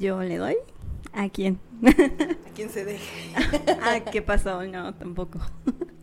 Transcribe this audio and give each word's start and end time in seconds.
Yo 0.00 0.22
le 0.22 0.38
doy. 0.38 0.56
¿A 1.12 1.28
quién? 1.28 1.60
A 1.86 2.54
quien 2.54 2.70
se 2.70 2.86
deje. 2.86 3.34
ah, 3.82 4.00
¿qué 4.10 4.22
pasó? 4.22 4.64
No, 4.64 4.94
tampoco. 4.94 5.40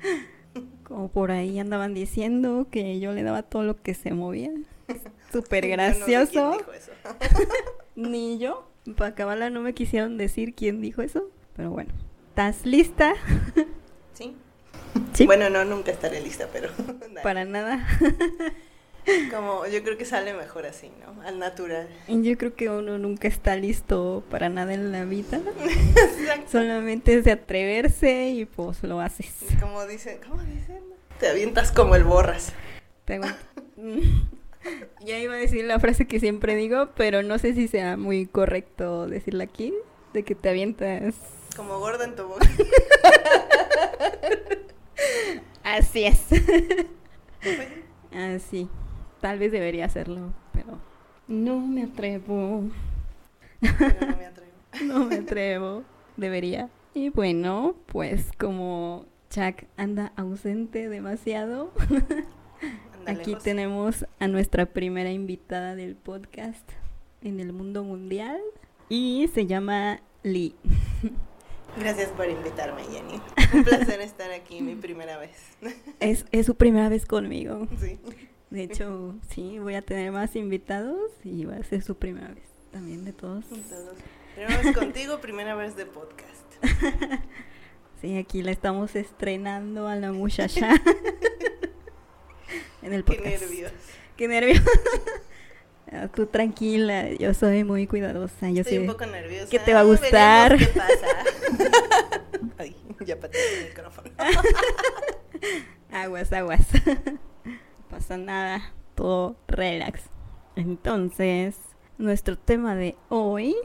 Como 0.84 1.10
por 1.10 1.32
ahí 1.32 1.58
andaban 1.58 1.96
diciendo 1.96 2.68
que 2.70 3.00
yo 3.00 3.12
le 3.14 3.24
daba 3.24 3.42
todo 3.42 3.64
lo 3.64 3.82
que 3.82 3.96
se 3.96 4.14
movía. 4.14 4.52
Súper 5.32 5.66
Yo 5.68 5.78
no 5.78 5.84
sé 5.84 6.06
quién 6.06 6.18
gracioso. 6.22 6.58
Ni 7.96 8.38
yo. 8.38 8.70
Para 8.96 9.10
acabarla 9.10 9.50
no 9.50 9.62
me 9.62 9.74
quisieron 9.74 10.18
decir 10.18 10.54
quién 10.54 10.80
dijo 10.80 11.02
eso. 11.02 11.32
Pero 11.56 11.72
bueno. 11.72 11.92
¿Estás 12.30 12.68
lista? 12.68 13.16
¿Sí? 14.14 14.36
Sí. 15.14 15.26
Bueno, 15.26 15.50
no, 15.50 15.66
nunca 15.66 15.92
estaré 15.92 16.22
lista, 16.22 16.48
pero. 16.54 16.70
Para 17.24 17.46
nada. 17.46 17.86
Como 19.32 19.66
yo 19.68 19.84
creo 19.84 19.98
que 19.98 20.06
sale 20.06 20.34
mejor 20.34 20.66
así, 20.66 20.92
¿no? 21.02 21.22
Al 21.24 21.40
natural. 21.40 21.88
Yo 22.08 22.38
creo 22.38 22.56
que 22.56 22.70
uno 22.70 22.98
nunca 22.98 23.28
está 23.28 23.56
listo 23.56 24.24
para 24.30 24.50
nada 24.50 24.74
en 24.74 24.92
la 24.92 25.06
vida. 25.06 25.40
Solamente 26.52 27.16
es 27.16 27.24
de 27.24 27.32
atreverse 27.32 28.30
y 28.30 28.46
pues 28.46 28.84
lo 28.84 29.00
haces. 29.00 29.34
Como 29.60 29.86
dicen, 29.86 30.20
¿cómo 30.28 30.42
dicen? 30.44 30.80
Te 31.20 31.30
avientas 31.30 31.72
como 31.72 31.96
el 31.96 32.04
borras. 32.04 32.54
Te 33.06 33.20
ya 35.06 35.20
iba 35.20 35.36
a 35.36 35.38
decir 35.38 35.66
la 35.66 35.80
frase 35.80 36.08
que 36.08 36.20
siempre 36.20 36.56
digo, 36.56 36.90
pero 36.96 37.24
no 37.24 37.38
sé 37.40 37.54
si 37.54 37.68
sea 37.68 37.98
muy 37.98 38.26
correcto 38.26 39.08
decirla 39.08 39.46
aquí, 39.46 39.74
de 40.14 40.24
que 40.24 40.36
te 40.36 40.50
avientas. 40.50 41.16
Como 41.56 41.80
gorda 41.80 42.06
en 42.06 42.16
tu 42.16 42.28
boca. 42.28 42.48
Así 45.64 46.06
es. 46.06 46.20
Así. 48.14 48.70
Tal 49.22 49.40
vez 49.40 49.52
debería 49.52 49.86
hacerlo, 49.86 50.34
pero 50.54 50.80
no 51.28 51.60
me 51.60 51.84
atrevo. 51.84 52.64
pero 53.60 54.08
no 54.12 54.18
me 54.18 54.26
atrevo. 54.26 54.48
No 54.84 55.06
me 55.06 55.16
atrevo. 55.16 55.84
Debería. 56.18 56.70
Y 56.94 57.10
bueno, 57.10 57.76
pues 57.88 58.30
como 58.38 59.06
Chuck 59.32 59.64
anda 59.76 60.14
ausente 60.16 60.88
demasiado, 60.90 61.72
aquí 63.08 63.36
tenemos 63.44 64.06
a 64.20 64.28
nuestra 64.28 64.68
primera 64.68 65.12
invitada 65.12 65.76
del 65.76 65.96
podcast 65.96 66.70
en 67.22 67.40
el 67.40 67.54
mundo 67.54 67.84
mundial 67.84 68.40
y 68.90 69.28
se 69.34 69.48
llama 69.48 70.02
Lee. 70.24 70.54
Gracias 71.80 72.10
por 72.10 72.28
invitarme, 72.30 72.82
Jenny. 72.84 73.22
Un 73.54 73.64
placer 73.64 74.02
estar 74.02 74.32
aquí, 74.32 74.62
mi 74.62 74.76
primera 74.82 75.18
vez. 75.18 75.32
Es, 76.00 76.26
es 76.32 76.46
su 76.46 76.56
primera 76.56 76.90
vez 76.90 77.06
conmigo. 77.06 77.68
Sí. 77.80 78.00
De 78.50 78.64
hecho, 78.64 79.16
sí, 79.30 79.60
voy 79.60 79.76
a 79.76 79.82
tener 79.82 80.12
más 80.12 80.36
invitados 80.36 81.12
y 81.24 81.46
va 81.46 81.56
a 81.58 81.64
ser 81.64 81.82
su 81.82 81.96
primera 81.96 82.30
vez 82.30 82.44
también 82.72 83.04
de 83.06 83.14
todos. 83.14 83.46
Todos. 83.50 83.64
Primera 84.36 84.62
vez 84.62 84.76
contigo, 84.78 85.20
primera 85.20 85.56
vez 85.56 85.76
de 85.76 85.86
podcast. 85.86 86.46
Sí, 88.00 88.16
aquí 88.16 88.44
la 88.44 88.52
estamos 88.52 88.96
estrenando 88.96 89.88
a 89.88 89.96
la 89.96 90.12
muchacha 90.12 90.70
en 92.84 92.94
el 92.94 93.04
Qué 93.04 93.16
podcast. 93.16 93.42
nervios. 93.42 93.72
Qué 94.16 94.28
nervios. 94.28 94.62
Ah, 95.90 96.10
Tú 96.14 96.26
tranquila, 96.28 97.12
yo 97.14 97.34
soy 97.34 97.64
muy 97.64 97.88
cuidadosa. 97.88 98.50
Yo 98.52 98.60
Estoy 98.62 98.74
sé 98.76 98.80
un 98.82 98.88
poco 98.88 99.06
nerviosa. 99.06 99.50
que 99.50 99.58
te 99.58 99.74
va 99.74 99.80
a 99.80 99.84
gustar. 99.84 100.58
¿Qué 100.58 100.68
pasa? 100.68 101.08
Ay, 102.58 102.76
ya 103.06 103.18
pateé 103.18 103.42
el 103.62 103.68
micrófono. 103.70 104.10
Aguas, 105.90 106.34
aguas. 106.34 106.68
Pasa 107.90 108.18
nada, 108.18 108.74
todo 108.96 109.38
relax. 109.48 110.02
Entonces, 110.56 111.56
nuestro 111.98 112.38
tema 112.38 112.76
de 112.76 112.96
hoy, 113.10 113.56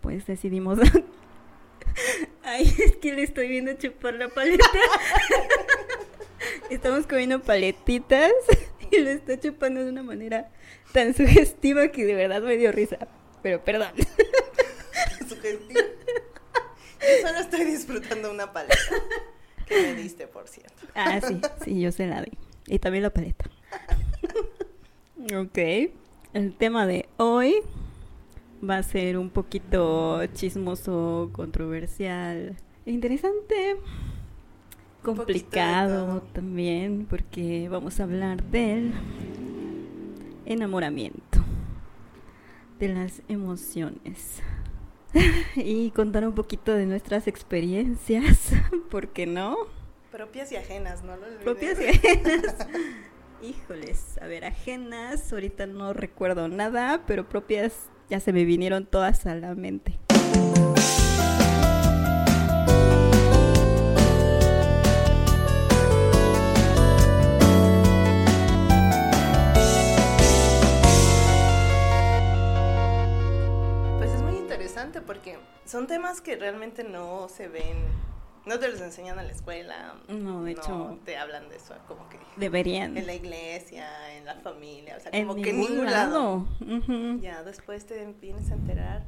pues 0.00 0.26
decidimos... 0.26 0.78
Ay, 2.42 2.74
es 2.84 2.96
que 2.96 3.12
le 3.12 3.22
estoy 3.22 3.48
viendo 3.48 3.72
chupar 3.74 4.14
la 4.14 4.28
paleta. 4.28 4.64
Estamos 6.70 7.06
comiendo 7.06 7.40
paletitas 7.40 8.32
y 8.90 8.98
lo 8.98 9.10
está 9.10 9.38
chupando 9.38 9.82
de 9.84 9.90
una 9.90 10.02
manera 10.02 10.50
tan 10.92 11.14
sugestiva 11.14 11.88
que 11.88 12.04
de 12.04 12.14
verdad 12.14 12.42
me 12.42 12.56
dio 12.56 12.72
risa. 12.72 12.98
Pero 13.42 13.62
perdón. 13.62 13.92
Sugestivo. 15.28 15.80
Yo 17.00 17.28
solo 17.28 17.38
estoy 17.40 17.64
disfrutando 17.64 18.30
una 18.30 18.52
paleta 18.52 18.76
que 19.66 19.82
me 19.82 19.94
diste, 19.94 20.26
por 20.26 20.48
cierto. 20.48 20.86
Ah, 20.94 21.20
sí, 21.20 21.40
sí, 21.64 21.80
yo 21.80 21.92
se 21.92 22.06
la 22.06 22.20
doy. 22.20 22.32
Y 22.66 22.78
también 22.78 23.02
la 23.02 23.10
paleta. 23.10 23.44
ok. 25.36 25.58
El 26.32 26.54
tema 26.56 26.86
de 26.86 27.08
hoy 27.16 27.54
va 28.68 28.78
a 28.78 28.82
ser 28.82 29.18
un 29.18 29.30
poquito 29.30 30.24
chismoso, 30.34 31.30
controversial, 31.32 32.56
e 32.86 32.90
interesante, 32.90 33.76
complicado 35.02 36.22
también, 36.32 37.06
porque 37.08 37.68
vamos 37.68 38.00
a 38.00 38.04
hablar 38.04 38.42
del 38.44 38.92
enamoramiento, 40.46 41.38
de 42.78 42.88
las 42.88 43.22
emociones. 43.28 44.42
y 45.56 45.90
contar 45.90 46.26
un 46.26 46.34
poquito 46.34 46.72
de 46.74 46.86
nuestras 46.86 47.28
experiencias, 47.28 48.50
¿por 48.90 49.08
qué 49.08 49.26
no? 49.26 49.56
Propias 50.14 50.52
y 50.52 50.56
ajenas, 50.56 51.02
no 51.02 51.16
lo. 51.16 51.26
Propias 51.40 51.76
y 51.80 51.88
ajenas. 51.88 52.54
Híjoles, 53.42 54.16
a 54.22 54.28
ver, 54.28 54.44
ajenas, 54.44 55.32
ahorita 55.32 55.66
no 55.66 55.92
recuerdo 55.92 56.46
nada, 56.46 57.02
pero 57.04 57.28
propias 57.28 57.90
ya 58.08 58.20
se 58.20 58.32
me 58.32 58.44
vinieron 58.44 58.86
todas 58.86 59.26
a 59.26 59.34
la 59.34 59.56
mente. 59.56 59.98
Pues 73.98 74.12
es 74.12 74.22
muy 74.22 74.36
interesante 74.36 75.00
porque 75.00 75.40
son 75.64 75.88
temas 75.88 76.20
que 76.20 76.36
realmente 76.36 76.84
no 76.84 77.28
se 77.28 77.48
ven, 77.48 77.78
no 78.46 78.58
te 78.58 78.68
los 78.68 78.80
enseñan 78.80 79.18
en 79.18 79.26
la 79.26 79.32
escuela. 79.32 79.94
No, 80.08 80.44
de 80.44 80.52
hecho- 80.52 80.98
te 81.04 81.16
hablan 81.16 81.48
de 81.48 81.56
eso, 81.56 81.74
como 81.88 82.08
que 82.08 82.18
Deberían. 82.36 82.96
en 82.98 83.06
la 83.06 83.14
iglesia, 83.14 84.16
en 84.16 84.24
la 84.24 84.34
familia, 84.36 84.96
o 84.96 85.00
sea, 85.00 85.10
en 85.12 85.26
como 85.28 85.42
que 85.42 85.50
en 85.50 85.60
ningún 85.60 85.86
lado. 85.86 86.46
Ya 87.20 87.42
después 87.42 87.86
te 87.86 88.04
vienes 88.20 88.50
a 88.50 88.54
enterar. 88.54 89.02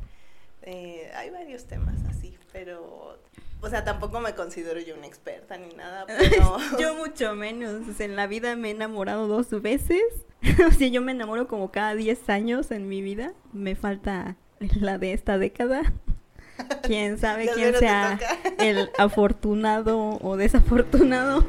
eh, 0.62 1.10
hay 1.14 1.30
varios 1.30 1.66
temas 1.66 1.94
así, 2.10 2.36
pero, 2.52 3.18
o 3.60 3.68
sea, 3.68 3.84
tampoco 3.84 4.18
me 4.20 4.34
considero 4.34 4.80
yo 4.80 4.96
una 4.96 5.06
experta 5.06 5.56
ni 5.58 5.72
nada, 5.74 6.06
pero 6.18 6.56
Yo 6.80 6.94
mucho 6.96 7.34
menos. 7.36 7.86
o 7.88 7.92
sea, 7.92 8.06
en 8.06 8.16
la 8.16 8.26
vida 8.26 8.56
me 8.56 8.68
he 8.68 8.70
enamorado 8.72 9.28
dos 9.28 9.50
veces. 9.62 10.02
o 10.68 10.70
sea, 10.72 10.88
yo 10.88 11.02
me 11.02 11.12
enamoro 11.12 11.46
como 11.46 11.70
cada 11.70 11.94
10 11.94 12.28
años 12.30 12.70
en 12.72 12.88
mi 12.88 13.00
vida. 13.00 13.32
Me 13.52 13.74
falta 13.76 14.36
la 14.80 14.98
de 14.98 15.12
esta 15.12 15.38
década. 15.38 15.92
Quién 16.82 17.18
sabe 17.18 17.50
quién 17.54 17.74
sea 17.74 18.18
el 18.58 18.90
afortunado 18.98 20.18
o 20.20 20.36
desafortunado. 20.36 21.44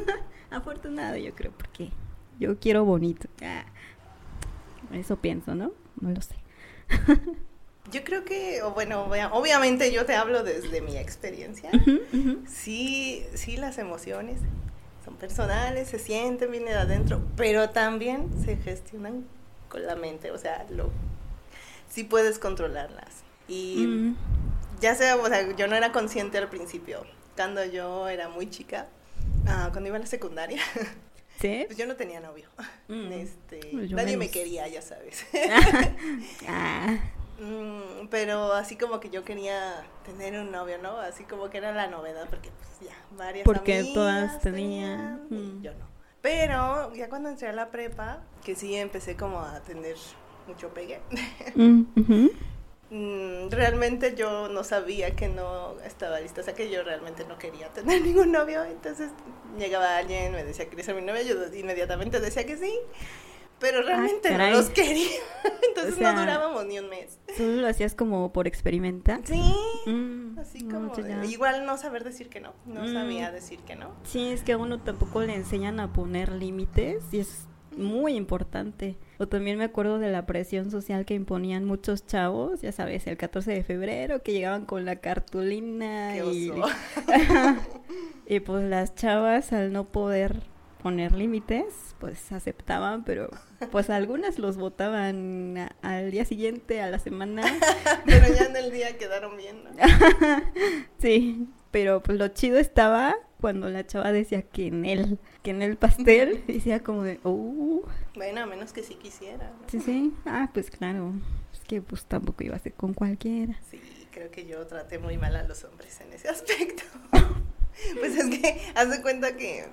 afortunado, 0.50 1.16
yo 1.16 1.34
creo, 1.34 1.52
porque 1.52 1.90
yo 2.38 2.58
quiero 2.58 2.84
bonito. 2.84 3.28
Ah, 3.42 3.64
Eso 4.92 5.16
pienso, 5.16 5.54
¿no? 5.54 5.72
No 6.00 6.10
lo 6.10 6.20
sé. 6.20 6.34
yo 7.92 8.04
creo 8.04 8.24
que, 8.24 8.60
bueno, 8.74 9.04
obvia- 9.06 9.30
obviamente 9.32 9.92
yo 9.92 10.04
te 10.06 10.14
hablo 10.14 10.42
desde 10.42 10.80
mi 10.80 10.96
experiencia. 10.96 11.70
Sí, 12.48 13.24
sí, 13.34 13.56
las 13.56 13.78
emociones 13.78 14.38
son 15.04 15.14
personales, 15.16 15.88
se 15.88 15.98
sienten, 15.98 16.50
vienen 16.50 16.70
de 16.70 16.78
adentro, 16.78 17.22
pero 17.36 17.70
también 17.70 18.28
se 18.44 18.56
gestionan 18.56 19.24
con 19.68 19.86
la 19.86 19.94
mente, 19.96 20.30
o 20.32 20.38
sea, 20.38 20.66
lo, 20.70 20.90
sí 21.88 22.04
puedes 22.04 22.38
controlarlas. 22.38 23.22
Y 23.50 23.86
Mm, 23.86 24.16
ya 24.80 24.94
sea, 24.94 25.16
o 25.16 25.26
sea, 25.26 25.54
yo 25.56 25.66
no 25.66 25.74
era 25.76 25.92
consciente 25.92 26.38
al 26.38 26.48
principio, 26.48 27.04
cuando 27.36 27.64
yo 27.64 28.08
era 28.08 28.28
muy 28.28 28.48
chica, 28.48 28.86
ah, 29.46 29.68
cuando 29.72 29.88
iba 29.88 29.96
a 29.96 30.00
la 30.00 30.06
secundaria, 30.06 30.62
¿Sí? 31.40 31.64
pues 31.66 31.76
yo 31.76 31.86
no 31.86 31.96
tenía 31.96 32.20
novio. 32.20 32.48
Mm. 32.88 33.12
Este, 33.12 33.60
Pues 33.72 33.90
nadie 33.90 34.16
me 34.16 34.30
quería, 34.30 34.68
ya 34.68 34.82
sabes. 34.82 35.26
ah, 36.48 36.98
Mm, 37.40 38.08
pero 38.10 38.52
así 38.52 38.76
como 38.76 39.00
que 39.00 39.08
yo 39.08 39.24
quería 39.24 39.82
tener 40.04 40.38
un 40.38 40.52
novio, 40.52 40.76
¿no? 40.82 40.98
Así 40.98 41.24
como 41.24 41.48
que 41.48 41.56
era 41.56 41.72
la 41.72 41.86
novedad, 41.86 42.28
porque 42.28 42.50
pues 42.50 42.90
ya, 42.90 42.96
varias 43.16 43.44
Porque 43.44 43.90
todas 43.94 44.40
tenían, 44.42 45.26
yo 45.62 45.72
no. 45.72 45.86
Pero 46.20 46.94
ya 46.94 47.08
cuando 47.08 47.30
entré 47.30 47.48
a 47.48 47.52
la 47.52 47.70
prepa, 47.70 48.18
que 48.44 48.54
sí 48.54 48.76
empecé 48.76 49.16
como 49.16 49.40
a 49.40 49.60
tener 49.60 49.96
mucho 50.46 50.68
pegue, 50.74 51.00
mm. 51.54 52.26
Mm, 52.90 53.50
realmente 53.50 54.14
yo 54.16 54.48
no 54.48 54.64
sabía 54.64 55.14
que 55.16 55.28
no 55.28 55.78
estaba 55.84 56.20
lista, 56.20 56.40
o 56.40 56.44
sea 56.44 56.54
que 56.54 56.70
yo 56.70 56.82
realmente 56.82 57.24
no 57.26 57.38
quería 57.38 57.68
tener 57.68 58.00
ningún 58.04 58.32
novio, 58.32 58.64
entonces 58.64 59.10
llegaba 59.58 59.96
alguien, 59.96 60.32
me 60.32 60.44
decía 60.44 60.64
que 60.64 60.70
quería 60.70 60.84
ser 60.84 60.94
mi 60.96 61.02
novia, 61.02 61.22
yo 61.22 61.34
inmediatamente 61.54 62.20
decía 62.20 62.44
que 62.46 62.56
sí, 62.56 62.72
pero 63.58 63.82
realmente 63.82 64.30
no 64.36 64.50
los 64.50 64.70
quería. 64.70 65.10
Entonces 65.68 65.92
O 65.94 65.98
sea, 65.98 66.12
no 66.14 66.20
durábamos 66.20 66.64
ni 66.64 66.78
un 66.78 66.88
mes. 66.88 67.18
¿Solo 67.36 67.56
lo 67.60 67.68
hacías 67.68 67.94
como 67.94 68.32
por 68.32 68.46
experimentar? 68.46 69.20
Sí, 69.24 69.40
Mm, 69.86 70.38
así 70.38 70.62
como 70.66 70.94
de- 70.96 71.08
ya- 71.10 71.24
igual 71.26 71.66
no 71.66 71.76
saber 71.76 72.02
decir 72.04 72.28
que 72.30 72.40
no, 72.40 72.54
no 72.64 72.84
Mm. 72.84 72.92
sabía 72.94 73.30
decir 73.30 73.60
que 73.60 73.76
no. 73.76 73.90
Sí, 74.04 74.30
es 74.32 74.42
que 74.42 74.52
a 74.52 74.56
uno 74.58 74.80
tampoco 74.80 75.20
le 75.20 75.34
enseñan 75.34 75.78
a 75.78 75.92
poner 75.92 76.32
límites 76.32 77.04
y 77.12 77.18
es 77.20 77.46
muy 77.76 78.14
importante. 78.14 78.96
O 79.22 79.28
también 79.28 79.58
me 79.58 79.64
acuerdo 79.64 79.98
de 79.98 80.10
la 80.10 80.24
presión 80.24 80.70
social 80.70 81.04
que 81.04 81.12
imponían 81.12 81.66
muchos 81.66 82.06
chavos, 82.06 82.62
ya 82.62 82.72
sabes, 82.72 83.06
el 83.06 83.18
14 83.18 83.52
de 83.52 83.62
febrero, 83.62 84.22
que 84.22 84.32
llegaban 84.32 84.64
con 84.64 84.86
la 84.86 84.96
cartulina 84.96 86.14
Qué 86.14 86.24
y, 86.32 86.48
oso. 86.50 86.64
y 88.26 88.40
pues 88.40 88.64
las 88.64 88.94
chavas 88.94 89.52
al 89.52 89.72
no 89.72 89.84
poder 89.88 90.40
poner 90.82 91.12
límites, 91.12 91.94
pues 91.98 92.32
aceptaban, 92.32 93.04
pero 93.04 93.28
pues 93.70 93.90
algunas 93.90 94.38
los 94.38 94.56
votaban 94.56 95.58
a- 95.58 95.74
al 95.82 96.10
día 96.10 96.24
siguiente, 96.24 96.80
a 96.80 96.88
la 96.88 96.98
semana. 96.98 97.42
Pero 98.06 98.26
ya 98.34 98.46
en 98.46 98.56
el 98.56 98.70
día 98.72 98.96
quedaron 98.96 99.36
bien, 99.36 99.64
¿no? 99.64 99.70
Sí, 100.98 101.46
pero 101.70 102.02
pues 102.02 102.16
lo 102.18 102.28
chido 102.28 102.58
estaba 102.58 103.14
cuando 103.40 103.68
la 103.68 103.86
chava 103.86 104.12
decía 104.12 104.42
que 104.42 104.66
en 104.68 104.84
el, 104.86 105.18
que 105.42 105.50
en 105.50 105.60
el 105.62 105.76
pastel 105.76 106.42
decía 106.46 106.80
como 106.82 107.02
de, 107.02 107.20
uh, 107.24 107.82
Bueno, 108.14 108.40
a 108.42 108.46
menos 108.46 108.72
que 108.72 108.82
sí 108.82 108.94
quisiera. 108.96 109.50
¿no? 109.60 109.68
sí, 109.68 109.80
sí, 109.80 110.14
ah, 110.26 110.50
pues 110.52 110.70
claro, 110.70 111.12
es 111.52 111.60
que 111.60 111.80
pues 111.80 112.04
tampoco 112.04 112.42
iba 112.44 112.56
a 112.56 112.58
ser 112.58 112.74
con 112.74 112.92
cualquiera. 112.94 113.58
Sí, 113.70 113.80
creo 114.10 114.30
que 114.30 114.46
yo 114.46 114.66
traté 114.66 114.98
muy 114.98 115.16
mal 115.16 115.36
a 115.36 115.44
los 115.44 115.62
hombres 115.64 116.00
en 116.00 116.12
ese 116.12 116.28
aspecto. 116.28 116.82
pues 118.00 118.16
es 118.16 118.26
que 118.40 118.60
haz 118.74 118.90
de 118.90 119.00
cuenta 119.02 119.36
que 119.36 119.68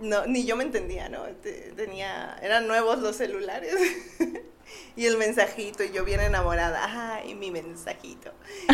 no, 0.00 0.26
ni 0.26 0.44
yo 0.44 0.56
me 0.56 0.64
entendía, 0.64 1.08
¿no? 1.08 1.22
Te- 1.24 1.72
Tenía, 1.76 2.36
eran 2.42 2.66
nuevos 2.66 2.98
los 2.98 3.16
celulares. 3.16 3.74
y 4.96 5.06
el 5.06 5.16
mensajito, 5.16 5.84
y 5.84 5.92
yo 5.92 6.04
bien 6.04 6.20
enamorada, 6.20 7.14
ay, 7.14 7.34
mi 7.34 7.50
mensajito. 7.50 8.32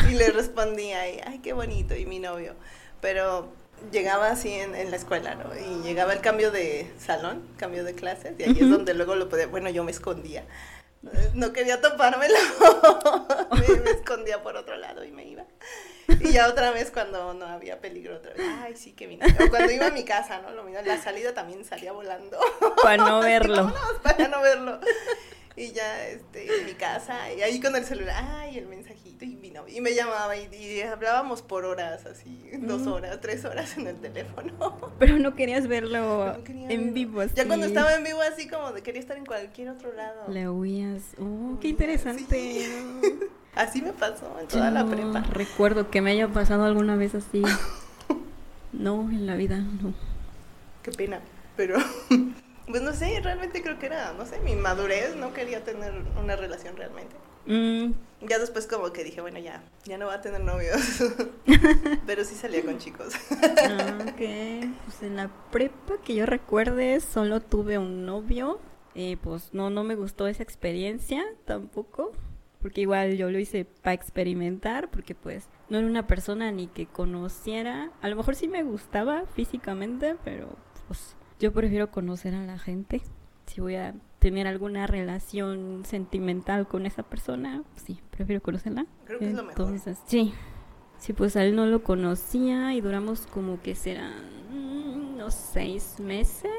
Y 0.09 0.15
le 0.15 0.31
respondía, 0.31 1.03
ay, 1.03 1.41
qué 1.43 1.53
bonito, 1.53 1.95
y 1.95 2.07
mi 2.07 2.19
novio. 2.19 2.55
Pero 3.01 3.53
llegaba 3.91 4.29
así 4.29 4.53
en, 4.53 4.75
en 4.75 4.91
la 4.91 4.97
escuela, 4.97 5.35
¿no? 5.35 5.51
Y 5.57 5.83
llegaba 5.83 6.13
el 6.13 6.21
cambio 6.21 6.51
de 6.51 6.91
salón, 6.99 7.47
cambio 7.57 7.85
de 7.85 7.95
clases, 7.95 8.35
y 8.39 8.43
ahí 8.45 8.57
es 8.61 8.71
donde 8.71 8.95
luego 8.95 9.15
lo 9.17 9.29
podía, 9.29 9.47
bueno, 9.47 9.71
yo 9.71 9.85
me 9.85 9.91
escondía. 9.91 10.45
No 11.35 11.53
quería 11.53 11.81
topármelo, 11.81 12.39
me, 13.51 13.81
me 13.81 13.91
escondía 13.91 14.43
por 14.43 14.57
otro 14.57 14.77
lado 14.77 15.05
y 15.05 15.11
me 15.11 15.27
iba. 15.27 15.45
Y 16.21 16.33
ya 16.33 16.49
otra 16.49 16.71
vez 16.71 16.91
cuando 16.91 17.35
no 17.35 17.47
había 17.47 17.81
peligro, 17.81 18.17
otra 18.17 18.35
vez, 18.35 18.43
ay, 18.63 18.77
sí 18.77 18.93
que 18.93 19.07
vine. 19.07 19.25
O 19.45 19.51
cuando 19.51 19.73
iba 19.73 19.87
a 19.87 19.91
mi 19.91 20.05
casa, 20.05 20.41
¿no? 20.41 20.51
Lo 20.51 20.63
mismo, 20.63 20.81
la 20.85 21.01
salida 21.01 21.35
también 21.35 21.65
salía 21.65 21.93
volando. 21.93 22.39
Para 22.83 22.97
no 22.99 23.21
verlo. 23.23 23.73
para 24.03 24.29
no 24.29 24.41
verlo. 24.41 24.81
Y 25.55 25.73
ya, 25.73 26.09
este, 26.09 26.61
en 26.61 26.65
mi 26.67 26.73
casa, 26.73 27.31
y 27.33 27.43
ahí 27.43 27.61
con 27.61 27.77
el 27.77 27.85
celular, 27.85 28.17
ay, 28.39 28.57
el 28.57 28.67
mensajito, 28.67 29.25
y 29.27 29.35
novio, 29.51 29.77
y 29.77 29.81
me 29.83 29.95
llamaba, 29.95 30.35
y, 30.37 30.49
y 30.55 30.81
hablábamos 30.81 31.43
por 31.43 31.67
horas, 31.67 32.07
así, 32.07 32.49
dos 32.61 32.83
Mm. 32.83 32.93
horas, 32.93 33.21
tres 33.21 33.45
horas 33.45 33.77
en 33.77 33.87
el 33.87 33.97
teléfono. 33.97 34.53
Pero 34.99 35.19
no 35.19 35.35
querías 35.35 35.67
verlo 35.69 36.33
No 36.39 36.43
quería 36.45 36.71
en 36.71 36.95
vivo 36.95 37.21
así. 37.21 37.35
Ya 37.37 37.47
cuando 37.47 37.67
estaba 37.67 37.95
en 37.95 38.03
vivo, 38.05 38.21
así 38.23 38.49
como 38.49 38.73
de 38.73 38.83
quería 38.83 39.01
estar 39.01 39.17
en 39.19 39.27
cualquier 39.27 39.69
otro 39.69 39.93
lado. 39.93 40.29
Le 40.29 40.49
huías. 40.49 41.03
Oh, 41.21 41.59
qué 41.61 41.69
Sí. 41.69 41.71
interesante. 41.71 42.67
Así 43.55 43.83
me 43.83 43.93
pasó 43.93 44.35
en 44.41 44.49
toda 44.49 44.71
la 44.71 44.87
prepa. 44.87 45.21
Recuerdo 45.31 45.91
que 45.91 46.01
me 46.01 46.13
haya 46.13 46.29
pasado 46.29 46.65
alguna 46.65 46.97
vez 46.97 47.15
así. 47.15 47.43
No, 48.73 49.03
en 49.11 49.27
la 49.27 49.35
vida, 49.37 49.59
no. 49.59 49.93
Qué 50.83 50.91
pena. 50.93 51.21
Pero, 51.59 51.77
pues 52.69 52.83
no 52.83 52.93
sé, 52.93 53.21
realmente 53.23 53.63
creo 53.63 53.79
que 53.79 53.87
era, 53.87 54.13
no 54.13 54.25
sé, 54.27 54.39
mi 54.41 54.55
madurez, 54.57 55.17
no 55.17 55.33
quería 55.33 55.65
tener 55.65 55.93
una 56.21 56.37
relación 56.37 56.77
realmente. 56.77 57.15
Mm, 57.47 57.93
Ya 58.29 58.39
después 58.39 58.69
como 58.69 58.93
que 58.93 59.03
dije, 59.03 59.21
bueno, 59.21 59.41
ya, 59.41 59.65
ya 59.85 59.99
no 59.99 60.07
va 60.07 60.15
a 60.15 60.21
tener 60.21 60.41
novios. 60.41 60.79
Pero 62.07 62.25
sí 62.25 62.35
salía 62.37 62.65
con 62.65 62.79
chicos. 62.79 63.15
Ah, 63.41 63.99
ok. 64.01 64.17
Pues 64.85 65.03
en 65.03 65.17
la 65.17 65.29
prepa 65.51 65.95
que 66.05 66.15
yo 66.15 66.25
recuerde 66.27 67.01
solo 67.01 67.41
tuve 67.41 67.79
un 67.79 68.07
novio. 68.07 68.61
Pues 69.23 69.53
no, 69.53 69.71
no 69.71 69.83
me 69.85 69.97
gustó 69.97 70.29
esa 70.29 70.43
experiencia 70.45 71.25
tampoco. 71.45 72.13
Porque 72.61 72.83
igual 72.83 73.17
yo 73.17 73.29
lo 73.29 73.41
hice 73.41 73.65
para 73.65 73.95
experimentar. 73.95 74.89
Porque 74.89 75.17
pues 75.17 75.49
no 75.69 75.79
era 75.79 75.87
una 75.89 76.07
persona 76.07 76.53
ni 76.53 76.69
que 76.69 76.87
conociera. 76.87 77.91
A 78.03 78.09
lo 78.09 78.15
mejor 78.15 78.37
sí 78.37 78.47
me 78.47 78.63
gustaba 78.63 79.25
físicamente. 79.35 80.15
Pero 80.25 80.57
pues 80.87 81.17
yo 81.43 81.53
prefiero 81.53 81.91
conocer 81.91 82.35
a 82.37 82.45
la 82.47 82.57
gente. 82.57 83.03
Si 83.47 83.61
voy 83.61 83.75
a 83.75 83.95
tener 84.21 84.47
alguna 84.47 84.87
relación 84.87 85.83
sentimental 85.85 86.69
con 86.69 86.87
esa 86.87 87.03
persona, 87.03 87.65
sí, 87.75 87.99
prefiero 88.13 88.41
conocerla. 88.41 88.87
Creo 89.05 89.19
que 89.19 89.29
es 89.29 89.35
lo 89.35 89.43
mejor. 89.43 89.67
Entonces, 89.67 89.99
sí. 90.07 90.33
Sí, 90.99 91.13
pues 91.13 91.35
a 91.35 91.45
él 91.45 91.57
no 91.57 91.67
lo 91.67 91.83
conocía 91.83 92.73
y 92.75 92.81
duramos 92.81 93.27
como 93.27 93.61
que 93.61 93.75
serán 93.75 94.23
mm, 94.53 95.15
unos 95.15 95.35
seis 95.35 95.99
meses. 95.99 96.53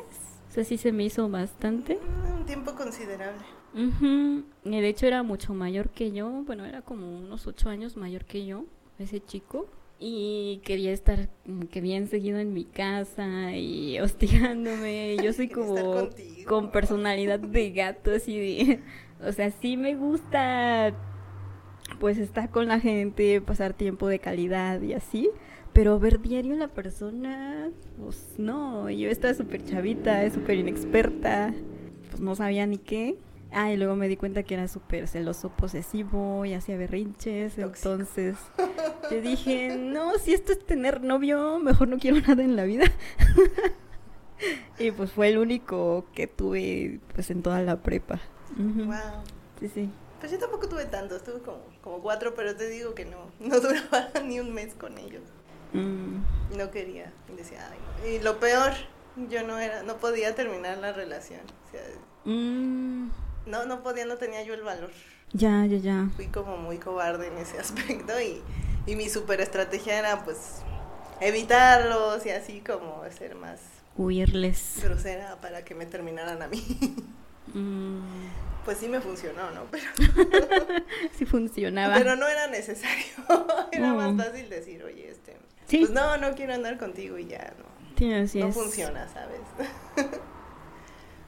O 0.50 0.52
sea, 0.54 0.66
sí 0.66 0.76
se 0.78 0.92
me 0.92 1.06
hizo 1.06 1.30
bastante. 1.30 1.98
Mm, 1.98 2.40
Un 2.42 2.46
tiempo 2.46 2.76
considerable. 2.76 3.42
Ujú. 3.74 4.44
Y 4.66 4.82
de 4.82 4.88
hecho 4.90 5.08
era 5.08 5.24
mucho 5.24 5.54
mayor 5.54 5.90
que 5.92 6.12
yo. 6.12 6.30
Bueno, 6.46 6.66
era 6.66 6.82
como 6.82 7.18
unos 7.18 7.48
ocho 7.48 7.70
años 7.70 7.96
mayor 7.96 8.26
que 8.26 8.46
yo, 8.46 8.66
ese 9.00 9.22
chico. 9.24 9.68
Y 10.06 10.60
quería 10.66 10.92
estar 10.92 11.30
que 11.72 11.80
bien 11.80 12.10
seguido 12.10 12.38
en 12.40 12.52
mi 12.52 12.66
casa 12.66 13.56
y 13.56 14.02
hostigándome. 14.02 15.16
Yo 15.24 15.32
soy 15.32 15.48
como 15.48 16.10
con 16.46 16.72
personalidad 16.72 17.40
de 17.40 17.72
gato, 17.72 18.12
así 18.12 18.38
de... 18.38 18.80
O 19.26 19.32
sea, 19.32 19.50
sí 19.50 19.78
me 19.78 19.96
gusta 19.96 20.94
pues 22.02 22.18
estar 22.18 22.50
con 22.50 22.68
la 22.68 22.82
gente, 22.82 23.40
pasar 23.40 23.74
tiempo 23.74 24.10
de 24.10 24.20
calidad 24.20 24.82
y 24.82 24.92
así. 24.92 25.30
Pero 25.72 25.98
ver 26.02 26.20
diario 26.20 26.56
a 26.56 26.58
la 26.58 26.68
persona, 26.68 27.70
pues 27.98 28.36
no, 28.38 28.90
yo 28.90 29.08
estaba 29.10 29.34
súper 29.34 29.64
chavita, 29.64 30.30
súper 30.32 30.58
inexperta, 30.58 31.54
pues 32.10 32.20
no 32.20 32.36
sabía 32.36 32.68
ni 32.68 32.78
qué. 32.78 33.16
Ah, 33.54 33.72
y 33.72 33.78
luego 33.78 33.96
me 33.96 34.08
di 34.08 34.18
cuenta 34.18 34.44
que 34.44 34.56
era 34.56 34.68
súper 34.68 35.08
celoso, 35.08 35.50
posesivo 35.50 36.46
y 36.46 36.54
hacía 36.54 36.78
berrinches. 36.78 37.56
Tóxico. 37.56 37.92
Entonces 37.92 38.38
yo 39.12 39.22
dije, 39.22 39.78
no, 39.78 40.18
si 40.18 40.34
esto 40.34 40.52
es 40.54 40.66
tener 40.66 41.02
novio, 41.02 41.60
mejor 41.60 41.88
no 41.88 41.98
quiero 42.00 42.20
nada 42.22 42.44
en 42.44 42.56
la 42.56 42.64
vida. 42.64 42.86
y 44.80 44.92
pues 44.92 45.12
fue 45.12 45.30
el 45.30 45.38
único 45.38 46.06
que 46.14 46.28
tuve 46.28 47.00
pues 47.14 47.30
en 47.30 47.44
toda 47.44 47.62
la 47.62 47.82
prepa. 47.82 48.20
Wow. 48.58 49.24
Sí, 49.60 49.70
sí. 49.70 49.90
Pues 50.20 50.32
yo 50.32 50.40
tampoco 50.40 50.70
tuve 50.70 50.86
tantos, 50.86 51.24
tuve 51.24 51.40
como, 51.40 51.60
como 51.82 52.00
cuatro, 52.00 52.34
pero 52.36 52.56
te 52.56 52.70
digo 52.70 52.96
que 52.96 53.06
no, 53.06 53.32
no 53.40 53.60
duraba 53.60 54.10
ni 54.26 54.40
un 54.40 54.54
mes 54.54 54.74
con 54.74 54.98
ellos. 54.98 55.24
Mm. 55.74 56.58
No 56.58 56.72
quería. 56.72 57.12
Y 57.32 57.36
decía, 57.36 57.68
ay, 57.72 57.78
no. 57.80 58.08
Y 58.10 58.20
lo 58.24 58.40
peor, 58.40 58.72
yo 59.30 59.46
no 59.46 59.60
era, 59.60 59.84
no 59.84 59.98
podía 59.98 60.34
terminar 60.36 60.78
la 60.78 60.94
relación. 60.94 61.42
O 61.68 61.72
sea, 61.72 61.82
Mm. 62.26 63.10
No, 63.46 63.66
no 63.66 63.84
podía, 63.84 64.06
no 64.06 64.18
tenía 64.18 64.44
yo 64.44 64.54
el 64.54 64.62
valor. 64.64 64.92
Ya, 65.34 65.66
ya, 65.66 65.78
ya. 65.78 66.10
Fui 66.16 66.28
como 66.28 66.58
muy 66.58 66.78
cobarde 66.78 67.28
en 67.28 67.38
ese 67.38 67.60
aspecto 67.66 68.20
y, 68.22 68.42
y 68.86 68.96
mi 68.96 69.10
super 69.10 69.42
estrategia 69.42 69.98
era 70.00 70.24
pues 70.24 70.62
evitarlos 71.22 72.26
y 72.26 72.30
así 72.32 72.60
como 72.62 73.04
ser 73.18 73.36
más 73.36 73.60
Huirles. 73.96 74.80
grosera 74.84 75.38
para 75.42 75.64
que 75.64 75.76
me 75.76 75.86
terminaran 75.86 76.42
a 76.42 76.48
mí. 76.48 76.64
Mm. 77.54 78.00
Pues 78.64 78.78
sí 78.78 78.88
me 78.88 79.02
funcionó, 79.02 79.52
¿no? 79.52 79.66
Pero, 79.70 79.84
Sí 81.18 81.26
funcionaba. 81.26 81.94
pero 81.96 82.16
no 82.16 82.26
era 82.28 82.48
necesario. 82.48 83.04
Era 83.72 83.94
más 83.94 84.16
fácil 84.16 84.50
decir, 84.50 84.82
oye, 84.84 85.10
este, 85.12 85.36
Sí. 85.68 85.80
pues 85.80 85.92
no, 85.92 86.16
no 86.18 86.34
quiero 86.36 86.54
andar 86.54 86.78
contigo 86.80 87.18
y 87.20 87.28
ya, 87.28 87.54
no. 87.60 87.66
Sí, 87.98 88.12
así 88.14 88.40
no 88.40 88.48
es. 88.48 88.56
funciona, 88.56 89.08
¿sabes? 89.10 89.42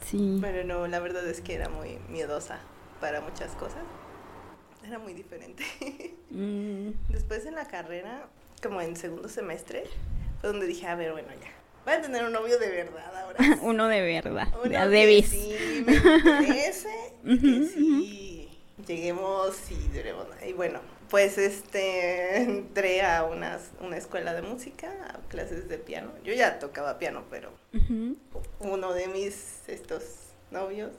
Sí. 0.06 0.38
Pero 0.42 0.64
no, 0.64 0.88
la 0.88 1.00
verdad 1.00 1.28
es 1.28 1.42
que 1.42 1.56
era 1.56 1.70
muy 1.70 1.98
miedosa 2.10 2.60
para 3.02 3.22
muchas 3.22 3.52
cosas. 3.54 3.84
Era 4.86 5.00
muy 5.00 5.14
diferente. 5.14 5.64
Mm. 6.32 6.90
Después 7.08 7.46
en 7.46 7.56
la 7.56 7.66
carrera, 7.66 8.28
como 8.62 8.82
en 8.82 8.98
segundo 8.98 9.30
semestre, 9.30 9.86
fue 10.42 10.50
donde 10.50 10.66
dije, 10.66 10.86
a 10.86 10.96
ver, 10.96 11.14
bueno, 11.14 11.30
ya. 11.30 11.48
Voy 11.86 11.94
a 11.94 12.02
tener 12.02 12.26
un 12.26 12.34
novio 12.34 12.60
de 12.60 12.68
verdad 12.68 13.16
ahora. 13.16 13.40
Uno 13.62 13.88
de 13.88 14.02
verdad. 14.02 14.48
Uno 14.62 14.90
de 14.90 15.24
sí 15.24 15.84
me 15.86 15.94
interese, 15.96 17.14
que 17.24 17.70
sí 17.74 18.50
lleguemos 18.86 19.56
y 19.72 19.88
duremos. 19.96 20.28
Y 20.46 20.54
bueno, 20.54 20.80
pues 21.10 21.38
este 21.38 22.38
entré 22.42 23.02
a 23.02 23.24
unas, 23.26 23.72
una 23.82 23.98
escuela 23.98 24.34
de 24.34 24.42
música, 24.42 24.92
a 25.10 25.28
clases 25.30 25.68
de 25.70 25.78
piano. 25.78 26.12
Yo 26.24 26.34
ya 26.34 26.60
tocaba 26.60 26.98
piano, 27.00 27.24
pero 27.30 27.52
uno 28.60 28.94
de 28.94 29.08
mis 29.08 29.68
estos 29.68 30.04
novios 30.52 30.92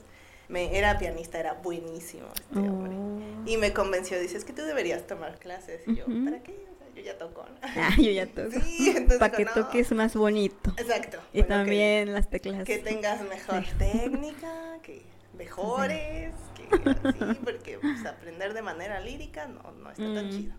me 0.49 0.77
era 0.77 0.97
pianista, 0.97 1.39
era 1.39 1.53
buenísimo 1.53 2.27
este 2.35 2.59
hombre. 2.59 2.95
Oh. 2.95 3.49
Y 3.49 3.57
me 3.57 3.73
convenció, 3.73 4.19
dice, 4.19 4.37
es 4.37 4.45
que 4.45 4.53
tú 4.53 4.61
deberías 4.63 5.05
tomar 5.07 5.37
clases. 5.39 5.81
Y 5.87 5.95
yo. 5.95 6.05
¿para 6.25 6.41
qué? 6.41 6.51
O 6.53 6.77
sea, 6.77 6.87
yo 6.95 7.01
ya 7.01 7.17
toco. 7.17 7.43
¿no? 7.43 7.57
Ah, 7.63 7.89
yo 7.97 8.11
ya 8.11 8.25
toco. 8.33 8.51
Sí, 8.51 8.89
entonces 8.89 9.19
Para 9.19 9.35
que 9.35 9.45
toques 9.45 9.91
más 9.91 10.15
bonito. 10.15 10.71
Exacto. 10.77 11.17
Y 11.33 11.39
Bueno, 11.41 11.47
que- 11.47 11.59
también 11.63 12.13
las 12.13 12.29
teclas. 12.29 12.63
que 12.63 12.77
tengas 12.77 13.21
mejor 13.27 13.63
técnica, 13.77 14.77
que 14.83 15.01
mejores, 15.37 16.33
que 16.55 16.63
así, 16.89 17.39
porque 17.43 17.77
pues, 17.79 18.05
aprender 18.05 18.53
de 18.53 18.61
manera 18.61 18.99
lírica 18.99 19.47
no, 19.47 19.71
no 19.71 19.91
está 19.91 20.03
tan 20.13 20.27
Mm, 20.27 20.31
chido. 20.31 20.53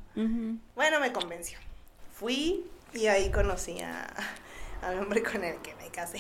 Bueno, 0.75 1.01
me 1.01 1.13
convenció. 1.13 1.59
Fui 2.15 2.65
y 2.95 3.07
ahí 3.07 3.31
conocí 3.31 3.81
a, 3.81 4.07
al 4.83 4.99
hombre 5.01 5.23
con 5.23 5.45
el 5.45 5.57
que 5.59 5.75
me 5.77 5.89
casé. 5.91 6.19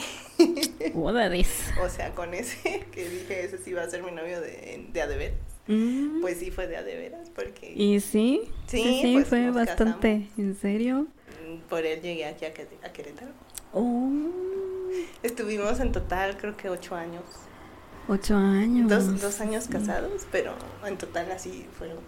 O 1.82 1.88
sea, 1.88 2.14
con 2.14 2.34
ese 2.34 2.86
que 2.92 3.08
dije, 3.08 3.44
ese 3.44 3.58
sí 3.58 3.72
va 3.72 3.82
a 3.82 3.90
ser 3.90 4.02
mi 4.02 4.10
novio 4.12 4.40
de, 4.40 4.86
de 4.92 5.02
a 5.02 5.06
de 5.06 5.16
veras. 5.16 5.38
Mm. 5.66 6.20
Pues 6.22 6.38
sí 6.38 6.50
fue 6.50 6.66
de 6.66 6.76
a 6.78 6.82
de 6.82 6.96
veras, 6.96 7.30
porque 7.30 7.72
¿Y 7.74 8.00
sí? 8.00 8.42
Sí, 8.66 9.00
sí, 9.02 9.10
pues 9.14 9.28
fue 9.28 9.50
bastante. 9.50 10.28
¿En 10.38 10.56
serio? 10.56 11.06
mm, 11.46 11.58
por 11.68 11.84
él 11.84 12.00
llegué 12.00 12.24
aquí 12.26 12.44
a, 12.46 12.48
a 12.48 12.92
Querétaro. 12.92 13.32
Oh, 13.72 14.10
Estuvimos 15.22 15.78
en 15.80 15.92
total 15.92 16.36
creo 16.38 16.56
que 16.56 16.70
ocho 16.70 16.94
años. 16.94 17.24
Ocho 18.08 18.36
años. 18.36 18.88
Dos, 18.88 19.20
dos 19.20 19.40
años 19.40 19.68
casados, 19.68 20.26
pero 20.32 20.54
en 20.84 20.96
total 20.98 21.30
así 21.30 21.66
fueron 21.78 21.98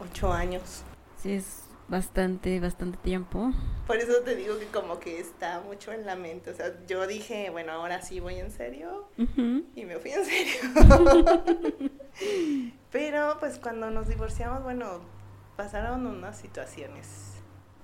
ocho 0.00 0.32
años. 0.32 0.84
Sí, 1.22 1.32
es 1.32 1.62
bastante, 1.88 2.60
bastante 2.60 2.98
tiempo. 2.98 3.52
Por 3.86 3.96
eso 3.96 4.20
te 4.24 4.36
digo 4.36 4.58
que 4.58 4.66
como 4.66 5.00
que 5.00 5.18
está 5.18 5.60
mucho 5.60 5.92
en 5.92 6.06
la 6.06 6.16
mente. 6.16 6.50
O 6.50 6.54
sea, 6.54 6.72
yo 6.86 7.06
dije, 7.06 7.50
bueno, 7.50 7.72
ahora 7.72 8.02
sí 8.02 8.20
voy 8.20 8.36
en 8.36 8.50
serio. 8.50 9.08
Y 9.74 9.84
me 9.84 9.98
fui 9.98 10.12
en 10.12 10.24
serio. 10.24 11.90
Pero 12.90 13.36
pues 13.40 13.58
cuando 13.58 13.90
nos 13.90 14.08
divorciamos, 14.08 14.62
bueno, 14.62 15.00
pasaron 15.56 16.06
unas 16.06 16.38
situaciones. 16.38 17.34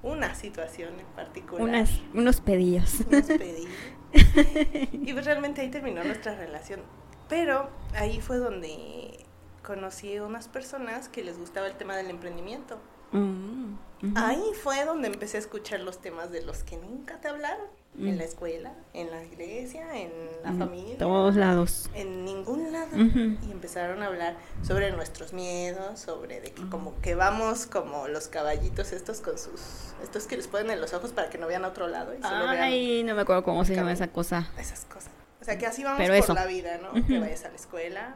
Una 0.02 0.35
situación 0.35 1.00
en 1.00 1.06
particular. 1.16 1.62
Unas, 1.62 1.90
unos 2.12 2.40
pedillos. 2.40 3.00
Unos 3.09 3.26
pedí. 3.26 3.66
Y 4.92 5.12
pues 5.12 5.25
realmente 5.25 5.61
ahí 5.61 5.71
terminó 5.71 6.04
nuestra 6.04 6.37
relación. 6.37 6.80
Pero 7.28 7.68
ahí 7.94 8.20
fue 8.20 8.38
donde 8.38 9.24
conocí 9.64 10.16
a 10.16 10.24
unas 10.24 10.48
personas 10.48 11.08
que 11.08 11.24
les 11.24 11.38
gustaba 11.38 11.66
el 11.66 11.74
tema 11.74 11.96
del 11.96 12.10
emprendimiento. 12.10 12.78
Mm. 13.12 13.74
Ahí 14.16 14.42
fue 14.62 14.84
donde 14.84 15.08
empecé 15.08 15.38
a 15.38 15.40
escuchar 15.40 15.80
los 15.80 16.00
temas 16.00 16.30
de 16.30 16.42
los 16.42 16.62
que 16.64 16.76
nunca 16.76 17.20
te 17.20 17.28
hablaron. 17.28 17.66
Mm. 17.96 18.08
En 18.08 18.18
la 18.18 18.24
escuela, 18.24 18.72
en 18.92 19.08
la 19.12 19.22
iglesia, 19.24 19.96
en 19.96 20.10
la 20.42 20.48
En 20.50 20.58
familia. 20.58 20.98
todos 20.98 21.36
lados. 21.36 21.88
En 21.94 22.24
ningún 22.24 22.72
lado. 22.72 22.88
Y 22.96 23.52
empezaron 23.52 24.02
a 24.02 24.06
hablar 24.06 24.36
sobre 24.62 24.90
nuestros 24.90 25.32
miedos, 25.32 26.00
sobre 26.00 26.40
de 26.40 26.50
que 26.50 26.62
Ujú. 26.62 26.70
como 26.70 27.00
que 27.00 27.14
vamos 27.14 27.66
como 27.66 28.08
los 28.08 28.26
caballitos 28.26 28.92
estos 28.92 29.20
con 29.20 29.38
sus... 29.38 29.60
Estos 30.02 30.26
que 30.26 30.36
les 30.36 30.48
ponen 30.48 30.72
en 30.72 30.80
los 30.80 30.92
ojos 30.92 31.12
para 31.12 31.30
que 31.30 31.38
no 31.38 31.46
vean 31.46 31.64
a 31.64 31.68
otro 31.68 31.86
lado 31.86 32.12
y 32.12 32.20
solo 32.20 32.40
vean 32.50 32.64
Ay, 32.64 33.04
no 33.04 33.14
me 33.14 33.20
acuerdo 33.22 33.44
cómo 33.44 33.64
se 33.64 33.76
llama 33.76 33.92
esa 33.92 34.08
cosa. 34.08 34.50
esas 34.58 34.84
cosas. 34.86 35.12
O 35.44 35.46
sea, 35.46 35.58
que 35.58 35.66
así 35.66 35.84
vamos 35.84 35.98
Pero 35.98 36.14
por 36.14 36.24
eso. 36.24 36.32
la 36.32 36.46
vida, 36.46 36.78
¿no? 36.78 37.06
Que 37.06 37.18
vayas 37.18 37.44
a 37.44 37.50
la 37.50 37.56
escuela, 37.56 38.14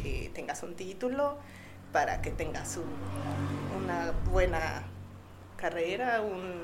que 0.00 0.30
tengas 0.32 0.62
un 0.62 0.76
título, 0.76 1.36
para 1.92 2.22
que 2.22 2.30
tengas 2.30 2.76
un- 2.76 3.82
una 3.84 4.12
buena 4.30 4.84
carrera, 5.56 6.20
un, 6.22 6.62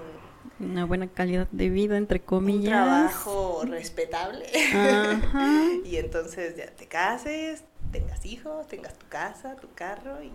Una 0.61 0.85
buena 0.85 1.09
calidad 1.09 1.49
de 1.51 1.69
vida, 1.69 1.97
entre 1.97 2.21
un 2.21 2.27
comillas. 2.27 2.71
trabajo 2.71 3.63
respetable. 3.67 4.47
Ajá. 4.73 5.49
y 5.85 5.97
entonces 5.97 6.55
ya 6.57 6.67
te 6.71 6.87
cases, 6.87 7.65
tengas 7.91 8.25
hijos, 8.25 8.69
tengas 8.69 8.95
tu 8.97 9.09
casa, 9.09 9.57
tu 9.57 9.69
carro 9.75 10.19
y, 10.23 10.31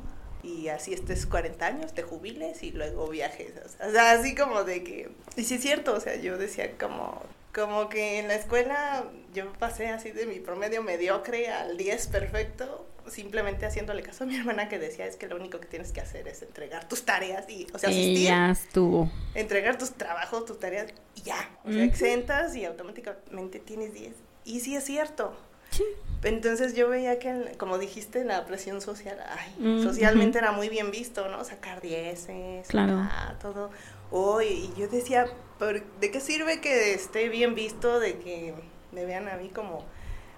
y 0.45 0.67
así 0.67 0.93
estés 0.93 1.25
40 1.25 1.65
años, 1.65 1.93
te 1.93 2.03
jubiles 2.03 2.63
y 2.63 2.71
luego 2.71 3.07
viajes. 3.07 3.53
O 3.87 3.91
sea, 3.91 4.11
así 4.11 4.35
como 4.35 4.65
de 4.65 4.83
que... 4.83 5.09
Y 5.37 5.45
sí 5.45 5.55
es 5.55 5.61
cierto, 5.61 5.93
o 5.93 5.99
sea, 6.01 6.17
yo 6.17 6.37
decía 6.37 6.77
como... 6.77 7.21
Como 7.53 7.89
que 7.89 8.19
en 8.19 8.27
la 8.27 8.35
escuela 8.35 9.05
yo 9.33 9.51
pasé 9.53 9.87
así 9.87 10.11
de 10.11 10.25
mi 10.27 10.39
promedio 10.39 10.83
mediocre 10.83 11.49
al 11.49 11.77
10 11.77 12.07
perfecto, 12.07 12.85
simplemente 13.07 13.65
haciéndole 13.65 14.03
caso 14.03 14.23
a 14.23 14.27
mi 14.27 14.35
hermana 14.37 14.69
que 14.69 14.77
decía 14.77 15.05
es 15.07 15.15
que 15.15 15.27
lo 15.27 15.35
único 15.35 15.59
que 15.59 15.65
tienes 15.67 15.91
que 15.91 15.99
hacer 15.99 16.27
es 16.27 16.43
entregar 16.43 16.87
tus 16.87 17.05
tareas 17.05 17.49
y, 17.49 17.65
o 17.73 17.79
sea, 17.79 17.89
asistir 17.89 18.27
ya 18.27 18.51
estuvo. 18.51 19.11
entregar 19.33 19.77
tus 19.79 19.91
trabajos, 19.93 20.45
tus 20.45 20.59
tareas 20.59 20.93
y 21.15 21.21
ya. 21.23 21.49
O 21.65 21.71
sea, 21.71 21.83
exentas 21.83 22.55
y 22.55 22.65
automáticamente 22.65 23.59
tienes 23.59 23.93
10. 23.93 24.13
Y 24.45 24.59
sí 24.59 24.75
es 24.75 24.83
cierto. 24.83 25.35
Sí. 25.71 25.83
Entonces 26.23 26.75
yo 26.75 26.89
veía 26.89 27.17
que, 27.19 27.53
como 27.57 27.77
dijiste, 27.77 28.23
la 28.25 28.45
presión 28.45 28.81
social, 28.81 29.17
ay, 29.29 29.81
socialmente 29.83 30.37
era 30.39 30.51
muy 30.51 30.67
bien 30.69 30.91
visto, 30.91 31.29
¿no? 31.29 31.43
Sacar 31.45 31.81
dieces, 31.81 32.67
Claro. 32.67 32.95
ah, 32.99 33.35
todo. 33.41 33.69
Hoy, 34.11 34.71
y 34.75 34.79
yo 34.79 34.87
decía, 34.87 35.27
¿por- 35.59 35.83
¿de 35.99 36.11
qué 36.11 36.19
sirve 36.19 36.61
que 36.61 36.93
esté 36.93 37.29
bien 37.29 37.53
visto, 37.55 37.99
de 37.99 38.17
que 38.19 38.53
me 38.91 39.05
vean 39.05 39.27
a 39.27 39.35
mí 39.37 39.49
como 39.49 39.85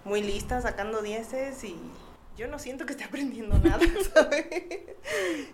muy 0.04 0.22
lista 0.22 0.62
sacando 0.62 1.02
dieces 1.02 1.64
y 1.64 1.78
yo 2.38 2.48
no 2.48 2.60
siento 2.60 2.86
que 2.86 2.94
esté 2.94 3.04
aprendiendo 3.04 3.58
nada, 3.64 3.80
¿sabes? 4.14 4.48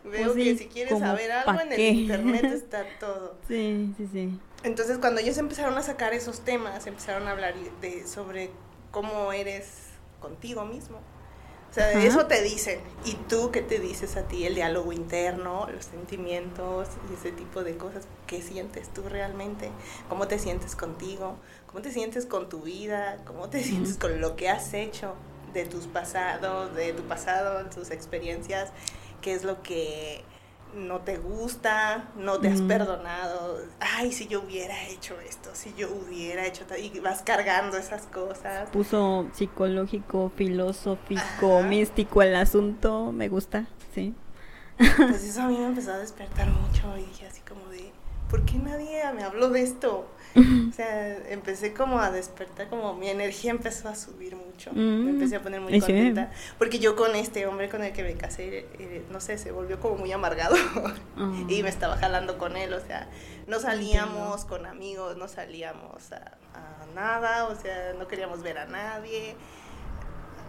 Veo 0.03 0.33
Pues 0.33 0.33
sí, 0.33 0.43
que 0.43 0.57
si 0.57 0.65
quieres 0.67 0.93
¿como 0.93 1.05
saber 1.05 1.31
algo 1.31 1.59
en 1.61 1.73
el 1.73 1.79
internet 1.81 2.45
está 2.53 2.85
todo. 2.99 3.35
Sí, 3.47 3.93
sí, 3.97 4.07
sí. 4.11 4.39
Entonces, 4.63 4.97
cuando 4.97 5.21
ellos 5.21 5.37
empezaron 5.37 5.77
a 5.77 5.83
sacar 5.83 6.13
esos 6.13 6.41
temas, 6.41 6.87
empezaron 6.87 7.27
a 7.27 7.31
hablar 7.31 7.53
de, 7.81 8.07
sobre 8.07 8.49
cómo 8.91 9.31
eres 9.31 9.67
contigo 10.19 10.65
mismo. 10.65 10.99
O 11.77 11.79
sea, 11.79 11.89
Ajá. 11.91 12.07
eso 12.07 12.25
te 12.25 12.41
dicen. 12.41 12.79
¿Y 13.05 13.13
tú 13.29 13.51
qué 13.51 13.61
te 13.61 13.77
dices 13.77 14.17
a 14.17 14.23
ti? 14.23 14.47
El 14.47 14.55
diálogo 14.55 14.93
interno, 14.93 15.67
los 15.71 15.85
sentimientos 15.85 16.87
y 17.07 17.13
ese 17.13 17.31
tipo 17.31 17.63
de 17.63 17.77
cosas. 17.77 18.05
¿Qué 18.25 18.41
sientes 18.41 18.91
tú 18.91 19.03
realmente? 19.07 19.69
¿Cómo 20.09 20.27
te 20.27 20.39
sientes 20.39 20.75
contigo? 20.75 21.37
¿Cómo 21.67 21.83
te 21.83 21.91
sientes 21.91 22.25
con 22.25 22.49
tu 22.49 22.61
vida? 22.61 23.19
¿Cómo 23.27 23.49
te 23.49 23.63
sientes 23.63 23.97
con 23.97 24.19
lo 24.21 24.35
que 24.35 24.49
has 24.49 24.73
hecho 24.73 25.13
de 25.53 25.65
tus 25.65 25.85
pasados, 25.85 26.73
de 26.73 26.93
tu 26.93 27.03
pasado, 27.03 27.63
tus 27.69 27.91
experiencias? 27.91 28.71
¿Qué 29.21 29.33
es 29.33 29.43
lo 29.43 29.61
que 29.61 30.23
no 30.77 30.99
te 31.01 31.17
gusta, 31.17 32.09
no 32.15 32.39
te 32.39 32.49
has 32.49 32.61
Mm. 32.61 32.67
perdonado, 32.67 33.59
ay, 33.79 34.11
si 34.11 34.27
yo 34.27 34.41
hubiera 34.41 34.87
hecho 34.87 35.19
esto, 35.19 35.49
si 35.53 35.73
yo 35.75 35.89
hubiera 35.91 36.45
hecho 36.45 36.65
tal, 36.65 36.79
y 36.79 36.99
vas 36.99 37.21
cargando 37.23 37.77
esas 37.77 38.03
cosas. 38.03 38.69
Puso 38.69 39.27
psicológico, 39.33 40.31
filosófico, 40.35 41.59
Ajá. 41.59 41.67
místico 41.67 42.21
el 42.21 42.35
asunto. 42.35 43.11
Me 43.11 43.27
gusta, 43.29 43.65
sí. 43.93 44.13
Pues 44.77 45.23
eso 45.23 45.41
a 45.41 45.47
mí 45.47 45.57
me 45.57 45.65
empezó 45.65 45.91
a 45.93 45.97
despertar 45.97 46.47
mucho 46.49 46.95
y 46.97 47.03
dije 47.05 47.25
así 47.27 47.41
como 47.41 47.67
de, 47.69 47.91
¿por 48.29 48.45
qué 48.45 48.57
nadie 48.59 49.01
me 49.15 49.23
habló 49.23 49.49
de 49.49 49.63
esto? 49.63 50.07
O 50.35 50.71
sea, 50.73 51.17
empecé 51.29 51.73
como 51.73 51.99
a 51.99 52.11
despertar, 52.11 52.67
como 52.69 52.93
mi 52.93 53.09
energía 53.09 53.51
empezó 53.51 53.89
a 53.89 53.95
subir 53.95 54.35
mucho. 54.35 54.71
Me 54.73 54.81
Mm, 54.81 55.07
empecé 55.09 55.37
a 55.37 55.41
poner 55.41 55.61
muy 55.61 55.73
sí. 55.73 55.79
contenta. 55.79 56.31
Porque 56.57 56.79
yo 56.79 56.95
con 56.95 57.15
este 57.15 57.47
hombre 57.47 57.69
con 57.69 57.83
el 57.83 57.93
que 57.93 58.03
me 58.03 58.15
casé, 58.15 58.67
eh, 58.79 59.05
no 59.09 59.19
sé, 59.19 59.37
se 59.37 59.51
volvió 59.51 59.79
como 59.79 59.95
muy 59.97 60.11
amargado. 60.11 60.55
Ah. 61.17 61.33
y 61.47 61.63
me 61.63 61.69
estaba 61.69 61.97
jalando 61.97 62.37
con 62.37 62.55
él, 62.57 62.71
o 62.73 62.79
sea, 62.79 63.09
no 63.47 63.59
salíamos 63.59 64.45
con 64.45 64.65
amigos, 64.67 65.17
no 65.17 65.27
salíamos 65.27 66.11
a, 66.11 66.37
a 66.53 66.85
nada, 66.93 67.45
o 67.45 67.55
sea, 67.55 67.93
no 67.97 68.07
queríamos 68.07 68.43
ver 68.43 68.59
a 68.59 68.65
nadie. 68.67 69.35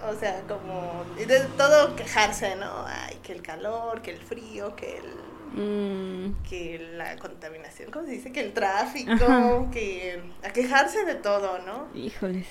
O 0.08 0.14
sea, 0.14 0.42
como 0.46 1.04
de 1.16 1.40
todo 1.56 1.96
quejarse, 1.96 2.54
¿no? 2.56 2.84
Ay, 2.86 3.18
que 3.22 3.32
el 3.32 3.42
calor, 3.42 4.00
que 4.02 4.12
el 4.12 4.18
frío, 4.20 4.76
que 4.76 4.98
el 4.98 5.04
Mm, 5.52 6.42
que 6.48 6.78
la 6.96 7.16
contaminación, 7.16 7.90
¿cómo 7.90 8.04
se 8.06 8.12
dice? 8.12 8.32
Que 8.32 8.40
el 8.40 8.52
tráfico, 8.52 9.12
Ajá. 9.12 9.70
que 9.72 10.20
a 10.42 10.50
quejarse 10.52 11.04
de 11.04 11.14
todo, 11.14 11.58
¿no? 11.60 11.88
híjoles. 11.94 12.46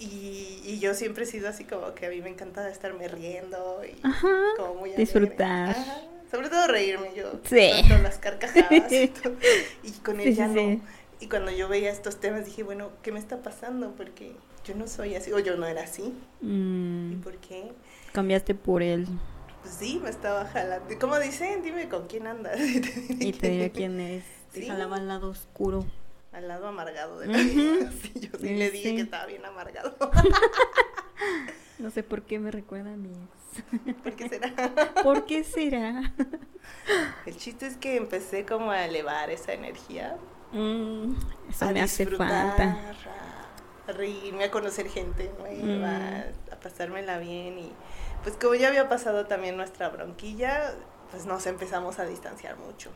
Y, 0.00 0.60
y 0.64 0.78
yo 0.78 0.94
siempre 0.94 1.24
he 1.24 1.26
sido 1.26 1.48
así 1.48 1.64
como 1.64 1.92
que 1.94 2.06
a 2.06 2.10
mí 2.10 2.20
me 2.20 2.30
encanta 2.30 2.68
estarme 2.68 3.08
riendo 3.08 3.82
y 3.84 3.98
Ajá. 4.04 4.28
como 4.56 4.74
muy. 4.76 4.92
Disfrutar. 4.92 5.70
Ajá, 5.70 5.96
Sobre 6.30 6.48
todo 6.50 6.68
reírme 6.68 7.10
yo. 7.16 7.32
Sí. 7.44 7.70
Las 8.02 8.18
carcajadas 8.18 8.92
y 8.92 9.08
todo. 9.22 9.34
Y 9.82 9.90
con 9.92 10.20
él 10.20 10.34
Sí. 10.36 10.80
Y 11.20 11.28
cuando 11.28 11.50
yo 11.50 11.66
veía 11.68 11.90
estos 11.90 12.20
temas 12.20 12.44
dije, 12.44 12.62
bueno, 12.62 12.90
¿qué 13.02 13.10
me 13.10 13.18
está 13.18 13.38
pasando? 13.42 13.92
Porque 13.96 14.32
yo 14.64 14.76
no 14.76 14.86
soy 14.86 15.16
así, 15.16 15.32
o 15.32 15.40
yo 15.40 15.56
no 15.56 15.66
era 15.66 15.82
así. 15.82 16.14
¿Y 16.40 16.46
Mm, 16.46 17.20
por 17.22 17.36
qué? 17.38 17.72
cambiaste 18.12 18.54
por 18.54 18.82
él 18.84 19.06
Pues 19.62 19.74
sí, 19.74 20.00
me 20.02 20.10
estaba 20.10 20.44
jalando. 20.46 20.98
Como 20.98 21.18
dicen, 21.18 21.62
dime 21.62 21.88
con 21.88 22.06
quién 22.06 22.26
andas. 22.26 22.58
y 22.60 23.32
te 23.32 23.48
diré 23.50 23.70
quién 23.70 24.00
es. 24.00 24.24
Sí. 24.52 24.66
jalaba 24.66 24.96
al 24.96 25.08
lado 25.08 25.28
oscuro. 25.30 25.84
Al 26.32 26.48
lado 26.48 26.68
amargado 26.68 27.18
de 27.20 27.26
la 27.26 27.38
vida. 27.38 27.90
Sí, 28.02 28.12
yo 28.20 28.30
sí 28.38 28.48
Sí, 28.48 28.54
le 28.54 28.70
dije 28.70 28.90
sí. 28.90 28.96
que 28.96 29.02
estaba 29.02 29.26
bien 29.26 29.44
amargado. 29.44 29.96
No 31.78 31.90
sé 31.92 32.02
por 32.02 32.22
qué 32.22 32.40
me 32.40 32.50
recuerda 32.50 32.92
a 32.92 32.96
mi 32.96 33.08
ex. 33.10 33.94
¿Por 34.02 34.14
qué 34.16 34.28
será? 34.28 34.74
¿Por 35.04 35.26
qué 35.26 35.44
será? 35.44 36.12
El 37.24 37.36
chiste 37.36 37.68
es 37.68 37.76
que 37.76 37.96
empecé 37.96 38.44
como 38.44 38.72
a 38.72 38.84
elevar 38.84 39.30
esa 39.30 39.52
energía. 39.52 40.16
Mm, 40.52 41.14
eso 41.50 41.64
a 41.66 41.70
me 41.70 41.80
hace 41.80 42.04
disfrutar, 42.04 42.56
falta. 42.56 42.94
A 43.86 43.92
reírme, 43.92 44.44
a 44.44 44.50
conocer 44.50 44.88
gente 44.88 45.30
nueva, 45.38 45.98
Mm. 45.98 46.52
a 46.52 46.56
pasármela 46.56 47.18
bien. 47.18 47.58
Y 47.60 47.72
pues 48.28 48.40
como 48.42 48.54
ya 48.56 48.68
había 48.68 48.90
pasado 48.90 49.24
también 49.24 49.56
nuestra 49.56 49.88
bronquilla, 49.88 50.74
pues 51.10 51.24
nos 51.24 51.46
empezamos 51.46 51.98
a 51.98 52.04
distanciar 52.04 52.58
mucho. 52.58 52.90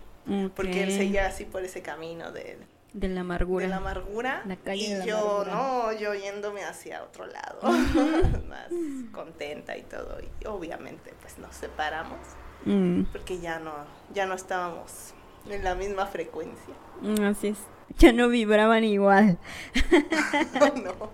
Porque 0.54 0.84
él 0.84 0.92
seguía 0.92 1.26
así 1.26 1.46
por 1.46 1.64
ese 1.64 1.80
camino 1.80 2.30
de 2.32 2.58
De 2.92 3.08
la 3.08 3.22
amargura. 3.22 3.64
De 3.64 3.70
la 3.70 3.78
amargura. 3.78 4.42
La 4.44 4.56
calle 4.56 4.84
y 4.84 4.92
de 4.92 4.98
la 4.98 5.04
yo, 5.06 5.18
amargura. 5.40 5.54
no, 5.54 5.92
yo 5.94 6.14
yéndome 6.14 6.64
hacia 6.64 7.02
otro 7.02 7.26
lado. 7.26 7.60
Más 8.48 8.68
contenta 9.10 9.74
y 9.76 9.82
todo. 9.84 10.18
Y 10.20 10.46
obviamente, 10.46 11.14
pues 11.22 11.38
nos 11.38 11.56
separamos. 11.56 12.18
Mm, 12.66 13.04
Porque 13.04 13.40
ya 13.40 13.58
no, 13.58 13.72
ya 14.12 14.26
no 14.26 14.34
estábamos 14.34 15.14
en 15.50 15.64
la 15.64 15.74
misma 15.74 16.06
frecuencia. 16.06 16.74
mm, 17.00 17.22
así 17.24 17.48
es. 17.48 17.58
Ya 17.98 18.12
no 18.12 18.28
vibraban 18.28 18.84
igual. 18.84 19.38
no. 20.82 21.10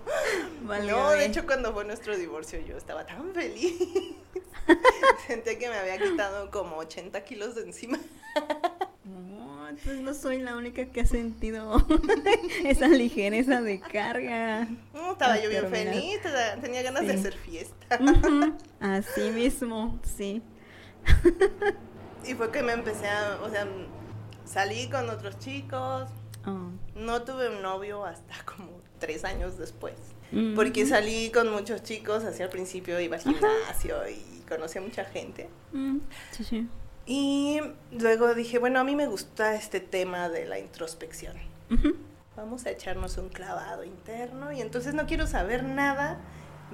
Valió 0.63 0.97
no, 0.97 1.11
de 1.11 1.25
hecho 1.27 1.45
cuando 1.45 1.73
fue 1.73 1.85
nuestro 1.85 2.17
divorcio 2.17 2.61
yo 2.61 2.77
estaba 2.77 3.05
tan 3.07 3.33
feliz. 3.35 3.75
Sentía 5.27 5.59
que 5.59 5.69
me 5.69 5.75
había 5.77 5.99
quitado 5.99 6.51
como 6.51 6.77
80 6.77 7.25
kilos 7.25 7.55
de 7.57 7.63
encima. 7.63 7.99
No, 9.05 9.69
entonces 9.69 10.01
no 10.03 10.15
soy 10.15 10.39
la 10.39 10.57
única 10.57 10.85
que 10.87 11.01
ha 11.01 11.07
sentido 11.07 11.85
esa 12.65 12.87
ligereza 12.89 13.61
de 13.61 13.81
carga. 13.81 14.69
No, 14.95 15.13
estaba 15.13 15.35
Al 15.35 15.43
yo 15.43 15.49
bien 15.49 15.63
terminar. 15.71 15.95
feliz, 15.95 16.21
te- 16.23 16.61
tenía 16.61 16.83
ganas 16.83 17.07
de 17.07 17.15
hacer 17.15 17.35
fiesta. 17.35 17.99
Así 18.79 19.31
mismo, 19.31 19.99
sí. 20.05 20.43
Y 22.27 22.35
fue 22.35 22.51
que 22.53 22.63
me 22.63 22.73
empecé 22.73 23.09
a, 23.09 23.39
o 23.43 23.49
sea, 23.49 23.67
salí 24.49 24.89
con 24.89 25.09
otros 25.11 25.39
chicos, 25.39 26.09
Oh. 26.47 26.71
no 26.95 27.23
tuve 27.23 27.51
un 27.55 27.61
novio 27.63 28.05
hasta 28.07 28.33
como 28.45 28.81
tres 28.99 29.25
años 29.25 29.59
después. 29.59 29.95
Mm. 30.33 30.55
Porque 30.55 30.87
salí 30.87 31.31
con 31.31 31.51
muchos 31.53 31.83
chicos, 31.83 32.25
hacia 32.25 32.45
el 32.47 32.51
principio 32.51 32.99
iba 33.01 33.17
al 33.17 33.23
gimnasio 33.23 33.97
y 34.09 34.43
conocí 34.49 34.79
a 34.79 34.83
mucha 34.83 35.05
gente. 35.05 35.49
Mm, 35.73 35.99
sí, 36.31 36.45
sí. 36.45 36.69
Y 37.07 37.61
luego 37.93 38.35
dije, 38.35 38.59
bueno, 38.59 38.79
a 38.81 38.85
mí 38.85 38.95
me 38.95 39.07
gusta 39.07 39.55
este 39.55 39.81
tema 39.81 40.29
de 40.29 40.47
la 40.47 40.59
introspección. 40.59 41.37
Ujú. 41.71 41.97
Vamos 42.37 42.67
a 42.67 42.71
echarnos 42.71 43.17
un 43.19 43.31
clavado 43.31 43.83
interno 43.85 44.53
y 44.53 44.61
entonces 44.61 44.95
no 44.95 45.07
quiero 45.07 45.27
saber 45.27 45.65
nada 45.65 46.19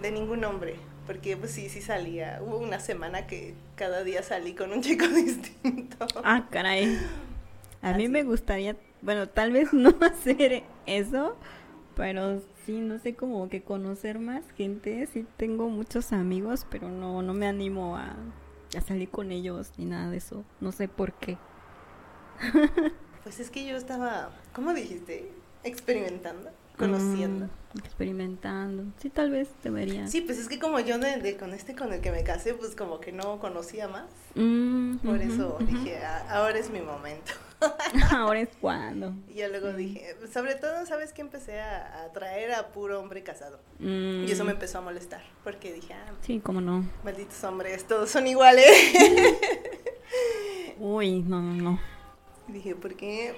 de 0.02 0.11
ningún 0.11 0.45
hombre. 0.45 0.76
Porque 1.07 1.37
pues 1.37 1.52
sí, 1.52 1.69
sí 1.69 1.81
salía. 1.81 2.40
Hubo 2.43 2.59
una 2.59 2.81
semana 2.81 3.26
que 3.26 3.54
cada 3.76 4.02
día 4.04 4.23
salí 4.23 4.54
con 4.54 4.73
un 4.73 4.83
chico 4.83 5.07
distinto. 5.09 6.07
Ah, 6.25 6.47
caray. 6.50 6.99
A 7.84 7.92
mí 7.92 8.04
Así. 8.04 8.08
me 8.08 8.22
gustaría, 8.24 8.76
bueno, 9.02 9.28
tal 9.28 9.52
vez 9.52 9.72
no 9.74 9.94
hacer 10.00 10.64
eso, 10.86 11.36
pero 11.94 12.40
sí, 12.64 12.80
no 12.80 12.98
sé, 12.98 13.14
como 13.14 13.48
que 13.48 13.62
conocer 13.62 14.18
más 14.18 14.42
gente. 14.56 15.06
Sí 15.12 15.26
tengo 15.36 15.68
muchos 15.68 16.12
amigos, 16.12 16.66
pero 16.70 16.88
no, 16.90 17.22
no 17.22 17.34
me 17.34 17.46
animo 17.46 17.96
a, 17.96 18.16
a 18.76 18.80
salir 18.80 19.10
con 19.10 19.30
ellos 19.32 19.72
ni 19.76 19.84
nada 19.84 20.10
de 20.10 20.16
eso. 20.16 20.44
No 20.60 20.72
sé 20.72 20.88
por 20.88 21.12
qué. 21.12 21.38
Pues 23.22 23.40
es 23.40 23.48
que 23.50 23.64
yo 23.64 23.74
estaba, 23.74 24.28
¿cómo 24.52 24.74
dijiste? 24.74 25.32
Experimentando, 25.62 26.50
conociendo. 26.76 27.46
Mm, 27.46 27.78
experimentando. 27.78 28.84
Sí, 28.98 29.08
tal 29.08 29.30
vez 29.30 29.48
debería. 29.62 30.06
Sí, 30.08 30.20
pues 30.20 30.38
es 30.38 30.46
que 30.46 30.58
como 30.58 30.78
yo 30.80 30.98
de, 30.98 31.16
de 31.16 31.34
con 31.38 31.54
este 31.54 31.74
con 31.74 31.90
el 31.94 32.02
que 32.02 32.10
me 32.12 32.22
casé, 32.22 32.52
pues 32.52 32.76
como 32.76 33.00
que 33.00 33.12
no 33.12 33.38
conocía 33.38 33.88
más. 33.88 34.04
Mm, 34.34 34.96
Por 34.98 35.22
eso 35.22 35.56
dije, 35.60 36.04
"Ah, 36.04 36.26
ahora 36.36 36.58
es 36.58 36.68
mi 36.68 36.82
momento. 36.82 37.32
Ahora 38.12 38.40
es 38.40 38.49
cuando. 38.61 39.14
Y 39.28 39.35
yo 39.40 39.49
luego 39.49 39.73
dije, 39.73 40.16
sobre 40.33 40.54
todo, 40.54 40.87
¿sabes 40.87 41.12
qué? 41.12 41.23
Empecé 41.23 41.61
a 41.61 42.04
atraer 42.04 42.52
a 42.54 42.68
puro 42.73 43.00
hombre 43.00 43.23
casado. 43.23 43.59
Mm, 43.78 44.25
Y 44.26 44.30
eso 44.30 44.44
me 44.44 44.52
empezó 44.52 44.78
a 44.78 44.80
molestar, 44.80 45.23
porque 45.42 45.73
dije, 45.73 45.94
ah, 45.94 46.12
Sí, 46.23 46.40
cómo 46.40 46.61
no. 46.61 46.85
malditos 47.04 47.42
hombres, 47.44 47.87
todos 47.87 48.11
son 48.11 48.26
iguales. 48.26 48.66
Uy, 50.78 51.23
no, 51.23 51.40
no, 51.40 51.54
no. 51.54 51.80
dije, 52.49 52.75
¿por 52.75 52.94
qué? 52.97 53.35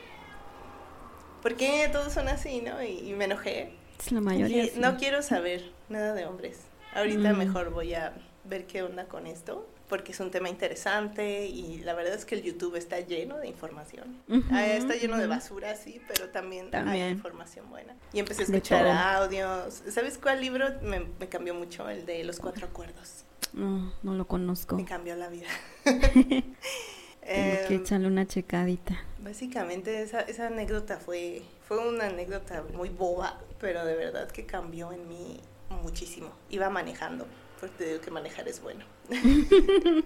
¿Por 1.43 1.55
qué 1.57 1.89
todos 1.93 2.13
son 2.13 2.29
así, 2.29 2.61
no? 2.61 2.83
Y, 2.83 3.11
y 3.11 3.15
me 3.15 3.27
enojé. 3.27 3.73
Es 4.01 4.11
la 4.13 4.21
mayoría. 4.21 4.63
Dije, 4.63 4.75
sí. 4.75 4.81
no 4.81 4.97
quiero 4.97 5.23
saber 5.23 5.71
nada 5.89 6.13
de 6.15 6.27
hombres. 6.27 6.61
Ahorita 6.95 7.33
Mm. 7.33 7.39
mejor 7.39 7.71
voy 7.71 7.95
a 7.95 8.15
ver 8.45 8.67
qué 8.67 8.83
onda 8.83 9.07
con 9.07 9.27
esto, 9.27 9.69
porque 9.89 10.13
es 10.13 10.21
un 10.21 10.31
tema 10.31 10.49
interesante 10.49 11.47
y 11.47 11.79
la 11.79 11.95
verdad 11.95 12.15
es 12.15 12.25
que 12.25 12.35
el 12.35 12.43
YouTube 12.43 12.77
está 12.77 13.01
lleno 13.01 13.39
de 13.39 13.49
información. 13.49 14.23
Ujú, 14.29 14.43
Ah, 14.51 14.67
está 14.67 14.95
lleno 14.95 15.17
de 15.17 15.23
ujú. 15.23 15.31
basura, 15.31 15.75
sí, 15.77 16.01
pero 16.09 16.29
también, 16.31 16.67
hay 16.67 16.71
También. 16.71 17.11
información 17.11 17.69
buena. 17.71 17.95
Y 18.13 18.19
empecé 18.19 18.43
a 18.43 18.47
De 18.47 18.57
escuchar 18.57 18.87
audios. 18.89 19.83
¿Sabes 19.91 20.19
cuál 20.19 20.41
libro 20.41 20.67
me, 20.83 21.01
me 21.21 21.29
cambió 21.29 21.55
mucho? 21.55 21.89
El 21.89 22.05
de 22.07 22.25
los 22.25 22.41
cuatro 22.41 22.67
acuerdos. 22.67 23.25
No, 23.53 23.93
no 24.03 24.15
lo 24.15 24.27
conozco. 24.27 24.77
Me 24.77 24.85
cambió 24.85 25.15
la 25.17 25.29
vida. 25.29 25.47
Tengo 27.33 27.61
que 27.61 27.75
Em, 27.75 27.83
echarle 27.83 28.07
una 28.07 28.27
checadita. 28.27 28.97
Básicamente 29.19 30.03
esa, 30.03 30.21
esa 30.21 30.47
anécdota 30.47 30.99
fue, 30.99 31.43
fue 31.67 31.79
una 31.89 32.07
anécdota 32.07 32.63
muy 32.75 32.89
boba, 32.91 33.41
pero 33.61 33.85
de 33.85 33.95
verdad 33.97 34.31
que 34.31 34.47
cambió 34.47 34.93
en 34.93 35.09
mí 35.09 35.41
muchísimo. 35.71 36.31
Iba 36.51 36.71
manejando, 36.71 37.27
porque 37.59 37.77
te 37.77 37.85
digo 37.89 38.01
que 38.01 38.11
manejar 38.11 38.47
es 38.47 38.61
bueno. 38.63 38.85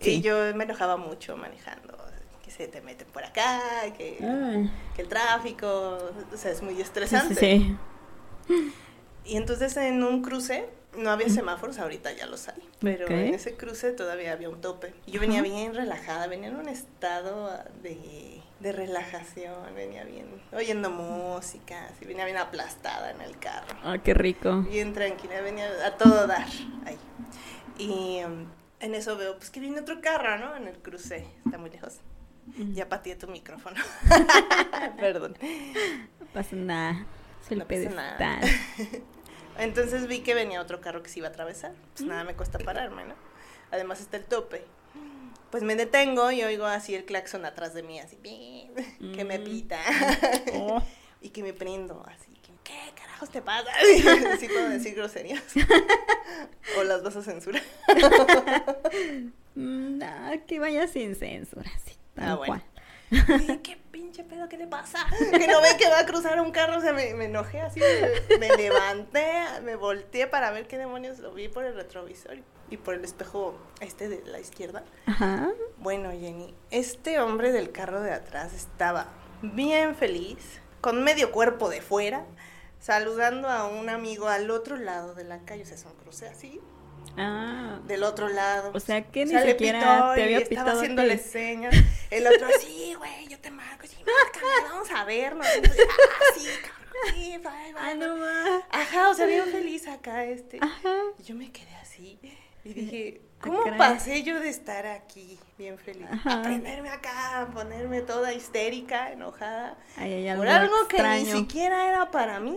Sí. 0.00 0.10
Y 0.16 0.20
yo 0.20 0.54
me 0.54 0.62
enojaba 0.62 0.96
mucho 0.96 1.36
manejando, 1.36 1.96
que 2.44 2.52
se 2.52 2.68
te 2.68 2.80
meten 2.80 3.08
por 3.08 3.24
acá, 3.24 3.60
que, 3.96 4.18
el 4.96 5.08
tráfico, 5.08 5.98
o 6.32 6.36
sea, 6.36 6.52
es 6.52 6.62
muy 6.62 6.80
estresante. 6.80 7.34
sí, 7.34 7.76
sí. 8.46 8.72
Y 9.24 9.36
entonces 9.36 9.76
en 9.76 10.04
un 10.04 10.22
cruce, 10.22 10.68
no 10.96 11.10
había 11.10 11.28
semáforos, 11.28 11.78
ahorita 11.80 12.12
ya 12.12 12.26
los 12.26 12.46
hay, 12.48 12.62
pero 12.80 13.08
en 13.08 13.34
ese 13.34 13.56
cruce 13.56 13.90
todavía 13.90 14.32
había 14.32 14.48
un 14.48 14.60
tope. 14.60 14.94
Y 15.04 15.10
yo 15.10 15.20
venía 15.20 15.42
bien 15.42 15.74
relajada, 15.74 16.28
venía 16.28 16.48
en 16.48 16.56
un 16.56 16.68
estado 16.68 17.50
de, 17.82 18.40
de 18.60 18.72
relajación, 18.72 19.52
venía 19.74 20.04
bien 20.04 20.26
oyendo 20.56 20.90
música, 20.90 21.88
así, 21.92 22.04
venía 22.04 22.24
bien 22.24 22.38
aplastada 22.38 23.10
en 23.10 23.20
el 23.20 23.36
carro, 23.38 23.66
Ah, 23.82 23.98
qué 23.98 24.14
rico. 24.14 24.62
bien 24.62 24.92
tranquila, 24.94 25.40
venía 25.40 25.68
a 25.84 25.96
todo 25.96 26.26
dar 26.28 26.46
ahí. 26.86 26.96
Y 27.78 28.20
um, 28.24 28.46
en 28.80 28.94
eso 28.94 29.16
veo, 29.16 29.36
pues 29.36 29.50
que 29.50 29.60
viene 29.60 29.80
otro 29.80 30.00
carro, 30.00 30.36
¿no? 30.38 30.56
En 30.56 30.66
el 30.68 30.76
cruce, 30.78 31.26
está 31.44 31.58
muy 31.58 31.70
lejos. 31.70 31.98
Mm, 32.56 32.72
Ya 32.74 32.88
pateé 32.88 33.14
tu 33.16 33.28
micrófono. 33.28 33.76
Perdón. 34.98 35.36
No 36.20 36.26
pasa 36.32 36.56
nada. 36.56 37.06
Es 37.44 37.52
el 37.52 37.58
No 37.58 37.66
pasa 37.68 37.90
nada. 37.90 38.40
Entonces 39.58 40.06
vi 40.06 40.20
que 40.20 40.34
venía 40.34 40.60
otro 40.60 40.80
carro 40.80 41.02
que 41.02 41.08
se 41.08 41.18
iba 41.18 41.28
a 41.28 41.30
atravesar. 41.30 41.72
Pues 41.94 42.06
nada 42.08 42.24
me 42.24 42.34
cuesta 42.34 42.58
pararme, 42.58 43.04
¿no? 43.04 43.14
Además 43.70 44.00
está 44.00 44.16
el 44.16 44.24
tope. 44.24 44.64
Pues 45.50 45.62
me 45.62 45.74
detengo 45.76 46.30
y 46.30 46.42
oigo 46.44 46.66
así 46.66 46.94
el 46.94 47.04
claxon 47.06 47.44
atrás 47.46 47.72
de 47.74 47.82
mí, 47.82 47.98
así, 48.00 48.16
que 49.14 49.24
me 49.24 49.38
Mm. 49.38 49.44
pita. 49.44 49.80
Oh, 50.54 50.82
y 51.22 51.30
que 51.30 51.42
me 51.42 51.54
prendo, 51.54 52.04
así, 52.06 52.32
que, 52.42 52.52
¿qué 52.64 52.92
carajos 53.18 53.30
te 53.30 53.42
pasa? 53.42 53.70
¿Sí 54.38 54.48
puedo 54.48 54.68
decir 54.68 54.94
groserías? 54.94 55.42
¿O 56.78 56.84
las 56.84 57.02
vas 57.02 57.16
a 57.16 57.22
censurar? 57.22 57.62
ah, 60.02 60.32
que 60.46 60.60
vaya 60.60 60.86
sin 60.88 61.16
censura, 61.16 61.70
sí, 61.84 61.94
tal 62.14 62.28
Ah, 62.30 62.34
bueno. 62.36 62.62
cual. 63.10 63.38
Dije, 63.40 63.60
¿qué 63.62 63.78
pinche 63.90 64.22
pedo? 64.22 64.48
¿Qué 64.50 64.58
le 64.58 64.66
pasa? 64.66 64.98
Que 65.18 65.46
no 65.48 65.62
ven 65.62 65.78
que 65.78 65.88
va 65.88 66.00
a 66.00 66.06
cruzar 66.06 66.38
un 66.40 66.50
carro, 66.52 66.76
o 66.76 66.80
sea, 66.80 66.92
me, 66.92 67.14
me 67.14 67.24
enojé 67.24 67.60
así, 67.62 67.80
me, 67.80 68.38
me 68.38 68.54
levanté, 68.56 69.32
me 69.62 69.76
volteé 69.76 70.26
para 70.26 70.50
ver 70.50 70.68
qué 70.68 70.76
demonios 70.76 71.18
lo 71.18 71.32
vi 71.32 71.48
por 71.48 71.64
el 71.64 71.74
retrovisor 71.74 72.36
y 72.70 72.76
por 72.76 72.94
el 72.94 73.04
espejo 73.04 73.58
este 73.80 74.10
de 74.10 74.22
la 74.26 74.38
izquierda. 74.40 74.84
Ajá. 75.06 75.48
Bueno, 75.78 76.10
Jenny, 76.10 76.54
este 76.70 77.18
hombre 77.18 77.50
del 77.50 77.72
carro 77.72 78.02
de 78.02 78.12
atrás 78.12 78.52
estaba 78.52 79.08
bien 79.40 79.96
feliz, 79.96 80.60
con 80.82 81.02
medio 81.02 81.32
cuerpo 81.32 81.70
de 81.70 81.80
fuera, 81.80 82.26
saludando 82.80 83.48
a 83.48 83.66
un 83.66 83.88
amigo 83.88 84.28
al 84.28 84.50
otro 84.50 84.76
lado 84.76 85.14
de 85.14 85.24
la 85.24 85.40
calle, 85.40 85.62
o 85.62 85.66
sea, 85.66 85.76
es 85.76 85.84
un 85.84 85.94
cruce 85.94 86.28
así, 86.28 86.60
Ah, 87.20 87.80
del 87.86 88.04
otro 88.04 88.28
lado. 88.28 88.70
o 88.74 88.78
sea 88.80 89.02
que 89.10 89.24
ni 89.24 89.32
sea, 89.32 89.44
le 89.44 89.52
siquiera 89.52 90.12
te 90.14 90.22
había 90.22 90.38
estaba 90.38 90.48
pitado. 90.48 90.70
a 90.70 90.72
haciéndole 90.82 91.18
señas. 91.18 91.74
El 92.10 92.26
otro 92.28 92.46
así, 92.46 92.94
güey, 92.94 93.26
yo 93.28 93.38
te 93.40 93.50
marco, 93.50 93.86
sí, 93.88 93.96
márcame, 94.04 94.68
vamos 94.70 94.90
a 94.92 95.04
vernos. 95.04 95.46
Entonces, 95.56 95.86
ah, 95.90 96.22
sí, 96.38 96.46
cabrón, 96.62 97.14
sí, 97.14 97.30
bye, 97.38 97.72
bye, 97.72 97.74
Ah, 97.76 97.94
no 97.94 98.16
más. 98.16 98.62
Ajá, 98.70 99.08
o 99.10 99.14
sea, 99.14 99.26
bien 99.26 99.46
feliz 99.46 99.88
acá 99.88 100.24
este. 100.26 100.58
Ajá. 100.60 100.94
Y 101.18 101.22
yo 101.24 101.34
me 101.34 101.50
quedé 101.50 101.74
así 101.76 102.20
y 102.64 102.72
dije, 102.74 103.20
¿cómo 103.40 103.62
pasé 103.76 104.22
yo 104.22 104.40
de 104.40 104.48
estar 104.48 104.86
aquí 104.86 105.38
bien 105.56 105.78
feliz? 105.78 106.06
Ajá. 106.10 106.40
A 106.40 106.42
ponerme 106.42 106.90
acá, 106.90 107.42
a 107.42 107.46
ponerme 107.46 108.02
toda 108.02 108.32
histérica, 108.34 109.12
enojada, 109.12 109.76
por 110.36 110.48
algo 110.48 110.74
que 110.88 111.02
ni 111.02 111.26
siquiera 111.26 111.88
era 111.88 112.10
para 112.10 112.40
mí. 112.40 112.56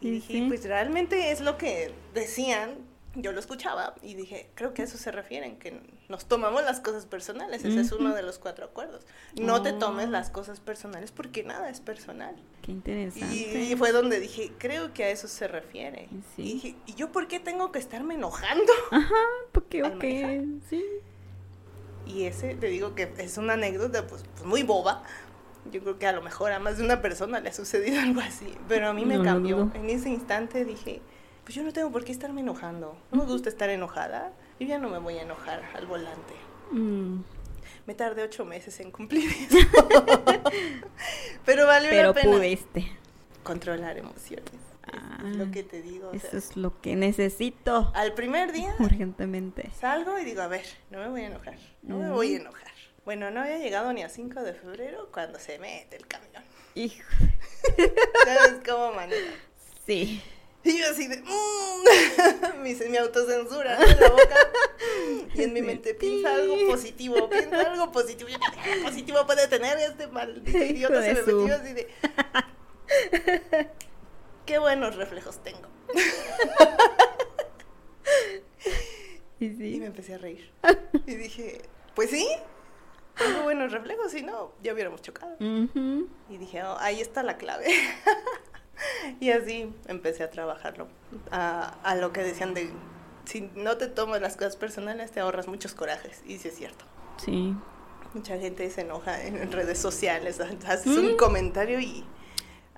Y 0.00 0.10
dije, 0.10 0.32
sí. 0.34 0.44
pues 0.46 0.64
realmente 0.64 1.30
es 1.30 1.40
lo 1.40 1.56
que 1.56 1.90
decían, 2.12 2.74
yo 3.18 3.32
lo 3.32 3.40
escuchaba 3.40 3.94
y 4.02 4.14
dije, 4.14 4.48
creo 4.54 4.74
que 4.74 4.82
a 4.82 4.84
eso 4.84 4.98
se 4.98 5.10
refieren, 5.10 5.58
que 5.58 5.80
nos 6.08 6.26
tomamos 6.26 6.62
las 6.64 6.80
cosas 6.80 7.06
personales, 7.06 7.64
ese 7.64 7.80
es 7.80 7.92
uno 7.92 8.14
de 8.14 8.22
los 8.22 8.38
cuatro 8.38 8.66
acuerdos. 8.66 9.06
No 9.40 9.62
te 9.62 9.72
tomes 9.72 10.08
Oh. 10.08 10.10
las 10.10 10.30
cosas 10.30 10.60
personales 10.60 11.12
porque 11.12 11.42
nada 11.42 11.68
es 11.70 11.80
personal. 11.80 12.36
Qué 12.62 12.72
interesante. 12.72 13.34
Y, 13.34 13.74
fue 13.76 13.92
donde 13.92 14.20
dije, 14.20 14.52
creo 14.58 14.92
que 14.92 15.04
a 15.04 15.10
eso 15.10 15.28
se 15.28 15.48
refiere. 15.48 16.08
Sí. 16.36 16.42
Y 16.42 16.52
dije, 16.54 16.74
¿y 16.86 16.94
yo 16.94 17.10
por 17.12 17.26
qué 17.26 17.40
tengo 17.40 17.72
que 17.72 17.78
estarme 17.78 18.14
enojando? 18.14 18.72
Ajá, 18.90 19.14
porque, 19.52 19.82
ok, 19.82 19.94
manejar. 19.96 20.44
sí. 20.68 20.84
Y 22.06 22.24
ese, 22.24 22.54
te 22.54 22.68
digo 22.68 22.94
que 22.94 23.12
es 23.18 23.36
una 23.38 23.54
anécdota 23.54 24.06
pues, 24.06 24.22
pues, 24.34 24.44
muy 24.44 24.62
boba, 24.62 25.02
Yo 25.72 25.80
creo 25.80 25.98
que 25.98 26.06
a 26.06 26.12
lo 26.12 26.22
mejor 26.22 26.52
a 26.52 26.60
más 26.60 26.78
de 26.78 26.84
una 26.84 27.02
persona 27.02 27.40
le 27.40 27.48
ha 27.48 27.52
sucedido 27.52 27.98
algo 28.00 28.20
así, 28.20 28.54
pero 28.68 28.88
a 28.88 28.92
mí 28.92 29.04
me 29.04 29.16
No 29.16 29.24
cambió. 29.24 29.56
dudo. 29.56 29.70
En 29.74 29.90
ese 29.90 30.08
instante 30.10 30.64
dije, 30.64 31.00
pues 31.46 31.54
yo 31.54 31.62
no 31.62 31.72
tengo 31.72 31.90
por 31.92 32.04
qué 32.04 32.12
estarme 32.12 32.40
enojando. 32.42 32.98
No 33.12 33.18
me 33.22 33.24
gusta 33.30 33.48
estar 33.48 33.70
enojada. 33.70 34.32
Yo 34.60 34.66
ya 34.66 34.78
no 34.78 34.90
me 34.90 34.98
voy 34.98 35.16
a 35.16 35.22
enojar 35.22 35.62
al 35.74 35.86
volante. 35.86 36.34
Mm, 36.72 37.20
Me 37.86 37.94
tardé 37.94 38.22
ocho 38.24 38.44
meses 38.44 38.78
en 38.80 38.90
cumplir 38.90 39.30
eso. 39.48 39.56
pero 41.44 41.66
valió 41.66 41.88
pero 41.90 42.08
la 42.08 42.14
pena. 42.14 42.32
pudiste. 42.36 42.86
Controlar 43.42 43.96
emociones. 43.98 44.50
Es- 44.52 44.66
Ah, 44.88 45.18
es 45.28 45.34
lo 45.36 45.50
que 45.50 45.64
te 45.64 45.82
digo. 45.82 46.12
sea, 46.12 46.20
Eso 46.20 46.36
es 46.36 46.56
lo 46.56 46.80
que 46.80 46.94
necesito 46.94 47.90
al 47.96 48.14
primer 48.14 48.52
día 48.52 48.72
urgentemente. 48.78 49.70
salgo 49.80 50.16
y 50.18 50.24
digo, 50.24 50.42
a 50.42 50.46
ver, 50.48 50.64
no 50.90 50.98
me 51.00 51.08
voy 51.08 51.22
a 51.22 51.26
enojar. 51.26 51.58
No 51.82 51.98
me 51.98 52.08
Mm. 52.08 52.12
voy 52.12 52.34
a 52.34 52.36
enojar. 52.36 52.70
Bueno, 53.04 53.30
no 53.32 53.40
había 53.40 53.58
llegado 53.58 53.92
ni 53.92 54.02
a 54.04 54.08
5 54.08 54.42
de 54.42 54.54
febrero 54.54 55.08
cuando 55.12 55.40
se 55.40 55.58
mete 55.58 55.96
el 55.96 56.06
camión. 56.06 56.42
Hijo, 56.76 57.02
¿Sabes 58.24 58.60
cómo 58.64 58.92
maneja? 58.92 59.32
sí. 59.86 60.22
Y 60.66 60.78
yo 60.78 60.90
así 60.90 61.06
de... 61.06 61.18
mm, 61.22 62.60
mi, 62.62 62.74
mi 62.74 62.96
autocensura 62.96 63.76
en 63.82 64.00
la 64.00 64.08
boca. 64.08 64.36
Y 65.34 65.42
en 65.42 65.52
mi 65.52 65.62
mente 65.62 65.94
piensa 65.94 66.34
algo 66.34 66.56
positivo, 66.68 67.28
piensa 67.30 67.60
algo 67.70 67.92
positivo. 67.92 68.28
Yo, 68.28 68.38
¿Qué 68.64 68.82
positivo 68.82 69.24
puede 69.26 69.46
tener 69.48 69.78
este 69.78 70.06
maldito 70.08 70.58
idiota? 70.58 71.02
Se 71.02 71.14
me 71.14 71.22
metió 71.22 71.54
así 71.54 71.72
de... 71.72 71.88
Qué 74.44 74.58
buenos 74.58 74.96
reflejos 74.96 75.42
tengo. 75.42 75.68
Y 79.38 79.48
me 79.50 79.86
empecé 79.86 80.14
a 80.14 80.18
reír. 80.18 80.50
Y 81.06 81.14
dije, 81.14 81.60
pues 81.94 82.08
sí, 82.10 82.26
tengo 83.18 83.42
buenos 83.42 83.70
reflejos, 83.70 84.10
si 84.10 84.22
no, 84.22 84.52
ya 84.62 84.72
hubiéramos 84.72 85.02
chocado. 85.02 85.36
Y 85.38 86.38
dije, 86.38 86.62
"Oh, 86.62 86.76
ahí 86.80 87.00
está 87.02 87.22
la 87.22 87.36
clave. 87.36 87.66
y 89.20 89.30
así 89.30 89.72
empecé 89.86 90.22
a 90.22 90.30
trabajarlo. 90.30 90.88
A, 91.30 91.76
a 91.82 91.94
lo 91.96 92.12
que 92.12 92.22
decían 92.22 92.54
de, 92.54 92.70
si 93.24 93.50
no 93.54 93.76
te 93.76 93.86
tomas 93.88 94.20
las 94.20 94.36
cosas 94.36 94.56
personales, 94.56 95.10
te 95.12 95.20
ahorras 95.20 95.48
muchos 95.48 95.74
corajes. 95.74 96.22
Y 96.26 96.38
sí 96.38 96.48
es 96.48 96.56
cierto. 96.56 96.84
Sí. 97.18 97.54
Mucha 98.14 98.38
gente 98.38 98.68
se 98.70 98.82
enoja 98.82 99.24
en, 99.26 99.50
redes 99.52 99.78
sociales, 99.78 100.40
haces 100.66 100.86
un 100.86 101.14
Mm. 101.14 101.16
comentario 101.16 101.80
y 101.80 102.04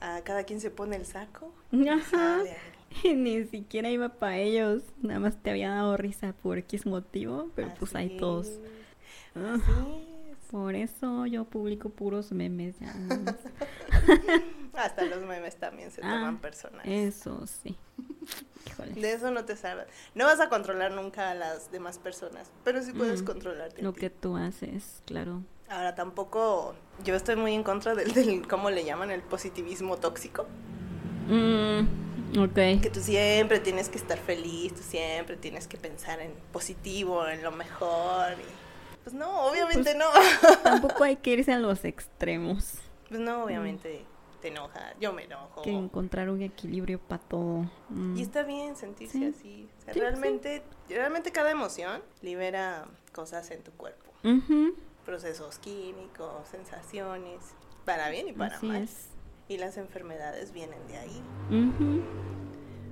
a 0.00 0.20
cada 0.22 0.44
quien 0.44 0.60
se 0.60 0.70
pone 0.70 0.96
el 0.96 1.06
saco. 1.06 1.52
Ajá. 1.72 2.40
ahí. 2.40 2.48
Y 3.04 3.12
ni 3.14 3.44
siquiera 3.44 3.90
iba 3.90 4.08
para 4.08 4.38
ellos. 4.38 4.82
Nada 5.02 5.20
más 5.20 5.36
te 5.42 5.50
había 5.50 5.68
dado 5.70 5.96
risa 5.98 6.32
por 6.42 6.56
X 6.56 6.86
motivo. 6.86 7.50
Pero 7.54 7.68
pues 7.78 7.94
Así 7.94 7.98
hay 7.98 8.16
todos. 8.16 8.48
Ah, 9.36 9.56
así 9.56 9.70
es. 10.32 10.38
Por 10.50 10.74
eso 10.74 11.26
yo 11.26 11.44
publico 11.44 11.90
puros 11.90 12.32
memes 12.32 12.76
ya. 12.80 12.94
Hasta 14.74 15.04
los 15.04 15.22
memes 15.22 15.56
también 15.56 15.90
se 15.90 16.00
toman 16.00 16.36
Ah, 16.36 16.38
personales. 16.40 17.14
Eso 17.16 17.46
sí. 17.46 17.76
Híjole. 18.66 18.92
De 18.92 19.12
eso 19.12 19.30
no 19.30 19.44
te 19.44 19.56
salvas. 19.56 19.86
No 20.14 20.24
vas 20.26 20.40
a 20.40 20.48
controlar 20.48 20.92
nunca 20.92 21.30
a 21.30 21.34
las 21.34 21.70
demás 21.72 21.98
personas, 21.98 22.50
pero 22.64 22.82
sí 22.82 22.92
puedes 22.92 23.22
Mm, 23.22 23.24
controlarte. 23.26 23.82
Lo 23.82 23.92
que 23.94 24.10
tú 24.10 24.36
haces, 24.36 25.02
claro. 25.06 25.42
Ahora 25.68 25.94
tampoco, 25.94 26.74
yo 27.04 27.14
estoy 27.14 27.36
muy 27.36 27.54
en 27.54 27.62
contra 27.62 27.94
del, 27.94 28.12
del 28.14 28.46
¿cómo 28.48 28.70
le 28.70 28.84
llaman? 28.84 29.10
El 29.10 29.22
positivismo 29.22 29.96
tóxico. 29.96 30.46
Mm, 31.28 32.38
ok. 32.38 32.80
Que 32.82 32.90
tú 32.92 33.00
siempre 33.00 33.60
tienes 33.60 33.88
que 33.88 33.98
estar 33.98 34.18
feliz, 34.18 34.74
tú 34.74 34.82
siempre 34.82 35.36
tienes 35.36 35.66
que 35.66 35.76
pensar 35.76 36.20
en 36.20 36.32
positivo, 36.52 37.26
en 37.26 37.42
lo 37.42 37.50
mejor. 37.52 38.32
y- 38.32 38.68
pues 39.04 39.14
no, 39.14 39.46
obviamente 39.46 39.94
Pues- 39.94 39.96
no. 39.96 40.56
Tampoco 40.62 41.04
hay 41.04 41.16
que 41.16 41.30
irse 41.32 41.52
a 41.52 41.58
los 41.58 41.84
extremos. 41.84 42.74
Pues 43.08 43.20
no, 43.20 43.44
obviamente 43.44 44.04
te 44.40 44.48
enoja, 44.48 44.94
yo 45.00 45.12
me 45.12 45.24
enojo. 45.24 45.62
Que 45.62 45.70
encontrar 45.72 46.30
un 46.30 46.42
equilibrio 46.42 46.98
para 47.00 47.22
todo. 47.22 47.70
Mm. 47.90 48.16
Y 48.16 48.22
está 48.22 48.42
bien 48.44 48.76
sentirse 48.76 49.18
Sí. 49.18 49.24
así. 49.24 49.68
O 49.78 49.84
sea, 49.84 49.94
Sí, 49.94 50.00
sí. 50.00 50.00
realmente, 50.00 50.62
realmente 50.88 51.32
cada 51.32 51.50
emoción 51.50 52.02
libera 52.22 52.86
cosas 53.12 53.50
en 53.50 53.62
tu 53.62 53.72
cuerpo. 53.72 54.10
Ujú, 54.24 54.74
procesos 55.04 55.58
químicos, 55.58 56.48
sensaciones, 56.48 57.40
para 57.84 58.10
bien 58.10 58.28
y 58.28 58.32
para 58.32 58.56
Así 58.56 58.66
mal. 58.66 58.82
es. 58.82 59.08
Y 59.48 59.58
las 59.58 59.76
enfermedades 59.78 60.52
vienen 60.52 60.86
de 60.88 60.98
ahí. 60.98 61.22
Ujú. 61.50 62.02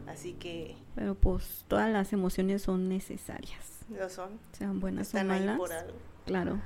Así 0.09 0.33
que 0.35 0.77
Pero 0.95 1.15
pues 1.15 1.65
todas 1.69 1.91
las 1.91 2.13
emociones 2.13 2.63
son 2.63 2.89
necesarias. 2.89 3.85
lo 3.91 4.09
son. 4.09 4.39
Sean 4.53 4.81
buenas 4.81 5.09
Están 5.09 5.31
o 5.31 5.35
ahí 5.35 5.41
malas. 5.41 5.57
por 5.59 5.73
algo. 5.73 5.99
Claro. 6.25 6.61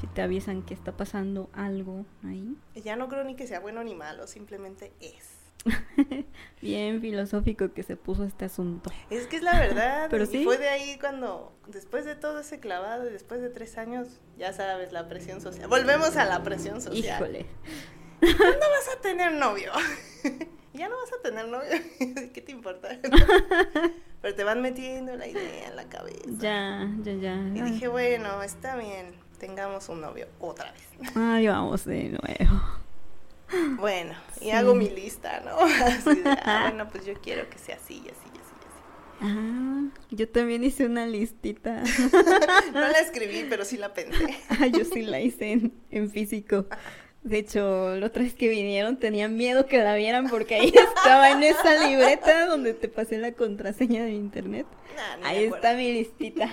Si 0.00 0.06
te 0.06 0.22
avisan 0.22 0.62
que 0.62 0.74
está 0.74 0.96
pasando 0.96 1.50
algo 1.52 2.06
ahí. 2.24 2.56
Y 2.74 2.82
Ya 2.82 2.94
no 2.94 3.08
creo 3.08 3.24
ni 3.24 3.34
que 3.34 3.48
sea 3.48 3.58
bueno 3.58 3.82
ni 3.82 3.96
malo, 3.96 4.28
simplemente 4.28 4.92
es. 5.00 5.38
Bien 6.62 7.00
filosófico 7.00 7.72
que 7.72 7.82
se 7.82 7.96
puso 7.96 8.24
este 8.24 8.44
asunto. 8.44 8.92
Es 9.10 9.26
que 9.26 9.36
es 9.36 9.42
la 9.42 9.58
verdad. 9.58 10.06
Pero 10.10 10.24
y 10.24 10.26
sí. 10.28 10.44
fue 10.44 10.56
de 10.56 10.68
ahí 10.68 10.98
cuando, 11.00 11.52
después 11.66 12.04
de 12.04 12.14
todo 12.14 12.40
ese 12.40 12.60
clavado 12.60 13.08
y 13.08 13.12
después 13.12 13.40
de 13.40 13.50
tres 13.50 13.76
años, 13.76 14.20
ya 14.36 14.52
sabes, 14.52 14.92
la 14.92 15.08
presión 15.08 15.40
social. 15.40 15.68
Volvemos 15.68 16.16
a 16.16 16.24
la 16.24 16.44
presión 16.44 16.80
social. 16.80 17.20
Híjole. 17.20 17.46
¿Cuándo 18.20 18.66
vas 18.70 18.96
a 18.96 19.00
tener 19.00 19.32
novio? 19.32 19.72
ya 20.74 20.88
no 20.88 20.96
vas 20.96 21.12
a 21.12 21.22
tener 21.22 21.48
novio. 21.48 21.70
¿Qué 22.32 22.40
te 22.40 22.52
importa? 22.52 22.88
Pero 24.22 24.34
te 24.34 24.44
van 24.44 24.62
metiendo 24.62 25.16
la 25.16 25.26
idea 25.26 25.68
en 25.68 25.76
la 25.76 25.88
cabeza. 25.88 26.24
Ya, 26.38 26.88
ya, 27.02 27.14
ya. 27.14 27.34
Y 27.54 27.62
dije, 27.62 27.88
bueno, 27.88 28.42
está 28.42 28.76
bien, 28.76 29.14
tengamos 29.38 29.88
un 29.88 30.00
novio 30.00 30.26
otra 30.40 30.72
vez. 30.72 31.12
Ay, 31.14 31.46
vamos 31.48 31.84
de 31.84 32.10
nuevo. 32.10 32.60
Bueno, 33.76 34.14
y 34.40 34.50
hago 34.50 34.74
mi 34.74 34.90
lista, 34.90 35.40
¿no? 35.40 35.56
Así 35.84 36.20
de, 36.20 36.30
ah, 36.44 36.66
bueno, 36.68 36.88
pues 36.88 37.06
yo 37.06 37.14
quiero 37.14 37.48
que 37.48 37.56
sea 37.58 37.76
así, 37.76 37.94
y 38.04 38.08
así, 38.10 38.26
y 38.34 38.38
así, 38.38 38.54
y 38.60 38.66
así. 38.66 39.22
Ah, 39.22 39.88
yo 40.10 40.28
también 40.28 40.64
hice 40.64 40.84
una 40.84 41.06
listita. 41.06 41.82
No 42.74 42.80
la 42.80 42.98
escribí, 43.00 43.46
pero 43.48 43.64
sí 43.64 43.78
la 43.78 43.94
pensé. 43.94 44.36
Ah, 44.50 44.66
yo 44.66 44.84
sí 44.84 45.02
la 45.02 45.20
hice 45.20 45.52
en, 45.52 45.72
en 45.90 46.10
físico. 46.10 46.66
De 47.22 47.38
hecho, 47.38 47.96
la 47.96 48.06
otra 48.06 48.22
vez 48.22 48.34
que 48.34 48.48
vinieron 48.48 48.98
tenía 48.98 49.28
miedo 49.28 49.66
que 49.66 49.78
la 49.78 49.94
vieran 49.94 50.28
porque 50.28 50.54
ahí 50.54 50.72
estaba 50.74 51.30
en 51.30 51.42
esa 51.42 51.86
libreta 51.86 52.46
donde 52.46 52.74
te 52.74 52.88
pasé 52.88 53.18
la 53.18 53.32
contraseña 53.32 54.04
de 54.04 54.12
internet. 54.12 54.66
Nah, 54.94 55.28
Ahí 55.28 55.44
está 55.44 55.74
mi 55.74 55.92
listita. 55.92 56.52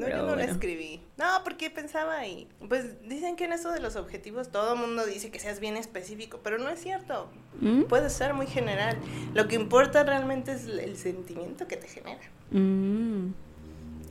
No, 0.00 0.06
Pero 0.06 0.18
yo 0.18 0.26
no 0.26 0.36
la 0.36 0.44
escribí. 0.44 1.00
No, 1.16 1.26
porque 1.44 1.70
pensaba 1.70 2.18
ahí. 2.18 2.48
Pues 2.68 3.06
dicen 3.08 3.36
que 3.36 3.44
en 3.44 3.52
eso 3.52 3.70
de 3.70 3.80
los 3.80 3.96
objetivos 3.96 4.50
todo 4.50 4.74
el 4.74 4.80
mundo 4.80 5.04
dice 5.04 5.30
que 5.30 5.38
seas 5.38 5.60
bien 5.60 5.76
específico, 5.76 6.40
pero 6.42 6.58
no 6.58 6.68
es 6.70 6.80
cierto. 6.80 7.30
¿Mm? 7.60 7.82
Puedes 7.82 8.12
ser 8.12 8.34
muy 8.34 8.46
general. 8.46 8.96
Lo 9.34 9.46
que 9.46 9.56
importa 9.56 10.02
realmente 10.02 10.52
es 10.52 10.64
el 10.64 10.96
sentimiento 10.96 11.68
que 11.68 11.76
te 11.76 11.86
genera. 11.88 12.20
Mm, 12.50 13.32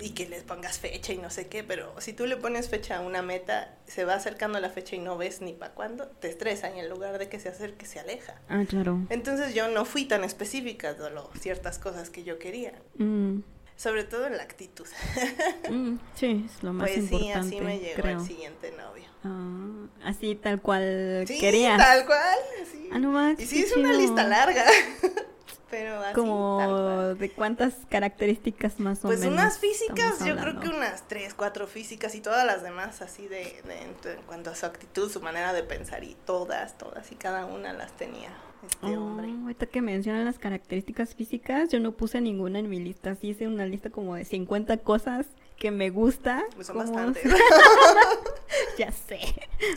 y 0.02 0.12
que 0.12 0.30
les 0.30 0.44
pongas 0.44 0.80
fecha 0.80 1.12
y 1.12 1.18
no 1.18 1.30
sé 1.30 1.48
qué, 1.48 1.64
pero 1.64 1.94
si 2.00 2.14
tú 2.14 2.26
le 2.26 2.38
pones 2.38 2.70
fecha 2.70 2.98
a 2.98 3.02
una 3.02 3.22
meta, 3.22 3.76
se 3.86 4.06
va 4.06 4.14
acercando 4.14 4.60
la 4.60 4.70
fecha 4.70 4.96
y 4.96 5.00
no 5.00 5.18
ves 5.18 5.42
ni 5.42 5.54
para 5.54 5.74
cuándo, 5.74 6.08
te 6.08 6.30
estresa 6.30 6.74
y 6.74 6.80
en 6.80 6.90
lugar 6.90 7.18
de 7.18 7.28
que 7.28 7.40
se 7.40 7.50
acerque, 7.50 7.86
se 7.86 8.00
aleja. 8.00 8.36
Ah, 8.48 8.64
claro. 8.68 9.00
Entonces 9.10 9.54
yo 9.54 9.68
no 9.68 9.86
fui 9.86 10.06
tan 10.06 10.24
específica 10.24 10.94
de 10.94 11.10
lo, 11.10 11.30
ciertas 11.40 11.80
cosas 11.80 12.10
que 12.10 12.24
yo 12.24 12.40
quería, 12.40 12.74
Mm, 12.98 13.40
sobre 13.80 14.04
todo 14.04 14.28
en 14.28 14.36
la 14.36 14.44
actitud. 14.44 14.86
mm, 15.70 15.96
sí, 16.16 16.46
es 16.54 16.62
lo 16.64 16.74
más 16.74 16.90
pues 16.90 17.08
sí, 17.08 17.16
importante. 17.16 17.48
así 17.48 17.62
me 17.62 17.80
llegó 17.80 18.02
creo. 18.02 18.20
el 18.20 18.26
siguiente 18.26 18.72
novio. 18.78 19.06
Ah, 19.24 19.88
así 20.10 20.36
tal 20.36 20.62
cual 20.62 21.24
Sí, 21.28 21.40
querías. 21.40 21.78
tal 21.78 22.06
cual. 22.06 22.38
Sí. 22.70 22.90
Ah, 22.92 23.00
no 23.00 23.12
manches, 23.12 23.46
y 23.52 23.56
sí, 23.56 23.64
es 23.64 23.76
una 23.78 23.94
lista 23.94 24.24
larga, 24.26 24.66
pero 25.70 25.96
así, 25.96 26.04
tal 26.04 26.14
Como 26.14 26.56
cual. 26.58 27.18
de 27.18 27.32
cuántas 27.32 27.74
características 27.90 28.80
más 28.82 29.00
o 29.06 29.08
Pues 29.08 29.20
menos. 29.22 29.34
unas 29.36 29.60
físicas, 29.60 30.26
yo 30.26 30.36
creo 30.36 30.60
que 30.60 30.68
unas 30.70 31.08
tres, 31.08 31.34
cuatro 31.34 31.66
físicas 31.68 32.16
y 32.16 32.22
todas 32.22 32.46
las 32.46 32.64
demás 32.64 33.02
así 33.02 33.28
de, 33.28 33.62
de- 33.66 33.82
en, 33.84 33.94
tu- 33.96 34.10
en 34.10 34.22
cuanto 34.24 34.50
a 34.50 34.56
su 34.56 34.66
actitud, 34.66 35.10
su 35.12 35.22
manera 35.22 35.54
de 35.54 35.64
pensar 35.64 36.04
y 36.04 36.16
todas, 36.26 36.78
todas 36.78 37.10
y 37.12 37.16
cada 37.16 37.46
una 37.46 37.72
las 37.74 37.92
tenía 37.94 38.30
este 38.66 38.86
Oh, 38.98 39.04
hombre. 39.06 39.30
ahorita 39.42 39.66
que 39.68 39.82
mencionan 39.82 40.26
las 40.26 40.38
características 40.40 41.16
físicas, 41.16 41.70
yo 41.70 41.80
no 41.80 41.92
puse 41.94 42.22
ninguna 42.22 42.60
en 42.60 42.70
mi 42.70 42.80
lista. 42.80 43.16
Sí 43.16 43.30
hice 43.30 43.48
una 43.48 43.66
lista 43.66 43.90
como 43.90 44.16
de 44.16 44.26
50 44.26 44.78
cosas 44.78 45.28
que 45.58 45.72
me 45.72 45.90
gusta. 45.90 46.44
Pues 46.56 46.68
son 46.68 46.78
como- 46.78 46.88
bastantes. 46.94 47.24
ya 48.78 48.92
sé. 48.92 49.20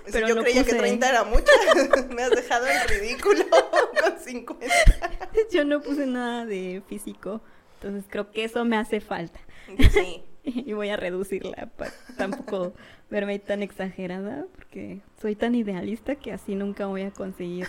Si 0.06 0.12
Pero 0.12 0.28
yo 0.28 0.34
no 0.34 0.42
creía 0.42 0.64
que 0.64 0.72
puse- 0.72 0.78
30 0.78 1.08
era 1.08 1.24
mucho, 1.24 1.44
me 2.14 2.22
has 2.22 2.30
dejado 2.30 2.66
en 2.66 2.88
ridículo 2.88 3.44
con 4.00 4.18
50. 4.18 4.66
Yo 5.52 5.64
no 5.64 5.80
puse 5.80 6.06
nada 6.06 6.46
de 6.46 6.82
físico. 6.88 7.40
Entonces 7.80 8.04
creo 8.08 8.30
que 8.30 8.44
eso 8.44 8.64
me 8.64 8.76
hace 8.76 9.00
falta. 9.00 9.40
Sí. 9.92 10.22
Y 10.44 10.72
voy 10.72 10.88
a 10.88 10.96
reducirla 10.96 11.70
para 11.76 11.92
tampoco 12.16 12.72
verme 13.10 13.38
tan 13.38 13.62
exagerada, 13.62 14.46
porque 14.56 15.00
soy 15.20 15.36
tan 15.36 15.54
idealista 15.54 16.16
que 16.16 16.32
así 16.32 16.54
nunca 16.54 16.86
voy 16.86 17.02
a 17.02 17.10
conseguir 17.12 17.68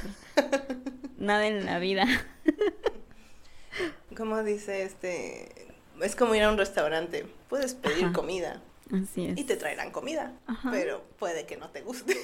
nada 1.17 1.47
en 1.47 1.65
la 1.65 1.79
vida. 1.79 2.05
Como 4.17 4.43
dice 4.43 4.83
este, 4.83 5.73
es 6.01 6.15
como 6.15 6.35
ir 6.35 6.43
a 6.43 6.51
un 6.51 6.57
restaurante, 6.57 7.25
puedes 7.49 7.73
pedir 7.73 8.05
Ajá. 8.05 8.13
comida, 8.13 8.61
Así 8.91 9.25
es. 9.25 9.39
Y 9.39 9.43
te 9.43 9.55
traerán 9.55 9.91
comida, 9.91 10.33
Ajá. 10.45 10.69
pero 10.71 11.03
puede 11.17 11.45
que 11.47 11.57
no 11.57 11.69
te 11.69 11.81
guste. 11.81 12.15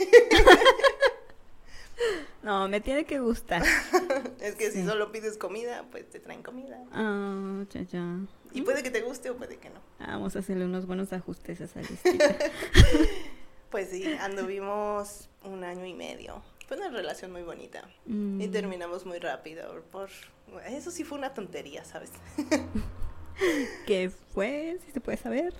No, 2.41 2.69
me 2.69 2.79
tiene 2.79 3.03
que 3.03 3.19
gustar. 3.19 3.61
es 4.39 4.55
que 4.55 4.71
si 4.71 4.85
solo 4.85 5.11
pides 5.11 5.37
comida, 5.37 5.83
pues 5.91 6.09
te 6.09 6.19
traen 6.21 6.41
comida. 6.43 6.81
Ah, 6.93 7.65
ya, 7.71 7.81
ya. 7.81 8.17
Y 8.53 8.61
puede 8.61 8.81
que 8.83 8.89
te 8.89 9.01
guste 9.01 9.29
o 9.29 9.35
puede 9.37 9.57
que 9.57 9.69
no. 9.69 9.79
Ah, 9.99 10.13
Vamos 10.13 10.35
a 10.35 10.39
hacerle 10.39 10.65
unos 10.65 10.85
buenos 10.85 11.13
ajustes 11.13 11.61
a 11.61 11.65
esa 11.65 11.81
listita. 11.81 12.35
Pues 13.69 13.89
sí, 13.89 14.03
anduvimos 14.19 15.29
un 15.43 15.63
año 15.63 15.85
y 15.85 15.93
medio. 15.93 16.41
Fue 16.67 16.75
una 16.77 16.89
relación 16.89 17.31
muy 17.31 17.43
bonita. 17.43 17.87
Mm. 18.07 18.41
Y 18.41 18.47
terminamos 18.47 19.05
muy 19.05 19.19
rápido. 19.19 19.83
Por... 19.91 20.09
Eso 20.67 20.89
sí 20.89 21.03
fue 21.03 21.19
una 21.19 21.35
tontería, 21.35 21.85
¿sabes? 21.85 22.09
¿Qué 23.85 24.09
fue? 24.33 24.79
Si 24.85 24.91
se 24.91 24.99
puede 24.99 25.17
saber. 25.17 25.53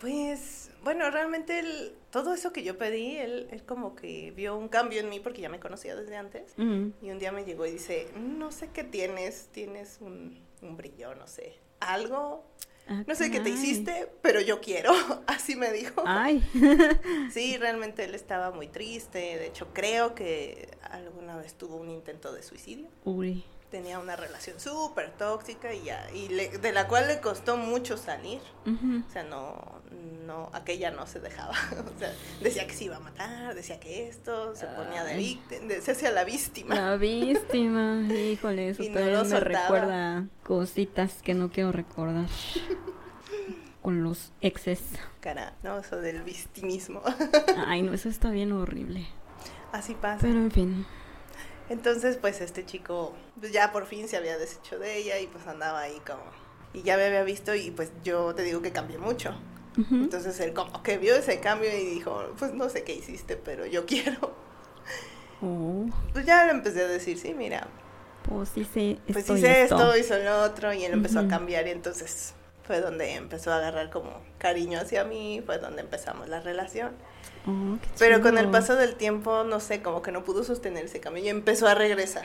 Pues, 0.00 0.70
bueno, 0.82 1.08
realmente 1.10 1.60
él- 1.60 1.94
todo 2.10 2.34
eso 2.34 2.52
que 2.52 2.64
yo 2.64 2.76
pedí, 2.76 3.16
él, 3.16 3.46
él 3.52 3.62
como 3.64 3.94
que 3.94 4.32
vio 4.32 4.56
un 4.56 4.68
cambio 4.68 5.00
en 5.00 5.08
mí 5.08 5.20
porque 5.20 5.40
ya 5.40 5.48
me 5.48 5.60
conocía 5.60 5.94
desde 5.94 6.16
antes. 6.16 6.54
Mm. 6.56 6.88
Y 7.00 7.10
un 7.10 7.18
día 7.20 7.30
me 7.32 7.44
llegó 7.44 7.64
y 7.64 7.70
dice, 7.70 8.08
no 8.16 8.50
sé 8.50 8.68
qué 8.74 8.82
tienes, 8.84 9.48
tienes 9.52 9.98
un, 10.00 10.38
un 10.60 10.76
brillo, 10.76 11.14
no 11.14 11.26
sé, 11.28 11.54
algo, 11.82 12.44
no 13.06 13.14
sé 13.14 13.30
qué 13.30 13.40
te 13.40 13.50
hiciste, 13.50 14.08
pero 14.22 14.40
yo 14.40 14.60
quiero, 14.60 14.92
así 15.26 15.56
me 15.56 15.72
dijo. 15.72 16.02
Ay. 16.06 16.42
Sí, 17.32 17.56
realmente 17.56 18.04
él 18.04 18.14
estaba 18.14 18.50
muy 18.50 18.68
triste, 18.68 19.18
de 19.18 19.46
hecho 19.46 19.68
creo 19.72 20.14
que 20.14 20.68
alguna 20.82 21.36
vez 21.36 21.54
tuvo 21.54 21.76
un 21.76 21.90
intento 21.90 22.32
de 22.32 22.42
suicidio. 22.42 22.88
Uy. 23.04 23.44
Tenía 23.72 23.98
una 23.98 24.14
relación 24.16 24.60
súper 24.60 25.10
tóxica 25.12 25.72
y 25.72 25.82
ya, 25.84 26.06
y 26.14 26.28
le- 26.28 26.58
de 26.58 26.72
la 26.72 26.86
cual 26.86 27.08
le 27.08 27.20
costó 27.20 27.56
mucho 27.56 27.96
salir. 27.96 28.40
Ujú. 28.66 29.02
O 29.08 29.10
sea, 29.10 29.22
no, 29.24 29.80
no, 30.26 30.50
aquella 30.52 30.90
no 30.90 31.06
se 31.06 31.18
dejaba. 31.20 31.54
O 31.96 31.98
sea, 31.98 32.14
decía 32.42 32.66
que 32.66 32.74
se 32.74 32.84
iba 32.84 32.96
a 32.96 33.00
matar, 33.00 33.54
decía 33.54 33.80
que 33.80 34.08
esto, 34.08 34.54
se 34.54 34.66
ponía 34.66 35.02
de 35.04 35.16
víctima, 35.16 35.72
se 35.80 35.90
hacía 35.92 36.10
la 36.12 36.22
víctima. 36.24 36.74
La 36.74 36.96
víctima. 36.98 38.02
Híjole, 38.12 38.68
eso 38.68 38.82
Y 38.82 38.90
no 38.90 39.00
lo 39.00 39.24
me 39.24 39.40
recuerda 39.40 40.26
cositas 40.42 41.22
que 41.22 41.32
no 41.32 41.50
quiero 41.50 41.72
recordar. 41.72 42.26
Con 43.80 44.04
los 44.04 44.32
exes. 44.42 44.80
Cara, 45.20 45.54
no, 45.64 45.78
eso 45.78 45.96
del 45.96 46.22
victimismo. 46.22 47.02
Ay, 47.66 47.82
no, 47.82 47.92
eso 47.94 48.08
está 48.08 48.30
bien 48.30 48.52
horrible. 48.52 49.06
Así 49.72 49.94
pasa. 49.94 50.18
Pero 50.20 50.38
en 50.38 50.50
fin. 50.52 50.86
Entonces, 51.72 52.18
pues 52.18 52.40
este 52.42 52.66
chico, 52.66 53.14
pues 53.40 53.50
ya 53.52 53.72
por 53.72 53.86
fin 53.86 54.06
se 54.08 54.16
había 54.18 54.36
deshecho 54.38 54.78
de 54.78 54.96
ella 54.98 55.18
y 55.20 55.26
pues 55.26 55.46
andaba 55.46 55.80
ahí 55.80 56.00
como... 56.06 56.22
Y 56.74 56.82
ya 56.82 56.96
me 56.96 57.04
había 57.06 57.22
visto 57.22 57.54
y 57.54 57.70
pues 57.70 57.92
yo 58.04 58.34
te 58.34 58.42
digo 58.42 58.62
que 58.62 58.72
cambié 58.72 58.98
mucho. 58.98 59.34
Entonces 59.90 60.38
él 60.40 60.52
como 60.52 60.82
que 60.82 60.98
vio 60.98 61.14
ese 61.16 61.40
cambio 61.40 61.70
y 61.74 61.84
dijo, 61.86 62.34
pues 62.38 62.52
no 62.52 62.68
sé 62.68 62.84
qué 62.84 62.94
hiciste, 62.94 63.36
pero 63.36 63.64
yo 63.66 63.86
quiero. 63.86 64.34
Oh, 65.40 65.86
Pues 66.12 66.24
ya 66.26 66.44
le 66.44 66.52
empecé 66.52 66.82
a 66.82 66.88
decir, 66.88 67.18
sí, 67.18 67.34
mira, 67.34 67.68
pues 68.22 68.56
hice 68.56 69.02
esto 69.06 69.12
pues 69.12 69.28
hice 69.30 69.62
esto. 69.62 69.92
esto, 69.92 69.96
hizo 69.96 70.18
lo 70.18 70.42
otro 70.42 70.72
y 70.72 70.84
él 70.84 70.92
empezó 70.92 71.20
a 71.20 71.26
cambiar 71.28 71.66
y 71.66 71.70
entonces 71.70 72.34
fue 72.62 72.80
donde 72.80 73.14
empezó 73.14 73.52
a 73.52 73.56
agarrar 73.56 73.90
como 73.90 74.22
cariño 74.38 74.78
hacia 74.80 75.04
mí, 75.04 75.42
fue 75.44 75.58
donde 75.58 75.82
empezamos 75.82 76.28
la 76.28 76.40
relación. 76.40 76.92
Oh, 77.46 77.76
Pero 77.98 78.20
con 78.20 78.38
el 78.38 78.48
paso 78.50 78.76
del 78.76 78.94
tiempo, 78.94 79.42
no 79.44 79.58
sé, 79.60 79.82
como 79.82 80.00
que 80.02 80.12
no 80.12 80.22
pudo 80.24 80.44
sostener 80.44 80.84
ese 80.84 81.00
cambio 81.00 81.24
y 81.24 81.28
empezó 81.28 81.66
a 81.66 81.74
regresar 81.74 82.24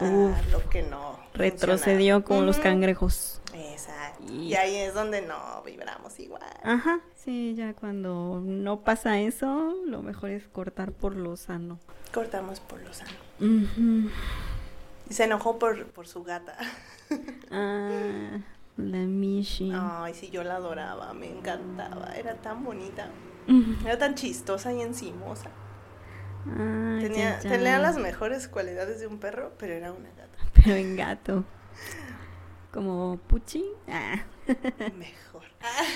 a 0.00 0.04
lo 0.50 0.68
que 0.70 0.82
no 0.82 1.18
Retrocedió 1.34 2.16
funcionaba. 2.16 2.24
como 2.24 2.40
los 2.42 2.58
cangrejos. 2.58 3.40
Exacto. 3.54 4.24
Y- 4.28 4.48
Y 4.48 4.54
ahí 4.56 4.74
es 4.76 4.92
donde 4.92 5.22
no 5.22 5.62
vibramos 5.64 6.18
igual. 6.18 6.42
Ajá, 6.64 7.00
sí, 7.14 7.54
ya 7.56 7.74
cuando 7.74 8.40
no 8.44 8.80
pasa 8.80 9.20
eso, 9.20 9.72
lo 9.86 10.02
mejor 10.02 10.30
es 10.30 10.48
cortar 10.48 10.90
por 10.92 11.14
lo 11.14 11.36
sano. 11.36 11.78
Cortamos 12.12 12.58
por 12.60 12.80
lo 12.82 12.92
sano. 12.92 13.12
Y 15.08 15.14
se 15.14 15.24
enojó 15.24 15.58
por, 15.58 15.86
por 15.92 16.08
su 16.08 16.24
gata. 16.24 16.56
Ah, 17.52 18.38
la 18.76 18.98
Mishi. 18.98 19.72
Ay, 19.74 20.14
sí, 20.14 20.30
yo 20.30 20.44
la 20.44 20.56
adoraba, 20.56 21.12
me 21.14 21.30
encantaba. 21.30 22.14
Era 22.16 22.34
tan 22.34 22.64
bonita. 22.64 23.10
Era 23.84 23.96
tan 23.96 24.14
chistosa 24.14 24.72
y 24.72 24.82
encimosa. 24.82 25.50
Ah, 26.48 26.98
Tenía, 27.00 27.38
ya, 27.38 27.40
ya. 27.42 27.50
tenía 27.50 27.78
las 27.78 27.96
mejores 27.98 28.48
cualidades 28.48 29.00
de 29.00 29.06
un 29.06 29.18
perro, 29.18 29.52
pero 29.58 29.72
era 29.72 29.92
una 29.92 30.08
gata. 30.10 30.38
Pero 30.54 30.74
en 30.76 30.96
gato. 30.96 31.44
Como 32.72 33.18
Puchi. 33.26 33.64
Ah. 33.88 34.24
Mejor. 34.96 35.42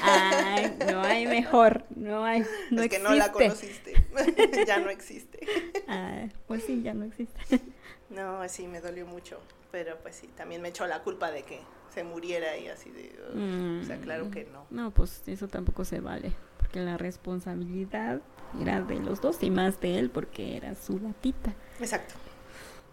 Ay, 0.03 0.77
no 0.91 1.03
hay 1.03 1.27
mejor. 1.27 1.85
No 1.95 2.25
hay. 2.25 2.45
No 2.71 2.83
es 2.83 2.89
que 2.89 2.97
existe. 2.97 3.01
no 3.01 3.15
la 3.15 3.33
conociste. 3.33 3.95
ya 4.67 4.79
no 4.81 4.91
existe. 4.91 5.41
Ah, 5.87 6.27
pues 6.49 6.65
sí, 6.65 6.83
ya 6.83 6.95
no 6.95 7.05
existe. 7.05 7.61
No, 8.09 8.49
sí, 8.49 8.67
me 8.67 8.81
dolió 8.81 9.07
mucho. 9.07 9.41
Pero 9.71 9.99
pues 10.03 10.17
sí, 10.17 10.29
también 10.37 10.63
me 10.63 10.69
echó 10.69 10.87
la 10.87 11.03
culpa 11.03 11.31
de 11.31 11.43
que 11.45 11.61
se 11.95 12.05
muriera 12.05 12.57
y 12.57 12.69
así 12.69 12.91
de... 12.91 13.13
"Ugh". 13.35 13.83
O 13.83 13.85
sea, 13.87 13.99
claro 14.01 14.31
que 14.31 14.45
no. 14.45 14.67
No, 14.71 14.91
pues 14.91 15.23
eso 15.27 15.49
tampoco 15.49 15.85
se 15.85 16.01
vale. 16.01 16.33
Porque 16.59 16.81
la 16.81 16.97
responsabilidad 16.99 18.21
era 18.61 18.81
de 18.81 19.01
los 19.01 19.21
dos 19.21 19.43
y 19.43 19.51
más 19.51 19.81
de 19.81 19.99
él 19.99 20.11
porque 20.11 20.57
era 20.57 20.75
su 20.75 20.99
gatita. 21.01 21.55
Exacto. 21.79 22.15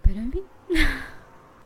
Pero 0.04 0.20
en 0.20 0.32
fin. 0.32 0.44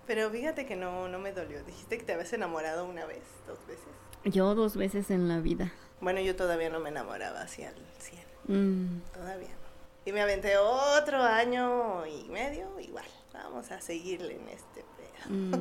Pero 0.08 0.30
fíjate 0.30 0.66
que 0.66 0.76
no, 0.76 1.08
no 1.08 1.20
me 1.20 1.32
dolió. 1.32 1.64
Dijiste 1.64 1.98
que 1.98 2.04
te 2.04 2.14
habías 2.14 2.34
enamorado 2.34 2.86
una 2.86 3.06
vez, 3.06 3.24
dos 3.48 3.60
veces. 3.68 3.86
Yo 4.26 4.56
dos 4.56 4.76
veces 4.76 5.10
en 5.12 5.28
la 5.28 5.40
vida. 5.40 5.72
Bueno, 6.02 6.20
yo 6.22 6.36
todavía 6.36 6.70
no 6.70 6.80
me 6.80 6.90
enamoraba 6.90 7.42
así 7.42 7.64
al 7.64 7.76
100. 8.00 8.22
Mm, 8.48 9.02
Todavía 9.14 9.50
no. 9.50 9.62
Y 10.06 10.12
me 10.12 10.22
aventé 10.22 10.58
otro 10.58 11.22
año 11.22 12.06
y 12.08 12.28
medio 12.30 12.80
igual. 12.80 13.06
Vamos 13.34 13.72
a 13.72 13.80
seguirle 13.80 14.36
en 14.36 14.50
este. 14.50 14.84
Mm, 15.30 15.54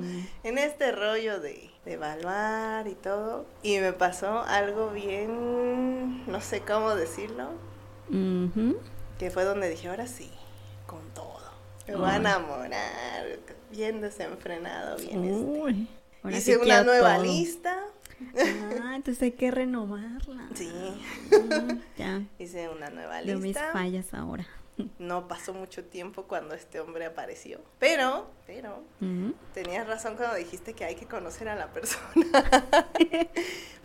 En 0.44 0.58
este 0.58 0.92
rollo 0.92 1.40
de, 1.40 1.70
de 1.84 1.92
evaluar 1.92 2.86
y 2.88 2.94
todo. 2.94 3.46
Y 3.62 3.78
me 3.78 3.92
pasó 3.92 4.40
algo 4.42 4.90
bien, 4.90 6.26
no 6.30 6.40
sé 6.40 6.60
cómo 6.60 6.94
decirlo, 6.94 7.48
que 9.18 9.30
fue 9.30 9.44
donde 9.44 9.68
dije, 9.68 9.88
ahora 9.88 10.06
sí, 10.06 10.30
con 10.86 11.00
todo. 11.14 11.40
Me 11.86 11.96
voy 11.96 12.08
a 12.10 12.16
enamorar, 12.16 13.26
bien 13.70 14.00
desenfrenado, 14.00 14.96
bien 14.96 15.24
este. 15.24 15.34
Uy, 15.42 15.88
Hice 16.28 16.40
sí 16.40 16.54
una 16.56 16.82
nueva 16.84 17.14
todo. 17.16 17.24
lista. 17.24 17.78
Ah, 18.82 18.96
entonces 18.96 19.22
hay 19.22 19.32
que 19.32 19.50
renovarla. 19.50 20.48
Sí, 20.54 20.70
ya, 21.96 22.22
hice 22.38 22.68
una 22.68 22.90
nueva 22.90 23.22
veo 23.22 23.36
mis 23.36 23.44
lista. 23.46 23.70
fallas 23.72 24.12
ahora. 24.12 24.46
No 24.98 25.28
pasó 25.28 25.52
mucho 25.54 25.84
tiempo 25.84 26.24
cuando 26.24 26.54
este 26.54 26.80
hombre 26.80 27.06
apareció. 27.06 27.60
Pero, 27.78 28.30
pero, 28.46 28.82
tenías 29.54 29.86
razón 29.86 30.16
cuando 30.16 30.36
dijiste 30.36 30.74
que 30.74 30.84
hay 30.84 30.94
que 30.94 31.06
conocer 31.06 31.48
a 31.48 31.56
la 31.56 31.68
persona. 31.72 32.04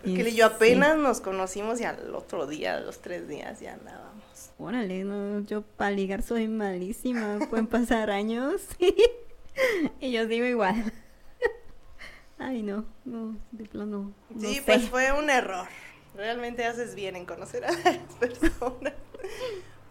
Porque 0.03 0.29
Y 0.29 0.35
yo 0.35 0.49
sí. 0.49 0.55
apenas 0.55 0.97
nos 0.97 1.19
conocimos 1.21 1.81
y 1.81 1.83
al 1.85 2.13
otro 2.13 2.45
día, 2.47 2.75
a 2.77 2.79
los 2.79 2.99
tres 3.01 3.27
días 3.27 3.59
ya 3.59 3.73
andábamos. 3.73 4.51
Órale, 4.59 5.03
no, 5.03 5.39
yo 5.41 5.61
para 5.63 5.91
ligar 5.91 6.21
soy 6.21 6.47
malísima. 6.47 7.39
Pueden 7.49 7.67
pasar 7.67 8.09
años 8.11 8.61
y 9.99 10.11
yo 10.11 10.27
sigo 10.27 10.45
igual. 10.45 10.93
Ay, 12.37 12.61
no, 12.63 12.85
no, 13.05 13.37
de 13.51 13.63
plano. 13.65 14.11
No 14.29 14.41
Sí, 14.41 14.55
sé. 14.55 14.61
pues 14.63 14.89
fue 14.89 15.11
un 15.13 15.29
error. 15.29 15.67
Realmente 16.15 16.65
haces 16.65 16.93
bien 16.95 17.15
en 17.15 17.25
conocer 17.25 17.65
a 17.65 17.71
las 17.71 17.97
personas. 18.19 18.93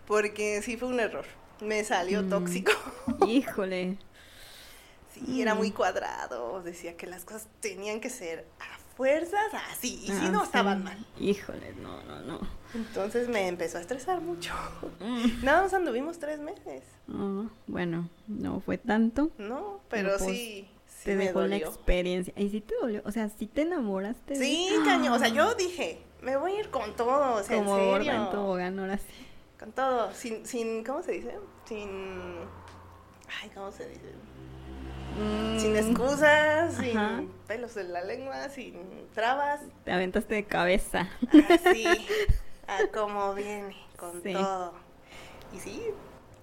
Porque 0.06 0.60
sí 0.62 0.76
fue 0.76 0.88
un 0.88 1.00
error. 1.00 1.24
Me 1.60 1.82
salió 1.84 2.22
Mm. 2.22 2.28
tóxico. 2.30 2.72
Híjole. 3.26 3.96
Sí, 5.14 5.40
era 5.42 5.54
Mm. 5.54 5.58
muy 5.58 5.70
cuadrado. 5.70 6.62
Decía 6.62 6.96
que 6.96 7.06
las 7.06 7.24
cosas 7.24 7.48
tenían 7.60 8.00
que 8.00 8.10
ser 8.10 8.44
a 8.60 8.78
fuerzas 8.96 9.52
así. 9.70 9.94
Y 10.02 10.06
si 10.08 10.12
Ah, 10.26 10.30
no, 10.30 10.40
sí. 10.40 10.46
estaban 10.46 10.84
mal. 10.84 11.06
Híjole, 11.18 11.72
no, 11.80 12.02
no, 12.04 12.20
no. 12.20 12.40
Entonces 12.74 13.28
me 13.28 13.46
empezó 13.48 13.78
a 13.78 13.80
estresar 13.80 14.20
mucho. 14.20 14.52
Mm. 15.00 15.44
Nada 15.44 15.62
más 15.62 15.74
anduvimos 15.74 16.18
tres 16.18 16.40
meses. 16.40 16.82
Ah, 17.12 17.44
bueno, 17.66 18.08
no 18.26 18.60
fue 18.60 18.78
tanto. 18.78 19.30
No, 19.38 19.80
pero 19.88 20.10
pues, 20.18 20.22
sí, 20.36 20.68
sí 20.88 21.04
te 21.04 21.14
me 21.16 21.26
dejó 21.26 21.42
la 21.42 21.56
experiencia. 21.56 22.34
Y 22.36 22.50
sí 22.50 22.60
te 22.60 22.74
dolió. 22.80 23.02
O 23.04 23.12
sea, 23.12 23.28
sí 23.28 23.46
te 23.46 23.62
enamoraste. 23.62 24.34
Sí, 24.36 24.68
caño. 24.84 25.14
O 25.14 25.18
sea, 25.18 25.28
yo 25.28 25.54
dije, 25.54 26.00
me 26.22 26.36
voy 26.36 26.52
a 26.52 26.60
ir 26.60 26.70
con 26.70 26.94
todo. 26.96 27.36
O 27.36 27.42
sea, 27.44 27.56
Como 27.56 27.78
en 27.78 28.02
serio. 28.04 28.28
tobogán, 28.32 28.78
ahora 28.80 28.98
sí. 28.98 29.04
Con 29.64 29.72
todo. 29.72 30.12
Sin, 30.14 30.46
sin, 30.46 30.84
¿cómo 30.84 31.02
se 31.02 31.12
dice? 31.12 31.38
Sin. 31.64 32.50
Ay, 33.42 33.50
¿cómo 33.54 33.70
se 33.72 33.88
dice? 33.88 34.14
Sin 35.56 35.76
Mm, 35.76 35.76
excusas, 35.76 36.74
sin 36.76 37.32
pelos 37.46 37.76
en 37.76 37.92
la 37.92 38.02
lengua, 38.02 38.48
sin 38.50 39.08
trabas. 39.14 39.60
Te 39.84 39.92
aventaste 39.92 40.34
de 40.34 40.44
cabeza. 40.44 41.08
Así, 41.36 42.06
a 42.66 42.84
como 42.92 43.34
viene, 43.34 43.76
con 43.96 44.22
Sí. 44.22 44.32
todo. 44.32 44.72
Y 45.50 45.60
sí, 45.60 45.82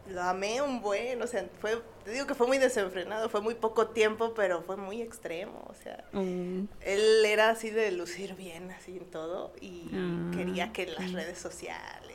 lo 0.05 0.21
amé 0.23 0.61
un 0.61 0.81
buen, 0.81 1.21
o 1.21 1.27
sea, 1.27 1.49
fue, 1.59 1.81
te 2.03 2.11
digo 2.11 2.27
que 2.27 2.35
fue 2.35 2.47
muy 2.47 2.57
desenfrenado, 2.57 3.29
fue 3.29 3.41
muy 3.41 3.55
poco 3.55 3.89
tiempo, 3.89 4.33
pero 4.33 4.63
fue 4.63 4.77
muy 4.77 5.01
extremo, 5.01 5.65
o 5.69 5.73
sea, 5.75 6.05
Mm, 6.13 6.67
él 6.81 7.25
era 7.25 7.49
así 7.51 7.69
de 7.71 7.91
lucir 7.91 8.35
bien, 8.35 8.71
así 8.71 8.97
en 8.97 9.09
todo, 9.11 9.53
y 9.61 9.91
Ah, 9.93 10.27
quería 10.31 10.71
que 10.73 10.83
en 10.83 10.95
las 10.95 11.13
redes 11.13 11.39
sociales, 11.39 12.10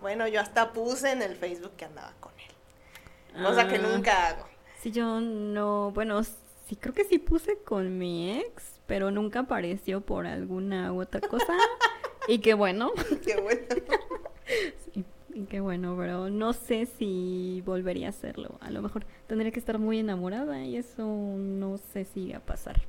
bueno, 0.00 0.26
yo 0.28 0.40
hasta 0.40 0.72
puse 0.72 1.12
en 1.12 1.22
el 1.22 1.34
Facebook 1.36 1.72
que 1.76 1.84
andaba 1.86 2.12
con 2.20 2.32
él, 2.38 3.42
cosa 3.44 3.68
que 3.68 3.76
ah, 3.76 3.78
nunca 3.78 4.28
hago. 4.28 4.46
Sí, 4.80 4.90
yo 4.92 5.20
no, 5.20 5.90
bueno, 5.92 6.22
sí 6.24 6.76
creo 6.76 6.94
que 6.94 7.04
sí 7.04 7.18
puse 7.18 7.58
con 7.64 7.98
mi 7.98 8.38
ex, 8.38 8.80
pero 8.86 9.10
nunca 9.10 9.40
apareció 9.40 10.00
por 10.00 10.26
alguna 10.26 10.92
u 10.92 11.02
otra 11.02 11.20
cosa. 11.20 11.52
y 12.28 12.38
qué 12.40 12.54
bueno, 12.54 12.92
Qué 13.24 13.40
bueno. 13.40 13.66
sí, 14.94 15.04
y 15.34 15.44
qué 15.46 15.60
bueno, 15.60 15.96
pero 15.98 16.30
no 16.30 16.52
sé 16.52 16.86
si 16.86 17.62
volvería 17.66 18.06
a 18.06 18.10
hacerlo. 18.10 18.58
A 18.60 18.70
lo 18.70 18.82
mejor 18.82 19.04
tendría 19.26 19.50
que 19.52 19.58
estar 19.60 19.78
muy 19.78 19.98
enamorada 19.98 20.62
y 20.64 20.76
eso 20.76 21.02
no 21.04 21.78
sé 21.92 22.04
si 22.04 22.30
va 22.32 22.38
a 22.38 22.40
pasar. 22.40 22.80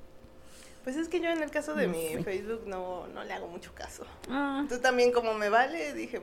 Pues 0.84 0.96
es 0.96 1.10
que 1.10 1.20
yo 1.20 1.30
en 1.30 1.44
el 1.44 1.52
caso 1.52 1.76
de 1.76 1.88
No 1.88 1.94
mi 1.94 2.08
sé. 2.14 2.24
Facebook 2.24 2.64
no, 2.66 3.08
no 3.08 3.24
le 3.24 3.34
hago 3.34 3.48
mucho 3.48 3.74
caso. 3.76 4.06
Ah, 4.30 4.66
Tú 4.70 4.80
también 4.80 5.12
como 5.12 5.34
me 5.34 5.50
vale, 5.50 5.94
dije, 5.94 6.22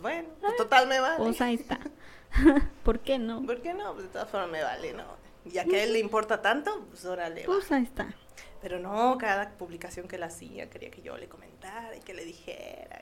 bueno, 0.00 0.28
pues 0.40 0.56
total 0.56 0.86
me 0.88 1.00
vale. 1.00 1.16
pues 1.18 1.40
ahí 1.40 1.54
está. 1.54 1.78
¿Por 2.84 3.00
qué 3.00 3.18
no? 3.18 3.44
¿Por 3.44 3.60
qué 3.62 3.74
no? 3.74 3.92
Pues 3.94 4.04
de 4.06 4.12
todas 4.12 4.28
formas 4.28 4.50
me 4.50 4.62
vale, 4.62 4.92
¿no? 4.92 5.04
Ya 5.46 5.64
que 5.64 5.80
a 5.80 5.84
él 5.84 5.92
le 5.94 5.98
importa 5.98 6.42
tanto, 6.42 6.86
pues 6.90 7.04
órale. 7.04 7.40
va. 7.42 7.46
Pues 7.46 7.70
ahí 7.72 7.82
está. 7.84 8.12
Pero 8.62 8.78
no, 8.78 9.16
cada 9.18 9.50
publicación 9.56 10.06
que 10.06 10.16
él 10.16 10.22
hacía 10.22 10.68
quería 10.68 10.90
que 10.90 11.00
yo 11.02 11.16
le 11.16 11.28
comentara 11.28 11.96
y 11.96 12.00
que 12.00 12.12
le 12.14 12.24
dijera. 12.24 13.00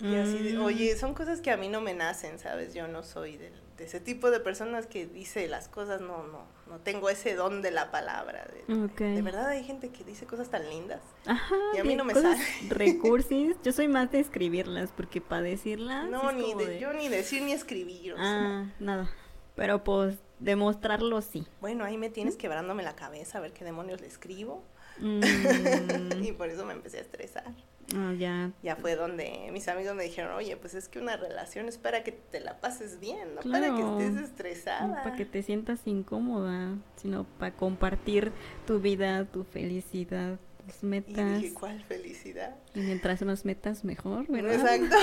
Y, 0.00 0.06
y 0.06 0.14
así 0.16 0.38
de, 0.38 0.52
Mm. 0.54 0.62
oye, 0.64 0.96
son 0.96 1.14
cosas 1.14 1.40
que 1.40 1.50
a 1.50 1.56
mí 1.56 1.68
no 1.68 1.80
me 1.80 1.94
nacen, 1.94 2.38
¿sabes? 2.38 2.74
Yo 2.74 2.86
no 2.86 3.02
soy 3.02 3.36
del- 3.36 3.60
de, 3.78 3.84
ese 3.84 4.00
tipo 4.00 4.30
de 4.30 4.40
personas 4.40 4.86
que 4.86 5.06
dice 5.06 5.48
las 5.48 5.68
cosas, 5.68 6.00
no, 6.00 6.26
no, 6.26 6.44
no 6.66 6.78
tengo 6.80 7.08
ese 7.08 7.34
don 7.34 7.62
de 7.62 7.70
la 7.70 7.90
palabra. 7.90 8.46
De, 8.66 8.74
de- 8.74 8.84
Ok. 8.84 8.98
de 9.00 9.22
verdad 9.22 9.48
hay 9.48 9.64
gente 9.64 9.90
que 9.90 10.04
dice 10.04 10.26
cosas 10.26 10.50
tan 10.50 10.68
lindas. 10.68 11.00
Ajá. 11.26 11.54
Y 11.74 11.78
a 11.78 11.84
mí 11.84 11.94
no 11.96 12.04
me 12.04 12.14
sale. 12.14 12.36
Recursis. 12.68 13.56
Yo 13.62 13.72
soy 13.72 13.88
más 13.88 14.10
de 14.10 14.20
escribirlas 14.20 14.92
porque 14.92 15.20
para 15.20 15.42
decirlas. 15.42 16.08
No, 16.10 16.32
ni 16.32 16.54
de, 16.54 16.78
yo 16.78 16.92
ni 16.92 17.08
decir 17.08 17.42
ni 17.42 17.52
escribir. 17.52 18.14
sea. 18.14 18.22
Ah, 18.24 18.72
nada. 18.80 19.10
Pero 19.54 19.82
pues 19.84 20.16
demostrarlo 20.38 21.20
sí. 21.20 21.46
Bueno, 21.60 21.84
ahí 21.84 21.96
me 21.96 22.10
tienes 22.10 22.36
quebrándome 22.36 22.82
la 22.82 22.94
cabeza 22.94 23.38
a 23.38 23.40
ver 23.40 23.52
qué 23.52 23.64
demonios 23.64 24.00
le 24.00 24.06
escribo. 24.06 24.62
Mm, 24.98 25.20
y 26.24 26.32
por 26.32 26.48
eso 26.48 26.64
me 26.64 26.72
empecé 26.74 26.98
a 26.98 27.00
estresar. 27.02 27.54
Ah, 27.96 28.12
ya. 28.18 28.50
Ya 28.62 28.76
fue 28.76 28.94
donde 28.96 29.48
mis 29.52 29.68
amigos 29.68 29.94
me 29.94 30.04
dijeron, 30.04 30.32
oye, 30.34 30.56
pues 30.56 30.74
es 30.74 30.88
que 30.88 30.98
una 30.98 31.16
relación 31.16 31.68
es 31.68 31.78
para 31.78 32.02
que 32.04 32.12
te 32.12 32.40
la 32.40 32.60
pases 32.60 33.00
bien, 33.00 33.34
no 33.34 33.40
para 33.50 33.74
que 33.74 33.80
estés 33.82 34.14
No 34.14 34.20
estresada. 34.20 35.02
para 35.02 35.16
que 35.16 35.24
te 35.24 35.42
sientas 35.42 35.80
incómoda, 35.86 36.76
sino 36.96 37.24
para 37.24 37.54
compartir 37.54 38.32
tu 38.66 38.80
vida, 38.80 39.24
tu 39.24 39.44
felicidad, 39.44 40.38
tus 40.66 40.82
Y 40.82 40.86
metas. 40.86 41.40
dije, 41.42 41.54
¿cuál 41.54 41.82
felicidad? 41.84 42.54
Y 42.74 42.80
mientras 42.80 43.22
más 43.22 43.44
metas, 43.44 43.84
mejor, 43.84 44.26
¿verdad? 44.28 44.54
Exacto. 44.76 44.96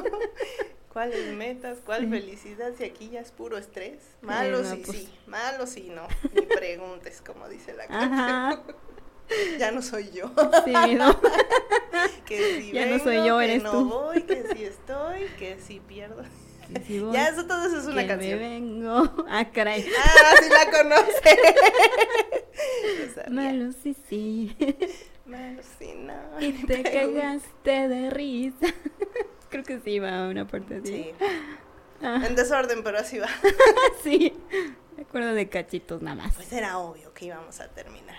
¿Cuáles 0.92 1.32
metas? 1.36 1.78
¿Cuál 1.84 2.00
Sí. 2.02 2.06
felicidad? 2.08 2.72
Si 2.76 2.82
aquí 2.84 3.10
ya 3.10 3.20
es 3.20 3.30
puro 3.30 3.56
estrés. 3.58 3.98
Malo 4.22 4.62
no, 4.62 4.70
sí, 4.74 4.82
pues. 4.84 4.98
sí. 4.98 5.08
Malo 5.26 5.66
sí, 5.66 5.92
no. 5.94 6.08
Ni 6.34 6.42
preguntes, 6.42 7.20
como 7.24 7.48
dice 7.48 7.74
la 7.74 7.86
canción. 7.86 8.62
ya 9.58 9.70
no 9.70 9.82
soy 9.82 10.10
yo. 10.12 10.30
Sí, 10.64 10.94
¿no? 10.94 11.18
Que 12.24 12.60
si 12.60 12.72
Ya 12.72 12.86
no 12.86 12.98
soy 12.98 13.16
vengo, 13.16 13.26
yo, 13.26 13.38
que 13.38 13.44
eres 13.44 13.62
no 13.62 13.70
tú. 13.72 13.88
voy, 13.88 14.22
que 14.22 14.44
si 14.54 14.64
estoy, 14.64 15.24
que 15.38 15.58
si 15.58 15.80
pierdo. 15.80 16.22
Que 16.72 16.80
si 16.82 16.98
voy, 17.00 17.12
Ya, 17.14 17.28
eso 17.28 17.46
todo 17.46 17.66
eso 17.66 17.78
es 17.78 17.86
una 17.86 18.02
que 18.02 18.08
canción. 18.08 18.38
me 18.38 18.48
vengo. 18.48 19.26
Ah, 19.28 19.50
caray. 19.50 19.84
Ah, 19.98 20.34
sí 20.42 20.48
la 20.50 20.70
conoce. 20.70 21.38
Malo, 23.30 23.72
sí, 23.82 23.96
sí. 24.08 24.56
Malo, 25.26 25.62
sí, 25.78 25.94
no. 25.96 26.14
Y 26.40 26.52
te 26.66 26.82
cagaste 26.82 27.88
de 27.88 28.10
risa. 28.10 28.66
Creo 29.50 29.64
que 29.64 29.80
sí 29.80 29.98
va 29.98 30.28
una 30.28 30.46
parte 30.46 30.76
así. 30.76 30.86
Sí, 30.86 31.12
Ah, 32.00 32.22
en 32.24 32.36
desorden, 32.36 32.82
pero 32.84 32.98
así 32.98 33.18
va. 33.18 33.26
sí. 34.04 34.32
Me 34.96 35.02
acuerdo 35.02 35.34
de 35.34 35.48
cachitos 35.48 36.00
nada 36.02 36.16
más. 36.16 36.34
Pues 36.36 36.52
era 36.52 36.78
obvio 36.78 37.12
que 37.12 37.24
íbamos 37.26 37.58
a 37.60 37.68
terminar. 37.68 38.16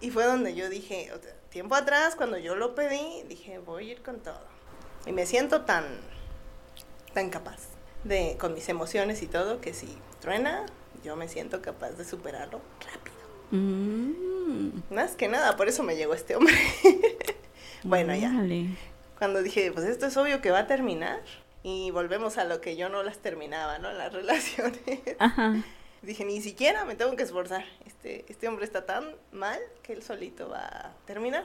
Y 0.00 0.10
fue 0.10 0.24
donde 0.24 0.54
yo 0.54 0.68
dije, 0.70 1.10
tiempo 1.50 1.74
atrás, 1.74 2.16
cuando 2.16 2.38
yo 2.38 2.54
lo 2.56 2.74
pedí, 2.74 3.22
dije, 3.28 3.58
voy 3.58 3.88
a 3.88 3.92
ir 3.92 4.02
con 4.02 4.20
todo. 4.20 4.40
Y 5.06 5.12
me 5.12 5.26
siento 5.26 5.62
tan, 5.62 5.84
tan 7.14 7.30
capaz 7.30 7.58
de, 8.04 8.36
con 8.38 8.54
mis 8.54 8.68
emociones 8.68 9.22
y 9.22 9.26
todo, 9.26 9.60
que 9.60 9.74
si 9.74 9.88
truena, 10.20 10.66
yo 11.04 11.16
me 11.16 11.28
siento 11.28 11.60
capaz 11.62 11.90
de 11.92 12.04
superarlo 12.04 12.60
rápido. 12.80 13.16
Mm, 13.50 14.82
Más 14.90 15.12
que 15.16 15.28
nada, 15.28 15.56
por 15.56 15.68
eso 15.68 15.82
me 15.82 15.96
llegó 15.96 16.14
este 16.14 16.36
hombre. 16.36 16.54
bueno, 17.82 18.14
ya. 18.14 18.28
órale. 18.28 18.76
Cuando 19.18 19.42
dije, 19.42 19.70
pues 19.72 19.86
esto 19.86 20.06
es 20.06 20.16
obvio 20.16 20.40
que 20.40 20.50
va 20.50 20.60
a 20.60 20.66
terminar. 20.66 21.20
Y 21.62 21.90
volvemos 21.90 22.38
a 22.38 22.44
lo 22.44 22.62
que 22.62 22.76
yo 22.76 22.88
no 22.88 23.02
las 23.02 23.18
terminaba, 23.18 23.78
¿no? 23.78 23.92
Las 23.92 24.12
relaciones. 24.14 24.80
Ajá. 25.18 25.62
Dije, 26.02 26.24
ni 26.24 26.40
siquiera 26.40 26.84
me 26.84 26.94
tengo 26.94 27.14
que 27.16 27.22
esforzar. 27.24 27.64
Este, 27.86 28.24
este 28.28 28.48
hombre 28.48 28.64
está 28.64 28.86
tan 28.86 29.14
mal 29.32 29.58
que 29.82 29.92
él 29.92 30.02
solito 30.02 30.48
va 30.48 30.64
a 30.66 30.92
terminar. 31.06 31.44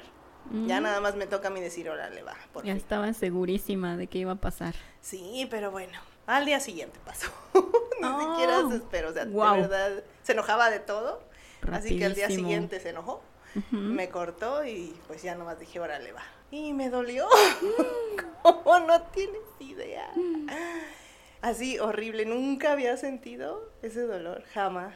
Ya 0.68 0.80
Mm, 0.80 0.84
nada 0.84 1.02
más 1.02 1.16
me 1.16 1.26
toca 1.26 1.48
a 1.48 1.52
mí 1.52 1.60
decir, 1.60 1.90
órale, 1.90 2.22
va, 2.22 2.36
por 2.54 2.64
Ya 2.64 2.74
fin. 2.74 2.78
estaba 2.82 3.12
segurísima 3.14 3.98
de 3.98 4.06
que 4.08 4.20
iba 4.20 4.34
a 4.34 4.36
pasar. 4.36 4.76
Sí, 5.02 5.48
pero 5.50 5.72
bueno, 5.72 5.98
al 6.28 6.46
día 6.46 6.60
siguiente 6.60 7.00
pasó. 7.04 7.28
Ni 8.02 8.08
Oh, 8.08 8.32
siquiera 8.32 8.62
se 8.70 8.76
esperó, 8.76 9.10
o 9.10 9.14
sea, 9.14 9.26
de 9.26 9.34
verdad, 9.34 10.04
se 10.22 10.34
enojaba 10.34 10.70
de 10.70 10.80
todo. 10.80 11.24
Así 11.72 11.98
que 11.98 12.06
al 12.06 12.14
día 12.14 12.28
siguiente 12.30 12.80
se 12.80 12.90
enojó, 12.90 13.24
me 13.72 14.10
cortó 14.10 14.64
y 14.66 14.96
pues 15.08 15.24
ya 15.24 15.34
nomás 15.34 15.60
dije, 15.60 15.80
órale, 15.80 16.12
va. 16.12 16.22
Y 16.52 16.74
me 16.74 16.90
dolió. 16.92 17.28
Mm. 17.62 18.42
Como 18.44 18.80
no 18.82 19.02
tienes 19.02 19.42
idea. 19.60 20.12
Así 21.46 21.78
horrible, 21.78 22.26
nunca 22.26 22.72
había 22.72 22.98
sentido 22.98 23.72
ese 23.84 24.02
dolor, 24.02 24.44
jamás. 24.54 24.96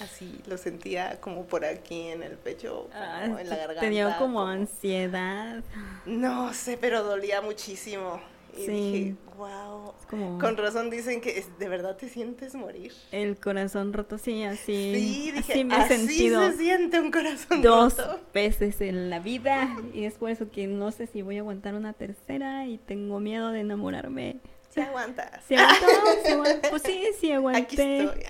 Así 0.00 0.40
lo 0.46 0.56
sentía 0.56 1.20
como 1.20 1.46
por 1.46 1.64
aquí 1.64 2.08
en 2.08 2.22
el 2.22 2.36
pecho, 2.36 2.88
Ah, 2.94 3.22
como 3.24 3.38
en 3.40 3.48
la 3.48 3.56
garganta. 3.56 3.80
Te 3.80 3.90
dio 3.90 4.06
como 4.18 4.18
como- 4.40 4.46
ansiedad. 4.46 5.62
No 6.06 6.52
sé, 6.54 6.76
pero 6.80 7.02
dolía 7.02 7.40
muchísimo. 7.40 8.20
Y 8.56 8.66
Sí. 8.66 8.70
dije, 8.72 9.14
wow. 9.36 9.94
Como 10.08 10.38
Con 10.40 10.56
razón 10.56 10.90
dicen 10.90 11.20
que 11.20 11.44
de 11.58 11.68
verdad 11.68 11.96
te 11.96 12.08
sientes 12.08 12.54
morir. 12.54 12.92
el 13.12 13.36
corazón 13.38 13.92
roto, 13.92 14.18
sí, 14.18 14.42
así. 14.44 14.92
Sí, 14.94 15.30
dije, 15.32 15.52
así 15.52 15.64
me 15.64 15.76
he 15.76 15.88
sentido 15.88 16.50
se 16.50 16.56
siente 16.58 17.00
un 17.00 17.10
corazón 17.12 17.62
dos 17.62 17.96
roto. 17.96 18.20
veces 18.34 18.80
en 18.80 19.08
la 19.10 19.18
vida. 19.20 19.76
Y 19.94 20.04
es 20.04 20.14
por 20.14 20.30
eso 20.30 20.50
que 20.50 20.66
no 20.68 20.90
sé 20.92 21.06
si 21.06 21.22
voy 21.22 21.36
a 21.36 21.40
aguantar 21.40 21.74
una 21.74 21.92
tercera 21.94 22.66
y 22.66 22.78
tengo 22.78 23.18
miedo 23.20 23.50
de 23.50 23.60
enamorarme. 23.60 24.36
Si 24.70 24.80
aguantas. 24.80 25.42
¿Sí 25.46 25.54
aguantó? 25.56 25.86
¿Sí 26.24 26.32
aguantó? 26.32 26.68
Pues 26.70 26.82
sí, 26.82 27.08
sí 27.18 27.32
aguanté. 27.32 27.60
Aquí 27.60 27.76
estoy. 27.76 28.24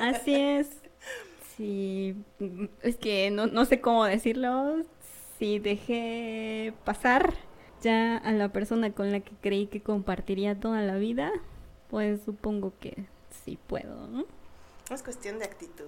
Así 0.00 0.34
es. 0.34 0.68
Sí, 1.56 2.14
es 2.82 2.96
que 2.96 3.30
no, 3.30 3.46
no 3.46 3.64
sé 3.64 3.80
cómo 3.80 4.04
decirlo. 4.04 4.82
Si 5.38 5.58
dejé 5.58 6.74
pasar 6.84 7.34
ya 7.82 8.16
a 8.16 8.32
la 8.32 8.50
persona 8.50 8.92
con 8.92 9.12
la 9.12 9.20
que 9.20 9.32
creí 9.40 9.66
que 9.66 9.82
compartiría 9.82 10.58
toda 10.58 10.82
la 10.82 10.96
vida, 10.96 11.32
pues 11.90 12.20
supongo 12.24 12.72
que 12.80 13.06
sí 13.44 13.58
puedo, 13.66 14.06
¿no? 14.08 14.26
Es 14.90 15.02
cuestión 15.02 15.38
de 15.38 15.44
actitud. 15.44 15.86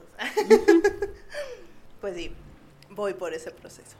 pues 2.00 2.16
sí, 2.16 2.32
voy 2.90 3.14
por 3.14 3.34
ese 3.34 3.50
proceso. 3.50 3.96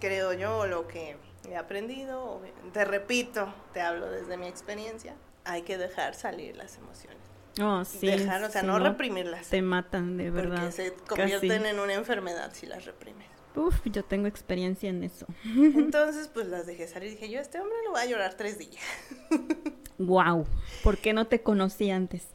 Creo 0.00 0.32
yo 0.32 0.66
lo 0.66 0.86
que 0.88 1.16
he 1.48 1.56
aprendido, 1.56 2.40
te 2.72 2.84
repito, 2.84 3.52
te 3.72 3.80
hablo 3.80 4.10
desde 4.10 4.36
mi 4.36 4.48
experiencia, 4.48 5.14
hay 5.50 5.62
que 5.62 5.78
dejar 5.78 6.14
salir 6.14 6.56
las 6.56 6.76
emociones. 6.76 7.18
Oh, 7.60 7.84
sí. 7.84 8.06
dejar, 8.06 8.42
o 8.44 8.50
sea, 8.50 8.60
si 8.60 8.66
no, 8.66 8.78
reprimirlas. 8.78 9.48
Te 9.48 9.60
matan, 9.60 10.16
de 10.16 10.30
porque 10.30 10.46
verdad. 10.48 10.70
se 10.70 10.92
casi. 10.92 11.04
convierten 11.06 11.66
en 11.66 11.80
una 11.80 11.94
enfermedad 11.94 12.52
si 12.54 12.66
las 12.66 12.84
reprimes. 12.84 13.26
Uf, 13.56 13.80
yo 13.84 14.04
tengo 14.04 14.28
experiencia 14.28 14.88
en 14.88 15.02
eso. 15.02 15.26
Entonces, 15.44 16.28
pues 16.28 16.46
las 16.46 16.66
dejé 16.66 16.86
salir. 16.86 17.10
Dije, 17.10 17.28
yo 17.28 17.38
a 17.38 17.42
este 17.42 17.58
hombre 17.60 17.76
lo 17.84 17.90
voy 17.92 18.00
a 18.00 18.06
llorar 18.06 18.34
tres 18.34 18.58
días. 18.58 18.82
Wow, 20.02 20.46
¿por 20.82 20.96
qué 20.96 21.12
no 21.12 21.26
te 21.26 21.42
conocí 21.42 21.90
antes? 21.90 22.26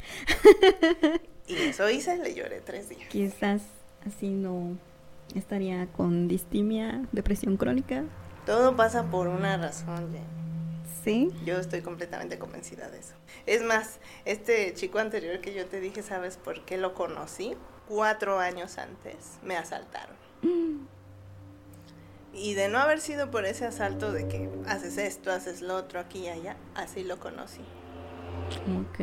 Y 1.47 1.55
eso 1.55 1.89
hice, 1.89 2.15
le 2.17 2.35
lloré 2.35 2.61
tres 2.61 2.89
días. 2.89 3.09
Quizás 3.09 3.63
así 4.05 4.29
no 4.29 4.77
estaría 5.33 5.87
con 5.87 6.27
distimia, 6.27 7.01
depresión 7.11 7.57
crónica. 7.57 8.03
Todo 8.45 8.75
pasa 8.75 9.09
por 9.09 9.27
una 9.27 9.57
razón, 9.57 10.11
Jen. 10.11 10.44
Sí. 11.05 11.31
Yo 11.45 11.59
estoy 11.59 11.81
completamente 11.81 12.39
convencida 12.39 12.89
de 12.89 12.97
eso. 12.97 13.13
Es 13.45 13.61
más, 13.61 13.99
este 14.25 14.73
chico 14.73 14.97
anterior 14.97 15.39
que 15.39 15.53
yo 15.53 15.67
te 15.67 15.79
dije, 15.79 16.01
¿sabes 16.01 16.35
por 16.37 16.65
qué 16.65 16.77
lo 16.77 16.95
conocí? 16.95 17.55
Cuatro 17.87 18.39
años 18.39 18.79
antes 18.79 19.37
me 19.43 19.55
asaltaron. 19.55 20.15
Y 22.33 22.55
de 22.55 22.69
no 22.69 22.79
haber 22.79 22.99
sido 23.01 23.29
por 23.29 23.45
ese 23.45 23.65
asalto 23.65 24.11
de 24.11 24.27
que 24.27 24.49
haces 24.67 24.97
esto, 24.97 25.31
haces 25.31 25.61
lo 25.61 25.75
otro, 25.75 25.99
aquí 25.99 26.21
y 26.21 26.29
allá, 26.29 26.57
así 26.73 27.03
lo 27.03 27.19
conocí. 27.19 27.61
Ok. 28.79 28.99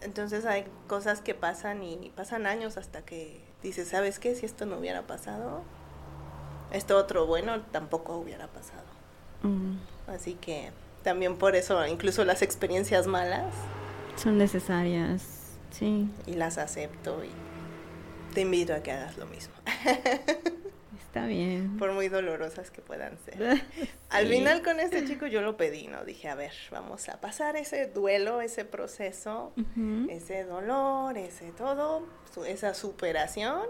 Entonces 0.00 0.46
hay 0.46 0.64
cosas 0.88 1.20
que 1.20 1.34
pasan 1.34 1.82
y 1.82 2.10
pasan 2.16 2.46
años 2.46 2.78
hasta 2.78 3.02
que 3.02 3.40
dices, 3.62 3.88
¿sabes 3.88 4.18
qué? 4.18 4.34
Si 4.34 4.46
esto 4.46 4.64
no 4.64 4.78
hubiera 4.78 5.06
pasado, 5.06 5.62
esto 6.72 6.96
otro 6.96 7.26
bueno 7.26 7.60
tampoco 7.60 8.16
hubiera 8.16 8.48
pasado. 8.48 8.84
Mm, 9.42 9.76
Así 10.08 10.34
que 10.34 10.70
también 11.02 11.36
por 11.36 11.56
eso 11.56 11.84
incluso 11.86 12.24
las 12.24 12.42
experiencias 12.42 13.06
malas 13.06 13.52
Son 14.16 14.38
necesarias. 14.38 15.40
Sí. 15.70 16.08
y 16.26 16.34
las 16.34 16.58
acepto 16.58 17.24
y 17.24 17.30
te 18.34 18.42
invito 18.42 18.74
a 18.74 18.80
que 18.82 18.92
hagas 18.92 19.16
lo 19.18 19.26
mismo, 19.26 19.54
Está 21.06 21.26
bien. 21.26 21.76
por 21.78 21.92
muy 21.92 22.08
dolorosas 22.08 22.70
que 22.70 22.80
puedan 22.80 23.18
ser. 23.24 23.62
Al 24.10 24.26
Sí. 24.28 24.32
final 24.34 24.62
con 24.62 24.80
este 24.80 25.04
chico 25.06 25.26
yo 25.26 25.42
lo 25.42 25.56
pedí, 25.58 25.86
¿no? 25.88 26.04
Dije, 26.04 26.28
a 26.28 26.34
ver, 26.34 26.52
vamos 26.70 27.08
a 27.10 27.20
pasar 27.20 27.56
ese 27.56 27.86
duelo, 27.86 28.40
ese 28.40 28.64
proceso, 28.64 29.52
Ujú. 29.58 30.06
ese 30.10 30.44
dolor, 30.44 31.18
ese 31.18 31.50
todo, 31.52 32.06
su- 32.32 32.44
esa 32.46 32.72
superación 32.74 33.60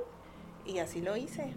y 0.64 0.78
así 0.78 1.00
lo 1.00 1.16
hice. 1.16 1.52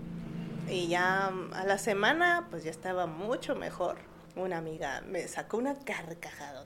Y 0.67 0.87
ya 0.87 1.29
mm, 1.31 1.53
a 1.53 1.63
la 1.65 1.77
semana 1.77 2.47
pues 2.49 2.63
ya 2.63 2.71
estaba 2.71 3.05
mucho 3.05 3.55
mejor. 3.55 3.97
Una 4.35 4.57
amiga 4.57 5.01
me 5.07 5.27
sacó 5.27 5.57
una 5.57 5.75
carcajada 5.79 6.65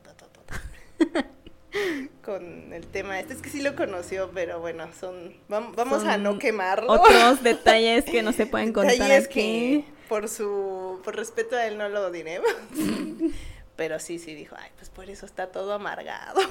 con 2.24 2.74
el 2.74 2.86
tema 2.88 3.20
este. 3.20 3.34
Es 3.34 3.42
que 3.42 3.50
sí 3.50 3.62
lo 3.62 3.76
conoció, 3.76 4.32
pero 4.34 4.60
bueno, 4.60 4.90
son... 5.00 5.34
vam- 5.50 5.74
Vamos 5.76 6.04
a 6.04 6.18
no 6.18 6.40
quemarlo. 6.40 6.92
Otros 6.92 7.44
detalles 7.44 8.06
que 8.06 8.22
no 8.24 8.34
se 8.34 8.46
pueden 8.48 8.74
contar 8.74 8.94
Detalles 8.94 9.26
aquí. 9.26 9.34
que 9.34 9.86
por 10.10 10.28
su 10.28 11.00
por 11.04 11.16
respeto 11.16 11.56
a 11.56 11.66
él 11.68 11.78
no 11.78 11.88
lo 11.90 12.10
diremos. 12.12 12.50
Pero 13.76 13.98
sí, 14.00 14.20
sí 14.20 14.34
dijo, 14.36 14.56
ay, 14.60 14.70
pues 14.76 14.90
por 14.90 15.10
eso 15.10 15.26
está 15.26 15.48
todo 15.52 15.72
amargado. 15.74 16.42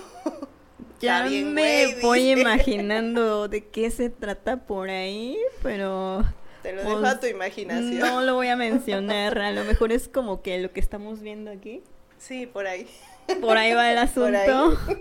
Ya 1.01 1.27
bien, 1.27 1.53
me 1.53 1.97
voy 2.01 2.21
dice. 2.35 2.41
imaginando 2.41 3.49
de 3.49 3.66
qué 3.66 3.91
se 3.91 4.09
trata 4.09 4.57
por 4.57 4.89
ahí, 4.89 5.37
pero 5.62 6.25
Te 6.62 6.72
lo 6.72 6.82
Pues, 6.82 6.96
dejo 6.96 7.06
a 7.06 7.20
tu 7.20 7.26
imaginación. 7.26 7.98
no 8.00 8.20
lo 8.22 8.34
voy 8.34 8.48
a 8.48 8.56
mencionar. 8.66 9.38
A 9.38 9.52
lo 9.52 9.64
mejor 9.64 9.92
es 9.92 10.09
como 10.09 10.42
que 10.42 10.59
lo 10.59 10.72
que 10.72 10.80
estamos 10.80 11.20
viendo 11.20 11.50
aquí. 11.50 11.82
Sí, 12.18 12.46
por 12.46 12.66
ahí. 12.66 12.88
Por 13.40 13.56
ahí 13.56 13.72
va 13.74 13.90
el 13.92 13.98
asunto. 13.98 14.76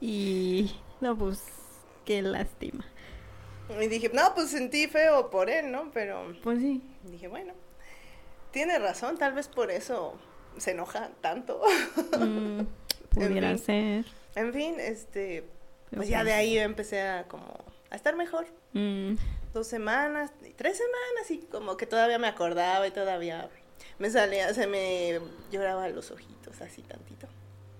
y 0.00 0.74
no, 1.00 1.16
pues 1.16 1.42
qué 2.04 2.22
lástima. 2.22 2.84
Y 3.80 3.88
dije, 3.88 4.10
no, 4.14 4.34
pues 4.34 4.50
sentí 4.50 4.86
feo 4.86 5.30
por 5.30 5.50
él, 5.50 5.72
¿no? 5.72 5.90
Pero 5.92 6.34
Pues 6.42 6.60
sí. 6.60 6.82
dije, 7.04 7.28
bueno, 7.28 7.52
tiene 8.52 8.78
razón, 8.78 9.18
tal 9.18 9.32
vez 9.32 9.48
por 9.48 9.70
eso 9.70 10.14
se 10.56 10.70
enoja 10.72 11.10
tanto. 11.20 11.60
mm, 12.18 12.60
pudiera 13.10 13.48
fin. 13.56 13.58
ser. 13.58 14.04
en 14.36 14.52
fin, 14.52 14.76
este, 14.78 15.44
pues 15.94 16.08
ya 16.08 16.18
pues- 16.18 16.26
de 16.26 16.32
ahí 16.34 16.54
yo 16.54 16.62
empecé 16.62 17.02
a 17.02 17.24
como 17.26 17.46
a 17.90 17.96
estar 17.96 18.14
mejor. 18.16 18.46
Mm, 18.72 19.14
dos 19.56 19.66
semanas, 19.66 20.30
tres 20.56 20.76
semanas 20.78 21.30
y 21.30 21.38
como 21.38 21.76
que 21.76 21.86
todavía 21.86 22.18
me 22.18 22.28
acordaba 22.28 22.86
y 22.86 22.90
todavía 22.90 23.48
me 23.98 24.10
salía, 24.10 24.52
se 24.54 24.66
me 24.66 25.18
lloraba 25.50 25.88
los 25.88 26.10
ojitos 26.10 26.60
así 26.60 26.82
tantito. 26.82 27.26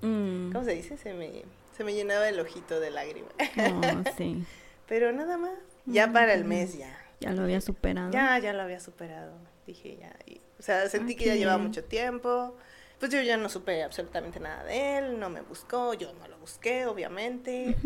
mm. 0.01 0.53
¿Cómo 0.53 0.65
se 0.65 0.73
dice? 0.73 0.97
Se 0.97 1.13
me, 1.15 1.43
se 1.77 1.85
me 1.85 1.93
llenaba 1.95 2.29
el 2.29 2.41
ojito 2.41 2.81
de 2.81 2.91
lágrima. 2.91 3.29
Oh, 3.39 4.03
sí. 4.17 4.43
Pero 4.89 5.13
nada 5.13 5.37
más, 5.37 5.53
ya 5.85 6.11
para 6.13 6.33
el 6.35 6.45
mes 6.45 6.79
ya. 6.79 6.99
Ya 7.21 7.33
lo 7.33 7.43
había 7.43 7.61
superado. 7.61 8.11
Ya, 8.11 8.39
ya 8.39 8.53
lo 8.55 8.63
había 8.63 8.81
superado. 8.81 9.33
Dije 9.67 9.97
ya. 10.01 10.15
y- 10.27 10.41
o 10.59 10.63
sea, 10.63 10.89
sentí 10.89 11.15
que 11.17 11.27
ya 11.27 11.35
llevaba 11.35 11.59
mucho 11.59 11.85
tiempo. 11.85 12.57
Pues 12.99 13.13
yo 13.13 13.21
ya 13.21 13.37
no 13.37 13.51
supe 13.51 13.83
absolutamente 13.83 14.41
nada 14.41 14.65
de 14.65 14.97
él, 14.99 15.19
no 15.21 15.29
me 15.29 15.43
buscó, 15.43 15.93
yo 15.93 16.15
no 16.15 16.27
lo 16.29 16.39
busqué, 16.39 16.87
obviamente. 16.87 17.77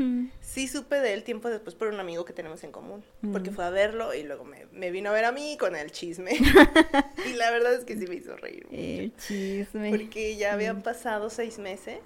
Sí 0.41 0.69
supe 0.69 1.01
de 1.01 1.15
él 1.15 1.25
tiempo 1.25 1.51
después 1.51 1.75
por 1.75 1.89
un 1.89 1.99
amigo 1.99 2.25
que 2.25 2.33
tenemos 2.33 2.63
en 2.63 2.71
común, 2.71 3.03
porque 3.33 3.51
Mm. 3.51 3.55
fue 3.55 3.65
a 3.65 3.71
verlo 3.71 4.15
y 4.15 4.23
luego 4.23 4.45
me, 4.45 4.67
me 4.71 4.93
vino 4.93 5.11
a 5.11 5.13
ver 5.13 5.25
a 5.25 5.33
mí 5.33 5.57
con 5.59 5.75
el 5.75 5.91
chisme. 5.91 6.31
y 7.27 7.33
la 7.35 7.51
verdad 7.51 7.75
es 7.75 7.85
que 7.85 7.99
sí 7.99 8.07
me 8.07 8.15
hizo 8.15 8.37
reír 8.37 8.67
mucho, 8.67 8.77
El 8.81 9.17
chisme. 9.17 9.91
porque 9.91 10.37
ya 10.37 10.53
habían 10.53 10.79
Mm. 10.79 10.83
pasado 10.83 11.29
seis 11.29 11.59
meses 11.59 11.99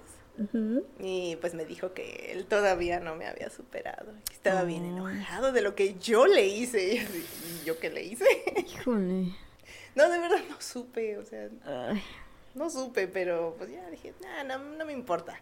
y 0.99 1.37
pues 1.37 1.53
me 1.53 1.63
dijo 1.65 1.93
que 1.93 2.31
él 2.33 2.45
todavía 2.45 2.99
no 2.99 3.15
me 3.15 3.25
había 3.27 3.49
superado, 3.49 4.13
que 4.27 4.33
estaba 4.33 4.63
bien 4.63 4.83
enojado 4.83 5.51
de 5.51 5.61
lo 5.61 5.75
que 5.75 5.95
yo 5.99 6.25
le 6.25 6.47
hice. 6.47 6.95
¿y 7.61 7.65
yo 7.65 7.79
qué 7.79 7.89
le 7.89 8.03
hice? 8.03 8.25
Híjole. 8.67 9.27
no, 9.95 10.09
de 10.09 10.19
verdad 10.19 10.39
no 10.49 10.59
supe, 10.59 11.17
o 11.17 11.25
sea, 11.25 11.49
Ay, 11.65 12.01
no 12.65 12.69
supe, 12.69 13.07
pero 13.07 13.55
pues 13.57 13.71
ya 13.71 13.89
dije, 13.89 14.13
"Nah, 14.21 14.43
no, 14.43 14.57
no 14.57 14.85
me 14.85 14.93
importa. 14.93 15.39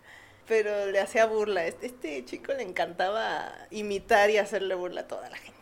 Pero 0.48 0.88
le 0.88 1.00
hacía 1.00 1.26
burla. 1.26 1.66
Este, 1.66 1.86
este 1.86 2.26
chico 2.26 2.54
le 2.54 2.64
encantaba 2.64 3.50
imitar 3.72 4.30
y 4.30 4.38
hacerle 4.38 4.76
burla 4.76 5.02
a 5.02 5.08
toda 5.08 5.30
la 5.30 5.38
gente. 5.38 5.54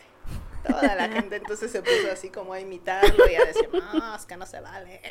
Toda 0.67 0.95
la 0.95 1.09
gente. 1.09 1.35
Entonces 1.35 1.71
se 1.71 1.81
puso 1.81 2.11
así 2.11 2.29
como 2.29 2.53
a 2.53 2.59
imitarlo 2.59 3.29
y 3.29 3.35
a 3.35 3.45
decir, 3.45 3.69
no, 3.71 4.15
es 4.15 4.25
que 4.25 4.37
no 4.37 4.45
se 4.45 4.59
vale. 4.59 5.01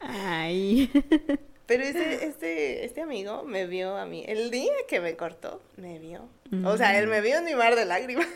Ay. 0.00 0.90
Pero 1.66 1.82
este, 1.82 2.26
este, 2.26 2.84
este 2.84 3.00
amigo 3.02 3.42
me 3.42 3.66
vio 3.66 3.96
a 3.96 4.06
mí. 4.06 4.24
El 4.26 4.50
día 4.50 4.72
que 4.88 5.00
me 5.00 5.16
cortó, 5.16 5.60
me 5.76 5.98
vio. 5.98 6.28
O 6.64 6.76
sea, 6.76 6.98
él 6.98 7.08
me 7.08 7.20
vio 7.20 7.38
en 7.38 7.44
mi 7.44 7.54
mar 7.54 7.74
de 7.74 7.84
lágrimas. 7.84 8.26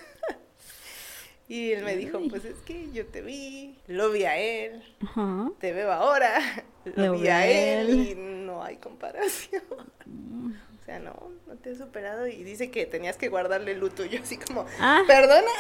Y 1.51 1.73
él 1.73 1.85
me 1.85 1.97
dijo, 1.97 2.21
pues 2.31 2.45
es 2.45 2.59
que 2.61 2.93
yo 2.93 3.07
te 3.07 3.23
vi, 3.23 3.77
lo 3.89 4.11
vi 4.13 4.23
a 4.25 4.39
él, 4.39 4.85
Ajá. 5.01 5.51
te 5.59 5.73
veo 5.73 5.91
ahora, 5.91 6.41
lo, 6.85 7.07
Lo 7.07 7.13
vi 7.19 7.27
a 7.27 7.45
él 7.47 7.91
él. 7.91 8.09
y 8.09 8.15
no 8.15 8.63
hay 8.63 8.77
comparación. 8.77 9.65
O 9.71 10.85
sea, 10.85 11.01
no, 11.01 11.33
no 11.49 11.57
te 11.57 11.73
he 11.73 11.75
superado 11.75 12.29
y 12.29 12.45
dice 12.45 12.71
que 12.71 12.87
tenías 12.87 13.17
que 13.17 13.29
guardarle 13.29 13.75
luto. 13.75 14.05
Yo 14.05 14.21
así 14.23 14.37
como, 14.39 14.65
Ah, 14.79 15.03
perdona. 15.09 15.51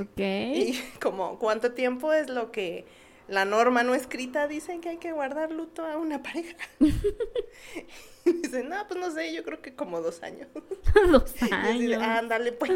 ok. 0.00 0.16
Y 0.20 0.80
como, 1.00 1.36
¿cuánto 1.40 1.72
tiempo 1.72 2.12
es 2.12 2.28
lo 2.30 2.52
que 2.52 2.84
la 3.26 3.44
norma 3.44 3.82
no 3.82 3.94
escrita 3.96 4.46
dicen 4.46 4.80
que 4.80 4.88
hay 4.90 4.98
que 4.98 5.10
guardar 5.12 5.50
luto 5.50 5.84
a 5.84 5.96
una 5.98 6.22
pareja? 6.22 6.56
Y 8.24 8.32
dice, 8.34 8.62
no, 8.62 8.76
pues 8.86 9.00
no 9.00 9.10
sé, 9.10 9.34
yo 9.34 9.42
creo 9.42 9.60
que 9.60 9.74
como 9.74 10.00
dos 10.00 10.22
años. 10.22 10.46
Dos 11.10 11.34
años. 11.50 12.00
ándale, 12.00 12.52
pues. 12.52 12.70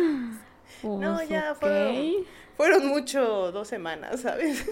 No, 0.82 1.14
Pues, 1.16 1.28
ya 1.28 1.52
ok. 1.52 1.58
fueron. 1.60 2.26
Fueron 2.56 2.86
mucho 2.86 3.52
dos 3.52 3.68
semanas, 3.68 4.20
¿sabes? 4.22 4.64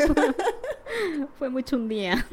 Fue 1.38 1.50
mucho 1.50 1.76
un 1.76 1.88
día. 1.88 2.26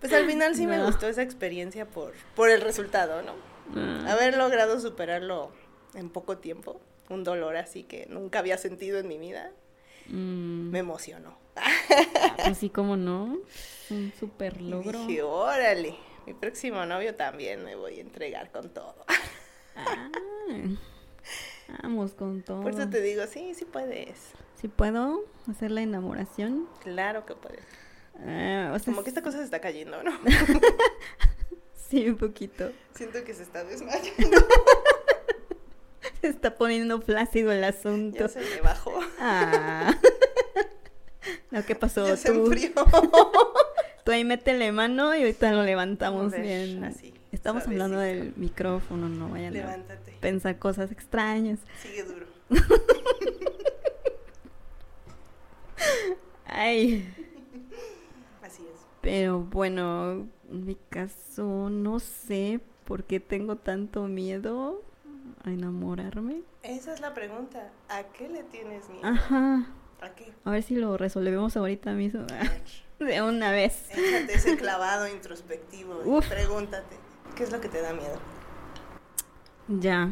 Pues 0.00 0.10
al 0.12 0.24
final 0.26 0.54
sí 0.54 0.66
me 0.66 0.82
gustó 0.82 1.06
esa 1.06 1.22
experiencia 1.22 1.84
por, 1.86 2.14
por 2.34 2.48
el 2.48 2.62
resultado, 2.62 3.20
¿no? 3.22 3.32
Ah, 3.76 4.12
Haber 4.12 4.36
logrado 4.38 4.80
superarlo 4.80 5.50
en 5.94 6.08
poco 6.08 6.38
tiempo, 6.38 6.80
un 7.10 7.24
dolor 7.24 7.56
así 7.56 7.82
que 7.84 8.06
nunca 8.08 8.38
había 8.38 8.56
sentido 8.56 8.98
en 8.98 9.08
mi 9.08 9.18
vida, 9.18 9.50
mm, 10.06 10.70
me 10.70 10.78
emocionó. 10.78 11.36
Así 12.44 12.70
como 12.70 12.96
no. 12.96 13.36
Un 13.90 14.12
super 14.18 14.62
logro. 14.62 14.98
dije, 15.06 15.22
órale, 15.22 15.94
mi 16.26 16.32
próximo 16.32 16.86
novio 16.86 17.14
también 17.16 17.64
me 17.64 17.74
voy 17.74 17.98
a 17.98 18.00
entregar 18.00 18.50
con 18.50 18.70
todo. 18.70 19.04
Ah, 19.76 20.08
vamos 21.82 22.14
con 22.14 22.42
todo. 22.42 22.62
Por 22.62 22.72
eso 22.72 22.88
te 22.88 23.00
digo, 23.00 23.22
sí, 23.26 23.52
sí 23.54 23.64
puedes. 23.64 24.32
Si 24.60 24.68
puedo 24.68 25.24
hacer 25.50 25.70
la 25.70 25.82
enamoración. 25.82 26.68
Claro 26.82 27.24
que 27.26 27.34
puedes. 27.34 27.64
Ah, 28.26 28.72
o 28.74 28.78
sea, 28.78 28.92
Como 28.92 29.04
que 29.04 29.10
esta 29.10 29.22
cosa 29.22 29.38
se 29.38 29.44
está 29.44 29.60
cayendo, 29.60 30.02
¿no? 30.02 30.10
sí, 31.88 32.08
un 32.08 32.16
poquito. 32.16 32.72
Siento 32.94 33.22
que 33.24 33.34
se 33.34 33.42
está 33.44 33.64
desmayando. 33.64 34.38
Se 36.20 36.26
está 36.26 36.56
poniendo 36.56 37.00
flácido 37.00 37.52
el 37.52 37.62
asunto. 37.62 38.18
Ya 38.18 38.28
se 38.28 38.40
me 38.40 38.60
bajó. 38.60 38.92
Ah. 39.20 39.94
No, 41.50 41.64
¿qué 41.64 41.74
pasó? 41.74 42.06
Ya 42.06 42.16
se 42.16 42.32
Tú, 42.32 42.46
enfrió. 42.46 42.70
tú 44.04 44.10
ahí 44.12 44.24
métele 44.24 44.72
mano 44.72 45.14
y 45.14 45.20
ahorita 45.20 45.52
lo 45.52 45.62
levantamos 45.62 46.32
ver, 46.32 46.40
bien. 46.42 46.84
así, 46.84 47.12
Estamos 47.38 47.66
hablando 47.68 47.98
del 48.00 48.32
micrófono, 48.36 49.08
no 49.08 49.28
vayan 49.30 49.54
a 49.54 49.58
Levántate. 49.58 50.16
pensar 50.20 50.58
cosas 50.58 50.90
extrañas. 50.90 51.60
Sigue 51.80 52.02
duro. 52.02 52.26
Ay, 56.46 57.08
Así 58.42 58.62
es. 58.62 58.80
pero 59.00 59.40
bueno, 59.40 60.26
en 60.50 60.64
mi 60.66 60.74
caso 60.88 61.70
no 61.70 62.00
sé 62.00 62.60
por 62.84 63.04
qué 63.04 63.20
tengo 63.20 63.54
tanto 63.56 64.02
miedo 64.08 64.82
a 65.44 65.50
enamorarme. 65.50 66.42
Esa 66.64 66.92
es 66.94 67.00
la 67.00 67.14
pregunta. 67.14 67.70
¿A 67.88 68.02
qué 68.04 68.28
le 68.28 68.42
tienes 68.44 68.88
miedo? 68.88 69.06
Ajá. 69.06 69.66
¿A 70.00 70.10
qué? 70.16 70.32
A 70.44 70.50
ver 70.50 70.62
si 70.64 70.74
lo 70.74 70.96
resolvemos 70.96 71.56
ahorita 71.56 71.92
mismo. 71.92 72.22
A 72.98 73.04
De 73.04 73.22
una 73.22 73.52
vez. 73.52 73.90
Échate 73.92 74.34
ese 74.34 74.56
clavado 74.56 75.06
introspectivo 75.06 76.02
Uf. 76.04 76.26
pregúntate, 76.28 76.96
¿qué 77.38 77.44
es 77.44 77.52
lo 77.52 77.60
que 77.60 77.68
te 77.68 77.80
da 77.80 77.92
miedo? 77.92 78.18
Ya, 79.68 80.10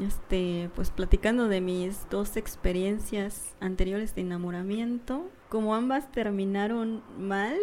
este, 0.00 0.70
pues 0.74 0.90
platicando 0.90 1.46
de 1.48 1.60
mis 1.60 2.08
dos 2.08 2.38
experiencias 2.38 3.52
anteriores 3.60 4.14
de 4.14 4.22
enamoramiento, 4.22 5.28
como 5.50 5.74
ambas 5.74 6.10
terminaron 6.10 7.02
mal, 7.18 7.58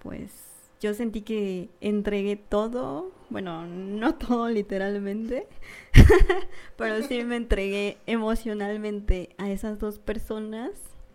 pues 0.00 0.30
yo 0.78 0.92
sentí 0.92 1.22
que 1.22 1.70
entregué 1.80 2.36
todo, 2.36 3.12
bueno, 3.30 3.66
no 3.66 4.14
todo 4.16 4.50
literalmente, 4.50 5.48
pero 6.76 7.02
sí 7.02 7.24
me 7.24 7.36
entregué 7.36 7.96
emocionalmente 8.04 9.30
a 9.38 9.48
esas 9.48 9.78
dos 9.78 9.98
personas, 9.98 10.72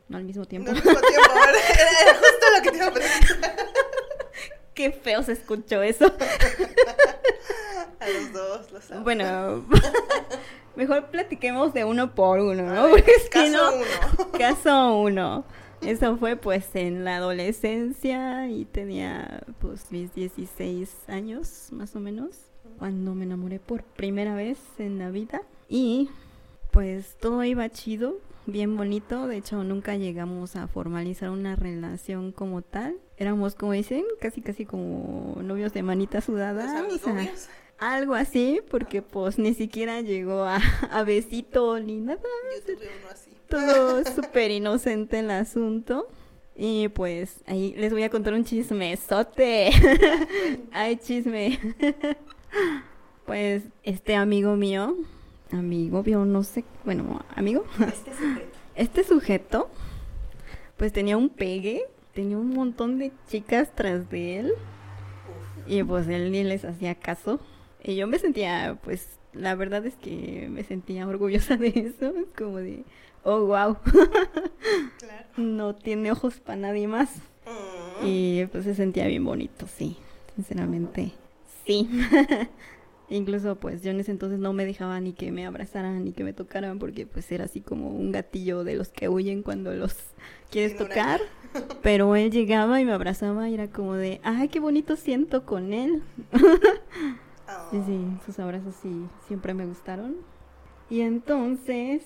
no 0.09 0.17
al 0.17 0.23
mismo 0.23 0.45
tiempo. 0.45 0.71
No 0.71 0.77
al 0.79 0.83
mismo 0.83 0.99
tiempo, 0.99 1.31
era 1.31 2.15
justo 2.15 2.45
lo 2.57 2.63
que 2.63 2.71
te 2.71 2.77
iba 2.77 2.87
a 2.87 2.91
preguntar. 2.91 3.82
Qué 4.73 4.91
feo 4.91 5.21
se 5.23 5.33
escuchó 5.33 5.81
eso. 5.83 6.05
A 7.99 8.09
los 8.09 8.33
dos, 8.33 8.71
los 8.71 8.91
amo. 8.91 9.03
Bueno, 9.03 9.65
mejor 10.75 11.07
platiquemos 11.07 11.73
de 11.73 11.85
uno 11.85 12.13
por 12.15 12.39
uno, 12.39 12.63
¿no? 12.63 12.89
Porque 12.89 13.11
es 13.11 13.23
que 13.23 13.51
Caso 13.51 13.51
no- 13.51 13.75
uno. 13.77 14.31
Caso 14.37 14.97
uno. 14.97 15.45
Eso 15.81 16.17
fue 16.17 16.35
pues 16.37 16.65
en 16.75 17.03
la 17.03 17.17
adolescencia 17.17 18.47
y 18.47 18.63
tenía 18.65 19.41
pues 19.59 19.91
mis 19.91 20.13
16 20.15 20.89
años 21.09 21.67
más 21.71 21.93
o 21.95 21.99
menos 21.99 22.37
cuando 22.79 23.13
me 23.15 23.25
enamoré 23.25 23.59
por 23.59 23.83
primera 23.83 24.33
vez 24.33 24.57
en 24.79 24.97
la 24.97 25.09
vida 25.09 25.41
y 25.67 26.09
pues 26.71 27.15
todo 27.19 27.43
iba 27.43 27.67
chido, 27.69 28.15
bien 28.45 28.75
bonito, 28.77 29.27
de 29.27 29.37
hecho 29.37 29.63
nunca 29.63 29.95
llegamos 29.95 30.55
a 30.55 30.67
formalizar 30.67 31.29
una 31.29 31.55
relación 31.55 32.31
como 32.31 32.61
tal. 32.61 32.97
Éramos 33.17 33.55
como 33.55 33.71
dicen, 33.73 34.03
casi 34.19 34.41
casi 34.41 34.65
como 34.65 35.37
novios 35.41 35.73
de 35.73 35.83
manita 35.83 36.21
sudada, 36.21 36.85
o 36.87 36.97
sea, 36.97 37.31
algo 37.79 38.13
así, 38.15 38.61
porque 38.69 39.01
pues 39.01 39.37
ni 39.37 39.53
siquiera 39.53 40.01
llegó 40.01 40.43
a, 40.43 40.57
a 40.91 41.03
besito 41.03 41.79
ni 41.79 41.99
nada 41.99 42.21
Yo 42.21 42.73
tuve 42.75 42.89
uno 43.01 43.09
así. 43.11 43.31
todo 43.49 44.03
súper 44.15 44.51
inocente 44.51 45.19
el 45.19 45.31
asunto. 45.31 46.07
Y 46.55 46.87
pues 46.89 47.41
ahí 47.47 47.73
les 47.77 47.91
voy 47.91 48.03
a 48.03 48.09
contar 48.11 48.33
un 48.33 48.43
chismesote. 48.45 49.71
Ay, 50.71 50.97
chisme. 50.97 51.59
pues 53.25 53.63
este 53.83 54.15
amigo 54.15 54.55
mío, 54.55 54.95
amigo, 55.53 56.03
yo 56.03 56.25
no 56.25 56.43
sé, 56.43 56.63
bueno, 56.85 57.23
amigo, 57.35 57.65
Este 57.85 58.13
sujeto. 58.13 58.57
este 58.75 59.03
sujeto, 59.03 59.69
pues 60.77 60.91
tenía 60.93 61.17
un 61.17 61.29
pegue, 61.29 61.83
tenía 62.13 62.37
un 62.37 62.49
montón 62.49 62.97
de 62.99 63.11
chicas 63.27 63.71
tras 63.75 64.09
de 64.09 64.39
él. 64.39 64.51
Uf. 64.51 65.71
Y 65.71 65.83
pues 65.83 66.07
él 66.07 66.31
ni 66.31 66.43
les 66.43 66.65
hacía 66.65 66.95
caso. 66.95 67.39
Y 67.83 67.95
yo 67.95 68.07
me 68.07 68.17
sentía, 68.19 68.77
pues, 68.83 69.19
la 69.33 69.55
verdad 69.55 69.85
es 69.85 69.95
que 69.95 70.47
me 70.49 70.63
sentía 70.63 71.07
orgullosa 71.07 71.57
de 71.57 71.67
eso. 71.69 72.13
Es 72.17 72.33
como 72.37 72.57
de, 72.57 72.83
oh, 73.23 73.45
wow, 73.45 73.77
Claro. 74.99 75.25
no 75.37 75.75
tiene 75.75 76.11
ojos 76.11 76.39
para 76.39 76.57
nadie 76.57 76.87
más. 76.87 77.15
Mm. 77.45 78.05
Y 78.05 78.45
pues 78.51 78.63
se 78.63 78.75
sentía 78.75 79.07
bien 79.07 79.23
bonito, 79.25 79.67
sí. 79.67 79.97
Sinceramente, 80.35 81.11
sí. 81.65 81.87
Incluso 83.09 83.57
pues 83.57 83.83
yo 83.83 83.91
en 83.91 83.99
ese 83.99 84.11
entonces 84.11 84.39
no 84.39 84.53
me 84.53 84.65
dejaba 84.65 84.99
ni 84.99 85.13
que 85.13 85.31
me 85.31 85.45
abrazaran 85.45 86.03
ni 86.05 86.13
que 86.13 86.23
me 86.23 86.33
tocaran 86.33 86.79
porque 86.79 87.05
pues 87.05 87.31
era 87.31 87.45
así 87.45 87.61
como 87.61 87.89
un 87.89 88.11
gatillo 88.11 88.63
de 88.63 88.75
los 88.75 88.89
que 88.89 89.09
huyen 89.09 89.43
cuando 89.43 89.73
los 89.73 89.95
quieres 90.51 90.77
tocar. 90.77 91.19
Pero 91.83 92.15
él 92.15 92.31
llegaba 92.31 92.81
y 92.81 92.85
me 92.85 92.93
abrazaba 92.93 93.49
y 93.49 93.53
era 93.53 93.67
como 93.67 93.93
de, 93.93 94.19
ay, 94.23 94.47
qué 94.47 94.59
bonito 94.59 94.95
siento 94.95 95.45
con 95.45 95.73
él. 95.73 96.01
Oh. 96.33 96.37
Sí, 97.69 97.81
sí, 97.85 97.99
sus 98.25 98.39
abrazos 98.39 98.73
sí, 98.81 99.05
siempre 99.27 99.53
me 99.53 99.65
gustaron. 99.65 100.15
Y 100.89 101.01
entonces, 101.01 102.03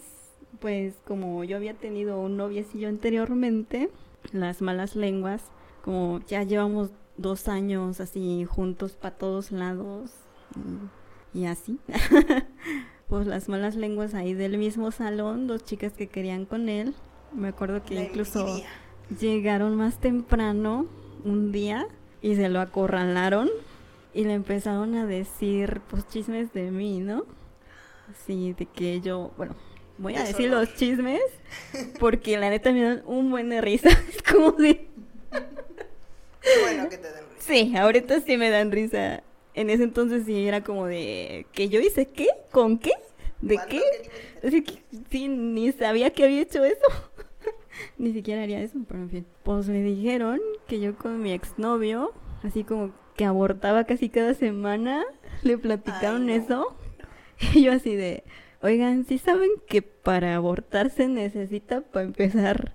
pues 0.60 0.96
como 1.06 1.44
yo 1.44 1.56
había 1.56 1.74
tenido 1.74 2.20
un 2.20 2.38
noviecillo 2.38 2.90
anteriormente, 2.90 3.90
las 4.34 4.62
malas 4.62 4.96
lenguas, 4.96 5.44
como 5.84 6.22
ya 6.28 6.44
llevamos 6.44 6.90
dos 7.18 7.48
años 7.48 8.02
así 8.02 8.46
juntos 8.46 8.94
para 8.94 9.16
todos 9.16 9.52
lados 9.52 10.12
y, 10.56 11.40
y 11.42 11.46
así, 11.46 11.80
pues 13.08 13.28
las 13.28 13.50
malas 13.50 13.76
lenguas 13.76 14.14
ahí 14.14 14.34
del 14.34 14.58
mismo 14.58 14.92
salón, 14.92 15.48
dos 15.48 15.64
chicas 15.64 15.94
que 15.94 16.08
querían 16.08 16.46
con 16.46 16.70
él, 16.70 16.94
me 17.34 17.50
acuerdo 17.50 17.84
que 17.84 17.96
La 17.96 18.04
incluso 18.04 18.48
envidia. 18.48 18.70
llegaron 19.20 19.76
más 19.76 20.00
temprano 20.00 20.88
un 21.24 21.52
día 21.52 21.88
y 22.22 22.36
se 22.36 22.50
lo 22.50 22.60
acorralaron 22.62 23.50
y 24.14 24.24
le 24.24 24.34
empezaron 24.34 24.96
a 24.96 25.06
decir 25.06 25.82
pues 25.90 26.08
chismes 26.08 26.52
de 26.54 26.72
mí, 26.72 27.00
¿no? 27.00 27.26
Sí, 28.26 28.54
de 28.58 28.66
que 28.66 29.02
yo, 29.02 29.32
bueno, 29.38 29.56
voy 29.98 30.16
a 30.16 30.24
decir 30.24 30.50
los 30.50 30.74
chismes 30.76 31.22
porque 32.00 32.38
la 32.38 32.50
neta 32.50 32.72
me 32.72 32.82
dan 32.82 33.04
un 33.06 33.30
buen 33.30 33.50
de 33.50 33.62
risa. 33.62 33.90
Es 34.10 34.22
como 34.24 34.52
de, 34.54 34.88
Qué 36.42 36.50
bueno 36.64 36.90
que 36.90 36.98
te 36.98 37.12
den 37.12 37.26
risa. 37.30 37.42
sí, 37.48 37.76
ahorita 37.76 38.22
sí 38.22 38.38
me 38.38 38.50
dan 38.50 38.72
risa. 38.72 39.24
En 39.58 39.72
ese 39.72 39.84
entonces 39.84 40.26
sí 40.26 40.48
era 40.48 40.64
como 40.64 40.86
de, 40.86 41.48
¿que 41.52 41.68
yo 41.68 41.80
hice 41.80 42.06
qué? 42.06 42.28
¿Con 42.52 42.78
qué? 42.78 42.92
¿de 43.42 43.56
¿Cuánto 43.56 43.72
qué? 43.72 43.82
querías? 43.82 44.44
Así 44.44 44.62
que 44.64 44.84
sí, 45.10 45.28
ni 45.28 45.72
sabía 45.72 46.12
que 46.12 46.26
había 46.26 46.42
hecho 46.42 46.64
eso. 46.64 46.86
ni 47.98 48.14
siquiera 48.14 48.44
haría 48.44 48.62
eso, 48.62 48.78
pero 48.88 49.02
en 49.02 49.10
fin. 49.10 49.26
Pues 49.42 49.68
me 49.68 49.82
dijeron 49.82 50.40
que 50.68 50.80
yo 50.80 50.96
con 50.96 51.22
mi 51.24 51.32
exnovio, 51.32 52.14
así 52.44 52.64
como 52.64 52.92
que 53.16 53.26
abortaba 53.26 53.86
casi 53.86 54.10
cada 54.10 54.36
semana, 54.36 55.04
le 55.42 55.58
platicaron 55.58 56.30
Ay, 56.30 56.38
no. 56.40 56.44
eso. 56.44 56.78
Y 57.54 57.64
yo 57.64 57.72
así 57.72 57.96
de, 57.96 58.24
oigan, 58.62 59.06
¿sí 59.06 59.18
saben 59.18 59.50
que 59.68 59.82
para 59.82 60.36
abortar 60.36 60.92
se 60.92 61.08
necesita 61.08 61.82
para 61.82 62.06
empezar, 62.06 62.74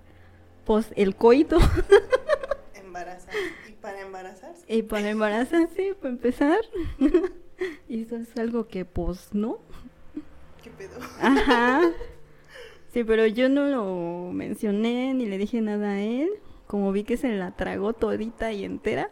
pues, 0.65 0.91
el 0.97 1.15
coito? 1.15 1.59
Embarazar. 2.73 3.33
¿Y 3.83 3.85
para 3.85 4.01
embarazarse? 4.01 4.63
y 4.67 4.81
para 4.81 5.09
embarazarse, 5.09 5.95
para 5.95 6.13
empezar. 6.13 6.59
y 7.89 8.03
eso 8.03 8.15
es 8.15 8.37
algo 8.37 8.65
que, 8.65 8.85
pues, 8.85 9.33
no. 9.33 9.59
¿Qué 10.63 10.69
pedo? 10.69 10.97
Ajá. 11.19 11.81
Sí, 12.93 13.03
pero 13.03 13.25
yo 13.25 13.49
no 13.49 13.65
lo 13.65 14.31
mencioné 14.31 15.15
ni 15.15 15.25
le 15.25 15.39
dije 15.39 15.61
nada 15.61 15.93
a 15.93 15.99
él. 15.99 16.29
Como 16.67 16.91
vi 16.91 17.03
que 17.03 17.17
se 17.17 17.29
la 17.29 17.49
tragó 17.49 17.93
todita 17.93 18.51
y 18.51 18.63
entera. 18.63 19.09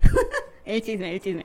el 0.64 0.80
chisme, 0.80 1.12
el 1.12 1.20
chisme. 1.20 1.44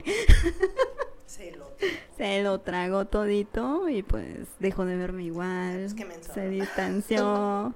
Se 2.16 2.42
lo 2.44 2.60
tragó 2.60 3.06
todito 3.06 3.88
y 3.88 4.04
pues 4.04 4.46
dejó 4.60 4.84
de 4.84 4.96
verme 4.96 5.24
igual. 5.24 5.80
Es 5.80 5.94
que. 5.94 6.06
Se 6.32 6.48
distanció. 6.48 7.74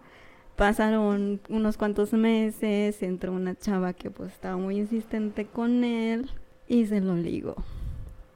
Pasaron 0.57 1.41
unos 1.51 1.77
cuantos 1.77 2.13
meses, 2.15 3.03
entró 3.03 3.33
una 3.33 3.55
chava 3.55 3.93
que 3.93 4.11
pues 4.11 4.33
estaba 4.33 4.57
muy 4.57 4.79
insistente 4.79 5.45
con 5.47 5.85
él 5.85 6.31
y 6.67 6.87
se 6.87 7.01
lo 7.03 7.15
ligó. 7.15 7.57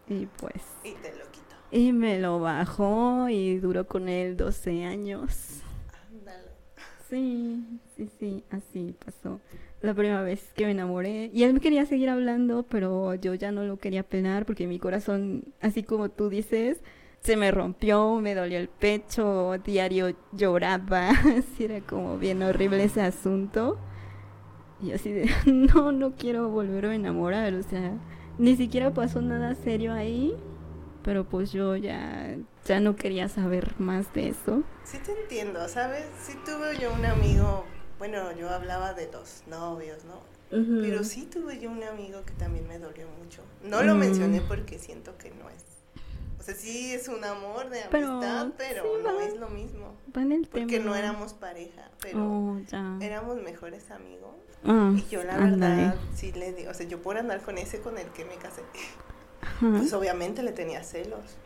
Y 0.09 0.27
pues 0.39 0.63
Y 0.85 0.93
te 1.01 1.11
lo 1.17 1.25
quito. 1.31 1.57
y 1.71 1.93
me 1.93 2.19
lo 2.21 2.39
bajó 2.41 3.29
y 3.31 3.59
duró 3.59 3.87
con 3.87 4.09
él 4.09 4.37
12 4.37 4.85
años. 4.85 5.61
Ándalo. 6.11 6.49
Sí, 7.09 7.65
sí, 7.97 8.11
sí, 8.19 8.45
así 8.51 8.95
pasó. 9.05 9.41
La 9.81 9.95
primera 9.95 10.21
vez 10.21 10.53
que 10.55 10.67
me 10.67 10.73
enamoré. 10.73 11.31
Y 11.33 11.45
él 11.45 11.55
me 11.55 11.61
quería 11.61 11.87
seguir 11.87 12.11
hablando, 12.11 12.65
pero 12.65 13.15
yo 13.15 13.33
ya 13.33 13.51
no 13.51 13.65
lo 13.65 13.79
quería 13.79 14.03
penar 14.03 14.45
porque 14.45 14.67
mi 14.67 14.79
corazón, 14.79 15.45
así 15.63 15.83
como 15.83 16.11
tú 16.11 16.29
dices, 16.29 16.81
se 17.23 17.37
me 17.37 17.51
rompió, 17.51 18.17
me 18.17 18.35
dolió 18.35 18.59
el 18.59 18.69
pecho, 18.69 19.53
diario 19.65 20.15
lloraba. 20.33 21.11
Así 21.39 21.65
era 21.65 21.81
como 21.81 22.19
bien 22.19 22.43
horrible 22.43 22.85
ese 22.85 23.03
asunto. 23.03 23.79
Y 24.83 24.93
así 24.93 25.13
de, 25.13 25.31
no, 25.47 25.93
no 25.93 26.13
quiero 26.17 26.49
volver 26.49 26.87
a 26.87 26.95
enamorar. 26.95 27.53
O 27.55 27.63
sea, 27.63 27.93
ni 28.39 28.57
siquiera 28.57 28.93
pasó 28.95 29.21
nada 29.21 29.55
serio 29.55 29.93
ahí. 29.93 30.35
Pero 31.03 31.25
pues 31.25 31.51
yo 31.53 31.77
ya, 31.77 32.37
ya 32.67 32.79
no 32.81 32.95
quería 32.97 33.29
saber 33.29 33.75
más 33.79 34.13
de 34.15 34.29
eso. 34.29 34.63
Sí 34.85 34.99
te 34.99 35.13
entiendo, 35.19 35.67
¿sabes? 35.69 36.05
Sí 36.23 36.35
tuve 36.45 36.79
yo 36.79 36.93
un 36.93 37.07
amigo, 37.07 37.65
bueno, 37.99 38.33
yo 38.37 38.51
hablaba 38.51 38.93
de 38.93 39.11
los 39.11 39.43
novios, 39.47 40.05
¿no? 40.05 40.21
Pero 40.51 41.05
sí 41.05 41.27
tuve 41.27 41.59
yo 41.61 41.71
un 41.71 41.83
amigo 41.85 42.23
que 42.27 42.33
también 42.35 42.67
me 42.67 42.79
dolió 42.79 43.07
mucho. 43.23 43.41
No 43.65 43.83
lo 43.83 43.95
Mm. 43.95 43.99
mencioné 43.99 44.41
porque 44.43 44.79
siento 44.79 45.17
que 45.17 45.31
no 45.31 45.49
es. 45.49 45.65
Sea, 46.53 46.61
sí 46.63 46.93
es 46.95 47.09
un 47.09 47.25
amor 47.25 47.69
de 47.71 47.83
amistad, 47.83 48.49
pero, 48.57 48.83
sí, 48.85 48.89
no 49.03 49.15
va. 49.17 49.25
es 49.25 49.37
lo 49.37 49.49
mismo. 49.49 49.97
Va 50.17 50.23
en 50.23 50.33
el 50.33 50.49
tema. 50.49 50.67
Porque 50.67 50.81
no 50.81 50.95
éramos 50.95 51.35
pareja, 51.35 51.91
pero 52.01 52.19
Oh, 52.23 52.59
ya. 52.71 52.97
éramos 53.01 53.41
mejores 53.43 53.91
amigos. 53.91 54.31
Ah, 54.65 54.93
Y 54.97 55.07
yo 55.09 55.23
la 55.25 55.37
verdad, 55.39 55.95
sí 56.15 56.33
le 56.33 56.53
digo, 56.53 56.71
o 56.71 56.75
sea, 56.75 56.87
yo 56.87 57.01
por 57.01 57.17
andar 57.17 57.41
con 57.43 57.57
ese 57.59 57.81
con 57.81 57.97
el 57.99 58.09
que 58.09 58.25
me 58.25 58.35
casé, 58.37 58.63
Ajá. 59.41 59.71
pues 59.79 59.93
obviamente 59.93 60.43
le 60.43 60.53
tenía 60.53 60.83
celos. 60.85 61.37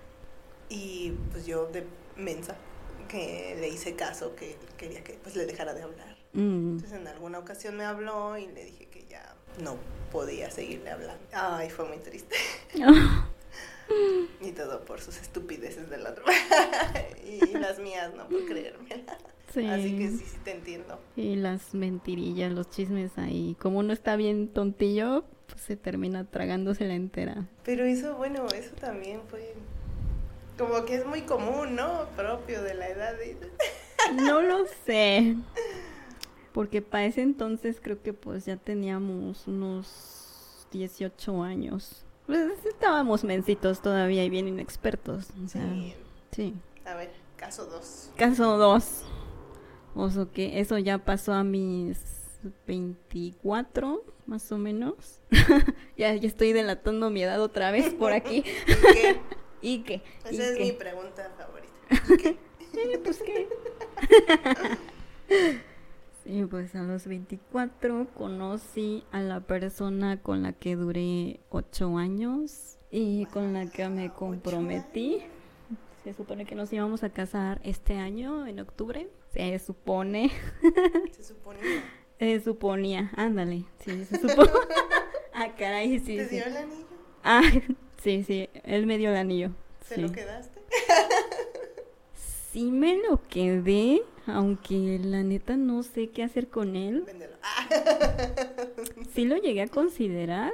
Y 0.69 1.13
pues 1.31 1.47
yo 1.47 1.67
de 1.67 1.87
mensa, 2.17 2.57
que 3.09 3.57
le 3.61 3.69
hice 3.69 3.95
caso, 3.95 4.35
que 4.35 4.57
quería 4.77 5.05
que 5.05 5.15
pues 5.23 5.37
le 5.37 5.47
dejara 5.47 5.75
de 5.75 5.83
hablar. 5.83 6.17
Mm. 6.33 6.73
Entonces 6.77 6.93
en 6.99 7.07
alguna 7.07 7.39
ocasión 7.39 7.77
me 7.77 7.85
habló 7.85 8.37
y 8.39 8.47
le 8.49 8.65
dije 8.65 8.87
que 8.89 9.05
ya 9.07 9.37
no 9.63 9.77
podía 10.11 10.51
seguirle 10.51 10.91
hablando. 10.91 11.23
Ay, 11.33 11.71
fue 11.71 11.85
muy 11.87 11.99
triste. 11.99 12.35
Y 14.41 14.53
todo 14.53 14.85
por 14.85 15.01
sus 15.01 15.21
estupideces 15.21 15.89
del 15.91 16.07
otro. 16.07 16.25
y, 17.27 17.57
las 17.59 17.79
mías, 17.79 18.15
no 18.15 18.29
por 18.29 18.45
creerme. 18.47 19.05
Sí. 19.53 19.67
Así 19.67 19.97
que 19.97 20.09
sí, 20.11 20.25
sí 20.27 20.39
te 20.45 20.53
entiendo. 20.53 20.99
Y 21.17 21.37
las 21.37 21.75
mentirillas, 21.75 22.53
los 22.53 22.69
chismes 22.71 23.17
ahí. 23.17 23.57
Como 23.61 23.79
uno 23.79 23.93
está 23.93 24.17
bien 24.17 24.49
tontillo, 24.49 25.25
pues, 25.47 25.61
se 25.61 25.77
termina 25.77 26.25
tragándosela 26.25 26.95
entera. 26.95 27.47
Pero 27.65 27.85
eso, 27.85 28.17
bueno, 28.17 28.47
eso 28.49 28.75
también 28.75 29.21
fue 29.29 29.55
como 30.59 30.85
que 30.85 30.97
es 30.97 31.07
muy 31.07 31.23
común, 31.23 31.75
¿no? 31.75 32.07
Propio 32.17 32.63
de 32.63 32.75
la 32.75 32.89
edad. 32.89 33.17
De... 33.17 33.37
No 34.23 34.43
lo 34.43 34.67
sé. 34.85 35.37
Porque 36.53 36.83
para 36.83 37.07
ese 37.07 37.23
entonces 37.23 37.81
creo 37.83 38.03
que 38.03 38.13
pues 38.13 38.45
ya 38.45 38.57
teníamos 38.57 39.49
unos 39.49 40.67
18 40.71 41.43
años. 41.43 42.04
Pues 42.27 42.65
estábamos 42.65 43.23
mencitos 43.25 43.81
todavía 43.83 44.25
y 44.25 44.31
bien 44.31 44.49
inexpertos. 44.49 45.29
O 45.45 45.49
sea, 45.49 45.63
Sí. 45.63 45.95
sí. 46.33 46.55
A 46.87 46.95
ver, 46.95 47.13
caso 47.37 47.67
2. 47.67 48.11
Caso 48.17 48.57
2. 48.57 49.03
O 49.95 50.11
sea 50.11 50.27
que 50.27 50.59
eso 50.61 50.79
ya 50.79 50.99
pasó 50.99 51.33
a 51.35 51.45
mis 51.45 51.99
24, 52.67 54.05
más 54.27 54.51
o 54.53 54.59
menos. 54.59 55.21
ya, 55.97 56.15
ya 56.15 56.27
estoy 56.29 56.53
delatando 56.53 57.11
mi 57.11 57.23
edad 57.23 57.41
otra 57.43 57.71
vez 57.71 57.93
por 57.95 58.13
aquí. 58.13 58.45
¿Y 58.67 58.93
qué? 58.93 59.21
¿Y 59.63 59.79
qué? 59.83 60.03
¿Y 60.31 60.35
Esa 60.35 60.45
es 60.51 60.57
qué? 60.59 60.65
mi 60.65 60.73
pregunta 60.73 61.31
favorita. 61.39 62.13
¿Y 62.13 62.17
qué? 62.17 62.39
Eh, 62.77 62.99
pues 63.05 63.23
qué. 63.23 63.49
Pues 66.55 66.77
a 66.77 66.85
los 66.85 67.09
24 67.09 68.07
conocí 68.15 69.03
a 69.11 69.19
la 69.19 69.41
persona 69.41 70.23
con 70.23 70.45
la 70.45 70.53
que 70.53 70.77
duré 70.77 71.41
8 71.51 71.99
años 71.99 72.79
y 72.93 73.27
con 73.27 73.53
la 73.55 73.67
que 73.67 73.89
me 73.89 74.13
comprometí. 74.13 75.25
Se 76.05 76.15
supone 76.15 76.45
que 76.45 76.55
nos 76.55 76.73
íbamos 76.73 77.03
a 77.03 77.11
casar 77.11 77.61
este 77.65 77.97
año, 77.97 78.47
en 78.47 78.61
octubre. 78.61 79.09
Se 79.33 79.59
supone. 79.59 80.31
Se 81.11 81.25
suponía. 81.25 81.83
Se 82.21 82.41
suponía. 82.41 83.11
Ándale. 83.17 83.65
Sí, 83.81 84.05
se 84.05 84.21
supone. 84.21 84.53
ah, 85.35 85.57
caray, 85.59 85.99
sí. 85.99 86.19
¿Te 86.19 86.29
sí. 86.29 86.37
dio 86.37 86.45
el 86.45 86.57
anillo? 86.57 86.87
Ah, 87.25 87.43
sí, 88.01 88.23
sí. 88.23 88.49
Él 88.63 88.87
me 88.87 88.97
dio 88.97 89.11
el 89.11 89.17
anillo. 89.17 89.51
¿Se 89.81 89.97
sí. 89.97 90.03
lo 90.03 90.13
quedaste? 90.13 90.61
Sí 92.55 92.71
me 92.71 92.97
lo 93.03 93.21
quedé, 93.29 94.01
aunque 94.29 95.01
la 95.03 95.25
neta 95.25 95.57
no 95.57 95.83
sé 95.83 96.11
qué 96.11 96.23
hacer 96.23 96.49
con 96.49 96.77
él. 96.77 97.05
Sí 99.13 99.25
lo 99.25 99.37
llegué 99.37 99.63
a 99.63 99.67
considerar, 99.69 100.53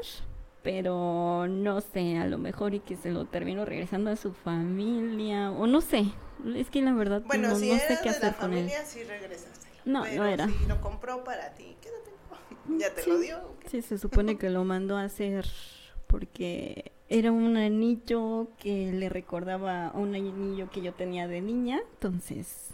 pero 0.63 1.47
no 1.47 1.81
sé, 1.83 2.17
a 2.17 2.27
lo 2.27 2.39
mejor 2.39 2.73
y 2.75 2.81
que 2.81 2.97
se 2.97 3.11
lo 3.11 3.27
termino 3.27 3.65
regresando 3.67 4.11
a 4.11 4.17
su 4.17 4.33
familia, 4.33 5.51
o 5.51 5.67
no 5.67 5.83
sé. 5.83 6.05
Es 6.57 6.71
que 6.71 6.81
la 6.81 6.95
verdad 6.95 7.23
Bueno, 7.27 7.49
no, 7.51 7.57
si 7.57 7.71
no 7.71 7.79
sé 7.79 7.99
qué 8.03 8.09
de 8.11 8.17
hacer 8.17 8.33
la 8.33 8.33
con 8.39 8.53
él. 8.55 8.59
familia, 8.61 8.85
sí 8.87 9.05
regresáselo. 9.05 9.55
No, 9.85 10.01
no 10.01 10.05
Pero 10.05 10.25
era. 10.25 10.49
Si 10.49 10.67
lo 10.67 10.81
compró 10.81 11.23
para 11.23 11.55
ti, 11.55 11.77
quédatelo. 11.83 12.17
¿Ya 12.79 12.95
te 12.95 13.07
lo 13.07 13.19
dio? 13.19 13.39
o 13.39 13.59
qué? 13.61 13.69
Sí, 13.69 13.83
se 13.83 13.99
supone 13.99 14.39
que 14.39 14.49
lo 14.49 14.65
mandó 14.65 14.97
a 14.97 15.05
hacer 15.05 15.47
porque 16.07 16.93
era 17.11 17.33
un 17.33 17.57
anillo 17.57 18.49
que 18.57 18.93
le 18.93 19.09
recordaba 19.09 19.89
a 19.89 19.99
un 19.99 20.15
anillo 20.15 20.71
que 20.71 20.81
yo 20.81 20.95
tenía 20.95 21.27
de 21.27 21.41
niña, 21.41 21.81
entonces 21.95 22.69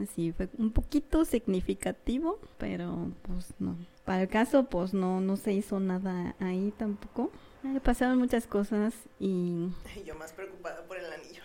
así 0.00 0.30
fue 0.32 0.48
un 0.58 0.70
poquito 0.70 1.24
significativo, 1.24 2.38
pero 2.58 3.10
pues 3.22 3.54
no. 3.58 3.76
Para 4.04 4.22
el 4.22 4.28
caso, 4.28 4.64
pues 4.64 4.92
no, 4.92 5.20
no 5.20 5.36
se 5.36 5.54
hizo 5.54 5.80
nada 5.80 6.36
ahí 6.38 6.72
tampoco. 6.76 7.32
Pasaron 7.82 8.18
muchas 8.18 8.46
cosas 8.46 8.94
y, 9.18 9.68
Yo 10.06 10.14
más 10.14 10.32
preocupada 10.32 10.84
por 10.86 10.98
el 10.98 11.10
anillo. 11.10 11.42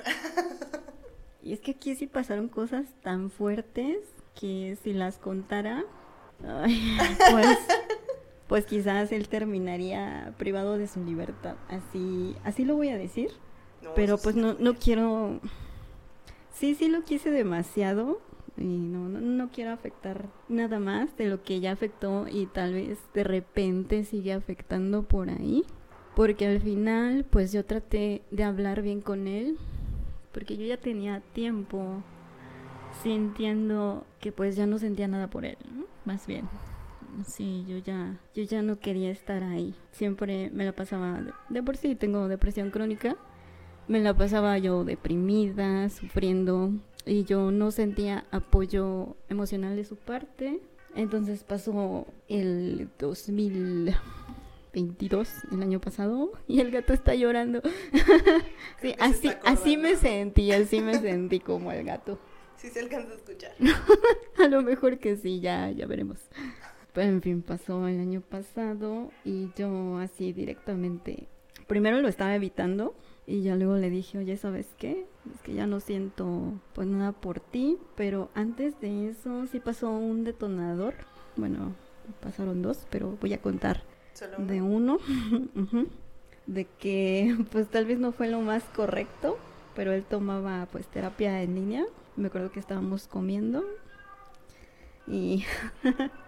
y 1.42 1.54
es 1.54 1.62
que 1.62 1.72
aquí 1.72 1.96
sí 1.96 2.08
pasaron 2.08 2.50
cosas 2.50 2.86
tan 3.02 3.30
fuertes 3.32 4.00
que 4.40 4.78
si 4.84 4.94
las 4.94 5.18
contara, 5.18 5.86
ay, 6.46 6.98
pues, 7.32 7.58
pues 8.48 8.66
quizás 8.66 9.12
él 9.12 9.28
terminaría 9.30 10.34
privado 10.38 10.78
de 10.78 10.88
su 10.88 11.04
libertad. 11.04 11.56
Así, 11.70 12.36
así 12.44 12.66
lo 12.66 12.76
voy 12.76 12.90
a 12.90 12.98
decir. 12.98 13.32
No, 13.82 13.94
Pero 13.96 14.18
pues 14.18 14.36
sí 14.36 14.42
no, 14.42 14.56
no 14.60 14.76
quiero... 14.76 15.40
Sí, 16.52 16.76
sí 16.76 16.88
lo 16.88 17.04
quise 17.04 17.32
demasiado 17.32 18.22
y 18.58 18.64
no, 18.64 19.10
no, 19.10 19.20
no 19.20 19.50
quiero 19.52 19.72
afectar 19.72 20.28
nada 20.48 20.80
más 20.80 21.18
de 21.18 21.26
lo 21.26 21.42
que 21.42 21.60
ya 21.60 21.72
afectó 21.72 22.28
y 22.30 22.46
tal 22.46 22.74
vez 22.74 23.00
de 23.14 23.24
repente 23.24 24.04
sigue 24.04 24.34
afectando 24.34 25.04
por 25.04 25.30
ahí. 25.30 25.64
Porque 26.16 26.46
al 26.46 26.62
final 26.62 27.26
pues 27.30 27.52
yo 27.52 27.66
traté 27.66 28.22
de 28.30 28.44
hablar 28.44 28.84
bien 28.84 29.02
con 29.02 29.28
él 29.28 29.58
porque 30.34 30.58
yo 30.58 30.66
ya 30.66 30.78
tenía 30.78 31.22
tiempo 31.34 32.04
sintiendo 33.02 34.06
que 34.20 34.32
pues 34.32 34.56
ya 34.56 34.66
no 34.66 34.80
sentía 34.80 35.08
nada 35.08 35.30
por 35.30 35.46
él, 35.46 35.58
¿no? 35.72 35.86
más 36.06 36.28
bien. 36.28 36.50
Sí, 37.26 37.66
yo 37.68 37.78
ya, 37.78 38.20
yo 38.34 38.44
ya 38.44 38.62
no 38.62 38.80
quería 38.80 39.12
estar 39.12 39.44
ahí. 39.44 39.76
Siempre 39.92 40.50
me 40.52 40.66
la 40.66 40.74
pasaba, 40.74 41.22
de, 41.22 41.32
de 41.50 41.64
por 41.64 41.78
sí 41.78 41.96
tengo 41.96 42.28
depresión 42.28 42.72
crónica, 42.72 43.16
me 43.88 44.00
la 44.00 44.16
pasaba 44.16 44.58
yo 44.58 44.84
deprimida, 44.84 45.90
sufriendo 45.90 46.72
y 47.06 47.26
yo 47.26 47.52
no 47.52 47.70
sentía 47.72 48.26
apoyo 48.32 49.18
emocional 49.30 49.76
de 49.76 49.84
su 49.84 49.98
parte. 49.98 50.62
Entonces 50.96 51.44
pasó 51.44 52.08
el 52.28 52.90
2022, 53.00 55.30
el 55.52 55.64
año 55.64 55.82
pasado, 55.82 56.32
y 56.48 56.60
el 56.62 56.70
gato 56.72 56.94
está 56.94 57.16
llorando. 57.16 57.62
sí, 58.82 58.96
así, 59.00 59.32
así 59.44 59.78
me 59.78 59.96
sentí, 59.96 60.52
así 60.52 60.82
me 60.82 61.00
sentí 61.00 61.40
como 61.40 61.72
el 61.72 61.84
gato. 61.84 62.20
Sí 62.58 62.70
se 62.70 62.80
alcanza 62.80 63.12
a 63.12 63.16
escuchar. 63.16 63.54
A 64.38 64.48
lo 64.48 64.62
mejor 64.62 65.00
que 65.00 65.16
sí, 65.18 65.40
ya, 65.42 65.72
ya 65.72 65.88
veremos. 65.88 66.20
En 66.96 67.22
fin, 67.22 67.42
pasó 67.42 67.88
el 67.88 68.00
año 68.00 68.22
pasado 68.22 69.10
y 69.26 69.50
yo 69.56 69.98
así 69.98 70.32
directamente, 70.32 71.28
primero 71.68 72.00
lo 72.02 72.08
estaba 72.08 72.36
evitando 72.36 72.94
y 73.26 73.42
ya 73.42 73.56
luego 73.56 73.78
le 73.78 73.90
dije, 73.90 74.20
oye, 74.20 74.38
¿sabes 74.38 74.68
qué? 74.78 75.06
Es 75.34 75.42
que 75.42 75.54
ya 75.54 75.66
no 75.66 75.80
siento 75.80 76.54
pues 76.74 76.88
nada 76.88 77.12
por 77.12 77.40
ti, 77.40 77.78
pero 77.96 78.30
antes 78.36 78.80
de 78.80 79.10
eso 79.10 79.48
sí 79.48 79.60
pasó 79.60 79.90
un 79.90 80.24
detonador. 80.24 80.94
Bueno, 81.36 81.74
pasaron 82.22 82.62
dos, 82.62 82.86
pero 82.92 83.18
voy 83.20 83.34
a 83.34 83.42
contar 83.42 83.84
Solo 84.14 84.36
uno. 84.38 84.48
de 84.48 84.62
uno, 84.62 84.98
de 86.46 86.66
que 86.66 87.38
pues 87.52 87.68
tal 87.70 87.86
vez 87.86 87.98
no 87.98 88.12
fue 88.12 88.28
lo 88.30 88.42
más 88.42 88.64
correcto, 88.66 89.38
pero 89.76 89.94
él 89.94 90.04
tomaba 90.04 90.68
pues 90.72 90.86
terapia 90.88 91.42
en 91.42 91.56
línea. 91.56 91.86
Me 92.18 92.28
acuerdo 92.28 92.52
que 92.52 92.60
estábamos 92.60 93.08
comiendo 93.08 93.64
y 95.08 95.44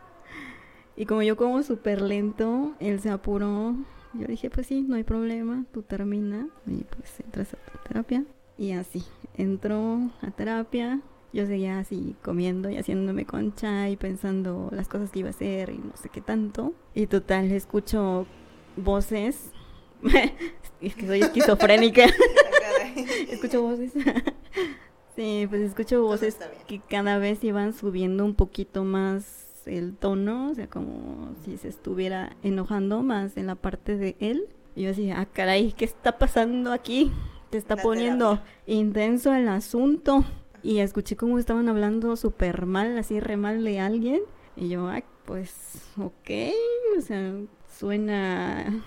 y 0.98 1.06
como 1.06 1.22
yo 1.24 1.36
como 1.36 1.62
súper 1.64 2.02
lento, 2.02 2.74
él 2.80 3.00
se 3.00 3.10
apuró. 3.10 3.76
Yo 4.14 4.28
dije, 4.28 4.50
pues 4.50 4.68
sí, 4.68 4.82
no 4.82 4.96
hay 4.96 5.04
problema, 5.04 5.66
tú 5.74 5.82
termina 5.82 6.48
y 6.66 6.84
pues 6.86 7.20
entras 7.20 7.54
a 7.54 7.58
tu 7.58 7.78
terapia. 7.88 8.24
Y 8.58 8.72
así, 8.72 9.04
entró 9.36 10.00
a 10.22 10.32
terapia. 10.32 11.02
Yo 11.34 11.46
seguía 11.46 11.80
así 11.80 12.16
comiendo 12.22 12.70
y 12.70 12.78
haciéndome 12.78 13.26
concha 13.26 13.90
y 13.90 13.98
pensando 13.98 14.70
las 14.72 14.88
cosas 14.88 15.12
que 15.12 15.20
iba 15.20 15.28
a 15.28 15.32
hacer 15.32 15.70
y 15.70 15.80
no 15.80 15.98
sé 15.98 16.08
qué 16.08 16.22
tanto. 16.22 16.74
Y 16.94 17.08
total, 17.08 17.52
escucho 17.52 18.26
voces. 18.78 19.52
es 20.82 20.96
que 20.96 21.08
soy 21.08 21.22
esquizofrénica. 21.22 22.06
Ah, 22.68 23.02
escucho 23.30 23.62
voces. 23.62 23.92
sí, 25.16 25.46
pues 25.50 25.62
escucho 25.62 26.02
voces 26.02 26.38
que 26.68 26.80
cada 26.80 27.18
vez 27.18 27.44
iban 27.44 27.74
subiendo 27.74 28.24
un 28.24 28.36
poquito 28.36 28.84
más 28.84 29.45
el 29.66 29.96
tono, 29.96 30.52
o 30.52 30.56
sea, 30.56 30.68
como 30.68 31.34
si 31.44 31.58
se 31.58 31.68
estuviera 31.68 32.36
enojando 32.44 33.02
más 33.02 33.38
en 33.38 33.48
la 33.48 33.56
parte 33.56 33.98
de 33.98 34.16
él. 34.20 34.48
Y 34.76 34.84
yo 34.84 34.92
así, 34.92 35.12
ah, 35.12 35.28
caray, 35.32 35.72
¿qué 35.72 35.86
está 35.86 36.18
pasando 36.18 36.72
aquí? 36.72 37.12
Te 37.50 37.58
está 37.58 37.76
La 37.76 37.84
poniendo 37.84 38.42
intenso 38.68 39.34
el 39.34 39.48
asunto. 39.48 40.26
Y 40.64 40.80
escuché 40.80 41.16
cómo 41.16 41.38
estaban 41.38 41.70
hablando 41.70 42.16
súper 42.16 42.66
mal, 42.66 42.98
así 42.98 43.20
re 43.20 43.38
mal 43.38 43.64
de 43.64 43.80
alguien. 43.80 44.22
Y 44.56 44.70
yo, 44.70 44.88
ay, 44.88 45.04
pues, 45.26 45.82
ok, 45.98 46.30
o 46.98 47.02
sea, 47.02 47.34
suena 47.78 48.84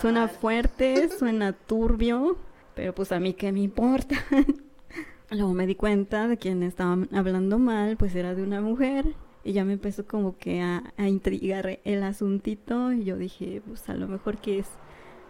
Suena, 0.00 0.28
fuerte, 0.28 1.08
suena 1.18 1.52
turbio, 1.52 2.36
pero 2.74 2.94
pues 2.94 3.12
a 3.12 3.20
mí 3.20 3.34
qué 3.34 3.52
me 3.52 3.60
importa. 3.60 4.16
Luego 5.30 5.52
me 5.52 5.66
di 5.66 5.74
cuenta 5.74 6.28
de 6.28 6.36
quien 6.36 6.62
estaban 6.62 7.08
hablando 7.12 7.58
mal, 7.58 7.96
pues 7.96 8.14
era 8.14 8.34
de 8.34 8.42
una 8.42 8.60
mujer. 8.60 9.14
Y 9.44 9.52
ya 9.52 9.64
me 9.64 9.74
empezó 9.74 10.06
como 10.06 10.38
que 10.38 10.62
a, 10.62 10.92
a 10.96 11.08
intrigar 11.08 11.78
el 11.84 12.02
asuntito. 12.02 12.92
Y 12.92 13.04
yo 13.04 13.16
dije, 13.18 13.62
pues 13.66 13.88
a 13.88 13.94
lo 13.94 14.08
mejor 14.08 14.38
que 14.38 14.58
es. 14.60 14.66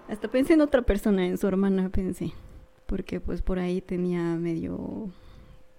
Hasta 0.08 0.28
pensé 0.28 0.52
en 0.54 0.60
otra 0.60 0.82
persona, 0.82 1.26
en 1.26 1.36
su 1.38 1.46
hermana 1.48 1.88
pensé. 1.88 2.32
Porque 2.86 3.20
pues 3.20 3.42
por 3.42 3.58
ahí 3.58 3.80
tenía 3.80 4.22
medio. 4.36 5.10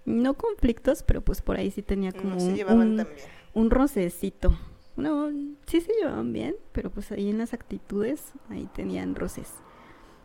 No 0.04 0.34
conflictos, 0.34 1.02
pero 1.02 1.20
pues 1.20 1.40
por 1.42 1.56
ahí 1.56 1.70
sí 1.70 1.82
tenía 1.82 2.12
como 2.12 2.34
No 2.34 2.40
se 2.40 2.64
un- 2.64 2.94
bien. 2.96 3.06
un 3.54 3.70
rocecito. 3.70 4.56
No, 4.96 5.28
sí 5.66 5.80
se 5.80 5.92
llevaban 5.92 6.32
bien, 6.32 6.54
pero 6.72 6.90
pues 6.90 7.10
ahí 7.12 7.28
en 7.28 7.38
las 7.38 7.52
actitudes, 7.54 8.32
ahí 8.48 8.68
tenían 8.74 9.14
roces. 9.14 9.52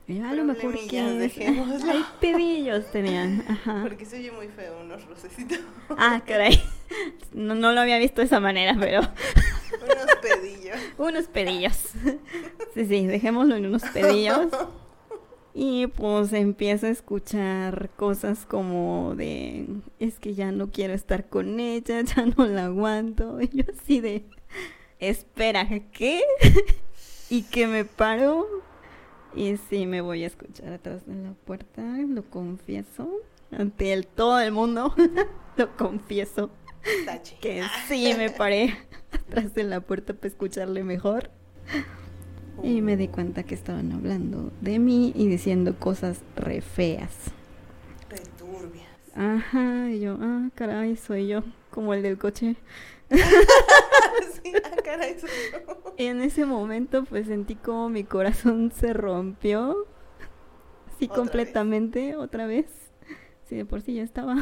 Y 0.08 0.18
yo, 0.18 0.28
a 0.28 0.34
lo 0.34 0.44
mejor 0.44 0.74
que 0.88 1.26
es-. 1.26 1.38
Ay, 1.38 2.06
pedillos 2.20 2.92
tenían. 2.92 3.44
Ajá. 3.48 3.82
Porque 3.84 4.06
se 4.06 4.18
oye 4.18 4.32
muy 4.32 4.48
feo 4.48 4.82
unos 4.82 5.06
rocecitos. 5.06 5.60
Ah, 5.90 6.22
caray. 6.26 6.62
No, 7.34 7.56
no 7.56 7.72
lo 7.72 7.82
había 7.82 7.98
visto 8.00 8.22
de 8.22 8.26
esa 8.26 8.40
manera, 8.40 8.76
pero 8.80 9.00
unos 9.82 10.16
pedillos. 10.22 10.78
unos 10.98 11.28
pedillos. 11.28 11.78
Sí, 12.74 12.86
sí, 12.86 13.08
dejémoslo 13.08 13.56
en 13.56 13.66
unos 13.66 13.84
pedillos. 13.84 14.48
Y 15.54 15.88
pues 15.88 16.32
empiezo 16.32 16.88
a 16.88 16.90
escuchar 16.90 17.90
cosas 17.98 18.46
como 18.46 19.16
de, 19.16 19.68
es 20.00 20.18
que 20.18 20.34
ya 20.34 20.52
no 20.52 20.72
quiero 20.72 20.94
estar 20.94 21.28
con 21.28 21.60
ella, 21.60 22.02
ya 22.16 22.26
no 22.26 22.46
la 22.46 22.66
aguanto. 22.66 23.40
Y 23.42 23.50
yo 23.50 23.64
así 23.78 24.00
de, 24.00 24.26
espera, 25.00 25.68
¿qué? 25.92 26.22
y 27.30 27.44
que 27.44 27.68
me 27.68 27.86
paro. 27.86 28.48
Y 29.36 29.58
sí, 29.70 29.86
me 29.86 30.02
voy 30.02 30.24
a 30.24 30.28
escuchar 30.28 30.74
atrás 30.74 31.06
de 31.06 31.16
la 31.16 31.32
puerta, 31.46 31.82
lo 31.82 32.24
confieso. 32.24 33.10
Ante 33.52 33.94
el, 33.94 34.08
todo 34.08 34.40
el 34.40 34.52
mundo, 34.52 34.94
lo 35.58 35.78
confieso. 35.78 36.50
Que 37.40 37.64
sí, 37.88 38.14
me 38.18 38.30
paré 38.30 38.78
atrás 39.12 39.54
de 39.54 39.64
la 39.64 39.82
puerta 39.82 40.14
para 40.14 40.28
escucharle 40.28 40.84
mejor. 40.84 41.30
Y 42.64 42.82
me 42.82 42.98
di 42.98 43.08
cuenta 43.08 43.44
que 43.44 43.56
estaban 43.56 43.92
hablando 43.92 44.52
de 44.62 44.80
mí 44.80 45.14
y 45.16 45.28
diciendo 45.28 45.76
cosas 45.78 46.20
re 46.36 46.62
feas. 46.62 47.32
Ajá, 49.14 49.90
y 49.90 50.00
yo, 50.00 50.18
ah, 50.22 50.50
caray, 50.56 50.96
soy 50.96 51.28
yo, 51.28 51.44
como 51.70 51.94
el 51.94 52.02
del 52.02 52.18
coche. 52.18 52.56
sí, 53.10 54.54
ah, 54.64 54.76
caray, 54.84 55.20
soy 55.20 55.30
yo. 55.52 55.94
Y 55.98 56.06
en 56.06 56.22
ese 56.22 56.46
momento 56.46 57.04
pues 57.04 57.28
sentí 57.28 57.56
como 57.56 57.90
mi 57.90 58.04
corazón 58.04 58.72
se 58.72 58.94
rompió. 58.94 59.86
Así 60.88 61.06
¿Otra 61.06 61.16
completamente, 61.16 62.16
otra 62.16 62.46
vez. 62.46 62.68
Sí, 63.46 63.58
de 63.58 63.66
por 63.66 63.82
sí 63.82 63.96
ya 63.96 64.04
estaba. 64.04 64.36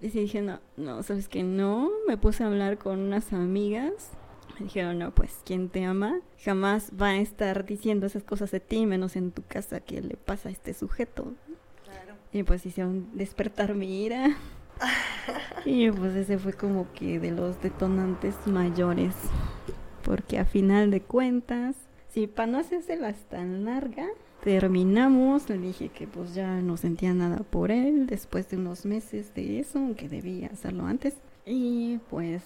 Y 0.00 0.10
sí 0.10 0.20
dije, 0.20 0.42
no, 0.42 0.60
no, 0.76 1.02
sabes 1.02 1.26
que 1.26 1.42
no. 1.42 1.90
Me 2.06 2.18
puse 2.18 2.44
a 2.44 2.48
hablar 2.48 2.76
con 2.76 2.98
unas 2.98 3.32
amigas. 3.32 4.10
Me 4.58 4.66
dijeron, 4.66 4.98
no, 4.98 5.14
pues, 5.14 5.40
quien 5.44 5.70
te 5.70 5.84
ama 5.84 6.20
jamás 6.44 6.92
va 7.00 7.08
a 7.08 7.16
estar 7.16 7.64
diciendo 7.64 8.06
esas 8.06 8.22
cosas 8.22 8.50
de 8.50 8.60
ti, 8.60 8.86
menos 8.86 9.16
en 9.16 9.32
tu 9.32 9.42
casa 9.42 9.80
que 9.80 10.00
le 10.02 10.16
pasa 10.16 10.48
a 10.48 10.52
este 10.52 10.74
sujeto. 10.74 11.32
Y 12.36 12.42
pues 12.42 12.66
hicieron 12.66 13.08
despertar 13.14 13.74
mi 13.74 14.04
ira. 14.04 14.36
Y 15.64 15.90
pues 15.90 16.14
ese 16.14 16.38
fue 16.38 16.52
como 16.52 16.92
que 16.92 17.18
de 17.18 17.30
los 17.30 17.60
detonantes 17.62 18.34
mayores. 18.46 19.14
Porque 20.04 20.38
a 20.38 20.44
final 20.44 20.90
de 20.90 21.00
cuentas, 21.00 21.74
sí, 22.08 22.26
para 22.26 22.46
no 22.52 22.58
hacérselas 22.58 23.16
tan 23.30 23.64
larga, 23.64 24.06
terminamos. 24.44 25.48
Le 25.48 25.56
dije 25.56 25.88
que 25.88 26.06
pues 26.06 26.34
ya 26.34 26.60
no 26.60 26.76
sentía 26.76 27.14
nada 27.14 27.38
por 27.38 27.70
él 27.70 28.06
después 28.06 28.50
de 28.50 28.58
unos 28.58 28.84
meses 28.84 29.34
de 29.34 29.60
eso, 29.60 29.78
aunque 29.78 30.10
debía 30.10 30.48
hacerlo 30.48 30.84
antes. 30.84 31.14
Y 31.46 31.98
pues 32.10 32.42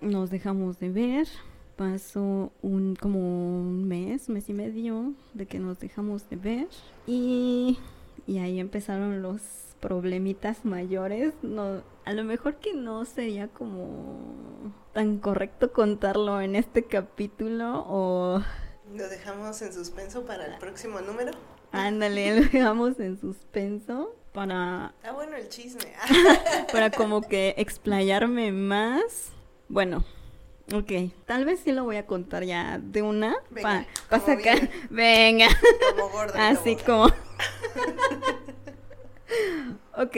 nos 0.00 0.30
dejamos 0.30 0.80
de 0.80 0.88
ver. 0.88 1.28
Pasó 1.76 2.52
un 2.62 2.96
como 2.96 3.60
un 3.60 3.86
mes, 3.86 4.30
mes 4.30 4.48
y 4.48 4.54
medio 4.54 5.12
de 5.34 5.44
que 5.44 5.58
nos 5.58 5.78
dejamos 5.78 6.28
de 6.30 6.36
ver. 6.36 6.68
Y, 7.06 7.78
y 8.26 8.38
ahí 8.38 8.60
empezaron 8.60 9.22
los 9.22 9.40
problemitas 9.80 10.64
mayores. 10.64 11.34
No, 11.42 11.82
a 12.04 12.12
lo 12.12 12.24
mejor 12.24 12.56
que 12.56 12.74
no 12.74 13.04
sería 13.04 13.48
como 13.48 14.72
tan 14.92 15.18
correcto 15.18 15.72
contarlo 15.72 16.40
en 16.40 16.56
este 16.56 16.84
capítulo 16.84 17.84
o 17.88 18.42
Lo 18.94 19.08
dejamos 19.08 19.60
en 19.62 19.72
suspenso 19.72 20.24
para 20.24 20.46
el 20.46 20.58
próximo 20.58 21.00
número. 21.00 21.32
ándale, 21.72 22.36
lo 22.36 22.42
dejamos 22.52 22.98
en 23.00 23.20
suspenso 23.20 24.14
para 24.32 24.94
Ah, 25.04 25.12
bueno, 25.14 25.36
el 25.36 25.48
chisme. 25.48 25.92
para 26.72 26.90
como 26.90 27.22
que 27.22 27.54
explayarme 27.58 28.52
más. 28.52 29.30
Bueno, 29.68 30.04
ok, 30.72 31.12
tal 31.26 31.44
vez 31.44 31.60
sí 31.60 31.72
lo 31.72 31.84
voy 31.84 31.96
a 31.96 32.06
contar 32.06 32.44
ya 32.44 32.78
de 32.82 33.02
una 33.02 33.34
para 33.62 33.78
Venga, 33.80 33.86
como 34.10 34.26
sacar. 34.26 34.60
viene. 34.60 34.70
Venga, 34.90 35.48
como 35.96 36.08
gordo. 36.10 36.34
y 36.36 36.40
así 36.40 36.76
como- 36.76 37.08
como. 37.10 37.25
ok, 39.96 40.16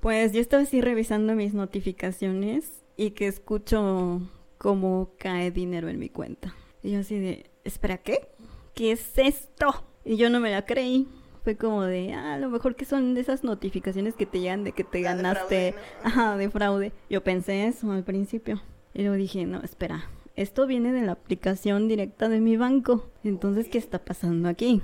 pues 0.00 0.32
yo 0.32 0.40
estaba 0.40 0.62
así 0.62 0.80
revisando 0.80 1.34
mis 1.34 1.54
notificaciones 1.54 2.84
y 2.96 3.10
que 3.10 3.26
escucho 3.26 4.22
cómo 4.58 5.10
cae 5.18 5.50
dinero 5.50 5.88
en 5.88 5.98
mi 5.98 6.08
cuenta. 6.08 6.54
Y 6.82 6.92
yo 6.92 7.00
así 7.00 7.18
de, 7.18 7.50
espera, 7.64 7.98
¿qué? 7.98 8.28
¿Qué 8.74 8.92
es 8.92 9.16
esto? 9.16 9.84
Y 10.04 10.16
yo 10.16 10.30
no 10.30 10.40
me 10.40 10.50
la 10.50 10.64
creí. 10.64 11.08
Fue 11.44 11.56
como 11.56 11.84
de, 11.84 12.12
ah, 12.12 12.34
a 12.34 12.38
lo 12.38 12.50
mejor 12.50 12.76
que 12.76 12.84
son 12.84 13.14
de 13.14 13.20
esas 13.20 13.42
notificaciones 13.42 14.14
que 14.14 14.26
te 14.26 14.40
llegan 14.40 14.64
de 14.64 14.72
que 14.72 14.84
te 14.84 14.98
de 14.98 15.04
ganaste, 15.04 15.72
fraude, 15.72 16.02
¿no? 16.02 16.04
ajá, 16.08 16.36
de 16.36 16.50
fraude. 16.50 16.92
Yo 17.08 17.24
pensé 17.24 17.66
eso 17.66 17.90
al 17.92 18.04
principio. 18.04 18.60
Y 18.92 19.02
luego 19.02 19.16
dije, 19.16 19.46
no, 19.46 19.62
espera, 19.62 20.10
esto 20.36 20.66
viene 20.66 20.92
de 20.92 21.02
la 21.02 21.12
aplicación 21.12 21.88
directa 21.88 22.28
de 22.28 22.40
mi 22.40 22.56
banco. 22.56 23.08
Entonces, 23.24 23.68
¿qué 23.68 23.78
está 23.78 24.04
pasando 24.04 24.48
aquí? 24.48 24.82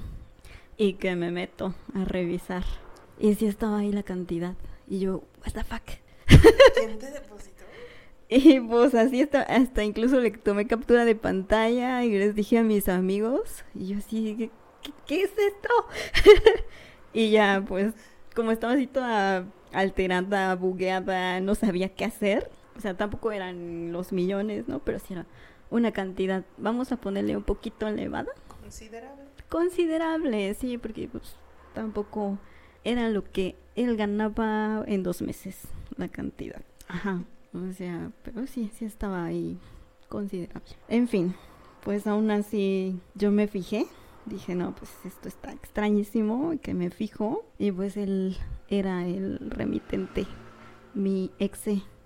Y 0.76 0.94
que 0.94 1.14
me 1.16 1.30
meto 1.30 1.74
a 1.94 2.04
revisar. 2.04 2.64
Y 3.18 3.34
sí 3.34 3.46
estaba 3.46 3.78
ahí 3.78 3.92
la 3.92 4.02
cantidad. 4.02 4.54
Y 4.88 4.98
yo, 5.00 5.22
what 5.44 5.52
the 5.52 5.64
fuck? 5.64 5.82
¿Quién 6.74 6.98
te 6.98 7.10
depositó? 7.10 7.54
Y 8.28 8.58
pues 8.58 8.94
así 8.94 9.20
hasta, 9.20 9.42
hasta 9.42 9.84
incluso 9.84 10.18
le 10.18 10.30
tomé 10.30 10.66
captura 10.66 11.04
de 11.04 11.14
pantalla 11.14 12.04
y 12.04 12.10
les 12.18 12.34
dije 12.34 12.58
a 12.58 12.62
mis 12.62 12.88
amigos. 12.88 13.64
Y 13.74 13.88
yo 13.88 13.98
así, 13.98 14.34
¿qué, 14.38 14.50
qué- 14.82 14.92
qué 15.06 15.22
es 15.24 15.30
esto? 15.38 15.68
y 17.12 17.30
ya, 17.30 17.62
pues, 17.68 17.92
como 18.34 18.50
estaba 18.50 18.72
así 18.72 18.86
toda 18.86 19.44
alterada, 19.72 20.54
bugueada, 20.56 21.40
no 21.40 21.54
sabía 21.54 21.90
qué 21.90 22.06
hacer. 22.06 22.50
O 22.76 22.80
sea, 22.80 22.96
tampoco 22.96 23.30
eran 23.30 23.92
los 23.92 24.10
millones, 24.10 24.68
¿no? 24.68 24.78
Pero 24.80 24.98
sí 24.98 25.12
era 25.12 25.26
una 25.70 25.92
cantidad, 25.92 26.44
vamos 26.56 26.92
a 26.92 26.96
ponerle 26.96 27.36
un 27.36 27.44
poquito 27.44 27.86
elevada. 27.86 28.32
Considerable. 28.48 29.23
Considerable, 29.54 30.52
sí, 30.54 30.78
porque 30.78 31.06
pues 31.06 31.36
tampoco 31.74 32.38
era 32.82 33.08
lo 33.08 33.22
que 33.22 33.54
él 33.76 33.96
ganaba 33.96 34.82
en 34.88 35.04
dos 35.04 35.22
meses, 35.22 35.68
la 35.96 36.08
cantidad. 36.08 36.60
Ajá, 36.88 37.22
o 37.52 37.72
sea, 37.72 38.10
pero 38.24 38.48
sí, 38.48 38.72
sí 38.74 38.84
estaba 38.84 39.24
ahí 39.24 39.56
considerable. 40.08 40.66
En 40.88 41.06
fin, 41.06 41.36
pues 41.84 42.08
aún 42.08 42.32
así 42.32 42.98
yo 43.14 43.30
me 43.30 43.46
fijé, 43.46 43.86
dije, 44.26 44.56
no, 44.56 44.74
pues 44.74 44.90
esto 45.04 45.28
está 45.28 45.52
extrañísimo, 45.52 46.58
que 46.60 46.74
me 46.74 46.90
fijo, 46.90 47.44
y 47.56 47.70
pues 47.70 47.96
él 47.96 48.36
era 48.68 49.06
el 49.06 49.38
remitente, 49.38 50.26
mi 50.94 51.30
ex. 51.38 51.60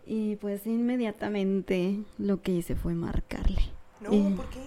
Y 0.05 0.37
pues 0.37 0.67
inmediatamente 0.67 1.99
lo 2.19 2.43
que 2.43 2.53
hice 2.53 2.77
fue 2.77 2.93
marcarle 2.93 3.63
No, 4.03 4.11
Eh. 4.13 4.35
¿por 4.37 4.51
qué? 4.51 4.61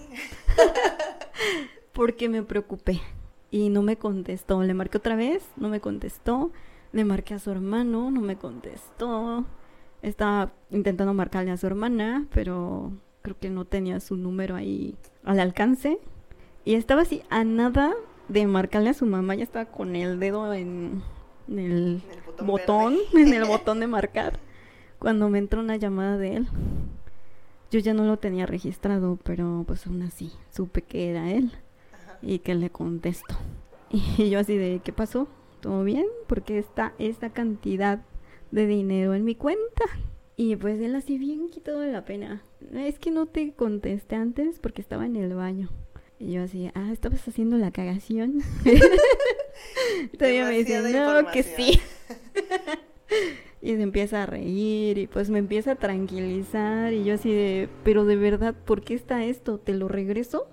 porque 1.92 2.28
me 2.28 2.42
preocupé 2.42 3.00
y 3.50 3.68
no 3.68 3.82
me 3.82 3.96
contestó. 3.96 4.62
Le 4.62 4.74
marqué 4.74 4.98
otra 4.98 5.16
vez, 5.16 5.44
no 5.56 5.68
me 5.68 5.80
contestó. 5.80 6.50
Le 6.92 7.04
marqué 7.04 7.34
a 7.34 7.38
su 7.38 7.50
hermano, 7.50 8.10
no 8.10 8.20
me 8.20 8.36
contestó. 8.36 9.44
Estaba 10.02 10.52
intentando 10.70 11.14
marcarle 11.14 11.52
a 11.52 11.56
su 11.56 11.66
hermana, 11.66 12.26
pero 12.32 12.92
creo 13.22 13.38
que 13.38 13.50
no 13.50 13.64
tenía 13.64 14.00
su 14.00 14.16
número 14.16 14.56
ahí 14.56 14.96
al 15.24 15.40
alcance. 15.40 15.98
Y 16.64 16.74
estaba 16.74 17.02
así 17.02 17.22
a 17.30 17.44
nada 17.44 17.92
de 18.28 18.46
marcarle 18.46 18.90
a 18.90 18.94
su 18.94 19.06
mamá, 19.06 19.34
ya 19.34 19.44
estaba 19.44 19.66
con 19.66 19.96
el 19.96 20.18
dedo 20.18 20.52
en, 20.54 21.02
en 21.48 21.58
el 21.58 22.02
botón 22.26 22.46
botón, 22.46 22.96
en 23.14 23.34
el 23.34 23.44
botón 23.48 23.80
de 23.80 23.86
marcar, 23.86 24.38
cuando 24.98 25.28
me 25.28 25.38
entró 25.38 25.60
una 25.60 25.76
llamada 25.76 26.16
de 26.18 26.36
él. 26.36 26.48
Yo 27.70 27.80
ya 27.80 27.94
no 27.94 28.04
lo 28.04 28.18
tenía 28.18 28.46
registrado, 28.46 29.18
pero 29.22 29.64
pues 29.66 29.86
aún 29.86 30.02
así 30.02 30.30
supe 30.50 30.82
que 30.82 31.10
era 31.10 31.30
él. 31.30 31.52
Y 32.22 32.38
que 32.40 32.54
le 32.54 32.70
contesto. 32.70 33.34
Y 34.18 34.30
yo 34.30 34.38
así 34.38 34.56
de, 34.56 34.80
¿qué 34.82 34.92
pasó? 34.92 35.28
¿Todo 35.60 35.84
bien? 35.84 36.06
Porque 36.26 36.58
está 36.58 36.94
esta 36.98 37.30
cantidad 37.30 38.00
de 38.50 38.66
dinero 38.66 39.14
en 39.14 39.24
mi 39.24 39.34
cuenta. 39.34 39.84
Y 40.36 40.56
pues 40.56 40.80
él 40.80 40.94
así 40.94 41.18
bien 41.18 41.50
quitado 41.50 41.80
de 41.80 41.92
la 41.92 42.04
pena. 42.04 42.42
Es 42.74 42.98
que 42.98 43.10
no 43.10 43.26
te 43.26 43.52
contesté 43.52 44.16
antes 44.16 44.58
porque 44.58 44.80
estaba 44.80 45.04
en 45.04 45.16
el 45.16 45.34
baño. 45.34 45.68
Y 46.18 46.32
yo 46.32 46.42
así, 46.42 46.70
ah, 46.74 46.90
estabas 46.92 47.26
haciendo 47.28 47.58
la 47.58 47.70
cagación. 47.70 48.40
Todavía 50.18 50.46
me 50.46 50.58
dice, 50.58 50.78
no, 50.78 51.30
que 51.30 51.40
información". 51.40 51.44
sí. 51.56 51.80
y 53.62 53.76
se 53.76 53.82
empieza 53.82 54.22
a 54.22 54.26
reír 54.26 54.98
y 54.98 55.06
pues 55.06 55.30
me 55.30 55.38
empieza 55.38 55.72
a 55.72 55.76
tranquilizar 55.76 56.92
y 56.92 57.04
yo 57.04 57.14
así 57.14 57.32
de, 57.32 57.68
pero 57.84 58.04
de 58.04 58.16
verdad, 58.16 58.54
¿por 58.54 58.82
qué 58.82 58.94
está 58.94 59.24
esto? 59.24 59.58
¿Te 59.58 59.74
lo 59.74 59.88
regreso? 59.88 60.48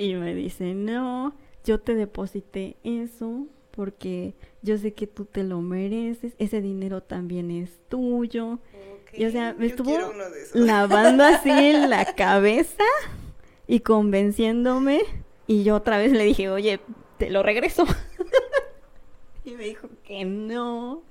Y 0.00 0.14
me 0.14 0.34
dice, 0.34 0.72
no, 0.72 1.34
yo 1.62 1.78
te 1.78 1.94
deposité 1.94 2.76
eso 2.84 3.46
porque 3.70 4.34
yo 4.62 4.78
sé 4.78 4.94
que 4.94 5.06
tú 5.06 5.26
te 5.26 5.44
lo 5.44 5.60
mereces, 5.60 6.32
ese 6.38 6.62
dinero 6.62 7.02
también 7.02 7.50
es 7.50 7.78
tuyo. 7.90 8.60
Y, 9.12 9.26
o 9.26 9.30
sea, 9.30 9.52
me 9.52 9.68
yo 9.68 9.74
estuvo 9.74 9.98
lavando 10.54 11.22
así 11.22 11.50
en 11.52 11.90
la 11.90 12.14
cabeza 12.14 12.82
y 13.66 13.80
convenciéndome. 13.80 15.02
Y 15.46 15.64
yo 15.64 15.76
otra 15.76 15.98
vez 15.98 16.12
le 16.12 16.24
dije, 16.24 16.48
oye, 16.48 16.80
te 17.18 17.28
lo 17.28 17.42
regreso. 17.42 17.84
y 19.44 19.50
me 19.50 19.64
dijo 19.64 19.88
que 20.02 20.24
no. 20.24 21.02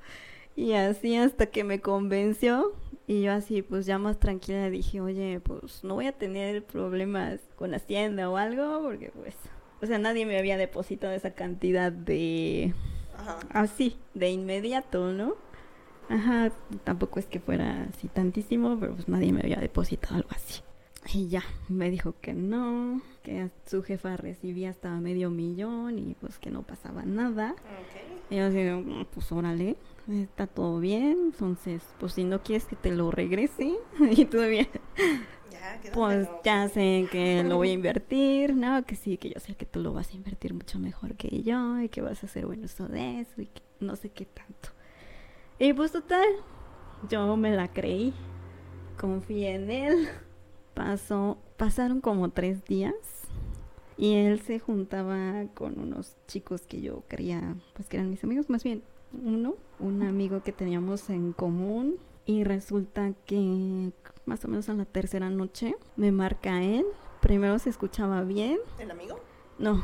Y 0.55 0.73
así 0.73 1.15
hasta 1.15 1.45
que 1.45 1.63
me 1.63 1.79
convenció. 1.79 2.73
Y 3.10 3.24
yo 3.24 3.32
así, 3.34 3.64
pues 3.64 3.88
ya 3.88 3.97
más 3.97 4.20
tranquila 4.20 4.70
dije, 4.70 5.01
oye, 5.01 5.39
pues 5.39 5.84
no 5.84 5.95
voy 5.95 6.05
a 6.05 6.12
tener 6.12 6.64
problemas 6.64 7.39
con 7.55 7.74
Hacienda 7.74 8.30
o 8.30 8.38
algo, 8.38 8.84
porque 8.84 9.10
pues, 9.10 9.36
o 9.82 9.88
sea, 9.88 9.97
nadie 9.97 10.28
me 10.28 10.38
había 10.38 10.57
depositado 10.57 11.12
esa 11.14 11.32
cantidad 11.32 11.91
de... 11.91 12.72
Ajá. 13.18 13.39
Así, 13.49 13.97
de 14.14 14.30
inmediato, 14.30 15.12
¿no? 15.12 15.34
Ajá, 16.07 16.51
tampoco 16.84 17.18
es 17.18 17.26
que 17.26 17.39
fuera 17.39 17.88
así 17.89 18.10
tantísimo, 18.10 18.80
pero 18.80 18.93
pues 18.93 19.07
nadie 19.10 19.34
me 19.34 19.39
había 19.39 19.57
depositado 19.57 20.14
algo 20.18 20.30
así. 20.30 20.62
Y 21.12 21.30
ya, 21.30 21.41
me 21.68 21.89
dijo 21.89 22.14
que 22.22 22.36
no, 22.36 23.01
que 23.24 23.49
su 23.66 23.82
jefa 23.82 24.18
recibía 24.18 24.70
hasta 24.70 24.91
medio 24.99 25.32
millón 25.32 25.97
y 25.97 26.16
pues 26.22 26.38
que 26.38 26.51
no 26.51 26.62
pasaba 26.62 27.05
nada. 27.05 27.53
Ok. 27.53 28.32
Y 28.32 28.36
yo 28.36 28.45
así, 28.45 28.60
"Mm, 28.60 29.05
pues 29.12 29.32
órale, 29.32 29.78
está 30.12 30.47
todo 30.47 30.80
bien, 30.80 31.18
entonces, 31.26 31.84
pues 31.99 32.14
si 32.14 32.24
no 32.24 32.41
quieres 32.41 32.66
que 32.66 32.76
te 32.76 32.91
lo 32.91 33.12
regrese, 33.12 33.74
y 34.12 34.26
todavía, 34.26 34.68
Ya, 35.51 35.91
pues 35.93 36.28
ya 36.43 36.68
sé 36.70 37.07
que 37.12 37.43
lo 37.43 37.57
voy 37.57 37.70
a 37.70 37.74
invertir, 37.74 38.55
no, 38.55 38.84
que 38.86 38.95
sí, 38.95 39.18
que 39.18 39.30
yo 39.30 39.39
sé 39.39 39.55
que 39.55 39.66
tú 39.66 39.82
lo 39.82 39.93
vas 39.93 40.12
a 40.12 40.16
invertir 40.16 40.53
mucho 40.53 40.80
mejor 40.80 41.16
que 41.16 41.43
yo, 41.43 41.80
y 41.80 41.89
que 41.89 42.01
vas 42.01 42.24
a 42.24 42.26
hacer 42.26 42.45
buen 42.45 42.64
uso 42.64 42.88
de 42.88 43.22
eso, 43.22 43.41
y 43.41 43.47
que 43.47 43.62
no 43.80 43.95
sé 43.95 44.10
qué 44.10 44.26
tanto. 44.26 44.70
Y 45.60 45.74
pues 45.74 45.91
total, 45.91 46.28
yo 47.10 47.36
me 47.36 47.55
la 47.55 47.68
creí, 47.68 48.14
confié 48.97 49.55
en 49.55 49.70
él, 49.70 50.10
pasó, 50.74 51.38
pasaron 51.57 52.01
como 52.01 52.30
tres 52.30 52.64
días. 52.66 52.93
Y 53.97 54.16
él 54.16 54.39
se 54.39 54.60
juntaba 54.60 55.43
con 55.53 55.78
unos 55.78 56.16
chicos 56.26 56.62
que 56.62 56.80
yo 56.80 57.03
creía, 57.10 57.57
pues 57.74 57.89
que 57.89 57.97
eran 57.97 58.10
mis 58.10 58.24
amigos, 58.24 58.49
más 58.49 58.64
bien 58.64 58.82
uno, 59.14 59.55
un 59.80 60.03
amigo 60.03 60.43
que 60.43 60.51
teníamos 60.51 61.10
en 61.10 61.34
común. 61.34 61.95
Y 62.26 62.43
resulta 62.43 63.14
que 63.26 63.91
más 64.26 64.45
o 64.45 64.47
menos 64.49 64.70
a 64.70 64.74
la 64.76 64.86
tercera 64.86 65.30
noche 65.30 65.76
me 65.95 66.12
marca 66.12 66.62
él. 66.64 66.86
Primero 67.22 67.57
se 67.60 67.70
escuchaba 67.70 68.24
bien, 68.24 68.60
¿El 68.78 68.91
amigo? 68.91 69.20
no, 69.57 69.84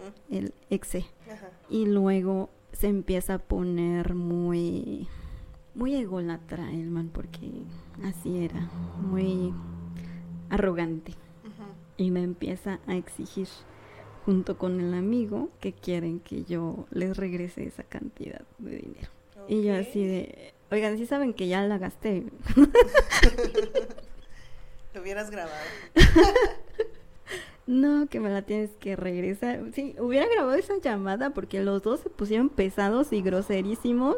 Mm, 0.00 0.34
el 0.34 0.54
exe. 0.70 1.04
Ajá. 1.30 1.50
Y 1.68 1.86
luego 1.86 2.48
se 2.72 2.88
empieza 2.88 3.34
a 3.34 3.38
poner 3.38 4.14
muy, 4.14 5.08
muy 5.74 5.94
ególatra 5.94 6.70
el 6.72 6.90
man, 6.90 7.10
porque 7.12 7.50
así 8.04 8.44
era, 8.44 8.70
muy 9.02 9.52
arrogante 10.48 11.14
y 11.96 12.10
me 12.10 12.22
empieza 12.22 12.80
a 12.86 12.96
exigir 12.96 13.46
junto 14.24 14.58
con 14.58 14.80
el 14.80 14.94
amigo 14.94 15.48
que 15.60 15.72
quieren 15.72 16.20
que 16.20 16.44
yo 16.44 16.86
les 16.90 17.16
regrese 17.16 17.64
esa 17.64 17.82
cantidad 17.82 18.42
de 18.58 18.76
dinero. 18.76 19.08
Y 19.48 19.62
yo 19.62 19.74
así 19.74 20.06
de, 20.06 20.52
oigan, 20.70 20.98
si 20.98 21.06
saben 21.06 21.34
que 21.34 21.48
ya 21.48 21.62
la 21.62 21.78
gasté. 21.78 22.24
Lo 24.94 25.02
hubieras 25.02 25.30
grabado. 25.30 25.56
No, 27.66 28.08
que 28.08 28.18
me 28.18 28.30
la 28.30 28.42
tienes 28.42 28.70
que 28.80 28.96
regresar. 28.96 29.60
Sí, 29.72 29.94
hubiera 30.00 30.26
grabado 30.26 30.54
esa 30.54 30.78
llamada 30.78 31.30
porque 31.30 31.60
los 31.60 31.84
dos 31.84 32.00
se 32.00 32.10
pusieron 32.10 32.48
pesados 32.48 33.12
y 33.12 33.22
groserísimos. 33.22 34.16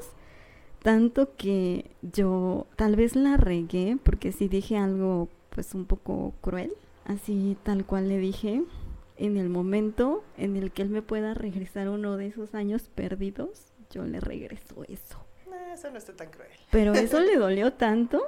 Tanto 0.82 1.36
que 1.36 1.90
yo 2.00 2.66
tal 2.76 2.96
vez 2.96 3.14
la 3.14 3.36
regué 3.36 3.98
porque 4.02 4.32
sí 4.32 4.48
dije 4.48 4.78
algo 4.78 5.28
pues 5.50 5.74
un 5.74 5.84
poco 5.84 6.32
cruel. 6.40 6.72
Así 7.04 7.58
tal 7.62 7.84
cual 7.84 8.08
le 8.08 8.16
dije. 8.16 8.62
En 9.22 9.36
el 9.36 9.48
momento 9.48 10.24
en 10.36 10.56
el 10.56 10.72
que 10.72 10.82
él 10.82 10.88
me 10.88 11.00
pueda 11.00 11.32
regresar 11.32 11.88
uno 11.88 12.16
de 12.16 12.26
esos 12.26 12.56
años 12.56 12.88
perdidos, 12.92 13.72
yo 13.88 14.02
le 14.02 14.18
regreso 14.18 14.82
eso. 14.88 15.24
No, 15.48 15.72
eso 15.72 15.92
no 15.92 15.98
está 15.98 16.12
tan 16.12 16.28
cruel. 16.28 16.50
Pero 16.72 16.92
eso 16.94 17.20
le 17.20 17.36
dolió 17.38 17.72
tanto 17.72 18.20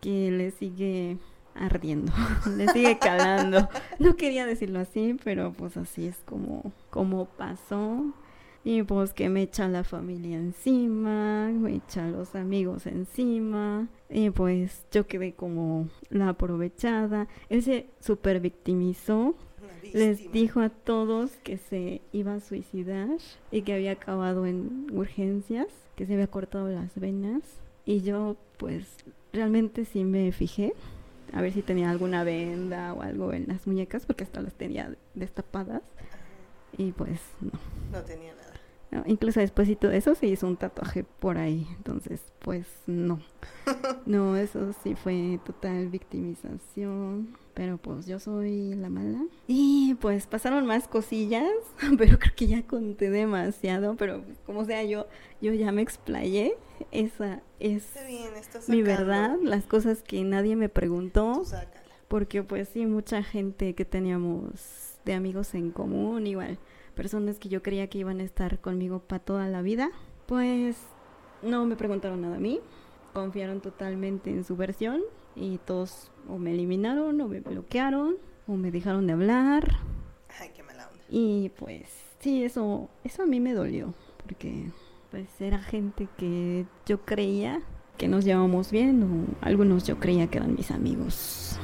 que 0.00 0.32
le 0.32 0.50
sigue 0.50 1.16
ardiendo, 1.54 2.12
le 2.56 2.66
sigue 2.70 2.98
calando. 2.98 3.68
No 4.00 4.16
quería 4.16 4.46
decirlo 4.46 4.80
así, 4.80 5.16
pero 5.22 5.52
pues 5.52 5.76
así 5.76 6.08
es 6.08 6.16
como, 6.24 6.72
como 6.90 7.26
pasó. 7.26 8.12
Y 8.64 8.82
pues 8.82 9.14
que 9.14 9.28
me 9.28 9.42
echa 9.42 9.68
la 9.68 9.84
familia 9.84 10.36
encima, 10.36 11.48
me 11.48 11.76
echa 11.76 12.08
los 12.08 12.34
amigos 12.34 12.86
encima. 12.86 13.88
Y 14.08 14.30
pues 14.30 14.86
yo 14.90 15.06
quedé 15.06 15.34
como 15.34 15.88
la 16.08 16.30
aprovechada. 16.30 17.28
Él 17.48 17.62
se 17.62 17.86
super 18.00 18.40
victimizó. 18.40 19.36
Les 19.92 20.30
dijo 20.32 20.60
a 20.60 20.68
todos 20.68 21.30
que 21.42 21.58
se 21.58 22.00
iba 22.12 22.34
a 22.34 22.40
suicidar 22.40 23.08
y 23.50 23.62
que 23.62 23.74
había 23.74 23.92
acabado 23.92 24.46
en 24.46 24.86
urgencias, 24.92 25.68
que 25.96 26.06
se 26.06 26.14
había 26.14 26.26
cortado 26.26 26.68
las 26.68 26.94
venas. 26.98 27.42
Y 27.84 28.02
yo 28.02 28.36
pues 28.56 28.86
realmente 29.32 29.84
sí 29.84 30.04
me 30.04 30.32
fijé 30.32 30.72
a 31.32 31.40
ver 31.40 31.52
si 31.52 31.62
tenía 31.62 31.90
alguna 31.90 32.24
venda 32.24 32.92
o 32.92 33.02
algo 33.02 33.32
en 33.32 33.46
las 33.48 33.66
muñecas 33.66 34.06
porque 34.06 34.24
hasta 34.24 34.40
las 34.40 34.54
tenía 34.54 34.94
destapadas. 35.14 35.82
Y 36.76 36.92
pues 36.92 37.20
no. 37.40 37.52
No 37.92 38.04
tenía 38.04 38.32
nada. 38.34 38.39
No, 38.90 39.04
incluso 39.06 39.38
después 39.38 39.68
de 39.68 39.76
todo 39.76 39.92
eso 39.92 40.14
se 40.14 40.26
hizo 40.26 40.46
un 40.46 40.56
tatuaje 40.56 41.04
por 41.04 41.38
ahí. 41.38 41.66
Entonces, 41.76 42.20
pues 42.40 42.66
no. 42.86 43.20
No, 44.06 44.36
eso 44.36 44.72
sí 44.82 44.94
fue 44.94 45.38
total 45.44 45.88
victimización. 45.88 47.36
Pero 47.54 47.76
pues 47.76 48.06
yo 48.06 48.18
soy 48.18 48.74
la 48.74 48.88
mala. 48.88 49.22
Y 49.46 49.94
pues 50.00 50.26
pasaron 50.26 50.66
más 50.66 50.88
cosillas. 50.88 51.44
Pero 51.98 52.18
creo 52.18 52.34
que 52.34 52.46
ya 52.46 52.62
conté 52.66 53.10
demasiado. 53.10 53.94
Pero 53.96 54.22
pues, 54.22 54.38
como 54.46 54.64
sea, 54.64 54.82
yo, 54.82 55.06
yo 55.40 55.52
ya 55.52 55.70
me 55.70 55.82
explayé. 55.82 56.56
Esa 56.90 57.42
es 57.60 57.92
bien, 58.06 58.30
mi 58.68 58.82
verdad. 58.82 59.36
Las 59.42 59.66
cosas 59.66 60.02
que 60.02 60.22
nadie 60.24 60.56
me 60.56 60.68
preguntó. 60.68 61.42
Porque 62.08 62.42
pues 62.42 62.68
sí, 62.70 62.86
mucha 62.86 63.22
gente 63.22 63.74
que 63.74 63.84
teníamos 63.84 64.96
de 65.04 65.14
amigos 65.14 65.54
en 65.54 65.70
común, 65.70 66.26
igual, 66.26 66.58
personas 67.00 67.38
que 67.38 67.48
yo 67.48 67.62
creía 67.62 67.86
que 67.88 67.96
iban 67.96 68.20
a 68.20 68.24
estar 68.24 68.60
conmigo 68.60 68.98
para 68.98 69.20
toda 69.24 69.48
la 69.48 69.62
vida, 69.62 69.88
pues 70.26 70.76
no 71.40 71.64
me 71.64 71.74
preguntaron 71.74 72.20
nada 72.20 72.36
a 72.36 72.38
mí, 72.38 72.60
confiaron 73.14 73.62
totalmente 73.62 74.28
en 74.28 74.44
su 74.44 74.54
versión 74.54 75.00
y 75.34 75.56
todos 75.64 76.12
o 76.28 76.36
me 76.36 76.52
eliminaron 76.52 77.18
o 77.18 77.26
me 77.26 77.40
bloquearon 77.40 78.16
o 78.46 78.52
me 78.52 78.70
dejaron 78.70 79.06
de 79.06 79.14
hablar 79.14 79.78
Ay, 80.38 80.50
qué 80.54 80.62
mala 80.62 80.88
onda. 80.88 81.02
y 81.08 81.50
pues 81.58 81.88
sí, 82.18 82.44
eso, 82.44 82.90
eso 83.02 83.22
a 83.22 83.26
mí 83.26 83.40
me 83.40 83.54
dolió, 83.54 83.94
porque 84.22 84.66
pues 85.10 85.40
era 85.40 85.58
gente 85.58 86.06
que 86.18 86.66
yo 86.84 87.00
creía 87.06 87.62
que 87.96 88.08
nos 88.08 88.26
llevábamos 88.26 88.70
bien 88.70 89.02
o 89.02 89.46
algunos 89.46 89.84
yo 89.86 89.98
creía 89.98 90.26
que 90.26 90.36
eran 90.36 90.54
mis 90.54 90.70
amigos. 90.70 91.58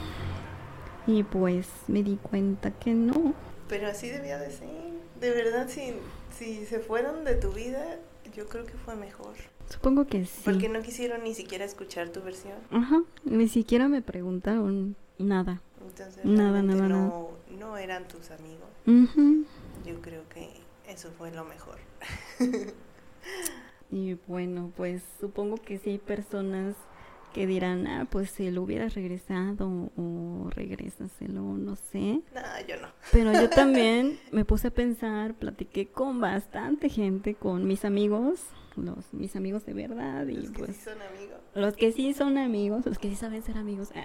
Y 1.07 1.25
pues 1.25 1.69
me 1.89 2.03
di 2.03 2.17
cuenta 2.17 2.71
que 2.71 2.95
no. 2.95 3.35
Pero 3.69 3.87
así 3.89 4.09
debía 4.09 4.39
de 4.39 4.51
ser. 4.51 4.96
De 5.21 5.31
verdad, 5.31 5.69
si, 5.69 5.95
si 6.37 6.67
se 6.67 6.81
fueron 6.81 7.25
de 7.25 7.35
tu 7.35 7.53
vida, 7.53 7.99
yo 8.35 8.49
creo 8.49 8.65
que 8.65 8.75
fue 8.75 8.97
mejor. 8.97 9.35
Supongo 9.69 10.07
que 10.07 10.25
sí. 10.27 10.43
Porque 10.45 10.69
no 10.69 10.83
quisieron 10.83 11.25
ni 11.25 11.35
siquiera 11.35 11.65
escuchar 11.65 12.11
tu 12.11 12.23
versión. 12.23 12.59
Ajá, 12.71 13.03
ni 13.25 13.49
siquiera 13.49 13.89
me 13.89 14.03
preguntaron 14.03 14.97
nada. 15.19 15.61
Entonces, 15.81 16.25
Nada, 16.25 16.63
nada, 16.63 16.89
no, 16.89 17.31
no 17.59 17.77
eran 17.77 18.07
tus 18.09 18.31
amigos. 18.31 18.69
Ujú. 18.87 19.45
Yo 19.87 20.01
creo 20.01 20.29
que 20.29 20.51
eso 20.89 21.11
fue 21.17 21.31
lo 21.33 21.45
mejor. 21.45 21.79
Y 23.91 24.15
bueno, 24.27 24.73
pues 24.77 25.03
supongo 25.21 25.57
que 25.57 25.79
sí 25.79 25.91
hay 25.91 25.99
personas 25.99 26.75
que 27.37 27.47
dirán, 27.47 27.87
ah, 27.87 28.09
pues 28.11 28.31
si 28.31 28.51
lo 28.51 28.63
hubieras 28.63 28.95
regresado 28.95 29.93
o 29.95 30.49
regrésaselo, 30.55 31.43
no 31.43 31.77
sé. 31.77 32.23
No, 32.35 32.41
yo 32.67 32.81
no. 32.81 32.89
Pero 33.13 33.31
yo 33.35 33.51
también 33.51 34.19
me 34.33 34.47
puse 34.47 34.69
a 34.69 34.71
pensar, 34.71 35.35
platiqué 35.35 35.87
con 35.87 36.19
bastante 36.19 36.89
gente, 36.89 37.35
con 37.35 37.67
mis 37.67 37.85
amigos, 37.85 38.41
los 38.75 39.13
mis 39.13 39.37
amigos 39.37 39.67
de 39.67 39.75
verdad 39.75 40.27
y 40.29 40.37
Los 40.37 40.51
que 40.51 40.59
pues 40.61 40.77
sí 40.77 40.83
son 40.83 41.03
amigos. 41.03 41.39
los 41.55 41.77
que 41.77 41.93
sí 41.93 42.15
son 42.15 42.39
amigos, 42.39 42.87
los 42.87 42.99
que 42.99 43.11
sí 43.11 43.17
saben 43.17 43.43
ser 43.43 43.59
amigos. 43.59 43.91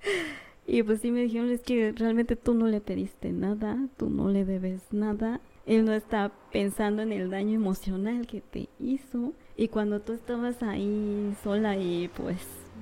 y 0.66 0.82
pues 0.84 1.02
sí 1.02 1.10
me 1.10 1.20
dijeron, 1.20 1.50
es 1.50 1.60
que 1.60 1.92
realmente 1.94 2.34
tú 2.34 2.54
no 2.54 2.66
le 2.66 2.80
pediste 2.80 3.30
nada, 3.30 3.76
tú 3.98 4.08
no 4.08 4.30
le 4.30 4.46
debes 4.46 4.80
nada. 4.90 5.42
Él 5.66 5.84
no 5.84 5.92
está 5.92 6.32
pensando 6.50 7.02
en 7.02 7.12
el 7.12 7.28
daño 7.28 7.56
emocional 7.56 8.26
que 8.26 8.40
te 8.40 8.70
hizo. 8.80 9.34
Y 9.60 9.68
cuando 9.70 10.00
tú 10.00 10.12
estabas 10.12 10.62
ahí 10.62 11.34
sola 11.42 11.74
y 11.76 12.06
pues 12.14 12.36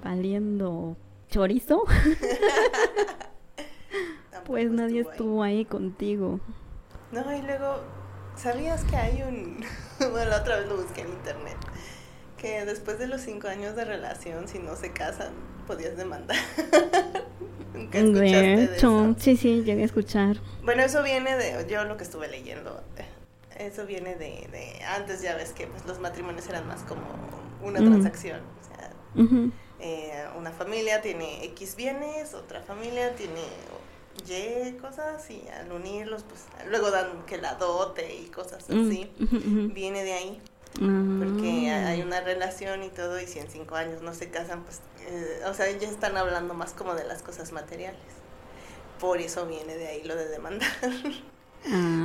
valiendo 0.05 0.95
chorizo, 1.31 1.85
pues 4.45 4.70
nadie 4.70 5.01
estuvo 5.01 5.11
ahí. 5.11 5.11
estuvo 5.11 5.43
ahí 5.43 5.64
contigo. 5.64 6.41
No, 7.11 7.35
y 7.35 7.41
luego, 7.43 7.81
¿sabías 8.35 8.85
que 8.85 8.97
hay 8.97 9.22
un... 9.22 9.64
bueno, 10.12 10.31
la 10.31 10.41
otra 10.41 10.59
vez 10.59 10.68
lo 10.68 10.77
busqué 10.77 11.01
en 11.03 11.09
internet. 11.09 11.57
Que 12.37 12.64
después 12.66 12.99
de 12.99 13.07
los 13.09 13.22
cinco 13.22 13.49
años 13.49 13.74
de 13.77 13.85
relación, 13.87 14.47
si 14.49 14.59
no 14.59 14.77
se 14.77 14.93
casan, 14.93 15.33
podías 15.66 15.97
demandar. 15.97 16.37
¿Nunca 17.72 17.99
escuchaste 18.01 18.57
De 18.57 18.59
de 18.59 18.64
hecho, 18.64 18.74
eso? 18.74 19.14
sí, 19.18 19.37
sí, 19.37 19.62
llegué 19.64 19.83
a 19.83 19.87
escuchar. 19.87 20.37
Bueno, 20.62 20.83
eso 20.83 21.03
viene 21.03 21.37
de... 21.37 21.66
Yo 21.70 21.85
lo 21.85 21.97
que 21.97 22.05
estuve 22.05 22.29
leyendo, 22.29 22.83
eh, 22.97 23.05
eso 23.59 23.87
viene 23.87 24.15
de... 24.17 24.49
de 24.51 24.85
antes 24.85 25.23
ya 25.23 25.35
ves 25.37 25.53
que 25.53 25.67
pues, 25.67 25.85
los 25.87 25.99
matrimonios 26.01 26.47
eran 26.49 26.67
más 26.67 26.83
como 26.83 27.03
una 27.63 27.81
transacción. 27.81 28.41
O 28.61 28.65
sea, 28.65 28.91
eh, 29.79 30.25
una 30.37 30.53
familia 30.53 31.03
tiene 31.03 31.45
X 31.47 31.77
bienes, 31.77 32.35
otra 32.35 32.63
familia 32.63 33.15
tiene 33.15 33.43
Y 34.27 34.73
cosas 34.79 35.29
y 35.31 35.47
al 35.49 35.71
unirlos, 35.73 36.25
pues 36.25 36.47
luego 36.69 36.91
dan 36.91 37.25
que 37.27 37.37
la 37.39 37.55
dote 37.55 38.15
y 38.15 38.27
cosas 38.27 38.65
Mm, 38.69 38.87
así. 38.89 39.11
Viene 39.75 40.03
de 40.05 40.13
ahí, 40.15 40.41
Ah. 40.81 41.17
porque 41.19 41.71
hay 41.71 42.03
una 42.03 42.21
relación 42.21 42.83
y 42.83 42.89
todo, 42.91 43.21
y 43.21 43.27
si 43.27 43.39
en 43.39 43.49
cinco 43.51 43.77
años 43.77 44.03
no 44.03 44.13
se 44.15 44.31
casan, 44.31 44.63
pues, 44.65 44.81
eh, 45.07 45.43
o 45.47 45.55
sea, 45.55 45.71
ya 45.71 45.89
están 45.89 46.17
hablando 46.17 46.55
más 46.55 46.73
como 46.73 46.95
de 46.95 47.05
las 47.05 47.23
cosas 47.23 47.53
materiales. 47.53 48.01
Por 49.01 49.21
eso 49.21 49.47
viene 49.47 49.77
de 49.77 49.87
ahí 49.89 50.03
lo 50.05 50.17
de 50.17 50.29
demandar. 50.29 50.69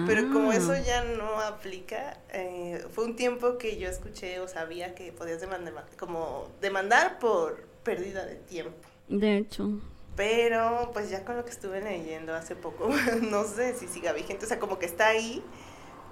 Pero 0.08 0.32
como 0.32 0.52
eso 0.52 0.72
Ah. 0.74 0.80
ya 0.80 1.04
no 1.04 1.40
aplica, 1.42 2.18
eh, 2.34 2.84
fue 2.94 3.06
un 3.06 3.16
tiempo 3.16 3.58
que 3.58 3.78
yo 3.78 3.88
escuché 3.90 4.40
o 4.40 4.48
sabía 4.48 4.96
que 4.96 5.12
podías 5.12 5.40
demandar, 5.42 5.86
como 6.00 6.48
demandar 6.62 7.20
por 7.20 7.62
pérdida 7.84 8.26
de 8.26 8.36
tiempo. 8.36 8.88
De 9.08 9.38
hecho. 9.38 9.70
Pero 10.16 10.90
pues 10.94 11.10
ya 11.10 11.24
con 11.24 11.38
lo 11.38 11.46
que 11.46 11.52
estuve 11.52 11.80
leyendo 11.82 12.34
hace 12.34 12.56
poco, 12.56 12.90
no 13.22 13.44
sé 13.46 13.76
si 13.76 13.88
siga 13.88 14.14
vigente, 14.14 14.46
o 14.46 14.48
sea, 14.48 14.60
como 14.60 14.80
que 14.80 14.86
está 14.86 15.08
ahí, 15.08 15.44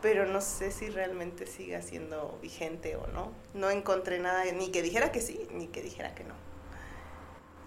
pero 0.01 0.25
no 0.25 0.41
sé 0.41 0.71
si 0.71 0.89
realmente 0.89 1.45
siga 1.45 1.81
siendo 1.81 2.37
vigente 2.41 2.95
o 2.95 3.07
no. 3.07 3.31
No 3.53 3.69
encontré 3.69 4.19
nada, 4.19 4.45
ni 4.53 4.69
que 4.71 4.81
dijera 4.81 5.11
que 5.11 5.21
sí, 5.21 5.47
ni 5.51 5.67
que 5.67 5.81
dijera 5.81 6.15
que 6.15 6.23
no. 6.23 6.33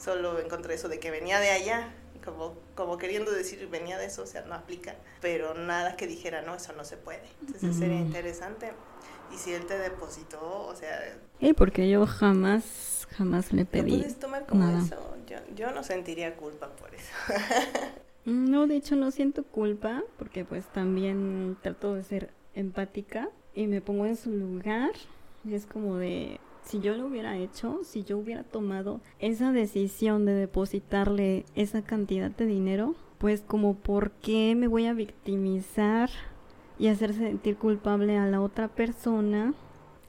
Solo 0.02 0.38
encontré 0.40 0.74
eso 0.74 0.88
de 0.88 0.98
que 1.00 1.10
venía 1.10 1.40
de 1.40 1.50
allá, 1.50 1.94
como, 2.24 2.56
como 2.74 2.98
queriendo 2.98 3.30
decir 3.32 3.68
venía 3.68 3.98
de 3.98 4.06
eso, 4.06 4.22
o 4.22 4.26
sea, 4.26 4.42
no 4.42 4.54
aplica, 4.54 4.96
pero 5.20 5.54
nada 5.54 5.96
que 5.96 6.06
dijera 6.06 6.42
no, 6.42 6.54
eso 6.54 6.72
no 6.72 6.84
se 6.84 6.96
puede. 6.96 7.22
Entonces 7.40 7.76
sería 7.76 8.00
Mm. 8.00 8.02
interesante. 8.02 8.72
Y 9.30 9.38
si 9.38 9.52
él 9.54 9.66
te 9.66 9.78
depositó, 9.78 10.66
o 10.66 10.74
sea, 10.76 10.98
Eh, 11.40 11.54
porque 11.54 11.90
yo 11.90 12.06
jamás, 12.06 13.06
jamás 13.10 13.52
le 13.52 13.64
¿lo 13.72 13.84
pedí. 13.84 13.88
puedes 13.88 14.18
tomar 14.18 14.46
como 14.46 14.68
nada. 14.68 14.78
eso? 14.78 15.16
Yo, 15.26 15.36
yo 15.54 15.70
no 15.72 15.82
sentiría 15.82 16.36
culpa 16.36 16.68
por 16.76 16.94
eso. 16.94 17.12
No, 18.24 18.66
de 18.66 18.76
hecho 18.76 18.94
no 18.96 19.10
siento 19.10 19.44
culpa 19.44 20.04
porque 20.16 20.44
pues 20.44 20.66
también 20.68 21.58
trato 21.60 21.94
de 21.94 22.04
ser 22.04 22.30
empática 22.54 23.30
y 23.54 23.66
me 23.66 23.80
pongo 23.80 24.06
en 24.06 24.16
su 24.16 24.30
lugar 24.30 24.92
y 25.44 25.54
es 25.54 25.66
como 25.66 25.96
de 25.96 26.40
si 26.64 26.80
yo 26.80 26.96
lo 26.96 27.06
hubiera 27.06 27.36
hecho, 27.36 27.80
si 27.84 28.04
yo 28.04 28.18
hubiera 28.18 28.42
tomado 28.44 29.00
esa 29.18 29.52
decisión 29.52 30.24
de 30.24 30.32
depositarle 30.34 31.44
esa 31.54 31.82
cantidad 31.82 32.30
de 32.30 32.46
dinero, 32.46 32.94
pues 33.18 33.42
como 33.46 33.74
por 33.74 34.10
qué 34.12 34.54
me 34.56 34.66
voy 34.68 34.86
a 34.86 34.94
victimizar 34.94 36.10
y 36.78 36.88
hacer 36.88 37.14
sentir 37.14 37.56
culpable 37.56 38.16
a 38.16 38.26
la 38.26 38.40
otra 38.40 38.68
persona. 38.68 39.54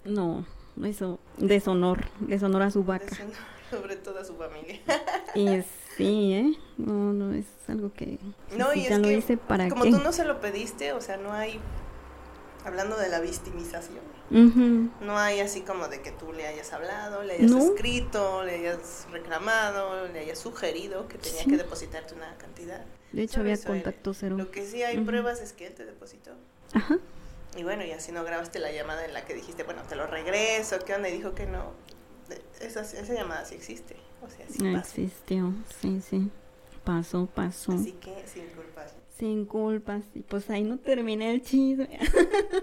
No, 0.06 0.45
eso 0.84 1.20
deshonor, 1.38 2.06
deshonor 2.20 2.62
a 2.64 2.72
su 2.72 2.84
vaca. 2.84 3.06
Eso 3.06 3.24
no, 3.26 3.34
sobre 3.80 3.95
todo 3.97 4.20
a 4.20 4.26
su 4.26 4.36
familia. 4.36 4.80
Y 5.36 5.47
sí, 5.97 6.34
¿eh? 6.34 6.54
No, 6.78 7.12
no, 7.14 7.34
es 7.34 7.45
algo 7.68 7.91
que 7.93 8.20
No, 8.58 8.72
si 8.72 8.82
y 8.82 8.84
ya 8.84 8.89
es 8.95 8.99
lo 8.99 9.08
que 9.08 9.18
hice 9.18 9.38
para 9.38 9.68
como 9.70 9.84
qué. 9.84 9.91
tú 9.91 9.97
no 9.99 10.12
se 10.12 10.26
lo 10.26 10.39
pediste, 10.39 10.93
o 10.93 11.01
sea, 11.01 11.18
no 11.18 11.34
hay, 11.34 11.60
hablando 12.66 12.97
de 12.97 13.09
la 13.09 13.20
victimización, 13.20 13.99
no 15.01 15.18
hay 15.18 15.39
así 15.41 15.61
como 15.61 15.88
de 15.88 16.01
que 16.01 16.11
tú 16.11 16.34
le 16.34 16.47
hayas 16.47 16.72
hablado, 16.74 17.24
le 17.24 17.34
hayas 17.36 17.51
No. 17.51 17.59
escrito, 17.59 18.43
le 18.43 18.55
hayas 18.55 19.07
reclamado, 19.11 20.07
le 20.07 20.20
hayas 20.20 20.39
sugerido 20.39 21.07
que 21.07 21.18
tenía 21.18 21.43
Sí. 21.43 21.49
que 21.49 21.57
depositarte 21.57 22.14
una 22.16 22.36
cantidad. 22.38 22.84
De 23.11 23.24
hecho, 23.24 23.41
había 23.41 23.57
contacto 23.57 24.14
cero. 24.14 24.36
Lo 24.38 24.49
que 24.51 24.66
sí 24.66 24.82
hay 24.84 24.97
pruebas 24.99 25.39
es 25.41 25.53
que 25.53 25.68
él 25.68 25.74
te 25.74 25.86
depositó. 25.86 26.32
Ajá. 26.74 26.97
Y 27.55 27.64
bueno, 27.64 27.84
y 27.86 27.91
así 27.91 28.11
no 28.11 28.24
grabaste 28.24 28.57
la 28.59 28.72
llamada 28.72 29.05
en 29.05 29.14
la 29.14 29.26
que 29.26 29.36
dijiste, 29.36 29.64
bueno, 29.64 29.84
te 29.88 29.95
lo 29.95 30.07
regreso, 30.07 30.80
¿qué 30.86 30.95
onda? 30.95 31.09
Y 31.09 31.18
dijo 31.18 31.36
que 31.36 31.45
no. 31.45 31.72
Esa, 32.59 32.82
esa 32.82 33.14
llamada 33.14 33.45
sí 33.45 33.53
existe. 33.55 33.95
O 34.24 34.30
sea, 34.30 34.45
sí 34.49 34.64
No 34.64 34.80
pasa. 34.80 34.89
existió. 35.01 35.53
Sí, 35.80 36.01
sí. 36.01 36.32
Pasó, 36.84 37.28
pasó. 37.28 37.74
Así 37.74 37.91
que 37.93 38.26
sin 38.26 38.45
culpas. 38.47 38.93
Sin 39.24 39.45
culpas. 39.45 40.03
Y 40.15 40.19
pues 40.19 40.49
ahí 40.49 40.65
no 40.65 40.80
termina 40.80 41.32
el 41.32 41.41
chisme. 41.41 41.97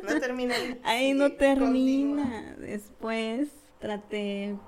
No 0.06 0.20
termina. 0.20 0.54
ahí, 0.54 0.78
Ahí 0.84 1.14
no 1.14 1.32
termina. 1.32 2.54
Después 2.58 3.48
traté 3.78 4.58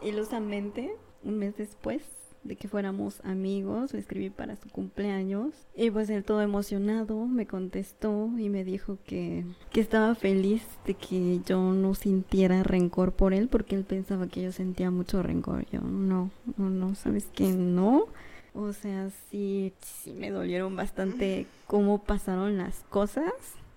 ilusamente, 0.00 0.94
un 1.24 1.38
mes 1.38 1.56
después 1.56 2.02
de 2.44 2.54
que 2.54 2.68
fuéramos 2.68 3.20
amigos, 3.24 3.94
le 3.94 3.98
escribí 3.98 4.30
para 4.30 4.54
su 4.54 4.68
cumpleaños 4.68 5.52
y 5.74 5.90
pues 5.90 6.08
él 6.08 6.22
todo 6.22 6.40
emocionado 6.40 7.26
me 7.26 7.48
contestó 7.48 8.30
y 8.38 8.48
me 8.48 8.62
dijo 8.62 8.98
que, 9.04 9.44
que 9.72 9.80
estaba 9.80 10.14
feliz 10.14 10.62
de 10.86 10.94
que 10.94 11.40
yo 11.44 11.72
no 11.72 11.96
sintiera 11.96 12.62
rencor 12.62 13.10
por 13.10 13.34
él 13.34 13.48
porque 13.48 13.74
él 13.74 13.82
pensaba 13.82 14.28
que 14.28 14.40
yo 14.40 14.52
sentía 14.52 14.92
mucho 14.92 15.20
rencor. 15.20 15.66
Yo 15.72 15.80
no, 15.80 16.30
no, 16.56 16.70
no, 16.70 16.94
sabes 16.94 17.26
que 17.34 17.48
no. 17.48 18.06
O 18.54 18.72
sea, 18.72 19.10
sí, 19.30 19.72
sí 19.80 20.12
me 20.12 20.30
dolieron 20.30 20.76
bastante 20.76 21.46
cómo 21.66 22.04
pasaron 22.04 22.56
las 22.56 22.84
cosas, 22.88 23.32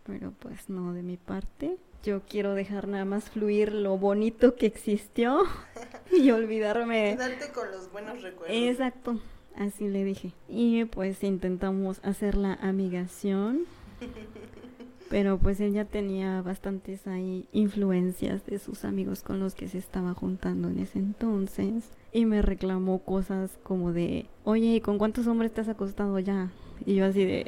pero 0.06 0.32
pues 0.40 0.70
no 0.70 0.94
de 0.94 1.02
mi 1.02 1.18
parte. 1.18 1.78
Yo 2.04 2.22
quiero 2.22 2.54
dejar 2.54 2.88
nada 2.88 3.04
más 3.04 3.32
fluir 3.32 3.74
lo 3.74 3.98
bonito 3.98 4.56
que 4.56 4.68
existió 4.68 5.44
y 6.12 6.30
olvidarme. 6.30 7.14
Quedarte 7.18 7.52
con 7.52 7.72
los 7.72 7.92
buenos 7.92 8.22
recuerdos. 8.22 8.56
Exacto, 8.56 9.20
así 9.56 9.88
le 9.88 10.04
dije. 10.04 10.34
Y 10.48 10.86
pues 10.86 11.24
intentamos 11.24 12.00
hacer 12.04 12.38
la 12.38 12.54
amigación. 12.54 13.62
Pero 15.10 15.40
pues 15.40 15.60
él 15.60 15.74
ya 15.74 15.86
tenía 15.86 16.42
bastantes 16.44 17.08
ahí 17.08 17.48
influencias 17.52 18.46
de 18.46 18.60
sus 18.60 18.86
amigos 18.86 19.24
con 19.24 19.40
los 19.40 19.56
que 19.56 19.70
se 19.70 19.78
estaba 19.80 20.14
juntando 20.14 20.68
en 20.68 20.80
ese 20.80 21.00
entonces. 21.00 21.86
Y 22.18 22.26
me 22.26 22.42
reclamó 22.42 22.98
cosas 23.04 23.60
como 23.62 23.94
de, 23.94 24.26
oye, 24.44 24.82
¿con 24.82 24.98
cuántos 24.98 25.28
hombres 25.28 25.54
te 25.54 25.62
has 25.62 25.70
acostado 25.70 26.18
ya? 26.18 26.50
Y 26.84 26.96
yo 26.96 27.06
así 27.06 27.24
de, 27.24 27.46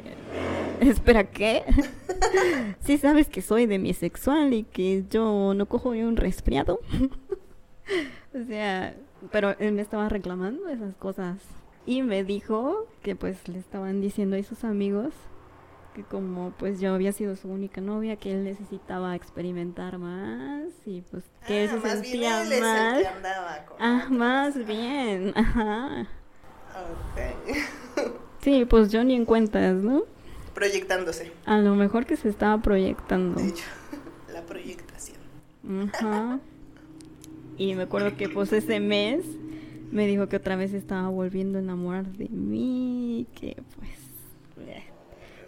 espera, 0.78 1.24
¿qué? 1.24 1.64
sí 2.78 2.96
sabes 2.96 3.26
que 3.26 3.42
soy 3.42 3.66
demisexual 3.66 4.54
y 4.54 4.62
que 4.62 5.02
yo 5.10 5.54
no 5.54 5.66
cojo 5.66 5.92
ni 5.92 6.04
un 6.04 6.16
resfriado. 6.16 6.78
o 8.32 8.44
sea, 8.46 8.94
pero 9.32 9.56
él 9.58 9.72
me 9.72 9.82
estaba 9.82 10.08
reclamando 10.08 10.68
esas 10.68 10.94
cosas. 10.94 11.38
Y 11.84 12.02
me 12.02 12.22
dijo 12.22 12.86
que 13.02 13.16
pues 13.16 13.48
le 13.48 13.58
estaban 13.58 14.00
diciendo 14.00 14.36
a 14.36 14.42
sus 14.44 14.62
amigos 14.62 15.12
que 15.94 16.02
como 16.04 16.52
pues 16.58 16.80
yo 16.80 16.94
había 16.94 17.12
sido 17.12 17.34
su 17.36 17.48
única 17.48 17.80
novia, 17.80 18.16
que 18.16 18.32
él 18.32 18.44
necesitaba 18.44 19.16
experimentar 19.16 19.98
más 19.98 20.64
y 20.86 21.00
pues 21.02 21.24
que 21.46 21.64
él 21.64 21.70
Ah, 21.70 21.74
se 21.74 21.80
más 21.80 22.00
bien 22.02 22.04
sentía 22.04 22.42
él 22.42 22.52
es 22.52 22.58
el 22.58 22.62
mal. 22.62 23.00
que 23.02 23.06
andaba 23.08 23.64
con 23.66 23.76
Ah, 23.80 24.06
más 24.10 24.66
bien, 24.66 25.32
ajá. 25.36 26.02
Ok. 26.70 27.56
Sí, 28.40 28.64
pues 28.64 28.90
yo 28.90 29.02
ni 29.04 29.14
en 29.14 29.24
cuentas, 29.24 29.82
¿no? 29.82 30.04
Proyectándose, 30.54 31.32
A 31.44 31.58
lo 31.58 31.74
mejor 31.74 32.06
que 32.06 32.16
se 32.16 32.28
estaba 32.28 32.60
proyectando. 32.62 33.40
de 33.40 33.48
hecho. 33.48 33.64
La 34.32 34.42
proyectación. 34.42 35.18
Ajá. 35.92 36.38
Y 37.58 37.74
me 37.74 37.82
acuerdo 37.82 38.16
que 38.16 38.28
pues 38.28 38.52
ese 38.52 38.80
mes 38.80 39.24
me 39.90 40.06
dijo 40.06 40.28
que 40.28 40.36
otra 40.36 40.56
vez 40.56 40.72
estaba 40.72 41.08
volviendo 41.08 41.58
a 41.58 41.60
enamorar 41.62 42.06
de 42.12 42.28
mí, 42.28 43.26
que 43.34 43.56
pues 43.76 43.90
eh, 44.68 44.84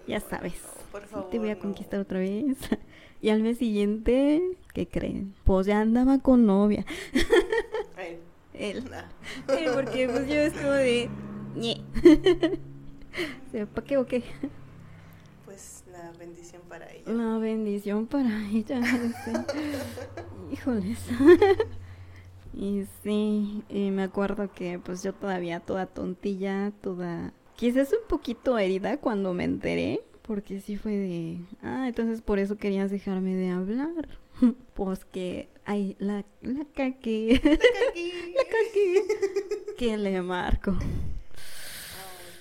ya 0.06 0.20
sabes, 0.20 0.54
Por 0.90 1.06
favor. 1.06 1.30
te 1.30 1.38
voy 1.38 1.50
a 1.50 1.54
no. 1.54 1.60
conquistar 1.60 2.00
otra 2.00 2.18
vez. 2.20 2.56
Y 3.22 3.28
al 3.30 3.40
mes 3.40 3.58
siguiente, 3.58 4.42
¿qué 4.74 4.88
creen? 4.88 5.32
Pues 5.44 5.68
ya 5.68 5.80
andaba 5.80 6.18
con 6.18 6.44
novia. 6.44 6.84
Ay, 7.96 8.18
Él. 8.52 8.82
nah. 8.90 9.04
Sí, 9.56 9.64
porque 9.72 10.08
pues 10.08 10.26
yo 10.26 10.34
estuve 10.34 10.76
de... 10.76 11.10
ñe. 11.54 11.84
O 13.46 13.50
sea, 13.52 13.66
¿Para 13.66 13.86
qué 13.86 13.96
o 13.98 14.06
qué? 14.06 14.24
Pues 15.44 15.84
la 15.92 16.10
bendición 16.18 16.62
para 16.68 16.90
ella. 16.92 17.12
La 17.12 17.38
bendición 17.38 18.08
para 18.08 18.48
ella. 18.52 18.80
Híjoles. 20.52 20.98
y 22.54 22.84
sí, 23.04 23.62
y 23.68 23.90
me 23.92 24.02
acuerdo 24.02 24.50
que 24.52 24.80
pues 24.80 25.04
yo 25.04 25.12
todavía 25.14 25.60
toda 25.60 25.86
tontilla, 25.86 26.72
toda... 26.80 27.32
Quizás 27.56 27.92
un 27.92 28.06
poquito 28.08 28.58
herida 28.58 28.96
cuando 28.96 29.34
me 29.34 29.44
enteré, 29.44 30.00
porque 30.22 30.60
sí 30.60 30.76
fue 30.76 30.92
de... 30.92 31.38
Ah, 31.62 31.86
entonces 31.88 32.22
por 32.22 32.38
eso 32.38 32.56
querías 32.56 32.90
dejarme 32.90 33.34
de 33.34 33.50
hablar. 33.50 34.08
pues 34.74 35.04
que... 35.04 35.48
Ay, 35.64 35.96
la, 35.98 36.24
la 36.40 36.64
caque. 36.74 37.40
Aquí. 37.40 38.12
la 38.34 38.42
caque. 38.44 39.04
que 39.78 39.96
le 39.96 40.22
marco. 40.22 40.72
Ay, 40.72 40.88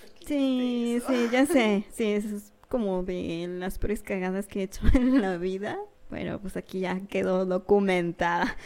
¿por 0.01 0.19
qué 0.19 0.25
Sí, 0.25 1.01
sí, 1.07 1.27
ya 1.31 1.45
sé. 1.45 1.85
Sí, 1.93 2.05
eso 2.05 2.35
es 2.35 2.51
como 2.67 3.03
de 3.03 3.47
las 3.47 3.77
peores 3.77 4.01
cagadas 4.01 4.47
que 4.47 4.61
he 4.61 4.63
hecho 4.63 4.81
en 4.93 5.21
la 5.21 5.37
vida. 5.37 5.77
Pero 6.09 6.39
pues 6.39 6.57
aquí 6.57 6.79
ya 6.81 6.99
quedó 7.07 7.45
documentada. 7.45 8.57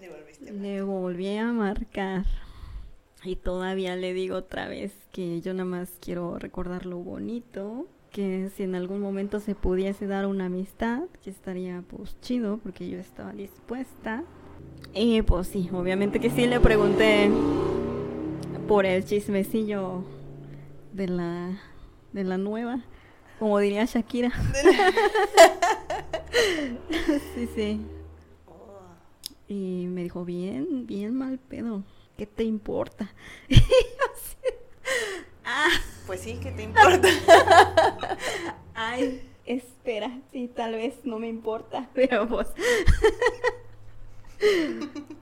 Le 0.00 0.08
volviste 0.08 0.50
a 0.50 0.52
Le 0.52 0.82
volví 0.82 1.36
a 1.36 1.52
marcar. 1.52 2.26
Y 3.24 3.36
todavía 3.36 3.94
le 3.96 4.14
digo 4.14 4.36
otra 4.36 4.66
vez 4.68 4.92
que 5.12 5.40
yo 5.40 5.52
nada 5.54 5.64
más 5.64 5.90
quiero 6.00 6.38
recordar 6.38 6.86
lo 6.86 6.98
bonito. 6.98 7.86
que 8.10 8.50
si 8.54 8.64
en 8.64 8.74
algún 8.74 9.00
momento 9.00 9.40
se 9.40 9.54
pudiese 9.54 10.06
dar 10.06 10.26
una 10.26 10.46
amistad, 10.46 11.04
que 11.22 11.30
estaría 11.30 11.82
pues 11.88 12.20
chido, 12.20 12.58
porque 12.58 12.88
yo 12.90 12.98
estaba 12.98 13.32
dispuesta. 13.32 14.22
Y 14.92 15.22
pues 15.22 15.48
sí, 15.48 15.70
obviamente 15.72 16.20
que 16.20 16.28
sí 16.28 16.46
le 16.46 16.60
pregunté 16.60 17.30
por 18.68 18.84
el 18.84 19.04
chismecillo 19.06 20.04
de 20.92 21.08
la, 21.08 21.58
de 22.12 22.24
la 22.24 22.36
nueva, 22.36 22.84
como 23.38 23.58
diría 23.58 23.86
Shakira. 23.86 24.30
sí, 27.34 27.48
sí. 27.54 27.80
Y 29.48 29.86
me 29.88 30.02
dijo, 30.02 30.24
bien, 30.24 30.86
bien 30.86 31.14
mal 31.14 31.38
pedo. 31.38 31.82
¿Qué 32.16 32.26
te 32.26 32.44
importa? 32.44 33.12
Y 33.48 33.56
yo 33.56 33.62
así, 34.14 34.36
ah, 35.44 35.68
pues 36.06 36.20
sí, 36.20 36.38
¿qué 36.42 36.50
te 36.52 36.62
importa? 36.64 37.08
ay, 38.74 39.28
espera, 39.44 40.20
sí, 40.32 40.48
tal 40.54 40.72
vez 40.72 40.94
no 41.04 41.18
me 41.18 41.28
importa, 41.28 41.88
pero 41.94 42.28
pues... 42.28 42.48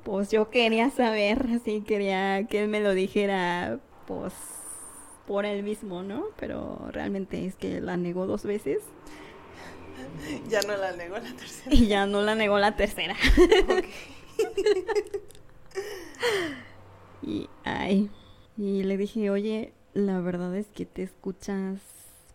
pues 0.02 0.30
yo 0.30 0.50
quería 0.50 0.90
saber, 0.90 1.46
así 1.54 1.82
quería 1.82 2.46
que 2.48 2.62
él 2.62 2.68
me 2.68 2.80
lo 2.80 2.94
dijera, 2.94 3.78
pues 4.06 4.34
por 5.26 5.44
él 5.44 5.62
mismo, 5.62 6.02
¿no? 6.02 6.24
Pero 6.36 6.88
realmente 6.90 7.46
es 7.46 7.54
que 7.54 7.80
la 7.80 7.96
negó 7.96 8.26
dos 8.26 8.44
veces 8.44 8.82
ya 10.48 10.60
no 10.62 10.76
la 10.76 10.92
negó 10.92 11.18
la 11.18 11.32
tercera. 11.32 11.70
y 11.74 11.86
ya 11.86 12.06
no 12.06 12.22
la 12.22 12.34
negó 12.34 12.58
la 12.58 12.76
tercera. 12.76 13.16
Ok. 13.68 13.84
Y, 17.22 17.48
ay, 17.64 18.10
y 18.56 18.82
le 18.82 18.96
dije, 18.96 19.30
oye, 19.30 19.72
la 19.94 20.20
verdad 20.20 20.54
es 20.56 20.66
que 20.68 20.86
te 20.86 21.02
escuchas 21.02 21.80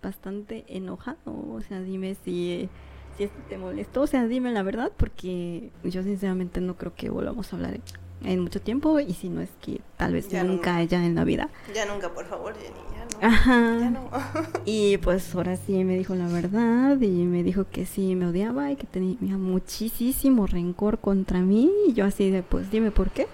bastante 0.01 0.65
enojado, 0.67 1.17
o 1.25 1.61
sea, 1.67 1.81
dime 1.81 2.15
si, 2.23 2.69
si 3.17 3.23
esto 3.23 3.39
te 3.49 3.57
molestó, 3.57 4.01
o 4.01 4.07
sea, 4.07 4.27
dime 4.27 4.51
la 4.51 4.61
verdad, 4.61 4.91
porque 4.95 5.71
yo 5.83 6.03
sinceramente 6.03 6.61
no 6.61 6.75
creo 6.77 6.93
que 6.93 7.09
volvamos 7.09 7.51
a 7.51 7.55
hablar 7.55 7.79
en, 8.23 8.39
mucho 8.39 8.61
tiempo, 8.61 8.99
y 8.99 9.13
si 9.13 9.29
no 9.29 9.41
es 9.41 9.49
que 9.61 9.81
tal 9.97 10.13
vez 10.13 10.29
Ya 10.29 10.43
nunca 10.43 10.77
nunca. 10.79 10.83
ya 10.83 11.03
en 11.05 11.15
la 11.15 11.23
vida. 11.23 11.49
Ya 11.73 11.85
nunca, 11.85 12.13
por 12.13 12.25
favor, 12.25 12.53
Jenny, 12.55 12.75
ya 12.95 13.05
no. 13.05 13.33
Ajá. 13.35 13.77
Ya 13.79 13.89
no. 13.89 14.09
Y 14.65 14.97
pues 14.97 15.33
ahora 15.35 15.57
sí 15.57 15.83
me 15.83 15.97
dijo 15.97 16.13
la 16.15 16.27
verdad 16.27 16.99
y 17.01 17.07
me 17.25 17.41
dijo 17.43 17.65
que 17.71 17.85
sí 17.85 18.15
me 18.15 18.27
odiaba 18.27 18.71
y 18.71 18.75
que 18.75 18.85
tenía 18.87 19.37
muchísimo 19.37 20.45
rencor 20.47 20.99
contra 20.99 21.39
mí 21.41 21.71
y 21.87 21.93
yo 21.93 22.05
así 22.05 22.29
de 22.31 22.43
pues 22.43 22.69
dime 22.71 22.91
por 22.91 23.09
qué. 23.11 23.27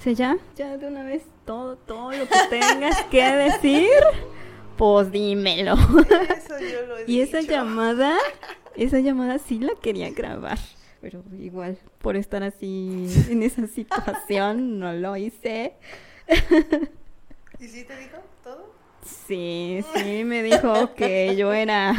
O 0.00 0.02
sea, 0.02 0.14
ya, 0.14 0.38
ya 0.56 0.78
de 0.78 0.86
una 0.86 1.04
vez 1.04 1.24
todo, 1.44 1.76
todo 1.76 2.10
lo 2.12 2.26
que 2.26 2.38
tengas 2.48 3.02
que 3.10 3.22
decir, 3.22 3.90
pues 4.78 5.12
dímelo. 5.12 5.74
Eso 5.74 6.58
yo 6.58 6.86
lo 6.86 6.96
he 6.96 7.04
Y 7.06 7.20
esa 7.20 7.42
llamada, 7.42 8.16
esa 8.76 8.98
llamada 9.00 9.38
sí 9.38 9.58
la 9.58 9.74
quería 9.74 10.08
grabar. 10.08 10.58
Pero 11.02 11.22
igual, 11.38 11.76
por 11.98 12.16
estar 12.16 12.42
así 12.42 13.08
en 13.28 13.42
esa 13.42 13.66
situación, 13.66 14.78
no 14.78 14.94
lo 14.94 15.18
hice. 15.18 15.74
¿Y 17.58 17.68
sí 17.68 17.84
te 17.84 17.94
dijo 17.98 18.16
todo? 18.42 18.72
Sí, 19.04 19.84
sí, 19.94 20.24
me 20.24 20.42
dijo 20.42 20.94
que 20.94 21.36
yo 21.36 21.52
era... 21.52 21.92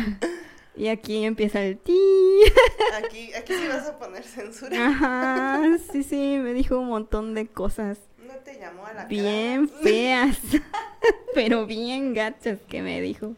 Y 0.81 0.87
aquí 0.87 1.23
empieza 1.25 1.61
el 1.63 1.77
ti. 1.77 1.95
Aquí, 3.05 3.31
aquí 3.33 3.53
sí 3.53 3.67
vas 3.67 3.87
a 3.87 3.99
poner 3.99 4.23
censura. 4.23 4.87
Ajá, 4.87 5.77
sí, 5.91 6.01
sí, 6.01 6.39
me 6.41 6.55
dijo 6.55 6.79
un 6.79 6.87
montón 6.87 7.35
de 7.35 7.45
cosas 7.45 7.99
No 8.17 8.33
te 8.43 8.59
llamó 8.59 8.87
a 8.87 8.93
la 8.93 9.05
bien 9.05 9.67
cara. 9.67 9.79
feas, 9.83 10.39
pero 11.35 11.67
bien 11.67 12.15
gachas 12.15 12.57
que 12.67 12.81
me 12.81 12.99
dijo 12.99 13.35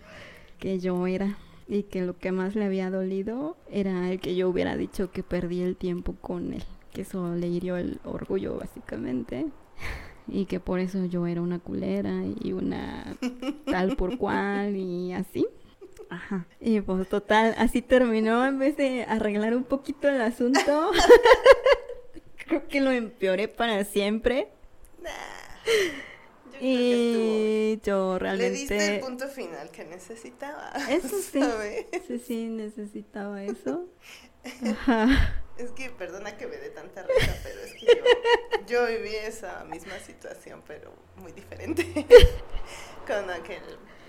que 0.57 0.79
yo 0.79 1.05
era. 1.05 1.37
Y 1.67 1.83
que 1.83 2.03
lo 2.03 2.17
que 2.17 2.31
más 2.31 2.55
le 2.55 2.63
había 2.63 2.89
dolido 2.89 3.57
era 3.69 4.09
el 4.09 4.21
que 4.21 4.35
yo 4.35 4.47
hubiera 4.47 4.77
dicho 4.77 5.11
que 5.11 5.21
perdí 5.21 5.63
el 5.63 5.75
tiempo 5.75 6.15
con 6.21 6.53
él. 6.53 6.63
Que 6.93 7.01
eso 7.01 7.35
le 7.35 7.47
hirió 7.47 7.75
el 7.75 7.99
orgullo, 8.05 8.57
básicamente. 8.57 9.47
Y 10.29 10.45
que 10.45 10.61
por 10.61 10.79
eso 10.79 11.03
yo 11.07 11.27
era 11.27 11.41
una 11.41 11.59
culera 11.59 12.23
y 12.41 12.53
una 12.53 13.17
tal 13.65 13.97
por 13.97 14.17
cual 14.17 14.77
y 14.77 15.11
así. 15.11 15.45
Ajá. 16.13 16.45
Y 16.59 16.81
pues 16.81 17.07
total, 17.09 17.55
así 17.57 17.81
terminó 17.81 18.45
en 18.45 18.59
vez 18.59 18.77
de 18.77 19.03
arreglar 19.03 19.55
un 19.55 19.63
poquito 19.63 20.07
el 20.07 20.21
asunto. 20.21 20.91
Creo 22.45 22.67
que 22.67 22.81
lo 22.81 22.91
empeoré 22.91 23.47
para 23.47 23.83
siempre. 23.83 24.49
Nah. 25.01 25.09
Yo 25.65 26.51
creo 26.51 26.61
que 26.61 26.67
Y 26.67 27.81
yo 27.83 28.17
estuvo. 28.17 28.19
Le 28.19 28.49
diste 28.51 28.75
el 28.75 28.79
realmente... 28.79 29.05
punto 29.05 29.27
final 29.27 29.71
que 29.71 29.85
necesitaba. 29.85 30.71
Eso 30.89 31.17
sí. 31.19 31.39
¿sabes? 31.39 31.85
Sí, 32.07 32.19
sí, 32.19 32.45
necesitaba 32.45 33.43
eso. 33.43 33.87
Ajá. 34.69 35.39
Es 35.57 35.71
que, 35.71 35.89
perdona 35.89 36.35
que 36.37 36.47
me 36.47 36.57
dé 36.57 36.69
tanta 36.69 37.03
risa, 37.03 37.37
pero 37.43 37.59
es 37.61 37.73
que 37.73 37.85
yo, 37.85 38.65
yo 38.67 38.87
viví 38.87 39.15
esa 39.15 39.63
misma 39.65 39.97
situación, 39.99 40.63
pero 40.67 40.93
muy 41.17 41.31
diferente. 41.31 41.85
con 43.07 43.29
aquel 43.29 43.61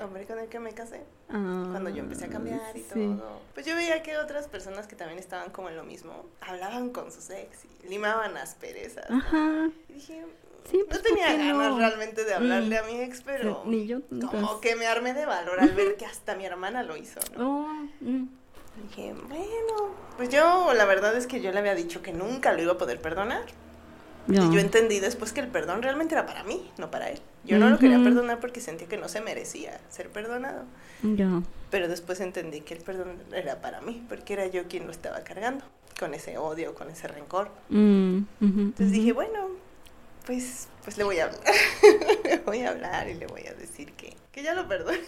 hombre 0.03 0.27
con 0.27 0.39
el 0.39 0.49
que 0.49 0.59
me 0.59 0.73
casé. 0.73 1.03
Cuando 1.29 1.91
yo 1.91 2.01
empecé 2.01 2.27
a 2.27 2.29
cambiar 2.29 2.77
y 2.77 2.81
Ah, 2.81 2.85
sí. 2.95 3.15
todo. 3.19 3.41
Pues 3.55 3.67
yo 3.67 3.75
veía 3.75 4.03
que 4.03 4.17
otras 4.19 4.49
personas 4.49 4.87
que 4.87 4.97
también 4.97 5.19
estaban 5.19 5.51
como 5.51 5.69
en 5.69 5.77
lo 5.77 5.85
mismo, 5.85 6.25
hablaban 6.41 6.91
con 6.91 7.11
sus 7.13 7.31
ex 7.31 7.59
y 7.85 7.89
limaban 7.89 8.37
asperezas. 8.37 9.09
¿no? 9.11 9.19
Ajá. 9.19 9.71
Y 9.89 9.93
dije, 9.95 10.25
Sí, 10.71 10.79
no 10.79 10.87
pues, 10.87 11.03
tenía 11.03 11.27
¿por 11.27 11.37
qué 11.37 11.47
ganas 11.49 11.71
no? 11.73 11.79
realmente 11.79 12.25
de 12.25 12.33
hablarle 12.35 12.81
Mm. 12.81 12.85
a 12.85 12.87
mi 12.87 13.01
ex, 13.03 13.21
pero 13.23 13.63
Ni 13.67 13.87
yo 13.87 13.99
como 14.31 14.61
que 14.61 14.77
me 14.77 14.87
armé 14.87 15.13
de 15.13 15.27
valor 15.27 15.61
al 15.61 15.71
ver 15.73 15.97
que 15.97 16.07
hasta 16.07 16.35
mi 16.37 16.47
hermana 16.47 16.83
lo 16.83 16.97
hizo, 16.97 17.21
¿no? 17.37 17.67
Oh, 17.67 17.69
mm. 18.01 18.29
Dije, 18.89 19.15
bueno, 19.29 19.95
pues 20.17 20.31
yo 20.31 20.73
la 20.75 20.85
verdad 20.87 21.15
es 21.17 21.27
que 21.27 21.41
yo 21.41 21.53
le 21.53 21.59
había 21.61 21.75
dicho 21.75 22.01
que 22.03 22.13
nunca 22.13 22.53
lo 22.53 22.63
iba 22.63 22.73
a 22.73 22.79
poder 22.79 23.01
perdonar. 23.01 23.45
No. 24.27 24.51
Y 24.51 24.55
yo 24.55 24.61
entendí 24.61 25.01
después 25.01 25.33
que 25.33 25.41
el 25.41 25.49
perdón 25.49 25.83
realmente 25.83 26.15
era 26.15 26.27
para 26.27 26.45
mí, 26.45 26.71
no 26.79 26.91
para 26.91 27.11
él. 27.11 27.21
Yo 27.45 27.59
no 27.59 27.69
lo 27.69 27.79
quería 27.79 28.03
perdonar 28.03 28.41
porque 28.41 28.61
sentía 28.61 28.89
que 28.89 28.97
no 28.97 29.09
se 29.09 29.21
merecía 29.21 29.79
ser 29.91 30.09
perdonado. 30.09 30.65
Ya. 31.03 31.43
Pero 31.71 31.89
después 31.89 32.21
entendí 32.21 32.63
que 32.63 32.75
el 32.75 32.81
perdón 32.83 33.23
era 33.35 33.61
para 33.61 33.81
mí, 33.83 34.05
porque 34.09 34.33
era 34.33 34.47
yo 34.47 34.67
quien 34.67 34.87
lo 34.87 34.93
estaba 34.93 35.21
cargando, 35.25 35.65
con 35.99 36.15
ese 36.15 36.39
odio, 36.39 36.75
con 36.75 36.89
ese 36.91 37.07
rencor. 37.09 37.51
Mm, 37.69 38.23
Entonces 38.41 38.93
dije, 38.93 39.13
bueno, 39.13 39.49
pues, 40.25 40.69
pues 40.85 40.97
le 40.97 41.05
voy 41.05 41.19
a 41.19 41.25
hablar. 41.25 41.41
le 42.25 42.39
voy 42.39 42.61
a 42.63 42.71
hablar 42.71 43.09
y 43.09 43.15
le 43.15 43.27
voy 43.27 43.47
a 43.47 43.53
decir 43.53 43.93
que, 43.93 44.17
que 44.33 44.43
ya 44.43 44.55
lo 44.55 44.67
perdoné. 44.67 45.01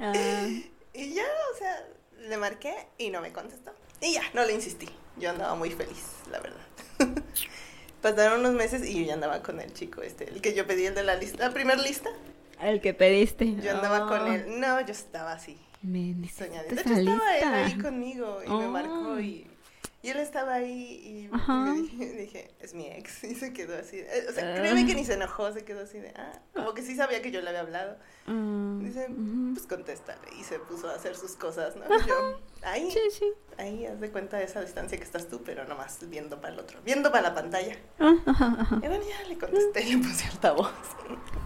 Ah, 0.00 0.12
Y 0.94 1.14
ya, 1.14 1.22
o 1.54 1.56
sea, 1.56 1.86
le 2.28 2.36
marqué 2.38 2.74
y 2.98 3.10
no 3.10 3.20
me 3.20 3.32
contestó. 3.32 3.70
Y 4.00 4.14
ya, 4.14 4.22
no 4.34 4.44
le 4.44 4.52
insistí. 4.52 4.88
Yo 5.16 5.30
andaba 5.30 5.54
muy 5.54 5.70
feliz, 5.70 6.04
la 6.28 6.40
verdad. 6.40 6.58
Pasaron 8.16 8.40
unos 8.40 8.52
meses 8.54 8.84
y 8.88 9.00
yo 9.00 9.06
ya 9.06 9.14
andaba 9.14 9.42
con 9.42 9.60
el 9.60 9.72
chico 9.72 10.02
este, 10.02 10.28
el 10.30 10.40
que 10.40 10.54
yo 10.54 10.66
pedí 10.66 10.86
el 10.86 10.94
de 10.94 11.02
la 11.04 11.14
lista, 11.16 11.46
la 11.48 11.54
primera 11.54 11.80
lista. 11.82 12.10
el 12.60 12.80
que 12.80 12.94
pediste. 12.94 13.54
Yo 13.62 13.70
andaba 13.72 14.06
con 14.08 14.20
Oh, 14.22 14.32
él. 14.32 14.44
No, 14.60 14.80
yo 14.80 14.92
estaba 14.92 15.32
así, 15.32 15.56
Me 15.82 16.14
soñadita. 16.28 16.80
Hecho, 16.80 16.92
estaba 16.94 17.36
él 17.38 17.44
ahí 17.48 17.78
conmigo 17.78 18.40
y 18.44 18.48
me 18.48 18.54
Oh. 18.54 18.70
marcó 18.70 19.20
y, 19.20 19.46
y 20.08 20.10
él 20.10 20.20
estaba 20.20 20.54
ahí 20.54 20.72
y, 21.04 21.28
le 21.28 21.82
dije, 21.82 22.06
dije, 22.18 22.50
es 22.60 22.72
mi 22.72 22.86
ex. 22.86 23.24
Y 23.28 23.34
se 23.34 23.52
quedó 23.52 23.76
así. 23.76 24.02
O 24.28 24.32
sea, 24.32 24.54
créeme 24.54 24.86
que 24.86 24.94
ni 24.94 25.04
se 25.04 25.14
enojó, 25.14 25.52
se 25.52 25.64
quedó 25.64 25.82
así 25.82 25.98
de, 25.98 26.14
ah, 26.16 26.32
como 26.54 26.72
que 26.72 26.80
sí 26.82 26.96
sabía 26.96 27.20
que 27.20 27.30
yo 27.30 27.42
le 27.42 27.50
había 27.50 27.60
hablado. 27.60 27.96
Ah, 28.26 28.78
Dice, 28.80 29.06
pues 29.52 29.66
contéstale. 29.66 30.20
Y 30.40 30.44
se 30.44 30.58
puso 30.60 30.88
a 30.88 30.94
hacer 30.94 31.14
sus 31.14 31.32
cosas, 31.32 31.76
¿no? 31.76 31.84
Y 31.84 32.06
yo, 32.08 32.40
ahí, 32.62 32.90
Sí, 32.90 33.00
sí. 33.10 33.32
ahí, 33.58 33.84
haz 33.84 34.00
de 34.00 34.10
cuenta 34.10 34.38
de 34.38 34.44
esa 34.44 34.62
distancia 34.62 34.96
que 34.96 35.04
estás 35.04 35.28
tú, 35.28 35.42
pero 35.44 35.66
nomás 35.66 35.98
viendo 36.08 36.40
para 36.40 36.54
el 36.54 36.60
otro, 36.60 36.80
viendo 36.84 37.12
para 37.12 37.28
la 37.28 37.34
pantalla. 37.34 37.76
Ah, 37.98 38.14
ajá, 38.24 38.56
ajá. 38.58 38.76
Y 38.76 38.88
bueno, 38.88 39.04
ya 39.06 39.28
le 39.28 39.36
contesté 39.36 39.84
le 39.84 39.98
puse 39.98 40.24
altavoz. 40.26 40.72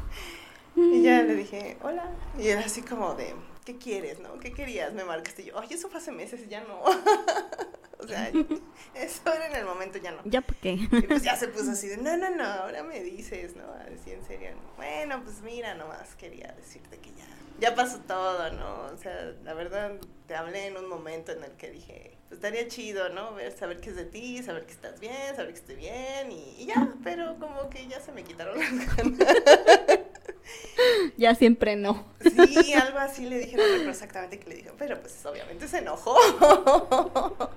Y 0.75 1.03
ya 1.03 1.23
le 1.23 1.35
dije, 1.35 1.77
hola. 1.83 2.11
Y 2.39 2.49
era 2.49 2.63
así 2.63 2.81
como 2.81 3.15
de, 3.15 3.35
¿qué 3.65 3.79
quieres, 3.79 4.21
no? 4.21 4.39
¿Qué 4.39 4.53
querías? 4.53 4.93
Me 4.93 5.05
marcaste 5.05 5.43
y 5.43 5.47
yo, 5.47 5.59
ay, 5.59 5.69
eso 5.71 5.89
fue 5.89 5.99
hace 6.01 6.13
meses, 6.13 6.49
ya 6.49 6.63
no. 6.65 6.81
o 7.99 8.07
sea, 8.07 8.29
eso 8.95 9.33
era 9.33 9.47
en 9.47 9.57
el 9.57 9.65
momento, 9.65 9.99
ya 9.99 10.13
no. 10.13 10.21
Ya, 10.25 10.41
¿por 10.41 10.57
qué? 10.57 10.73
Y 10.73 10.87
pues 11.03 11.23
ya 11.23 11.37
se 11.37 11.49
puso 11.49 11.73
así 11.73 11.89
de, 11.89 11.97
no, 11.97 12.17
no, 12.17 12.31
no, 12.31 12.45
ahora 12.45 12.83
me 12.83 13.03
dices, 13.03 13.57
¿no? 13.57 13.65
Así 13.73 14.13
en 14.13 14.25
serio. 14.27 14.51
Bueno, 14.77 15.23
pues 15.23 15.41
mira, 15.43 15.75
nomás 15.75 16.15
quería 16.17 16.53
decirte 16.57 16.99
que 16.99 17.11
ya, 17.11 17.27
ya 17.61 17.75
pasó 17.75 17.99
todo, 18.01 18.51
¿no? 18.53 18.87
O 18.93 18.97
sea, 18.97 19.33
la 19.45 19.55
verdad, 19.55 19.93
te 20.27 20.35
hablé 20.35 20.67
en 20.67 20.77
un 20.77 20.89
momento 20.89 21.33
en 21.33 21.45
el 21.45 21.53
que 21.53 21.71
dije, 21.71 22.17
pues 22.29 22.39
estaría 22.39 22.67
chido, 22.69 23.09
¿no? 23.11 23.35
Ver, 23.35 23.53
saber 23.57 23.81
qué 23.81 23.91
es 23.91 23.97
de 23.97 24.07
ti, 24.07 24.43
saber 24.43 24.67
que 24.67 24.73
estás 24.73 24.99
bien, 24.99 25.37
saber 25.37 25.49
que 25.53 25.59
estoy 25.59 25.77
bien 25.77 26.33
y, 26.33 26.63
y 26.63 26.67
ya, 26.67 26.93
pero 27.05 27.39
como 27.39 27.71
que 27.71 27.87
ya 27.87 28.01
se 28.01 28.13
me 28.13 28.25
quitaron 28.25 28.59
las 28.59 28.97
ganas. 28.97 29.19
ya 31.17 31.35
siempre 31.35 31.77
no. 31.77 32.05
Sí, 32.21 32.73
algo 32.75 32.99
así 32.99 33.27
le 33.27 33.39
dije, 33.39 33.57
no 33.59 33.67
recuerdo 33.67 33.91
exactamente 33.91 34.39
qué 34.39 34.49
le 34.51 34.57
dije, 34.57 34.71
pero 34.79 35.01
pues 35.01 35.25
obviamente 35.27 35.69
se 35.69 35.79
enojó. 35.79 36.17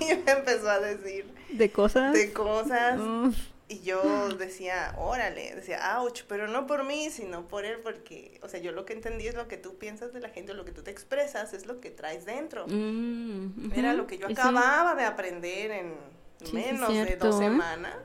y 0.00 0.04
me 0.24 0.32
empezó 0.32 0.70
a 0.70 0.80
decir 0.80 1.26
De 1.48 1.70
cosas. 1.72 2.12
de 2.12 2.32
cosas. 2.32 3.00
Uf, 3.00 3.36
Y 3.68 3.80
yo 3.82 4.34
decía, 4.36 4.94
órale, 4.98 5.54
decía, 5.54 6.00
ouch, 6.00 6.22
pero 6.28 6.48
no 6.48 6.66
por 6.66 6.84
mí, 6.84 7.10
sino 7.10 7.46
por 7.46 7.64
él, 7.64 7.78
porque, 7.82 8.40
o 8.42 8.48
sea, 8.48 8.60
yo 8.60 8.72
lo 8.72 8.84
que 8.84 8.94
entendí 8.94 9.26
es 9.28 9.34
lo 9.34 9.46
que 9.48 9.56
tú 9.56 9.78
piensas 9.78 10.12
de 10.12 10.20
la 10.20 10.28
gente, 10.30 10.54
lo 10.54 10.64
que 10.64 10.72
tú 10.72 10.82
te 10.82 10.90
expresas, 10.90 11.52
es 11.52 11.66
lo 11.66 11.80
que 11.80 11.90
traes 11.90 12.24
dentro. 12.26 12.66
Mm, 12.68 13.72
Era 13.74 13.94
lo 13.94 14.06
que 14.06 14.18
yo 14.18 14.26
sí. 14.26 14.32
acababa 14.32 14.94
de 14.96 15.04
aprender 15.04 15.70
en 15.70 15.94
Sí, 16.42 16.46
sí, 16.46 16.52
menos 16.52 16.88
de 17.04 17.16
dos 17.16 17.36
¿eh? 17.36 17.44
semanas. 17.44 17.96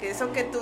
Que 0.00 0.10
eso 0.10 0.32
que 0.32 0.44
tú, 0.44 0.60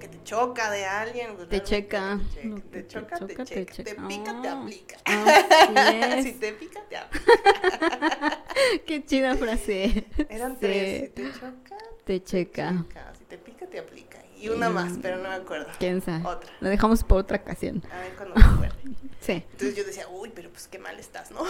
que 0.00 0.08
te 0.08 0.22
choca 0.24 0.70
de 0.70 0.84
alguien. 0.84 1.36
pues, 1.36 1.48
Te 1.48 1.62
checa. 1.62 2.20
Te, 2.34 2.40
checa. 2.42 2.54
Te 2.70 2.82
te 2.82 2.86
choca, 2.88 3.16
te 3.18 3.26
choca, 3.28 3.44
te 3.44 3.66
checa. 3.66 3.72
Te 3.84 3.84
checa. 3.90 4.08
pica, 4.08 4.42
te 4.42 4.48
Ah. 4.48 4.60
aplica. 4.62 4.96
Si 6.22 6.32
te 6.32 6.52
pica, 6.52 6.80
te 6.88 6.96
aplica. 6.96 7.24
Qué 8.86 9.04
chida 9.04 9.34
frase. 9.36 10.04
Eran 10.28 10.52
Sí. 10.52 10.58
tres. 10.60 11.00
Si 11.02 11.08
te 11.10 11.32
choca, 11.32 11.78
Te 12.04 12.20
te 12.20 12.24
checa. 12.24 12.84
checa. 12.88 13.12
Si 13.18 13.24
te 13.24 13.38
pica, 13.38 13.66
te 13.66 13.78
aplica. 13.78 14.18
Y 14.38 14.48
una 14.48 14.68
más, 14.70 14.94
pero 15.00 15.18
no 15.18 15.28
me 15.28 15.36
acuerdo. 15.36 15.68
¿Quién 15.78 16.00
sabe? 16.02 16.26
Otra. 16.26 16.50
Lo 16.60 16.68
dejamos 16.68 17.04
por 17.04 17.18
otra 17.18 17.36
ocasión. 17.38 17.80
A 17.92 18.00
ver 18.00 18.14
cuando 18.16 18.34
me 18.60 18.66
acuerde. 18.66 18.74
Sí. 19.20 19.32
Entonces 19.52 19.76
yo 19.76 19.84
decía, 19.84 20.08
uy, 20.08 20.32
pero 20.34 20.50
pues 20.50 20.66
qué 20.66 20.80
mal 20.80 20.98
estás, 20.98 21.30
¿no? 21.30 21.42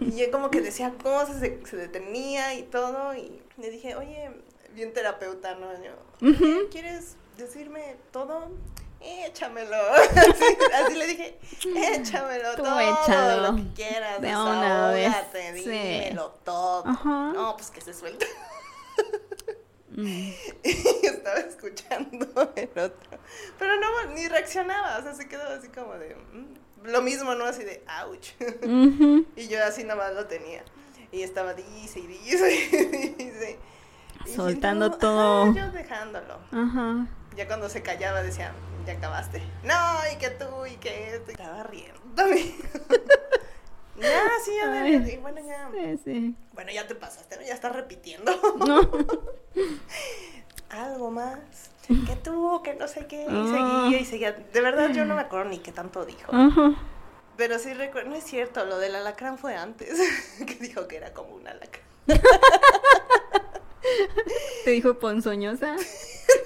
y 0.00 0.16
yo 0.18 0.30
como 0.32 0.50
que 0.50 0.60
decía 0.60 0.92
cosas, 1.00 1.38
se, 1.38 1.64
se 1.64 1.76
detenía 1.76 2.54
y 2.54 2.64
todo, 2.64 3.14
y 3.14 3.40
le 3.58 3.70
dije, 3.70 3.94
oye, 3.94 4.28
bien 4.74 4.92
terapeuta, 4.92 5.54
¿no? 5.54 5.72
Yo, 5.82 5.92
"Oye, 6.22 6.68
¿quieres 6.70 7.16
decirme 7.36 7.96
todo? 8.12 8.50
Échamelo. 9.00 9.76
así, 9.92 10.44
así 10.74 10.94
le 10.94 11.06
dije, 11.06 11.38
échamelo 11.76 12.54
Tú 12.56 12.62
todo, 12.62 12.80
échalo. 12.80 13.52
lo 13.52 13.56
que 13.56 13.72
quieras, 13.74 14.20
De 14.20 14.28
una 14.34 14.90
vez, 14.92 15.12
sí. 15.54 15.60
dímelo 15.70 16.30
todo. 16.44 16.84
No, 16.84 17.54
pues 17.56 17.70
que 17.70 17.80
se 17.80 17.94
suelte. 17.94 18.26
Mm. 19.96 20.32
y 20.64 21.06
estaba 21.06 21.36
escuchando 21.38 22.26
el 22.56 22.68
otro. 22.80 23.18
Pero 23.60 23.76
no, 23.78 24.06
ni 24.12 24.26
reaccionaba, 24.26 24.98
o 24.98 25.02
sea, 25.04 25.14
se 25.14 25.28
quedó 25.28 25.46
así 25.50 25.68
como 25.68 25.94
de, 25.94 26.16
"Mm". 26.16 26.86
lo 26.88 27.00
mismo, 27.00 27.32
¿no? 27.36 27.44
Así 27.44 27.62
de, 27.62 27.84
ouch. 28.04 28.30
Y 29.36 29.46
yo 29.46 29.62
así 29.64 29.84
nada 29.84 29.94
más 29.94 30.14
lo 30.14 30.26
tenía. 30.26 30.64
Y 31.12 31.22
estaba 31.22 31.54
dice 31.54 32.00
y 32.00 32.08
dice 32.08 32.52
y 32.72 33.08
dice. 33.24 33.58
Yo, 34.26 34.34
Soltando 34.34 34.90
todo. 34.98 35.44
ajá, 35.50 35.52
yo 35.66 35.70
dejándolo. 35.72 36.38
Ajá. 36.52 37.06
Ya 37.36 37.46
cuando 37.46 37.68
se 37.68 37.82
callaba 37.82 38.22
decía, 38.22 38.52
ya 38.86 38.92
acabaste. 38.94 39.42
No, 39.64 39.74
y 40.12 40.16
que 40.18 40.30
tú, 40.30 40.66
y 40.66 40.76
que 40.76 41.14
esto. 41.16 41.30
Estaba 41.32 41.62
riendo 41.64 42.00
ya, 43.96 44.28
sí, 44.44 44.52
ya, 44.60 44.72
Ay. 44.82 44.94
y 45.14 45.16
bueno, 45.18 45.40
ya. 45.46 45.68
Sí, 45.72 46.00
sí. 46.04 46.36
Bueno, 46.52 46.70
ya 46.72 46.86
te 46.86 46.94
pasaste, 46.94 47.36
¿no? 47.36 47.42
Ya 47.42 47.54
estás 47.54 47.72
repitiendo. 47.74 48.32
No. 48.58 48.80
Algo 50.70 51.10
más. 51.10 51.38
Que 51.86 52.16
tú, 52.16 52.60
que 52.64 52.74
no 52.74 52.88
sé 52.88 53.06
qué. 53.06 53.22
Y 53.22 53.26
Ah. 53.28 53.82
seguía 53.84 54.00
y 54.00 54.04
seguía. 54.04 54.32
De 54.32 54.60
verdad, 54.60 54.90
yo 54.90 55.04
no 55.04 55.14
me 55.14 55.20
acuerdo 55.22 55.50
ni 55.50 55.58
qué 55.58 55.70
tanto 55.72 56.04
dijo. 56.04 56.32
Ajá. 56.34 56.74
Pero 57.36 57.58
sí 57.58 57.74
recuerdo, 57.74 58.10
no 58.10 58.16
es 58.16 58.24
cierto, 58.24 58.64
lo 58.64 58.78
del 58.78 58.94
alacrán 58.94 59.38
fue 59.38 59.56
antes, 59.56 59.98
que 60.46 60.54
dijo 60.54 60.86
que 60.86 60.96
era 60.96 61.12
como 61.12 61.34
un 61.34 61.46
alacrán. 61.48 61.84
Te 64.64 64.70
dijo 64.70 64.98
ponzoñosa. 64.98 65.76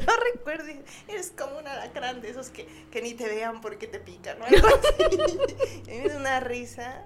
No 0.06 0.12
recuerdo, 0.34 0.64
dije, 0.64 0.82
eres 1.06 1.32
como 1.38 1.56
un 1.58 1.66
alacrán 1.68 2.20
de 2.20 2.30
esos 2.30 2.48
que, 2.48 2.66
que 2.90 3.00
ni 3.00 3.14
te 3.14 3.28
vean 3.28 3.60
porque 3.60 3.86
te 3.86 4.00
pican, 4.00 4.36
¿no? 4.40 4.46
Dio 4.46 4.60
una 6.16 6.40
risa. 6.40 7.04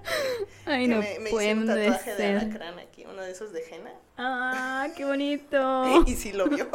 Ay, 0.65 0.87
que 0.87 0.95
no 0.95 0.99
me, 1.01 1.19
me 1.19 1.29
hice 1.29 1.53
un 1.53 1.67
tatuaje 1.67 2.11
de 2.11 2.17
ser. 2.17 2.37
alacrán 2.39 2.79
aquí, 2.79 3.05
uno 3.05 3.21
de 3.21 3.31
esos 3.31 3.53
de 3.53 3.61
henna. 3.69 3.91
Ah, 4.17 4.87
qué 4.97 5.05
bonito. 5.05 6.03
Y 6.07 6.15
sí 6.15 6.31
lo 6.33 6.47
vio. 6.47 6.67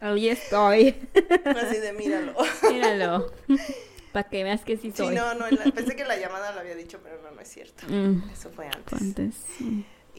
Ahí 0.00 0.28
estoy. 0.30 0.94
Así 1.44 1.76
de 1.76 1.92
míralo. 1.92 2.34
Míralo. 2.70 3.32
Para 4.12 4.28
que 4.28 4.42
veas 4.42 4.62
que 4.62 4.76
sí 4.78 4.90
Sí, 4.90 4.96
soy. 5.04 5.14
no, 5.14 5.34
no, 5.34 5.50
la- 5.50 5.64
pensé 5.72 5.94
que 5.96 6.04
la 6.04 6.16
llamada 6.16 6.52
lo 6.52 6.60
había 6.60 6.74
dicho, 6.76 6.98
pero 7.02 7.20
no, 7.22 7.30
no 7.30 7.40
es 7.42 7.48
cierto. 7.48 7.84
Mm, 7.88 8.30
Eso 8.32 8.48
fue 8.50 8.66
antes. 8.66 9.00
antes. 9.00 9.34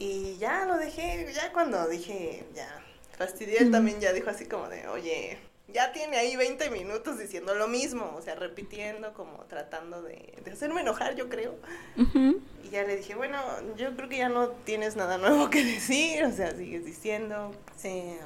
Y 0.02 0.36
ya 0.38 0.64
lo 0.64 0.78
dejé, 0.78 1.32
ya 1.32 1.52
cuando 1.52 1.86
dije, 1.86 2.44
ya, 2.56 2.82
fastidié, 3.16 3.58
él 3.58 3.70
también 3.70 4.00
ya 4.00 4.12
dijo 4.12 4.30
así 4.30 4.46
como 4.46 4.68
de, 4.68 4.88
oye, 4.88 5.38
ya 5.68 5.92
tiene 5.92 6.16
ahí 6.16 6.34
20 6.34 6.70
minutos 6.70 7.20
diciendo 7.20 7.54
lo 7.54 7.68
mismo, 7.68 8.12
o 8.16 8.20
sea, 8.20 8.34
repitiendo, 8.34 9.12
como 9.14 9.44
tratando 9.44 10.02
de, 10.02 10.34
de 10.44 10.50
hacerme 10.50 10.80
enojar, 10.80 11.14
yo 11.14 11.28
creo. 11.28 11.54
Ujú. 11.96 12.40
Y 12.64 12.70
ya 12.70 12.82
le 12.82 12.96
dije, 12.96 13.14
bueno, 13.14 13.38
yo 13.76 13.94
creo 13.94 14.08
que 14.08 14.16
ya 14.16 14.28
no 14.28 14.48
tienes 14.48 14.96
nada 14.96 15.18
nuevo 15.18 15.50
que 15.50 15.64
decir, 15.74 16.24
o 16.24 16.32
sea, 16.32 16.50
sigues 16.56 16.84
diciendo. 16.84 17.52
eh, 17.84 18.18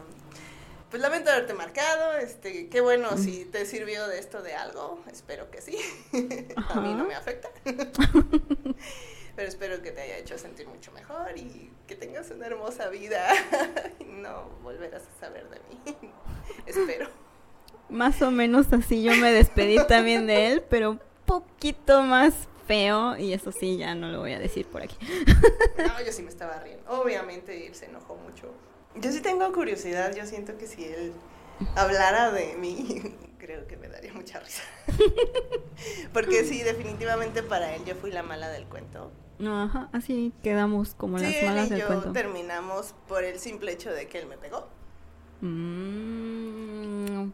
pues 0.91 1.03
lamento 1.03 1.31
haberte 1.31 1.53
marcado, 1.53 2.17
este, 2.17 2.69
qué 2.69 2.81
bueno 2.81 3.19
si 3.19 3.45
te 3.45 3.67
sirvió 3.67 4.09
de 4.09 4.19
esto 4.19 4.41
de 4.41 4.55
algo, 4.55 5.03
espero 5.13 5.51
que 5.51 5.61
sí. 5.61 5.77
A 6.71 6.81
mí 6.81 6.95
no 6.95 7.05
me 7.05 7.15
afecta. 7.15 7.51
Pero 9.37 9.49
espero 9.49 9.83
que 9.83 9.93
te 9.93 10.01
haya 10.01 10.17
hecho 10.17 10.39
sentir 10.39 10.67
mucho 10.67 10.91
mejor 10.93 11.37
y 11.37 11.71
que 11.87 11.95
tengas 11.95 12.31
una 12.31 12.47
hermosa 12.47 12.89
vida 12.89 13.29
y 14.01 14.05
no 14.05 14.49
volverás 14.63 15.03
a 15.03 15.21
saber 15.21 15.47
de 15.51 15.61
mí. 15.69 16.11
Espero. 16.67 17.09
Más 17.91 18.21
o 18.23 18.31
menos 18.31 18.73
así 18.73 19.03
yo 19.03 19.15
me 19.15 19.31
despedí 19.31 19.77
también 19.87 20.27
de 20.27 20.53
él, 20.53 20.65
pero 20.69 20.93
un 20.93 21.01
poquito 21.27 22.03
más 22.03 22.35
feo. 22.67 23.17
Y 23.19 23.35
eso 23.35 23.53
sí, 23.53 23.77
ya 23.77 23.95
no 23.95 24.09
lo 24.09 24.21
voy 24.21 24.33
a 24.33 24.39
decir 24.39 24.67
por 24.67 24.83
aquí. 24.83 24.97
No, 25.77 26.05
yo 26.05 26.13
sí 26.13 26.23
me 26.23 26.31
estaba 26.31 26.59
riendo. 26.61 26.91
Obviamente 26.91 27.67
él 27.67 27.75
se 27.75 27.85
enojó 27.85 28.17
mucho. 28.17 28.51
Yo 28.97 29.13
sí 29.13 29.21
tengo 29.21 29.53
curiosidad, 29.53 30.17
yo 30.17 30.25
siento 30.25 30.57
que 30.57 30.67
si 30.67 30.85
él 30.85 31.13
hablara 31.75 32.33
de 32.33 32.55
mí, 32.57 33.03
creo 33.39 33.67
que 33.67 33.77
me 33.77 33.89
daría 33.89 34.15
mucha 34.15 34.41
risa. 34.41 34.63
Porque 36.15 36.45
sí, 36.45 36.63
definitivamente 36.63 37.43
para 37.43 37.75
él 37.75 37.85
yo 37.85 37.95
fui 37.95 38.11
la 38.11 38.23
mala 38.23 38.49
del 38.49 38.65
cuento. 38.65 39.13
No, 39.39 39.63
ajá, 39.63 39.89
así 39.93 40.33
quedamos 40.43 40.95
como 40.95 41.19
sí, 41.19 41.25
las 41.25 41.43
malas 41.43 41.67
y 41.67 41.71
del 41.71 41.81
yo 41.81 41.87
cuento. 41.87 42.13
terminamos 42.13 42.95
por 43.07 43.23
el 43.25 43.39
simple 43.39 43.73
hecho 43.73 43.91
de 43.93 44.09
que 44.09 44.19
él 44.21 44.27
me 44.27 44.39
pegó. 44.39 44.69
Mm, 45.41 47.31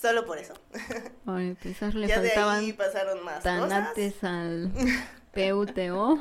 Solo 0.00 0.26
por 0.26 0.38
eso. 0.38 0.54
ay, 1.26 1.56
pues 1.62 1.94
le 1.94 2.06
ya 2.06 2.20
de 2.20 2.28
faltaban 2.28 2.58
ahí 2.60 2.72
pasaron 2.72 3.24
más 3.24 3.42
cosas. 3.58 4.24
al 4.24 4.70
PUTO. 5.32 6.18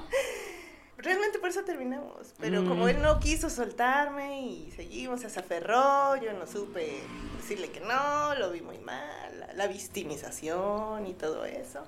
Realmente 1.03 1.37
por 1.39 1.49
eso 1.49 1.63
terminamos. 1.63 2.33
Pero 2.39 2.61
Mm. 2.61 2.67
como 2.69 2.87
él 2.87 3.01
no 3.01 3.19
quiso 3.19 3.49
soltarme 3.49 4.41
y 4.41 4.71
seguimos, 4.71 5.21
se 5.21 5.27
aferró, 5.39 6.15
yo 6.15 6.33
no 6.33 6.47
supe 6.47 7.01
decirle 7.37 7.69
que 7.71 7.81
no, 7.81 8.33
lo 8.35 8.51
vi 8.51 8.61
muy 8.61 8.77
mal, 8.79 9.39
la, 9.39 9.53
la 9.53 9.67
victimización 9.67 11.05
y 11.07 11.13
todo 11.13 11.45
eso. 11.45 11.85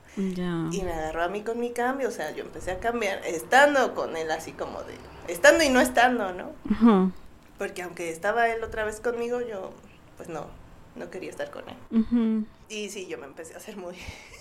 Y 0.72 0.82
me 0.84 0.92
agarró 0.94 1.24
a 1.24 1.28
mí 1.30 1.42
con 1.44 1.60
mi 1.60 1.72
cambio, 1.72 2.10
o 2.10 2.12
sea, 2.12 2.32
yo 2.32 2.44
empecé 2.44 2.72
a 2.72 2.80
cambiar, 2.80 3.26
estando 3.26 3.94
con 3.96 4.16
él 4.18 4.30
así 4.32 4.52
como 4.52 4.82
de, 4.84 4.96
estando 5.28 5.64
y 5.64 5.70
no 5.70 5.80
estando, 5.80 6.34
¿no? 6.34 6.52
Porque 7.58 7.84
aunque 7.84 8.10
estaba 8.10 8.50
él 8.50 8.64
otra 8.64 8.84
vez 8.84 9.00
conmigo, 9.00 9.40
yo 9.42 9.72
pues 10.18 10.28
no, 10.30 10.46
no 10.96 11.10
quería 11.10 11.30
estar 11.30 11.52
con 11.52 11.64
él. 11.70 12.46
Y 12.70 12.90
sí, 12.90 13.08
yo 13.08 13.18
me 13.18 13.26
empecé 13.26 13.54
a 13.54 13.58
hacer 13.58 13.78
muy, 13.78 13.96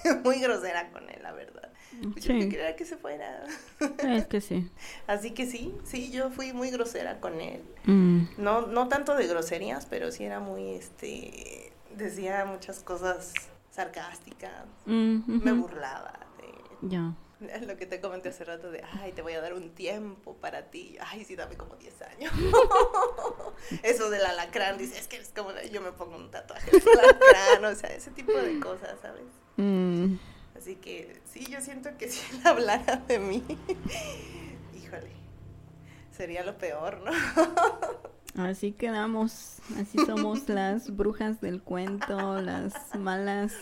muy 0.25 0.41
grosera 0.41 0.91
con 0.91 1.09
él, 1.11 1.21
la 1.23 1.33
verdad. 1.33 1.71
Pues 2.13 2.25
Yo 2.25 2.33
Sí. 2.35 2.45
no 2.45 2.51
quería 2.51 2.75
que 2.77 2.85
se 2.85 2.97
fuera. 2.97 3.45
Es 4.03 4.27
que 4.27 4.41
sí. 4.41 4.69
Así 5.07 5.33
que 5.33 5.47
sí, 5.47 5.75
sí, 5.85 6.11
yo 6.11 6.31
fui 6.31 6.53
muy 6.53 6.71
grosera 6.71 7.21
con 7.21 7.41
él. 7.41 7.63
Mm, 7.85 8.23
No, 8.39 8.67
no 8.67 8.89
tanto 8.89 9.15
de 9.15 9.27
groserías, 9.27 9.87
pero 9.87 10.11
sí 10.11 10.25
era 10.25 10.41
muy, 10.41 10.71
este, 10.71 11.73
decía 11.97 12.45
muchas 12.45 12.81
cosas 12.81 13.33
sarcásticas, 13.71 14.65
mm, 14.87 15.43
me 15.45 15.53
burlaba 15.53 16.13
de 16.39 16.89
Ya. 16.89 17.15
lo 17.67 17.77
que 17.77 17.87
te 17.87 18.01
comenté 18.01 18.31
hace 18.31 18.45
rato 18.45 18.71
de, 18.71 18.83
ay, 19.01 19.13
te 19.13 19.23
voy 19.23 19.35
a 19.35 19.41
dar 19.41 19.55
un 19.55 19.71
tiempo 19.71 20.35
para 20.37 20.71
ti, 20.71 20.97
ay, 21.01 21.25
sí, 21.25 21.37
dame 21.37 21.57
como 21.57 21.77
10 21.77 22.03
años. 22.03 22.33
Eso 23.83 24.11
del 24.11 24.25
alacrán, 24.25 24.79
dice, 24.79 24.99
es 24.99 25.09
que 25.09 25.17
es 25.17 25.31
como, 25.35 25.51
yo 25.73 25.81
me 25.81 25.93
pongo 25.93 26.17
un 26.17 26.31
tatuaje 26.31 26.71
de 26.71 26.91
alacrán, 26.91 27.65
o 27.65 27.75
sea, 27.75 27.91
ese 27.91 28.11
tipo 28.11 28.33
de 28.33 28.59
cosas, 28.61 28.99
¿sabes? 29.01 29.25
Mm, 29.57 30.17
Así 30.57 30.77
que 30.77 31.21
sí, 31.25 31.47
yo 31.51 31.61
siento 31.61 31.91
que 31.99 32.09
si 32.09 32.21
él 32.35 32.41
hablara 32.45 32.97
de 33.09 33.19
mí, 33.19 33.43
híjole, 34.75 35.11
sería 36.17 36.45
lo 36.45 36.57
peor, 36.57 37.01
¿no? 37.03 37.13
Así 38.43 38.73
quedamos. 38.73 39.59
Así 39.79 39.99
somos 40.07 40.49
las 40.49 40.95
brujas 40.97 41.41
del 41.41 41.63
cuento, 41.63 42.41
las 42.41 42.75
malas. 42.97 43.53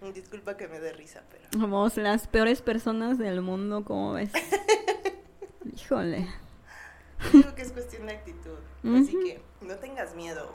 Disculpa 0.14 0.56
que 0.56 0.68
me 0.68 0.80
dé 0.80 0.92
risa, 0.92 1.22
pero... 1.30 1.44
Somos 1.52 1.96
las 1.96 2.26
peores 2.28 2.62
personas 2.62 3.18
del 3.18 3.42
mundo, 3.42 3.84
como 3.84 4.12
ves. 4.12 4.30
Híjole. 5.74 6.26
Yo 7.32 7.38
digo 7.38 7.54
que 7.54 7.62
es 7.62 7.72
cuestión 7.72 8.06
de 8.06 8.12
actitud. 8.12 8.58
Así 8.84 9.12
que 9.12 9.40
no 9.66 9.76
tengas 9.76 10.14
miedo. 10.14 10.52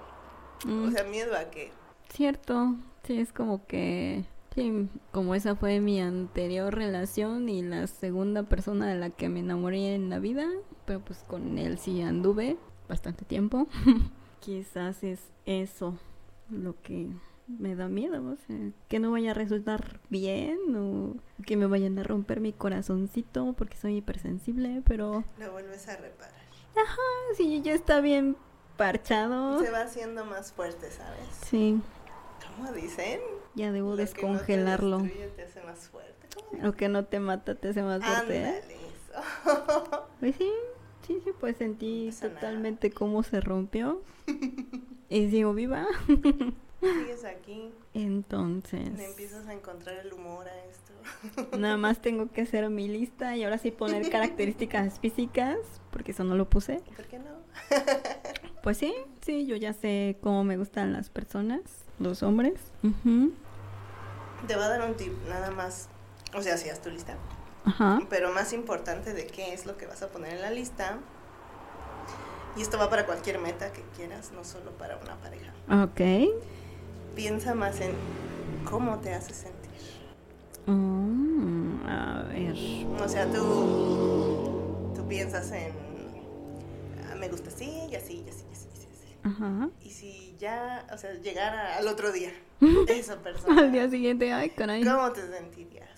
Mm, 0.66 0.88
O 0.88 0.92
sea, 0.92 1.04
miedo 1.04 1.36
a 1.36 1.50
que. 1.50 1.72
Cierto. 2.10 2.76
Sí, 3.04 3.20
es 3.20 3.34
como 3.34 3.66
que. 3.66 4.26
Sí, 4.54 4.90
como 5.12 5.34
esa 5.34 5.56
fue 5.56 5.80
mi 5.80 6.02
anterior 6.02 6.74
relación 6.74 7.50
y 7.50 7.62
la 7.62 7.88
segunda 7.88 8.44
persona 8.44 8.88
de 8.88 8.96
la 9.00 9.10
que 9.10 9.30
me 9.30 9.40
enamoré 9.40 9.96
en 9.96 10.10
la 10.10 10.20
vida. 10.20 10.46
Pero 10.86 11.00
pues 11.00 11.24
con 11.28 11.58
él 11.58 11.78
sí 11.80 12.02
anduve 12.02 12.58
bastante 12.88 13.26
tiempo. 13.26 13.68
quizás 14.40 15.04
es 15.04 15.22
eso 15.46 15.98
lo 16.50 16.80
que 16.82 17.10
me 17.48 17.76
da 17.76 17.88
miedo, 17.90 18.24
o 18.24 18.36
sea, 18.48 18.58
que 18.88 19.00
no 19.00 19.12
vaya 19.12 19.32
a 19.32 19.34
resultar 19.34 20.00
bien 20.10 20.58
o 20.76 21.16
que 21.46 21.58
me 21.58 21.66
vayan 21.66 21.98
a 22.00 22.04
romper 22.04 22.40
mi 22.40 22.54
corazoncito 22.54 23.54
porque 23.54 23.78
soy 23.78 23.98
hipersensible, 23.98 24.82
pero 24.86 25.24
Lo 25.38 25.52
vuelves 25.52 25.88
a 25.88 25.98
reparar. 25.98 26.34
si 27.36 27.62
ya 27.62 27.74
está 27.74 28.00
bien 28.02 28.38
parchado, 28.78 29.60
Se 29.60 29.70
va 29.72 29.82
haciendo 29.82 30.26
más 30.26 30.54
fuerte, 30.54 30.90
¿sabes? 30.92 31.20
sí, 31.46 31.80
¿Cómo 32.56 32.72
dicen? 32.74 33.20
ya 33.56 33.72
debo 33.72 33.92
Lo 33.92 33.98
que 33.98 34.04
no 34.04 34.08
te 34.08 34.14
descongelarlo. 34.14 35.00
destruye 35.00 35.28
te 35.28 35.44
hace 35.44 35.62
más 35.64 35.80
fuerte. 35.90 36.28
¿Cómo 36.36 36.64
Lo 36.64 36.74
que 36.74 36.88
no 36.90 37.06
te 37.06 37.20
mata 37.20 37.56
te 37.56 37.70
hace 37.70 37.84
más 37.84 38.04
fuerte. 38.04 38.38
¿eh? 38.44 38.62
Eso. 38.70 39.22
Pues 40.22 40.36
sí, 40.38 40.50
sí, 41.08 41.20
sí, 41.24 41.32
pues 41.40 41.58
sentí 41.58 42.08
pasa 42.12 42.28
nada. 42.28 42.40
totalmente 42.40 42.92
cómo 42.92 43.24
se 43.24 43.42
rompió. 43.42 44.02
y 45.10 45.30
sigo 45.30 45.54
viva. 45.54 45.86
Sigues 46.82 47.24
aquí, 47.26 47.72
Entonces, 47.94 48.92
le 48.98 49.06
empiezas 49.06 49.48
a 49.48 49.54
encontrar 49.54 49.98
el 49.98 50.12
humor 50.14 50.48
a 50.48 50.66
esto. 50.66 51.58
nada 51.58 51.78
más 51.78 52.02
tengo 52.02 52.32
que 52.32 52.42
hacer 52.42 52.68
mi 52.70 52.88
lista 52.88 53.36
y 53.36 53.44
ahora 53.44 53.60
sí 53.60 53.72
poner 53.72 54.10
características 54.10 55.00
físicas, 55.00 55.58
porque 55.92 56.12
eso 56.12 56.24
no 56.24 56.36
lo 56.36 56.50
puse. 56.50 56.82
¿Por 56.96 57.06
qué 57.06 57.20
no? 57.20 57.26
Pues 58.64 58.78
sí, 58.78 58.94
sí, 59.22 59.48
yo 59.48 59.56
ya 59.56 59.74
sé 59.74 60.18
cómo 60.22 60.44
me 60.44 60.56
gustan 60.56 60.94
las 60.94 61.10
personas, 61.10 61.62
los 61.98 62.22
hombres. 62.22 62.60
Te 64.48 64.56
va 64.56 64.66
a 64.66 64.70
dar 64.70 64.88
un 64.88 64.96
tip, 64.96 65.14
nada 65.28 65.50
más. 65.50 65.90
O 66.36 66.42
sea, 66.44 66.58
si 66.58 66.70
haz 66.70 66.80
tu 66.82 66.92
lista. 66.92 67.16
Ajá. 67.66 68.00
Pero 68.10 68.32
más 68.32 68.54
importante 68.54 69.14
de 69.14 69.26
qué 69.26 69.54
es 69.54 69.66
lo 69.66 69.78
que 69.78 69.88
vas 69.88 70.04
a 70.04 70.10
poner 70.10 70.34
en 70.34 70.42
la 70.42 70.52
lista. 70.52 71.00
Y 72.56 72.62
esto 72.62 72.78
va 72.78 72.90
para 72.90 73.06
cualquier 73.06 73.40
meta 73.40 73.72
que 73.72 73.82
quieras, 73.96 74.32
no 74.32 74.44
solo 74.44 74.72
para 74.72 74.98
una 74.98 75.16
pareja. 75.16 75.54
Ok. 75.84 76.02
Piensa 77.16 77.54
más 77.56 77.80
en 77.82 77.92
cómo 78.70 78.98
te 79.00 79.14
hace 79.14 79.34
sentir. 79.34 79.72
Mm, 80.66 81.86
a 81.86 82.24
ver. 82.30 82.56
O 83.04 83.08
sea, 83.10 83.26
tú, 83.32 84.92
tú 84.96 85.08
piensas 85.08 85.52
en, 85.52 85.72
"Ah, 87.12 87.16
me 87.16 87.28
gusta 87.28 87.50
así 87.50 87.70
y 87.92 87.96
así 87.96 88.24
y 88.26 88.30
así 88.30 88.46
y 88.50 88.54
así. 88.54 88.68
y 88.74 88.86
así". 88.86 89.16
Ajá. 89.24 89.70
Y 89.84 89.90
si 89.90 90.36
ya, 90.40 90.86
o 90.94 90.98
sea, 90.98 91.14
llegara 91.16 91.78
al 91.78 91.88
otro 91.88 92.12
día, 92.12 92.32
esa 92.88 93.18
persona, 93.22 93.60
Al 93.62 93.72
día 93.72 93.90
siguiente, 93.90 94.32
ay, 94.34 94.50
caray. 94.52 94.84
¿cómo 94.84 95.12
te 95.12 95.28
sentirías? 95.28 95.90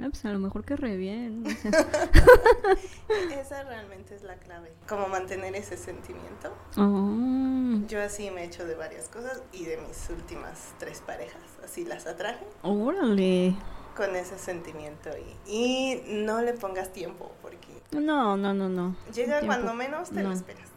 Ah, 0.00 0.06
pues 0.10 0.24
a 0.24 0.30
lo 0.32 0.38
mejor 0.40 0.64
que 0.64 0.76
re 0.76 0.96
bien. 0.96 1.44
o 1.46 1.50
sea, 1.50 1.70
Esa 3.40 3.62
realmente 3.64 4.14
es 4.14 4.22
la 4.22 4.36
clave. 4.36 4.72
Cómo 4.88 5.06
mantener 5.08 5.54
ese 5.54 5.76
sentimiento. 5.76 6.52
oh, 6.76 7.86
Yo 7.88 8.02
así 8.02 8.30
me 8.30 8.42
he 8.42 8.44
hecho 8.46 8.66
de 8.66 8.74
varias 8.74 9.08
cosas 9.08 9.42
y 9.52 9.64
de 9.64 9.76
mis 9.78 10.08
últimas 10.10 10.74
tres 10.78 11.00
parejas, 11.00 11.40
así 11.64 11.84
las 11.84 12.06
atraje 12.06 12.44
órale. 12.62 13.54
con 13.96 14.16
ese 14.16 14.38
sentimiento 14.38 15.10
y, 15.46 15.50
y 15.50 16.02
no 16.24 16.40
le 16.42 16.54
pongas 16.54 16.92
tiempo 16.92 17.32
porque 17.42 17.68
No, 17.92 18.36
no, 18.36 18.52
no, 18.54 18.68
no. 18.68 18.96
llega 19.14 19.38
Tiempo, 19.40 19.46
cuando 19.46 19.74
menos 19.74 20.10
te 20.10 20.22
lo 20.22 20.32
esperas. 20.32 20.68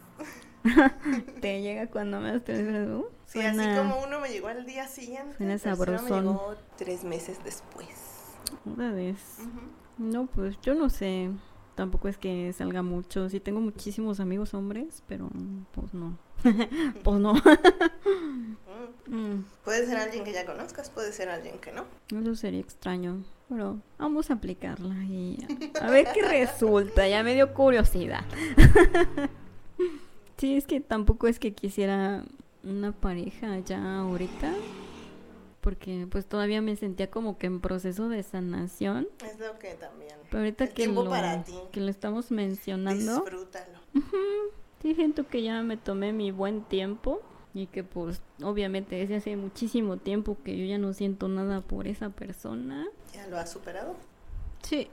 Te 1.40 1.62
llega 1.62 1.86
cuando 1.86 2.20
me 2.20 2.40
te 2.40 2.52
uh, 2.84 3.06
Sí, 3.26 3.40
suena- 3.40 3.72
así 3.74 3.80
como 3.80 4.02
uno 4.02 4.20
me 4.20 4.28
llegó 4.28 4.48
al 4.48 4.66
día 4.66 4.86
siguiente, 4.88 5.36
suena 5.36 5.52
tercero 5.58 5.76
me 5.76 5.86
sabrosón. 6.08 6.24
llegó 6.24 6.54
tres 6.76 7.04
meses 7.04 7.38
después. 7.44 7.88
Órale. 8.64 9.12
Ujú. 9.12 9.48
No, 9.98 10.26
pues 10.26 10.58
yo 10.62 10.74
no 10.74 10.88
sé. 10.90 11.30
Tampoco 11.74 12.08
es 12.08 12.18
que 12.18 12.52
salga 12.52 12.82
mucho. 12.82 13.28
Sí 13.28 13.40
tengo 13.40 13.60
muchísimos 13.60 14.20
amigos 14.20 14.54
hombres, 14.54 15.02
pero 15.06 15.28
pues 15.72 15.94
no. 15.94 16.18
pues 17.04 17.20
no. 17.20 17.34
Mm. 19.08 19.44
Puede 19.64 19.86
ser 19.86 19.96
alguien 19.96 20.22
que 20.24 20.32
ya 20.32 20.44
conozcas, 20.44 20.90
puede 20.90 21.12
ser 21.12 21.30
alguien 21.30 21.58
que 21.58 21.72
no. 21.72 21.84
Eso 22.14 22.34
sería 22.34 22.60
extraño. 22.60 23.24
Pero 23.48 23.80
vamos 23.98 24.30
a 24.30 24.34
aplicarla 24.34 24.94
y 25.04 25.38
a 25.80 25.90
ver 25.90 26.08
qué 26.12 26.22
resulta. 26.22 27.08
Ya 27.08 27.22
me 27.22 27.34
dio 27.34 27.54
curiosidad. 27.54 28.24
sí, 30.36 30.56
es 30.56 30.66
que 30.66 30.80
tampoco 30.80 31.26
es 31.26 31.38
que 31.38 31.54
quisiera 31.54 32.24
una 32.62 32.92
pareja 32.92 33.58
ya 33.60 34.00
ahorita. 34.00 34.52
Porque 35.60 36.06
pues 36.10 36.26
todavía 36.26 36.62
me 36.62 36.76
sentía 36.76 37.10
como 37.10 37.36
que 37.38 37.46
en 37.48 37.60
proceso 37.60 38.08
de 38.08 38.22
sanación. 38.22 39.08
Es 39.24 39.38
lo 39.40 39.58
que 39.58 39.74
también. 39.74 40.12
Pero 40.30 40.38
ahorita 40.38 40.64
El 40.64 40.72
que 40.72 40.86
lo, 40.86 41.08
para 41.08 41.42
ti. 41.44 41.54
que 41.72 41.80
lo 41.80 41.88
estamos 41.88 42.30
mencionando, 42.30 43.20
Disfrútalo. 43.20 43.78
sí 44.82 44.94
siento 44.94 45.26
que 45.26 45.42
ya 45.42 45.62
me 45.62 45.76
tomé 45.76 46.12
mi 46.12 46.30
buen 46.30 46.62
tiempo. 46.62 47.20
Y 47.54 47.66
que 47.66 47.82
pues 47.82 48.20
obviamente 48.42 48.94
desde 48.96 49.16
hace 49.16 49.34
muchísimo 49.36 49.96
tiempo 49.96 50.36
que 50.44 50.56
yo 50.56 50.64
ya 50.66 50.78
no 50.78 50.92
siento 50.92 51.28
nada 51.28 51.60
por 51.60 51.88
esa 51.88 52.10
persona. 52.10 52.86
¿Ya 53.12 53.26
lo 53.26 53.36
has 53.38 53.50
superado? 53.50 53.96
Sí. 54.62 54.88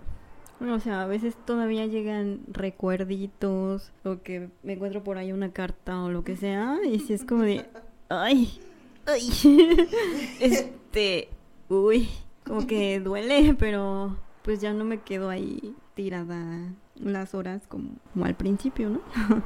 O 0.62 0.80
sea, 0.80 1.04
a 1.04 1.06
veces 1.06 1.36
todavía 1.46 1.86
llegan 1.86 2.40
recuerditos 2.48 3.92
o 4.04 4.22
que 4.24 4.50
me 4.64 4.74
encuentro 4.74 5.04
por 5.04 5.18
ahí 5.18 5.32
una 5.34 5.52
carta 5.52 6.02
o 6.02 6.10
lo 6.10 6.24
que 6.24 6.38
sea 6.38 6.80
y 6.86 7.00
si 7.02 7.14
es 7.14 7.26
como 7.26 7.44
de, 7.44 7.66
ay, 8.10 8.58
ay, 9.06 9.30
este, 10.40 11.30
uy, 11.70 12.10
como 12.46 12.68
que 12.68 13.00
duele, 13.00 13.56
pero 13.58 14.18
pues 14.44 14.62
ya 14.62 14.74
no 14.74 14.86
me 14.86 15.02
quedo 15.02 15.30
ahí 15.30 15.76
tirada 15.96 16.72
las 16.96 17.34
horas 17.34 17.64
como, 17.68 17.92
como 18.14 18.26
al 18.26 18.36
principio, 18.36 18.90
¿no? 18.90 19.02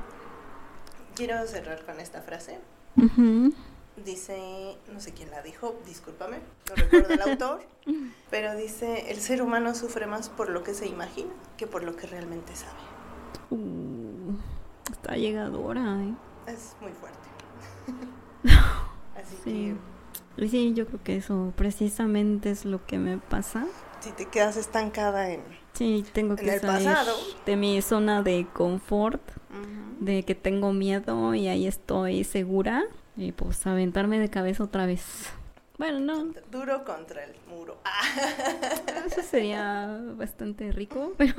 Quiero 1.15 1.45
cerrar 1.47 1.85
con 1.85 1.99
esta 1.99 2.21
frase. 2.21 2.59
Dice, 4.05 4.77
no 4.91 4.99
sé 4.99 5.13
quién 5.13 5.29
la 5.31 5.41
dijo, 5.41 5.77
discúlpame, 5.85 6.37
no 6.69 6.75
recuerdo 6.75 7.13
el 7.13 7.21
autor, 7.21 7.61
pero 8.29 8.55
dice, 8.55 9.11
el 9.11 9.19
ser 9.19 9.41
humano 9.41 9.75
sufre 9.75 10.07
más 10.07 10.29
por 10.29 10.49
lo 10.49 10.63
que 10.63 10.73
se 10.73 10.87
imagina 10.87 11.31
que 11.57 11.67
por 11.67 11.83
lo 11.83 11.95
que 11.95 12.07
realmente 12.07 12.55
sabe. 12.55 12.79
Uh, 13.49 14.35
está 14.91 15.15
llegadora, 15.15 16.01
¿eh? 16.01 16.13
Es 16.47 16.75
muy 16.81 16.91
fuerte. 16.93 17.19
Así 19.41 19.41
Sí. 19.43 19.75
Y 20.37 20.47
sí, 20.47 20.73
yo 20.73 20.85
creo 20.87 21.03
que 21.03 21.17
eso 21.17 21.51
precisamente 21.55 22.49
es 22.51 22.63
lo 22.65 22.85
que 22.85 22.97
me 22.97 23.17
pasa. 23.17 23.65
que 24.01 24.09
si 24.09 24.11
te 24.13 24.25
quedas 24.27 24.55
estancada 24.57 25.29
en... 25.31 25.41
Sí, 25.73 26.05
tengo 26.13 26.31
En 26.33 26.37
que 26.45 26.53
el 26.55 26.61
salir 26.61 26.85
pasado. 26.87 27.15
de 27.45 27.55
mi 27.57 27.81
zona 27.81 28.21
de 28.23 28.47
confort, 28.53 29.21
Ujú. 29.51 30.03
de 30.05 30.23
que 30.23 30.35
tengo 30.35 30.71
miedo 30.73 31.33
y 31.35 31.47
ahí 31.47 31.67
estoy 31.67 32.23
segura 32.23 32.83
y 33.17 33.31
pues 33.33 33.65
aventarme 33.67 34.19
de 34.19 34.29
cabeza 34.29 34.63
otra 34.63 34.85
vez. 34.85 35.03
Bueno, 35.77 35.99
no, 35.99 36.33
Duro 36.51 36.83
contra 36.85 37.23
el 37.23 37.33
muro. 37.49 37.77
Ah, 37.85 38.01
eso 39.05 39.21
sería 39.21 39.99
bastante 40.15 40.71
rico, 40.71 41.13
pero 41.17 41.33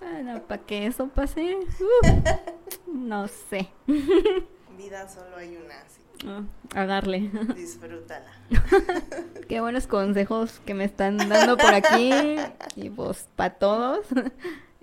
bueno, 0.00 0.42
para 0.46 0.62
que 0.62 0.86
eso 0.86 1.08
pase, 1.08 1.56
uh, 1.56 2.92
no 2.92 3.28
sé, 3.28 3.68
vida 4.76 5.08
solo 5.08 5.36
hay 5.36 5.56
una, 5.56 5.80
así 5.80 6.00
Ah, 6.26 6.42
a 6.74 6.86
darle. 6.86 7.30
que 7.30 7.54
disfrútala. 7.60 8.30
Qué 9.48 9.60
buenos 9.60 9.86
consejos 9.86 10.60
que 10.64 10.74
me 10.74 10.84
están 10.84 11.16
dando 11.16 11.56
por 11.56 11.74
aquí. 11.74 12.10
Y 12.76 12.90
pues 12.90 13.28
para 13.36 13.54
todos. 13.54 14.06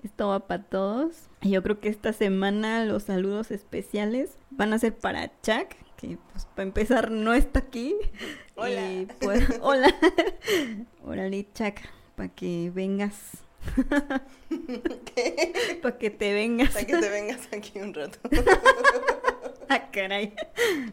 Esto 0.02 0.28
va 0.28 0.40
para 0.46 0.62
todos. 0.62 1.14
Y 1.40 1.50
Yo 1.50 1.62
creo 1.62 1.80
que 1.80 1.88
esta 1.88 2.12
semana 2.12 2.84
los 2.84 3.04
saludos 3.04 3.50
especiales 3.50 4.30
van 4.50 4.72
a 4.72 4.78
ser 4.78 4.94
para 4.96 5.28
Chuck, 5.42 5.68
que 5.96 6.18
pues 6.32 6.44
para 6.46 6.62
empezar 6.64 7.10
no 7.10 7.32
está 7.34 7.60
aquí. 7.60 7.96
Hola. 8.56 8.92
Y 8.92 9.06
pues, 9.20 9.46
hola. 9.60 9.94
Órale, 11.04 11.46
Chuck, 11.54 11.76
para 12.16 12.28
que 12.28 12.70
vengas. 12.74 13.38
Para 15.82 15.98
que 15.98 16.10
te 16.10 16.32
vengas. 16.34 16.70
Para 16.72 16.86
que 16.86 16.96
te 16.96 17.08
vengas 17.08 17.48
aquí 17.52 17.78
un 17.80 17.94
rato. 17.94 18.18
Ah, 19.72 19.88
caray. 19.92 20.34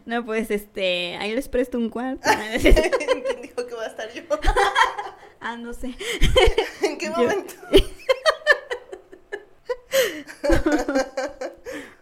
No, 0.06 0.24
pues 0.24 0.52
este, 0.52 1.16
ahí 1.16 1.34
les 1.34 1.48
presto 1.48 1.78
un 1.78 1.90
cuarto. 1.90 2.20
¿Quién 2.62 3.42
dijo 3.42 3.66
que 3.66 3.74
va 3.74 3.82
a 3.82 3.86
estar 3.88 4.12
yo? 4.12 4.22
ah, 5.40 5.56
no 5.56 5.72
sé. 5.74 5.96
¿En 6.82 6.96
qué 6.96 7.06
Yo- 7.06 7.12
momento? 7.16 7.54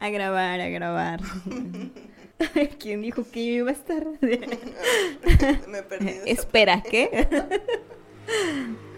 A 0.01 0.09
grabar, 0.11 0.61
a 0.61 0.69
grabar. 0.69 1.21
¿Quién 2.79 3.01
dijo 3.01 3.25
que 3.31 3.47
yo 3.47 3.53
iba 3.55 3.71
a 3.71 3.75
estar? 3.75 4.07
Me 4.21 5.83
perdí. 5.83 6.11
Espera, 6.27 6.83
¿qué? 6.83 7.27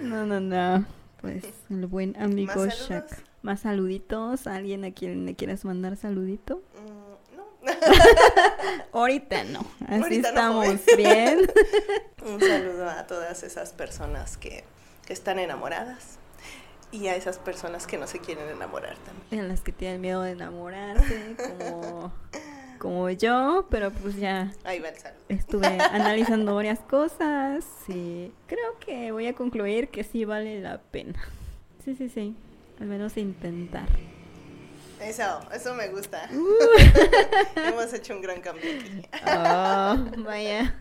no, 0.02 0.26
no, 0.26 0.40
no. 0.40 0.84
Pues 1.20 1.44
el 1.70 1.86
buen 1.86 2.20
amigo. 2.20 2.66
Shaq. 2.66 3.06
Más 3.42 3.60
saluditos. 3.60 4.48
¿Alguien 4.48 4.84
a 4.84 4.90
quien 4.90 5.26
le 5.26 5.36
quieras 5.36 5.64
mandar 5.64 5.96
saludito? 5.96 6.60
Mm. 6.74 7.07
Ahorita 8.92 9.44
no. 9.44 9.60
Así 9.86 10.02
Ahorita 10.02 10.28
estamos 10.28 10.80
bien. 10.96 11.40
Un 12.24 12.40
saludo 12.40 12.88
a 12.88 13.06
todas 13.06 13.42
esas 13.42 13.72
personas 13.72 14.36
que, 14.36 14.64
que 15.06 15.12
están 15.12 15.38
enamoradas. 15.38 16.18
Y 16.90 17.08
a 17.08 17.16
esas 17.16 17.38
personas 17.38 17.86
que 17.86 17.98
no 17.98 18.06
se 18.06 18.18
quieren 18.18 18.48
enamorar 18.48 18.96
también. 18.98 19.42
En 19.42 19.48
las 19.48 19.60
que 19.60 19.72
tienen 19.72 20.00
miedo 20.00 20.22
de 20.22 20.30
enamorarse, 20.30 21.36
como, 21.36 22.12
como 22.78 23.10
yo, 23.10 23.66
pero 23.70 23.90
pues 23.90 24.16
ya 24.16 24.52
Ahí 24.64 24.78
va 24.78 24.88
el 24.88 24.96
saludo. 24.96 25.20
estuve 25.28 25.66
analizando 25.66 26.54
varias 26.54 26.78
cosas 26.80 27.66
y 27.88 28.32
creo 28.46 28.78
que 28.80 29.12
voy 29.12 29.26
a 29.26 29.34
concluir 29.34 29.88
que 29.88 30.02
sí 30.02 30.24
vale 30.24 30.62
la 30.62 30.78
pena. 30.80 31.20
Sí, 31.84 31.94
sí, 31.94 32.08
sí. 32.08 32.34
Al 32.80 32.86
menos 32.86 33.18
intentar. 33.18 33.88
Eso, 35.00 35.40
eso 35.54 35.74
me 35.74 35.88
gusta. 35.88 36.28
Uh. 36.32 37.56
Hemos 37.60 37.92
hecho 37.92 38.14
un 38.14 38.22
gran 38.22 38.40
cambio 38.40 38.64
aquí. 38.64 39.02
Oh, 39.26 40.22
vaya. 40.24 40.74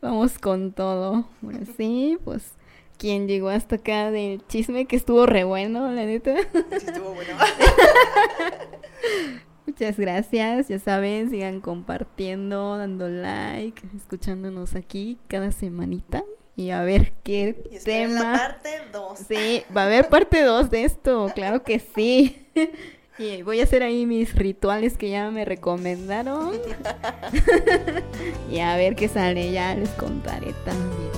Vamos 0.00 0.38
con 0.38 0.72
todo. 0.72 1.28
Bueno, 1.40 1.60
sí, 1.76 2.18
pues 2.24 2.52
quien 2.98 3.28
llegó 3.28 3.48
hasta 3.48 3.76
acá 3.76 4.10
del 4.10 4.44
chisme 4.46 4.86
que 4.86 4.96
estuvo 4.96 5.26
re 5.26 5.44
bueno, 5.44 5.90
la 5.92 6.04
neta. 6.04 6.34
Sí, 6.52 6.86
estuvo 6.86 7.14
bueno. 7.14 7.36
Muchas 9.66 9.98
gracias, 9.98 10.68
ya 10.68 10.78
saben, 10.78 11.28
sigan 11.28 11.60
compartiendo, 11.60 12.78
dando 12.78 13.08
like, 13.08 13.82
escuchándonos 13.96 14.76
aquí 14.76 15.18
cada 15.28 15.50
semanita 15.50 16.22
y 16.56 16.70
a 16.70 16.82
ver 16.82 17.12
qué 17.22 17.62
Y 17.70 17.78
tema. 17.78 18.32
la 18.32 18.38
parte 18.38 18.70
2. 18.92 19.18
Sí, 19.28 19.62
va 19.76 19.82
a 19.82 19.86
haber 19.86 20.08
parte 20.08 20.42
2 20.42 20.70
de 20.70 20.84
esto, 20.84 21.30
claro 21.34 21.62
que 21.62 21.78
sí. 21.78 22.46
Y 23.18 23.40
voy 23.40 23.60
a 23.60 23.62
hacer 23.64 23.82
ahí 23.82 24.04
mis 24.04 24.34
rituales 24.34 24.98
que 24.98 25.08
ya 25.08 25.30
me 25.30 25.46
recomendaron. 25.46 26.52
y 28.50 28.58
a 28.58 28.76
ver 28.76 28.94
qué 28.94 29.08
sale, 29.08 29.52
ya 29.52 29.74
les 29.74 29.88
contaré 29.90 30.52
también. 30.66 31.10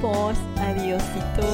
Pues, 0.00 0.36
adiosito. 0.56 1.46